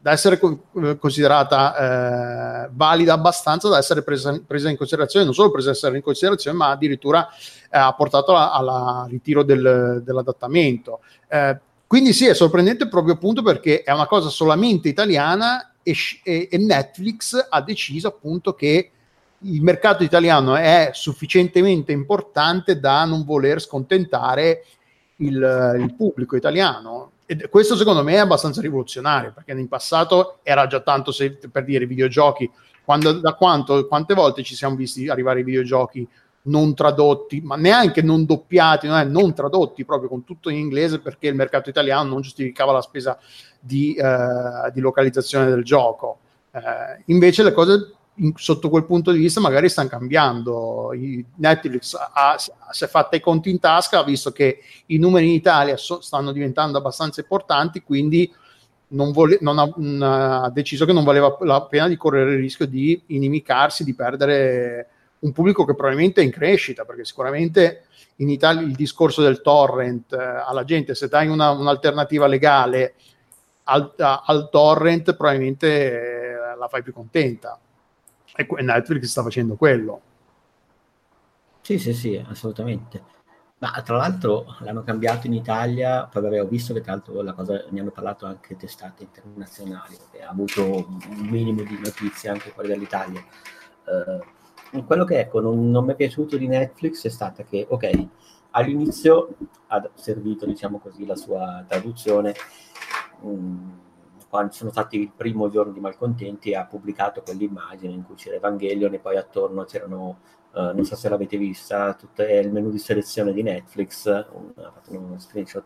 da 0.00 0.10
essere 0.10 0.38
co- 0.38 0.64
considerata 0.98 2.64
eh, 2.64 2.70
valida 2.72 3.12
abbastanza 3.12 3.68
da 3.68 3.76
essere 3.76 4.02
presa, 4.02 4.40
presa, 4.46 4.70
in 4.70 4.78
considerazione, 4.78 5.26
non 5.26 5.34
solo 5.34 5.50
presa 5.50 5.88
in 5.94 6.00
considerazione, 6.00 6.56
ma 6.56 6.70
addirittura 6.70 7.28
eh, 7.70 7.78
ha 7.78 7.92
portato 7.92 8.34
al 8.34 9.06
ritiro 9.10 9.42
del, 9.42 10.00
dell'adattamento. 10.02 11.00
Eh, 11.28 11.58
quindi 11.86 12.14
sì, 12.14 12.26
è 12.26 12.34
sorprendente 12.34 12.88
proprio 12.88 13.14
appunto 13.14 13.42
perché 13.42 13.82
è 13.82 13.92
una 13.92 14.06
cosa 14.06 14.30
solamente 14.30 14.88
italiana 14.88 15.72
e, 15.82 15.94
e 16.22 16.56
Netflix 16.56 17.46
ha 17.50 17.60
deciso 17.60 18.08
appunto 18.08 18.54
che 18.54 18.92
il 19.42 19.62
mercato 19.62 20.02
italiano 20.02 20.54
è 20.56 20.90
sufficientemente 20.92 21.92
importante 21.92 22.78
da 22.78 23.04
non 23.04 23.24
voler 23.24 23.60
scontentare 23.60 24.64
il, 25.16 25.76
il 25.78 25.94
pubblico 25.96 26.36
italiano. 26.36 27.12
E 27.26 27.48
questo 27.48 27.76
secondo 27.76 28.02
me 28.02 28.14
è 28.14 28.18
abbastanza 28.18 28.60
rivoluzionario 28.60 29.32
perché 29.32 29.52
in 29.52 29.68
passato 29.68 30.38
era 30.42 30.66
già 30.66 30.80
tanto 30.80 31.12
se, 31.12 31.38
per 31.50 31.64
dire 31.64 31.86
videogiochi 31.86 32.50
quando, 32.84 33.12
da 33.12 33.34
quanto, 33.34 33.86
quante 33.86 34.14
volte 34.14 34.42
ci 34.42 34.56
siamo 34.56 34.74
visti 34.74 35.08
arrivare 35.08 35.40
i 35.40 35.44
videogiochi 35.44 36.06
non 36.42 36.74
tradotti 36.74 37.40
ma 37.40 37.54
neanche 37.54 38.02
non 38.02 38.24
doppiati 38.24 38.88
non, 38.88 39.08
non 39.12 39.32
tradotti 39.32 39.84
proprio 39.84 40.08
con 40.08 40.24
tutto 40.24 40.50
in 40.50 40.56
inglese 40.56 40.98
perché 40.98 41.28
il 41.28 41.36
mercato 41.36 41.68
italiano 41.70 42.08
non 42.08 42.20
giustificava 42.20 42.72
la 42.72 42.82
spesa 42.82 43.16
di, 43.60 43.94
eh, 43.94 44.72
di 44.72 44.80
localizzazione 44.80 45.50
del 45.50 45.62
gioco. 45.62 46.18
Eh, 46.50 47.02
invece 47.06 47.44
le 47.44 47.52
cose 47.52 47.94
in, 48.20 48.32
sotto 48.36 48.68
quel 48.68 48.84
punto 48.84 49.10
di 49.10 49.18
vista 49.18 49.40
magari 49.40 49.68
stanno 49.68 49.88
cambiando. 49.88 50.92
Netflix 51.36 51.94
ha, 51.94 52.36
si 52.38 52.84
è 52.84 52.86
fatta 52.86 53.16
i 53.16 53.20
conti 53.20 53.50
in 53.50 53.58
tasca, 53.58 54.00
ha 54.00 54.04
visto 54.04 54.30
che 54.32 54.60
i 54.86 54.98
numeri 54.98 55.26
in 55.26 55.32
Italia 55.32 55.76
so, 55.76 56.00
stanno 56.00 56.32
diventando 56.32 56.78
abbastanza 56.78 57.20
importanti, 57.20 57.82
quindi 57.82 58.32
non 58.88 59.12
vole, 59.12 59.38
non 59.40 59.58
ha, 59.58 59.72
mh, 59.74 60.02
ha, 60.02 60.50
deciso 60.50 60.84
che 60.84 60.92
non 60.92 61.04
valeva 61.04 61.36
la 61.40 61.62
pena 61.62 61.88
di 61.88 61.96
correre 61.96 62.32
il 62.32 62.40
rischio 62.40 62.66
di 62.66 63.00
inimicarsi, 63.06 63.84
di 63.84 63.94
perdere 63.94 64.88
un 65.20 65.32
pubblico 65.32 65.64
che 65.64 65.74
probabilmente 65.74 66.20
è 66.20 66.24
in 66.24 66.30
crescita, 66.30 66.84
perché 66.84 67.04
sicuramente 67.04 67.84
in 68.16 68.28
Italia 68.28 68.62
il 68.62 68.74
discorso 68.74 69.22
del 69.22 69.42
torrent 69.42 70.12
eh, 70.12 70.16
alla 70.46 70.64
gente, 70.64 70.94
se 70.94 71.08
dai 71.08 71.28
una, 71.28 71.50
un'alternativa 71.50 72.26
legale 72.26 72.94
al, 73.64 73.92
al 73.96 74.48
torrent, 74.50 75.14
probabilmente 75.14 75.66
eh, 75.68 76.56
la 76.58 76.68
fai 76.68 76.82
più 76.82 76.92
contenta 76.92 77.58
e 78.36 78.62
Netflix 78.62 79.04
sta 79.04 79.22
facendo 79.22 79.56
quello. 79.56 80.00
Sì, 81.60 81.78
sì, 81.78 81.92
sì, 81.92 82.24
assolutamente. 82.28 83.18
Ma 83.58 83.70
tra 83.84 83.96
l'altro 83.96 84.56
l'hanno 84.60 84.82
cambiato 84.82 85.26
in 85.26 85.34
Italia, 85.34 86.06
poi 86.06 86.22
vabbè, 86.22 86.40
ho 86.40 86.46
visto 86.46 86.72
che 86.72 86.80
tra 86.80 86.92
l'altro 86.92 87.20
la 87.20 87.34
cosa 87.34 87.62
ne 87.68 87.80
hanno 87.80 87.90
parlato 87.90 88.24
anche 88.24 88.56
testate 88.56 89.02
internazionali, 89.02 89.98
ha 90.24 90.30
avuto 90.30 90.64
un 90.64 91.28
minimo 91.28 91.62
di 91.62 91.78
notizie 91.78 92.30
anche 92.30 92.50
fuori 92.50 92.68
dall'Italia. 92.68 93.22
Uh, 93.84 94.84
quello 94.84 95.04
che 95.04 95.18
ecco, 95.18 95.40
non, 95.40 95.70
non 95.70 95.84
mi 95.84 95.92
è 95.92 95.96
piaciuto 95.96 96.38
di 96.38 96.46
Netflix 96.46 97.04
è 97.04 97.10
stata 97.10 97.42
che, 97.42 97.66
ok, 97.68 98.06
all'inizio 98.52 99.36
ha 99.66 99.90
servito, 99.92 100.46
diciamo 100.46 100.78
così, 100.78 101.04
la 101.04 101.16
sua 101.16 101.62
traduzione. 101.68 102.34
Um, 103.20 103.78
quando 104.30 104.52
sono 104.52 104.70
stati 104.70 104.96
il 105.00 105.10
primo 105.10 105.50
giorno 105.50 105.72
di 105.72 105.80
Malcontenti, 105.80 106.54
ha 106.54 106.64
pubblicato 106.64 107.20
quell'immagine 107.20 107.92
in 107.92 108.04
cui 108.04 108.14
c'era 108.14 108.36
Evangelion 108.36 108.94
e 108.94 109.00
poi 109.00 109.16
attorno 109.16 109.64
c'erano, 109.64 110.20
uh, 110.52 110.72
non 110.72 110.84
so 110.84 110.94
se 110.94 111.08
l'avete 111.08 111.36
vista, 111.36 111.94
tutto 111.94 112.22
il 112.22 112.52
menu 112.52 112.70
di 112.70 112.78
selezione 112.78 113.32
di 113.32 113.42
Netflix, 113.42 114.06
un, 114.06 114.52
ha 114.54 114.70
fatto 114.70 114.96
uno 114.96 115.18
screenshot, 115.18 115.64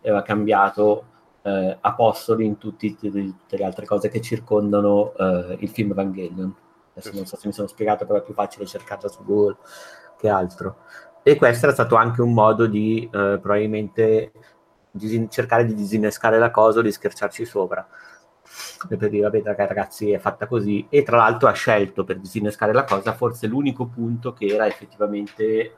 e 0.00 0.08
aveva 0.08 0.24
cambiato 0.24 1.04
uh, 1.42 1.76
apostoli 1.80 2.44
in 2.44 2.58
tutti, 2.58 2.96
tutte 2.96 3.56
le 3.56 3.64
altre 3.64 3.86
cose 3.86 4.08
che 4.08 4.20
circondano 4.20 5.12
uh, 5.16 5.56
il 5.60 5.68
film 5.68 5.92
Evangelion. 5.92 6.52
Adesso 6.94 7.14
non 7.14 7.24
so 7.24 7.36
se 7.36 7.46
mi 7.46 7.52
sono 7.52 7.68
spiegato, 7.68 8.04
però 8.04 8.18
è 8.18 8.24
più 8.24 8.34
facile 8.34 8.66
cercarla 8.66 9.08
su 9.08 9.22
Google 9.24 9.58
che 10.18 10.28
altro. 10.28 10.78
E 11.22 11.36
questo 11.36 11.66
era 11.66 11.72
stato 11.72 11.94
anche 11.94 12.20
un 12.20 12.32
modo 12.34 12.66
di 12.66 13.08
probabilmente 13.10 14.32
disin- 14.92 15.30
cercare 15.30 15.64
di 15.64 15.74
disinnescare 15.74 16.38
la 16.38 16.50
cosa 16.50 16.78
o 16.78 16.82
di 16.82 16.92
scherciarci 16.92 17.44
sopra. 17.44 17.86
Per 18.86 19.08
dire, 19.08 19.22
vabbè, 19.28 19.42
ragazzi, 19.42 20.10
è 20.10 20.18
fatta 20.18 20.46
così. 20.46 20.86
E 20.90 21.02
tra 21.02 21.16
l'altro 21.16 21.48
ha 21.48 21.52
scelto 21.52 22.04
per 22.04 22.18
disinnescare 22.18 22.72
la 22.72 22.84
cosa 22.84 23.14
forse 23.14 23.46
l'unico 23.46 23.86
punto 23.86 24.32
che 24.32 24.46
era 24.46 24.66
effettivamente, 24.66 25.44
eh, 25.44 25.74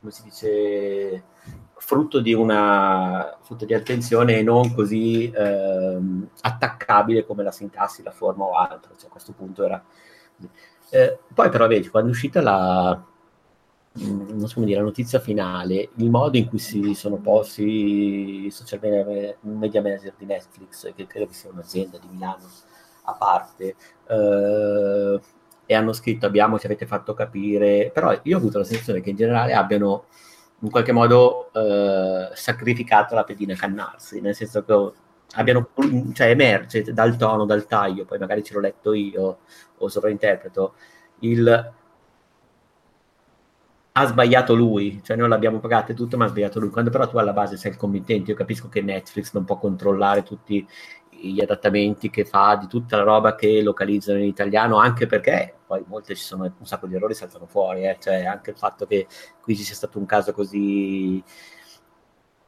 come 0.00 0.10
si 0.10 0.22
dice, 0.24 1.24
frutto 1.78 2.20
di 2.20 2.34
una 2.34 3.38
frutto 3.42 3.64
di 3.64 3.74
attenzione 3.74 4.38
e 4.38 4.42
non 4.42 4.74
così 4.74 5.30
eh, 5.30 5.98
attaccabile 6.40 7.24
come 7.24 7.42
la 7.42 7.52
sintassi, 7.52 8.02
la 8.02 8.10
forma 8.10 8.44
o 8.44 8.56
altro. 8.58 8.94
Cioè, 8.96 9.08
a 9.08 9.12
questo 9.12 9.32
punto 9.32 9.64
era. 9.64 9.82
Eh, 10.90 11.18
poi, 11.32 11.48
però, 11.48 11.66
vedi, 11.66 11.88
quando 11.88 12.10
è 12.10 12.12
uscita 12.12 12.42
la 12.42 13.02
non 13.98 14.46
so 14.46 14.54
come 14.54 14.66
dire, 14.66 14.78
la 14.78 14.84
notizia 14.84 15.20
finale, 15.20 15.90
il 15.96 16.10
modo 16.10 16.36
in 16.36 16.48
cui 16.48 16.58
si 16.58 16.94
sono 16.94 17.16
posti 17.16 18.46
i 18.46 18.50
social 18.50 18.80
media 19.40 19.82
manager 19.82 20.14
di 20.16 20.26
Netflix, 20.26 20.92
che 20.94 21.06
credo 21.06 21.26
che 21.26 21.34
sia 21.34 21.50
un'azienda 21.50 21.98
di 21.98 22.06
Milano 22.10 22.44
a 23.04 23.14
parte, 23.14 23.74
eh, 24.08 25.20
e 25.66 25.74
hanno 25.74 25.92
scritto 25.92 26.26
abbiamo, 26.26 26.58
ci 26.58 26.66
avete 26.66 26.86
fatto 26.86 27.14
capire, 27.14 27.90
però 27.92 28.18
io 28.22 28.36
ho 28.36 28.38
avuto 28.38 28.58
la 28.58 28.64
sensazione 28.64 29.00
che 29.00 29.10
in 29.10 29.16
generale 29.16 29.52
abbiano 29.52 30.04
in 30.60 30.70
qualche 30.70 30.92
modo 30.92 31.50
eh, 31.52 32.30
sacrificato 32.34 33.14
la 33.14 33.24
pedina 33.24 33.54
Cannarsi, 33.54 34.20
nel 34.20 34.34
senso 34.34 34.64
che 34.64 34.92
abbiano, 35.34 35.70
cioè 36.12 36.28
emerge 36.28 36.82
dal 36.92 37.16
tono, 37.16 37.44
dal 37.44 37.66
taglio, 37.66 38.04
poi 38.04 38.18
magari 38.18 38.42
ce 38.42 38.54
l'ho 38.54 38.60
letto 38.60 38.92
io 38.92 39.38
o 39.78 39.88
sovrainterpreto, 39.88 40.74
il 41.20 41.72
ha 43.98 44.04
sbagliato 44.06 44.54
lui, 44.54 45.00
cioè 45.02 45.16
noi 45.16 45.28
l'abbiamo 45.28 45.58
pagato 45.58 45.92
e 45.92 45.94
tutto, 45.94 46.18
ma 46.18 46.26
ha 46.26 46.28
sbagliato 46.28 46.60
lui. 46.60 46.68
Quando 46.68 46.90
però 46.90 47.08
tu 47.08 47.16
alla 47.16 47.32
base 47.32 47.56
sei 47.56 47.70
il 47.70 47.78
committente, 47.78 48.30
io 48.30 48.36
capisco 48.36 48.68
che 48.68 48.82
Netflix 48.82 49.32
non 49.32 49.44
può 49.44 49.56
controllare 49.56 50.22
tutti 50.22 50.66
gli 51.08 51.40
adattamenti 51.40 52.10
che 52.10 52.26
fa 52.26 52.56
di 52.56 52.66
tutta 52.66 52.98
la 52.98 53.04
roba 53.04 53.34
che 53.34 53.62
localizzano 53.62 54.18
in 54.18 54.26
italiano, 54.26 54.76
anche 54.76 55.06
perché 55.06 55.54
poi 55.66 55.82
molte 55.86 56.14
ci 56.14 56.22
sono 56.22 56.44
un 56.44 56.66
sacco 56.66 56.86
di 56.86 56.94
errori 56.94 57.14
saltano 57.14 57.46
fuori, 57.46 57.86
eh? 57.86 57.96
cioè 57.98 58.26
anche 58.26 58.50
il 58.50 58.58
fatto 58.58 58.84
che 58.84 59.06
qui 59.40 59.56
ci 59.56 59.62
sia 59.62 59.74
stato 59.74 59.98
un 59.98 60.04
caso 60.04 60.34
così 60.34 61.22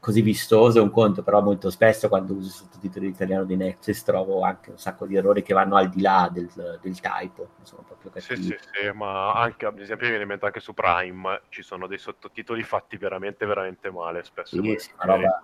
così 0.00 0.22
vistoso 0.22 0.78
è 0.78 0.82
un 0.82 0.90
conto, 0.90 1.22
però 1.22 1.42
molto 1.42 1.70
spesso 1.70 2.08
quando 2.08 2.34
uso 2.34 2.48
i 2.48 2.50
sottotitoli 2.50 3.06
in 3.06 3.12
italiano 3.12 3.44
di 3.44 3.56
Netflix 3.56 4.02
trovo 4.04 4.42
anche 4.42 4.70
un 4.70 4.78
sacco 4.78 5.06
di 5.06 5.16
errori 5.16 5.42
che 5.42 5.54
vanno 5.54 5.76
al 5.76 5.88
di 5.88 6.00
là 6.00 6.30
del, 6.32 6.48
del 6.80 7.00
typo, 7.00 7.48
sono 7.62 7.82
proprio 7.86 8.10
cattivi. 8.10 8.42
Sì, 8.42 8.48
sì, 8.48 8.58
sì, 8.72 8.90
ma 8.94 9.32
anche, 9.32 9.66
ad 9.66 9.78
esempio 9.78 10.04
mi 10.04 10.10
viene 10.10 10.22
in 10.22 10.28
mente 10.28 10.46
anche 10.46 10.60
su 10.60 10.72
Prime 10.72 11.42
ci 11.48 11.62
sono 11.62 11.86
dei 11.86 11.98
sottotitoli 11.98 12.62
fatti 12.62 12.96
veramente, 12.96 13.44
veramente 13.44 13.90
male, 13.90 14.22
spesso. 14.22 14.62
Sì, 14.62 14.76
sì, 14.78 14.90
roba... 14.96 15.42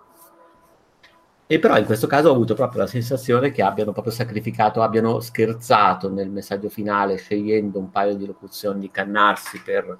E 1.47 1.59
però 1.59 1.77
in 1.77 1.85
questo 1.85 2.07
caso 2.07 2.29
ho 2.29 2.33
avuto 2.33 2.55
proprio 2.55 2.81
la 2.81 2.87
sensazione 2.87 3.51
che 3.51 3.61
abbiano 3.61 3.91
proprio 3.91 4.11
sacrificato, 4.11 4.81
abbiano 4.81 5.19
scherzato 5.19 6.09
nel 6.09 6.31
messaggio 6.31 6.69
finale 6.69 7.17
scegliendo 7.17 7.77
un 7.77 7.91
paio 7.91 8.15
di 8.15 8.25
locuzioni 8.25 8.79
di 8.79 8.89
cannarsi 8.89 9.61
per 9.61 9.95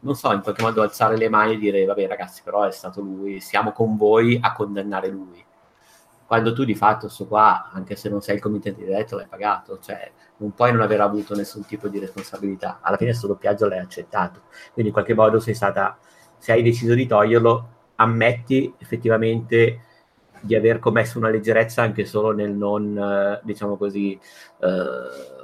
non 0.00 0.14
so, 0.14 0.32
in 0.32 0.40
qualche 0.42 0.62
modo 0.62 0.82
alzare 0.82 1.16
le 1.16 1.28
mani 1.28 1.54
e 1.54 1.58
dire, 1.58 1.84
vabbè 1.84 2.06
ragazzi, 2.06 2.42
però 2.42 2.64
è 2.64 2.70
stato 2.70 3.00
lui, 3.00 3.40
siamo 3.40 3.72
con 3.72 3.96
voi 3.96 4.38
a 4.40 4.52
condannare 4.52 5.08
lui. 5.08 5.44
Quando 6.26 6.52
tu 6.52 6.64
di 6.64 6.74
fatto 6.74 7.08
sto 7.08 7.26
qua, 7.26 7.70
anche 7.72 7.96
se 7.96 8.08
non 8.08 8.20
sei 8.20 8.36
il 8.36 8.40
committente 8.40 8.84
diretto, 8.84 9.16
l'hai 9.16 9.26
pagato, 9.26 9.78
cioè 9.80 10.10
non 10.38 10.52
puoi 10.54 10.72
non 10.72 10.80
aver 10.80 11.00
avuto 11.00 11.34
nessun 11.34 11.64
tipo 11.66 11.88
di 11.88 11.98
responsabilità. 11.98 12.78
Alla 12.82 12.96
fine 12.96 13.10
questo 13.10 13.26
doppiaggio 13.26 13.66
l'hai 13.68 13.80
accettato, 13.80 14.42
quindi 14.72 14.90
in 14.90 14.92
qualche 14.92 15.14
modo 15.14 15.40
sei 15.40 15.54
stata, 15.54 15.98
se 16.38 16.52
hai 16.52 16.62
deciso 16.62 16.94
di 16.94 17.06
toglierlo, 17.06 17.68
ammetti 17.96 18.72
effettivamente 18.78 19.80
di 20.40 20.54
aver 20.54 20.78
commesso 20.78 21.18
una 21.18 21.28
leggerezza 21.28 21.82
anche 21.82 22.06
solo 22.06 22.32
nel 22.32 22.52
non, 22.52 22.96
eh, 22.96 23.40
diciamo 23.42 23.76
così, 23.76 24.18
eh, 24.60 25.39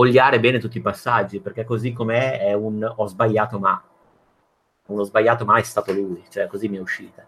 oliare 0.00 0.40
bene 0.40 0.58
tutti 0.58 0.78
i 0.78 0.82
passaggi, 0.82 1.40
perché 1.40 1.64
così 1.64 1.92
com'è 1.92 2.40
è 2.40 2.52
un 2.52 2.90
ho 2.96 3.06
sbagliato 3.06 3.58
ma. 3.58 3.82
Uno 4.86 5.02
sbagliato 5.04 5.44
ma 5.44 5.58
è 5.58 5.62
stato 5.62 5.92
lui, 5.92 6.24
cioè 6.30 6.46
così 6.46 6.68
mi 6.68 6.78
è 6.78 6.80
uscita. 6.80 7.24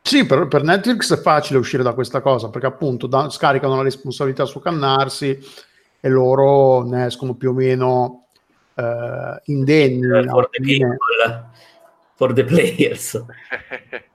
Sì, 0.00 0.24
per, 0.24 0.48
per 0.48 0.62
Netflix 0.62 1.12
è 1.12 1.20
facile 1.20 1.58
uscire 1.58 1.82
da 1.82 1.92
questa 1.92 2.20
cosa, 2.20 2.48
perché 2.48 2.66
appunto 2.66 3.06
da, 3.06 3.28
scaricano 3.28 3.76
la 3.76 3.82
responsabilità 3.82 4.46
su 4.46 4.58
Cannarsi 4.58 5.38
e 6.00 6.08
loro 6.08 6.82
ne 6.84 7.06
escono 7.06 7.34
più 7.34 7.50
o 7.50 7.52
meno 7.52 8.28
eh, 8.74 9.40
indenni. 9.44 10.28
For 10.28 10.48
the, 10.48 10.62
people, 10.62 10.96
for 12.14 12.32
the 12.32 12.44
players. 12.44 13.22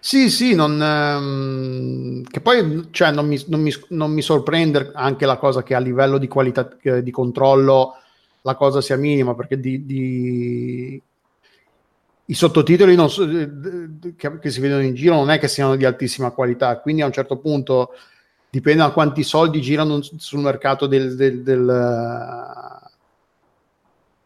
Sì, 0.00 0.30
sì, 0.30 0.54
non, 0.54 0.80
ehm, 0.82 2.22
che 2.24 2.40
poi 2.40 2.88
cioè, 2.90 3.12
non, 3.12 3.26
mi, 3.26 3.42
non, 3.46 3.60
mi, 3.60 3.72
non, 3.90 4.12
mi, 4.12 4.22
sorprende 4.22 4.90
anche 4.94 5.26
la 5.26 5.36
cosa 5.36 5.62
che 5.62 5.74
a 5.74 5.78
livello 5.78 6.18
di 6.18 6.26
qualità 6.28 6.68
eh, 6.82 7.02
di 7.02 7.10
controllo 7.10 7.94
la 8.42 8.54
cosa 8.54 8.80
sia 8.80 8.96
minima, 8.96 9.34
perché 9.34 9.58
di, 9.58 9.84
di... 9.84 11.02
i 12.26 12.34
sottotitoli 12.34 12.96
so, 13.08 13.26
che, 14.16 14.38
che, 14.38 14.50
si 14.50 14.60
vedono 14.60 14.82
in 14.82 14.94
giro 14.94 15.14
non 15.14 15.30
è 15.30 15.38
che 15.38 15.48
siano 15.48 15.76
di 15.76 15.84
altissima 15.84 16.30
qualità, 16.30 16.78
quindi 16.78 17.02
a 17.02 17.06
un 17.06 17.12
certo 17.12 17.38
punto 17.38 17.92
dipende 18.48 18.82
da 18.82 18.90
quanti 18.90 19.22
soldi 19.24 19.60
girano 19.60 20.00
sul 20.02 20.40
mercato 20.40 20.86
del, 20.86 21.16
del, 21.16 21.42
del, 21.42 22.80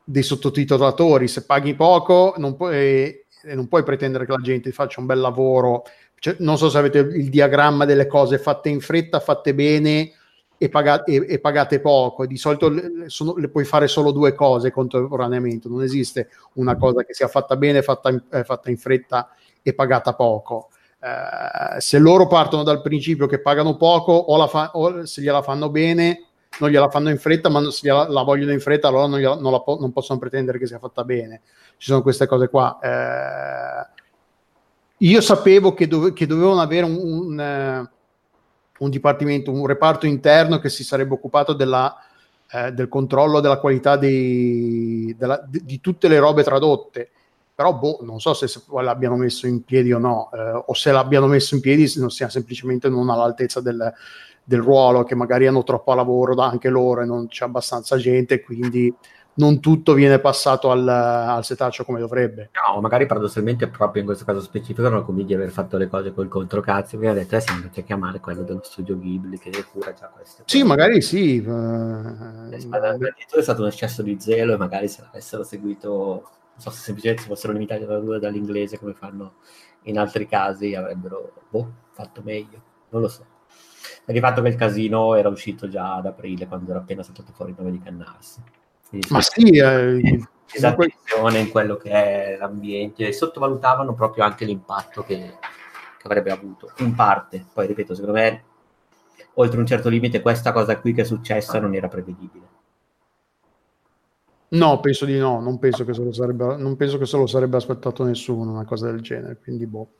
dei 0.04 0.22
sottotitolatori, 0.22 1.26
se 1.28 1.44
paghi 1.44 1.74
poco 1.74 2.34
non 2.36 2.56
puoi 2.56 3.19
e 3.42 3.54
non 3.54 3.68
puoi 3.68 3.82
pretendere 3.82 4.26
che 4.26 4.32
la 4.32 4.38
gente 4.38 4.72
faccia 4.72 5.00
un 5.00 5.06
bel 5.06 5.18
lavoro. 5.18 5.84
Cioè, 6.18 6.36
non 6.40 6.58
so 6.58 6.68
se 6.68 6.78
avete 6.78 6.98
il 6.98 7.30
diagramma 7.30 7.84
delle 7.84 8.06
cose 8.06 8.38
fatte 8.38 8.68
in 8.68 8.80
fretta, 8.80 9.20
fatte 9.20 9.54
bene 9.54 10.12
e, 10.58 10.68
pagate, 10.68 11.10
e, 11.10 11.26
e 11.34 11.40
pagate 11.40 11.80
poco. 11.80 12.26
Di 12.26 12.36
solito 12.36 12.68
le, 12.68 13.04
sono, 13.06 13.34
le, 13.36 13.48
puoi 13.48 13.64
fare 13.64 13.88
solo 13.88 14.10
due 14.10 14.34
cose 14.34 14.70
contemporaneamente. 14.70 15.68
Non 15.68 15.82
esiste 15.82 16.28
una 16.54 16.76
cosa 16.76 17.02
che 17.02 17.14
sia 17.14 17.28
fatta 17.28 17.56
bene, 17.56 17.82
fatta 17.82 18.10
in, 18.10 18.22
eh, 18.30 18.44
fatta 18.44 18.68
in 18.68 18.76
fretta 18.76 19.30
e 19.62 19.72
pagata 19.72 20.14
poco. 20.14 20.68
Eh, 21.00 21.80
se 21.80 21.98
loro 21.98 22.26
partono 22.26 22.62
dal 22.62 22.82
principio 22.82 23.26
che 23.26 23.40
pagano 23.40 23.76
poco 23.76 24.12
o, 24.12 24.46
fa, 24.46 24.72
o 24.74 25.06
se 25.06 25.22
gliela 25.22 25.40
fanno 25.40 25.70
bene, 25.70 26.26
non 26.58 26.70
gliela 26.70 26.90
fanno 26.90 27.10
in 27.10 27.18
fretta, 27.18 27.48
ma 27.48 27.70
se 27.70 27.86
gliela, 27.86 28.08
la 28.08 28.22
vogliono 28.22 28.52
in 28.52 28.60
fretta, 28.60 28.88
allora 28.88 29.06
non, 29.06 29.18
gliela, 29.18 29.36
non, 29.36 29.52
la, 29.52 29.62
non 29.78 29.92
possono 29.92 30.18
pretendere 30.18 30.58
che 30.58 30.66
sia 30.66 30.78
fatta 30.78 31.04
bene 31.04 31.42
ci 31.80 31.86
sono 31.88 32.02
queste 32.02 32.26
cose 32.26 32.48
qua. 32.48 32.78
Eh, 32.78 33.88
io 34.98 35.20
sapevo 35.22 35.72
che, 35.72 35.88
dove, 35.88 36.12
che 36.12 36.26
dovevano 36.26 36.60
avere 36.60 36.84
un, 36.84 36.94
un, 36.94 37.40
eh, 37.40 37.90
un, 38.78 38.90
dipartimento, 38.90 39.50
un 39.50 39.66
reparto 39.66 40.04
interno 40.04 40.58
che 40.58 40.68
si 40.68 40.84
sarebbe 40.84 41.14
occupato 41.14 41.54
della, 41.54 41.96
eh, 42.52 42.72
del 42.72 42.88
controllo 42.88 43.40
della 43.40 43.58
qualità 43.58 43.96
dei, 43.96 45.16
della, 45.18 45.42
di, 45.42 45.80
tutte 45.80 46.06
le 46.06 46.18
robe 46.18 46.42
tradotte. 46.42 47.10
Però 47.54 47.72
boh, 47.72 48.00
non 48.02 48.20
so 48.20 48.34
se, 48.34 48.46
se 48.46 48.60
l'abbiano 48.68 49.16
messo 49.16 49.46
in 49.46 49.64
piedi 49.64 49.90
o 49.90 49.98
no, 49.98 50.28
eh, 50.34 50.62
o 50.66 50.74
se 50.74 50.92
l'abbiano 50.92 51.28
messo 51.28 51.54
in 51.54 51.62
piedi 51.62 51.90
non 51.96 52.10
sia 52.10 52.28
semplicemente 52.28 52.90
non 52.90 53.08
all'altezza 53.08 53.62
del, 53.62 53.90
del 54.44 54.60
ruolo, 54.60 55.04
che 55.04 55.14
magari 55.14 55.46
hanno 55.46 55.62
troppo 55.62 55.94
lavoro 55.94 56.34
da 56.34 56.46
anche 56.46 56.68
loro 56.68 57.02
e 57.02 57.06
non 57.06 57.28
c'è 57.28 57.44
abbastanza 57.44 57.96
gente, 57.96 58.40
quindi 58.40 58.94
non 59.34 59.60
tutto 59.60 59.94
viene 59.94 60.18
passato 60.18 60.70
al, 60.70 60.86
al, 60.86 61.44
setaccio 61.44 61.84
come 61.84 62.00
dovrebbe. 62.00 62.50
No, 62.52 62.80
magari 62.80 63.06
paradossalmente 63.06 63.68
proprio 63.68 64.02
in 64.02 64.06
questo 64.06 64.24
caso 64.24 64.40
specifico 64.40 64.88
non 64.88 65.04
convinti 65.04 65.34
di 65.34 65.40
aver 65.40 65.50
fatto 65.50 65.76
le 65.76 65.88
cose 65.88 66.12
col 66.12 66.28
controcazzo, 66.28 66.98
mi 66.98 67.06
ha 67.06 67.12
detto 67.12 67.36
eh, 67.36 67.40
siamo 67.40 67.60
andati 67.60 67.80
a 67.80 67.82
chiamare 67.82 68.20
quello 68.20 68.42
dello 68.42 68.60
studio 68.62 68.98
Ghibli 68.98 69.38
che 69.38 69.50
cura 69.72 69.92
già 69.92 70.08
queste 70.08 70.42
cose. 70.42 70.56
Sì, 70.56 70.62
magari 70.62 71.00
sì. 71.00 71.38
Uh, 71.38 72.50
è 72.50 73.42
stato 73.42 73.62
un 73.62 73.68
eccesso 73.68 74.02
di 74.02 74.16
zelo 74.18 74.54
e 74.54 74.56
magari 74.56 74.88
se 74.88 75.02
l'avessero 75.02 75.42
seguito, 75.42 75.88
non 75.88 76.58
so 76.58 76.70
se 76.70 76.80
semplicemente 76.80 77.22
si 77.22 77.28
fossero 77.28 77.52
limitati 77.52 77.86
dall'inglese 77.86 78.78
come 78.78 78.92
fanno 78.94 79.34
in 79.82 79.98
altri 79.98 80.26
casi, 80.26 80.74
avrebbero 80.74 81.32
boh, 81.48 81.72
fatto 81.92 82.20
meglio, 82.22 82.62
non 82.90 83.00
lo 83.00 83.08
so. 83.08 83.29
È 84.04 84.18
fatto 84.18 84.42
che 84.42 84.48
il 84.48 84.56
casino 84.56 85.14
era 85.14 85.28
uscito 85.28 85.68
già 85.68 85.94
ad 85.94 86.06
aprile, 86.06 86.46
quando 86.46 86.70
era 86.70 86.80
appena 86.80 87.02
saltato 87.02 87.32
fuori 87.32 87.52
il 87.52 87.56
nome 87.58 87.70
di 87.70 87.80
Cannarsi. 87.80 88.42
Ma 89.10 89.20
sì, 89.20 89.56
eh, 89.56 90.26
esattenzione 90.52 91.38
in 91.38 91.50
quello 91.50 91.76
che 91.76 91.90
è 91.90 92.36
l'ambiente 92.36 93.06
e 93.06 93.12
sottovalutavano 93.12 93.94
proprio 93.94 94.24
anche 94.24 94.44
l'impatto 94.44 95.02
che, 95.02 95.16
che, 95.98 96.06
avrebbe 96.06 96.32
avuto 96.32 96.72
in 96.78 96.94
parte. 96.94 97.44
Poi 97.52 97.66
ripeto, 97.66 97.94
secondo 97.94 98.18
me, 98.18 98.44
oltre 99.34 99.60
un 99.60 99.66
certo 99.66 99.88
limite, 99.88 100.20
questa 100.20 100.52
cosa 100.52 100.78
qui 100.78 100.92
che 100.92 101.02
è 101.02 101.04
successa 101.04 101.60
non 101.60 101.74
era 101.74 101.88
prevedibile. 101.88 102.48
No, 104.52 104.80
penso 104.80 105.04
di 105.04 105.16
no, 105.16 105.40
non 105.40 105.60
penso 105.60 105.84
che 105.84 105.94
se 105.94 106.02
lo 106.02 106.12
sarebbe, 106.12 106.56
non 106.56 106.74
penso 106.74 106.98
che 106.98 107.06
se 107.06 107.16
lo 107.16 107.28
sarebbe 107.28 107.56
aspettato 107.56 108.02
nessuno 108.02 108.50
una 108.50 108.64
cosa 108.64 108.90
del 108.90 109.00
genere, 109.00 109.38
quindi 109.40 109.64
boh. 109.64 109.92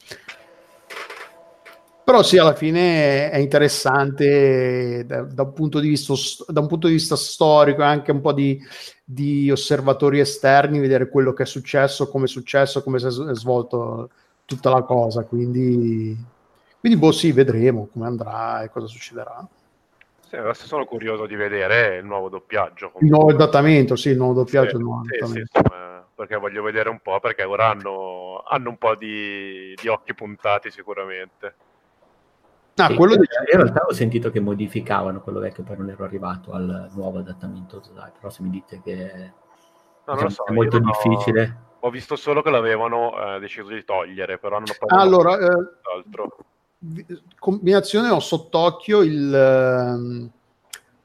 Però 2.10 2.24
sì, 2.24 2.38
alla 2.38 2.56
fine 2.56 3.30
è 3.30 3.36
interessante 3.36 5.04
da, 5.06 5.22
da, 5.22 5.44
un, 5.44 5.52
punto 5.52 5.78
di 5.78 5.90
vista, 5.90 6.12
da 6.48 6.58
un 6.58 6.66
punto 6.66 6.88
di 6.88 6.94
vista 6.94 7.14
storico 7.14 7.82
e 7.82 7.84
anche 7.84 8.10
un 8.10 8.20
po' 8.20 8.32
di, 8.32 8.60
di, 9.04 9.48
osservatori 9.48 10.18
esterni, 10.18 10.80
vedere 10.80 11.08
quello 11.08 11.32
che 11.32 11.44
è 11.44 11.46
successo, 11.46 12.08
come 12.08 12.24
è 12.24 12.26
successo, 12.26 12.82
come 12.82 12.98
si 12.98 13.06
è 13.06 13.10
svolto 13.10 14.10
tutta 14.44 14.70
la 14.70 14.82
cosa. 14.82 15.22
Quindi, 15.22 16.18
quindi 16.80 16.98
boh, 16.98 17.12
sì, 17.12 17.30
vedremo 17.30 17.86
come 17.92 18.06
andrà 18.06 18.64
e 18.64 18.70
cosa 18.70 18.88
succederà. 18.88 19.46
Sì, 20.28 20.34
adesso 20.34 20.66
sono 20.66 20.86
curioso 20.86 21.26
di 21.26 21.36
vedere 21.36 21.98
il 21.98 22.04
nuovo 22.04 22.28
doppiaggio. 22.28 22.90
Comunque. 22.90 23.06
Il 23.06 23.10
nuovo 23.12 23.30
adattamento, 23.30 23.94
sì, 23.94 24.08
il 24.08 24.16
nuovo 24.16 24.32
doppiaggio. 24.32 24.78
Sì, 24.78 24.82
nuovo 24.82 25.04
sì, 25.04 25.32
sì, 25.32 25.38
insomma, 25.38 26.04
perché 26.12 26.34
voglio 26.34 26.64
vedere 26.64 26.88
un 26.88 26.98
po', 26.98 27.20
perché 27.20 27.44
ora 27.44 27.68
hanno, 27.68 28.42
hanno 28.48 28.70
un 28.70 28.78
po' 28.78 28.96
di, 28.96 29.76
di 29.80 29.86
occhi 29.86 30.12
puntati 30.12 30.72
sicuramente. 30.72 31.54
Ah, 32.80 32.88
sì, 32.88 32.94
quello 32.94 33.16
di... 33.16 33.26
In 33.52 33.58
realtà 33.58 33.84
ho 33.86 33.92
sentito 33.92 34.30
che 34.30 34.40
modificavano 34.40 35.20
quello 35.20 35.38
vecchio, 35.38 35.62
poi 35.62 35.76
non 35.76 35.90
ero 35.90 36.04
arrivato 36.04 36.52
al 36.52 36.88
nuovo 36.94 37.18
adattamento. 37.18 37.82
Dai, 37.94 38.10
però 38.16 38.30
se 38.30 38.42
mi 38.42 38.50
dite 38.50 38.80
che 38.82 39.32
no, 40.04 40.12
diciamo, 40.14 40.30
so, 40.30 40.44
è 40.44 40.52
molto 40.52 40.78
difficile. 40.78 41.58
Ho, 41.80 41.88
ho 41.88 41.90
visto 41.90 42.16
solo 42.16 42.42
che 42.42 42.50
l'avevano 42.50 43.36
eh, 43.36 43.40
deciso 43.40 43.68
di 43.68 43.84
togliere, 43.84 44.38
però 44.38 44.58
non 44.58 44.68
ho 44.68 44.74
proprio 44.78 44.98
allora, 44.98 45.38
eh, 45.38 45.78
combinazione 47.38 48.08
ho 48.08 48.20
sott'occhio 48.20 49.02
il, 49.02 49.32
um, 49.32 50.30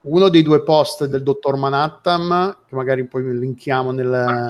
uno 0.01 0.29
dei 0.29 0.41
due 0.41 0.63
post 0.63 1.05
del 1.05 1.23
dottor 1.23 1.57
Manhattan, 1.57 2.57
che 2.65 2.75
magari 2.75 3.05
poi 3.05 3.37
linkiamo 3.37 3.91
nel, 3.91 4.47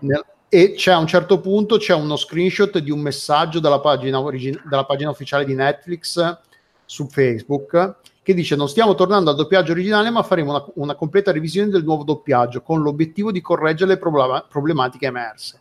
nel, 0.00 0.24
e 0.48 0.72
c'è 0.74 0.92
a 0.92 0.98
un 0.98 1.06
certo 1.06 1.40
punto 1.40 1.76
c'è 1.76 1.94
uno 1.94 2.16
screenshot 2.16 2.78
di 2.78 2.90
un 2.90 3.00
messaggio 3.00 3.60
dalla 3.60 3.80
pagina, 3.80 4.20
origin- 4.20 4.60
dalla 4.68 4.84
pagina 4.84 5.10
ufficiale 5.10 5.44
di 5.44 5.54
Netflix 5.54 6.38
su 6.84 7.06
Facebook 7.06 7.96
che 8.22 8.34
dice 8.34 8.56
non 8.56 8.68
stiamo 8.68 8.94
tornando 8.94 9.30
al 9.30 9.36
doppiaggio 9.36 9.72
originale 9.72 10.10
ma 10.10 10.22
faremo 10.22 10.50
una, 10.50 10.64
una 10.74 10.94
completa 10.94 11.32
revisione 11.32 11.68
del 11.68 11.84
nuovo 11.84 12.02
doppiaggio 12.02 12.62
con 12.62 12.80
l'obiettivo 12.80 13.30
di 13.30 13.42
correggere 13.42 13.90
le 13.90 13.98
problema- 13.98 14.44
problematiche 14.48 15.06
emerse 15.06 15.60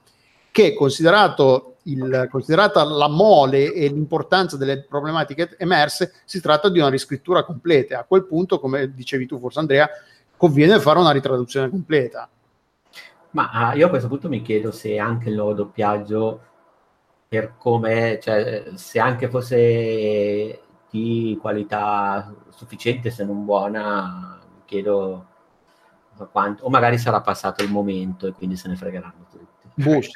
che 0.51 0.73
il, 1.83 2.27
considerata 2.31 2.83
la 2.83 3.07
mole 3.07 3.73
e 3.73 3.87
l'importanza 3.89 4.57
delle 4.57 4.83
problematiche 4.83 5.55
emerse 5.57 6.13
si 6.25 6.41
tratta 6.41 6.69
di 6.69 6.79
una 6.79 6.89
riscrittura 6.89 7.43
completa. 7.43 7.99
A 7.99 8.03
quel 8.05 8.25
punto 8.25 8.59
come 8.59 8.91
dicevi 8.91 9.27
tu 9.27 9.39
forse 9.39 9.59
Andrea 9.59 9.87
conviene 10.35 10.79
fare 10.79 10.97
una 10.97 11.11
ritraduzione 11.11 11.69
completa 11.69 12.27
ma 13.31 13.71
uh, 13.73 13.77
io 13.77 13.87
a 13.87 13.89
questo 13.89 14.07
punto 14.07 14.29
mi 14.29 14.41
chiedo 14.41 14.71
se 14.71 14.97
anche 14.97 15.29
il 15.29 15.35
nuovo 15.35 15.53
doppiaggio 15.53 16.41
per 17.27 17.55
come, 17.57 18.19
cioè, 18.21 18.71
se 18.75 18.99
anche 18.99 19.29
fosse 19.29 20.61
di 20.89 21.37
qualità 21.41 22.33
sufficiente, 22.49 23.09
se 23.11 23.25
non 23.25 23.43
buona, 23.43 24.39
mi 24.53 24.61
chiedo 24.65 25.25
quanto, 26.31 26.63
o 26.63 26.69
magari 26.69 26.97
sarà 26.97 27.21
passato 27.21 27.63
il 27.63 27.71
momento 27.71 28.27
e 28.27 28.31
quindi 28.31 28.55
se 28.55 28.69
ne 28.69 28.75
fregheranno 28.75 29.25
tutti. 29.29 29.67
Bush. 29.75 30.09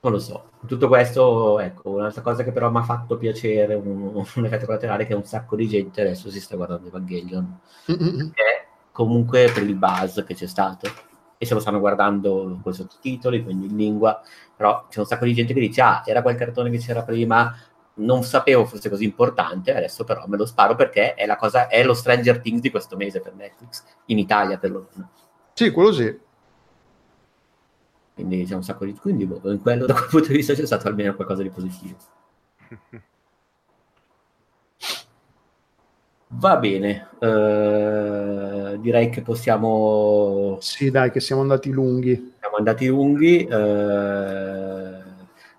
non 0.00 0.12
lo 0.12 0.18
so. 0.18 0.50
Tutto 0.66 0.88
questo, 0.88 1.58
ecco, 1.58 1.90
un'altra 1.90 2.22
cosa 2.22 2.44
che 2.44 2.52
però 2.52 2.70
mi 2.70 2.78
ha 2.78 2.82
fatto 2.82 3.16
piacere, 3.16 3.74
un, 3.74 4.14
un 4.14 4.44
effetto 4.44 4.66
collaterale, 4.66 5.06
che 5.06 5.14
un 5.14 5.24
sacco 5.24 5.56
di 5.56 5.68
gente 5.68 6.00
adesso 6.00 6.30
si 6.30 6.40
sta 6.40 6.56
guardando 6.56 6.88
Evangelion. 6.88 7.58
Mm-hmm. 7.90 8.30
È 8.32 8.63
comunque 8.94 9.50
per 9.52 9.64
il 9.64 9.74
buzz 9.74 10.22
che 10.24 10.34
c'è 10.34 10.46
stato 10.46 10.88
e 11.36 11.44
se 11.44 11.52
lo 11.52 11.58
stanno 11.58 11.80
guardando 11.80 12.60
con 12.62 12.72
i 12.72 12.76
sottotitoli, 12.76 13.42
quindi 13.42 13.66
in 13.66 13.76
lingua, 13.76 14.22
però 14.56 14.86
c'è 14.88 15.00
un 15.00 15.04
sacco 15.04 15.24
di 15.24 15.34
gente 15.34 15.52
che 15.52 15.58
dice 15.58 15.80
ah, 15.80 16.02
era 16.06 16.22
quel 16.22 16.36
cartone 16.36 16.70
che 16.70 16.78
c'era 16.78 17.02
prima, 17.02 17.52
non 17.94 18.22
sapevo 18.22 18.64
fosse 18.64 18.88
così 18.88 19.02
importante, 19.02 19.74
adesso 19.74 20.04
però 20.04 20.24
me 20.28 20.36
lo 20.36 20.46
sparo 20.46 20.76
perché 20.76 21.14
è, 21.14 21.26
la 21.26 21.34
cosa, 21.34 21.66
è 21.66 21.82
lo 21.82 21.92
Stranger 21.92 22.38
Things 22.38 22.60
di 22.60 22.70
questo 22.70 22.96
mese 22.96 23.20
per 23.20 23.34
Netflix, 23.34 23.82
in 24.06 24.18
Italia 24.18 24.58
perlomeno. 24.58 25.10
Sì, 25.54 25.72
quello 25.72 25.92
sì. 25.92 26.16
Quindi 28.14 28.44
c'è 28.44 28.54
un 28.54 28.62
sacco 28.62 28.84
di... 28.84 28.94
Quindi 28.94 29.26
boh, 29.26 29.40
in 29.50 29.60
quello, 29.60 29.86
da 29.86 29.94
quel 29.94 30.08
punto 30.08 30.28
di 30.28 30.36
vista 30.36 30.54
c'è 30.54 30.66
stato 30.66 30.86
almeno 30.86 31.16
qualcosa 31.16 31.42
di 31.42 31.50
positivo. 31.50 31.96
Va 36.36 36.56
bene, 36.56 37.08
uh, 37.20 38.76
direi 38.80 39.08
che 39.08 39.22
possiamo... 39.22 40.58
Sì, 40.60 40.90
dai, 40.90 41.10
che 41.10 41.20
siamo 41.20 41.42
andati 41.42 41.70
lunghi. 41.70 42.34
Siamo 42.40 42.56
andati 42.56 42.86
lunghi. 42.88 43.46
Uh, 43.48 45.02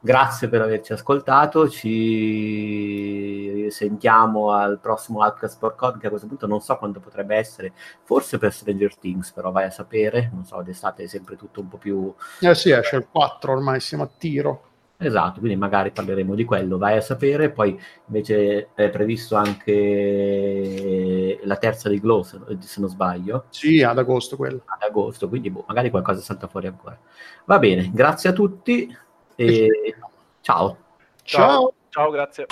grazie 0.01 0.49
per 0.49 0.61
averci 0.61 0.91
ascoltato. 0.93 1.69
Ci 1.69 3.67
sentiamo 3.71 4.51
al 4.51 4.79
prossimo 4.79 5.21
Outcast 5.21 5.55
Sport 5.55 5.97
che 5.97 6.07
a 6.07 6.09
questo 6.09 6.27
punto 6.27 6.45
non 6.45 6.59
so 6.59 6.77
quando 6.77 6.99
potrebbe 6.99 7.37
essere. 7.37 7.71
Forse 8.03 8.37
per 8.37 8.51
Stranger 8.51 8.97
Things, 8.97 9.31
però 9.31 9.51
vai 9.51 9.63
a 9.65 9.71
sapere. 9.71 10.29
Non 10.33 10.43
so, 10.45 10.61
d'estate 10.61 11.03
è 11.03 11.07
sempre 11.07 11.37
tutto 11.37 11.61
un 11.61 11.69
po' 11.69 11.77
più... 11.77 12.13
Eh 12.41 12.53
sì, 12.53 12.71
esce 12.71 12.97
il 12.97 13.07
4, 13.09 13.53
ormai 13.53 13.79
siamo 13.79 14.03
a 14.03 14.09
tiro. 14.15 14.73
Esatto, 14.97 15.39
quindi 15.39 15.57
magari 15.57 15.91
parleremo 15.91 16.35
di 16.35 16.45
quello, 16.45 16.77
vai 16.77 16.95
a 16.95 17.01
sapere, 17.01 17.51
poi 17.51 17.77
invece 18.07 18.69
è 18.73 18.89
previsto 18.89 19.35
anche 19.35 21.37
la 21.43 21.57
terza 21.57 21.89
di 21.89 21.99
Glow, 21.99 22.23
se, 22.23 22.39
non 22.77 22.89
sbaglio. 22.89 23.45
Sì, 23.49 23.83
ad 23.83 23.97
agosto 23.97 24.37
quello. 24.37 24.61
Ad 24.65 24.83
agosto, 24.83 25.27
quindi 25.27 25.49
boh, 25.49 25.65
magari 25.67 25.89
qualcosa 25.89 26.21
salta 26.21 26.47
fuori 26.47 26.67
ancora. 26.67 26.97
Va 27.43 27.59
bene, 27.59 27.91
grazie 27.93 28.29
a 28.29 28.33
tutti 28.33 28.97
e 29.35 29.95
ciao. 30.39 30.77
Ciao, 31.23 31.73
ciao 31.89 32.11
grazie. 32.11 32.45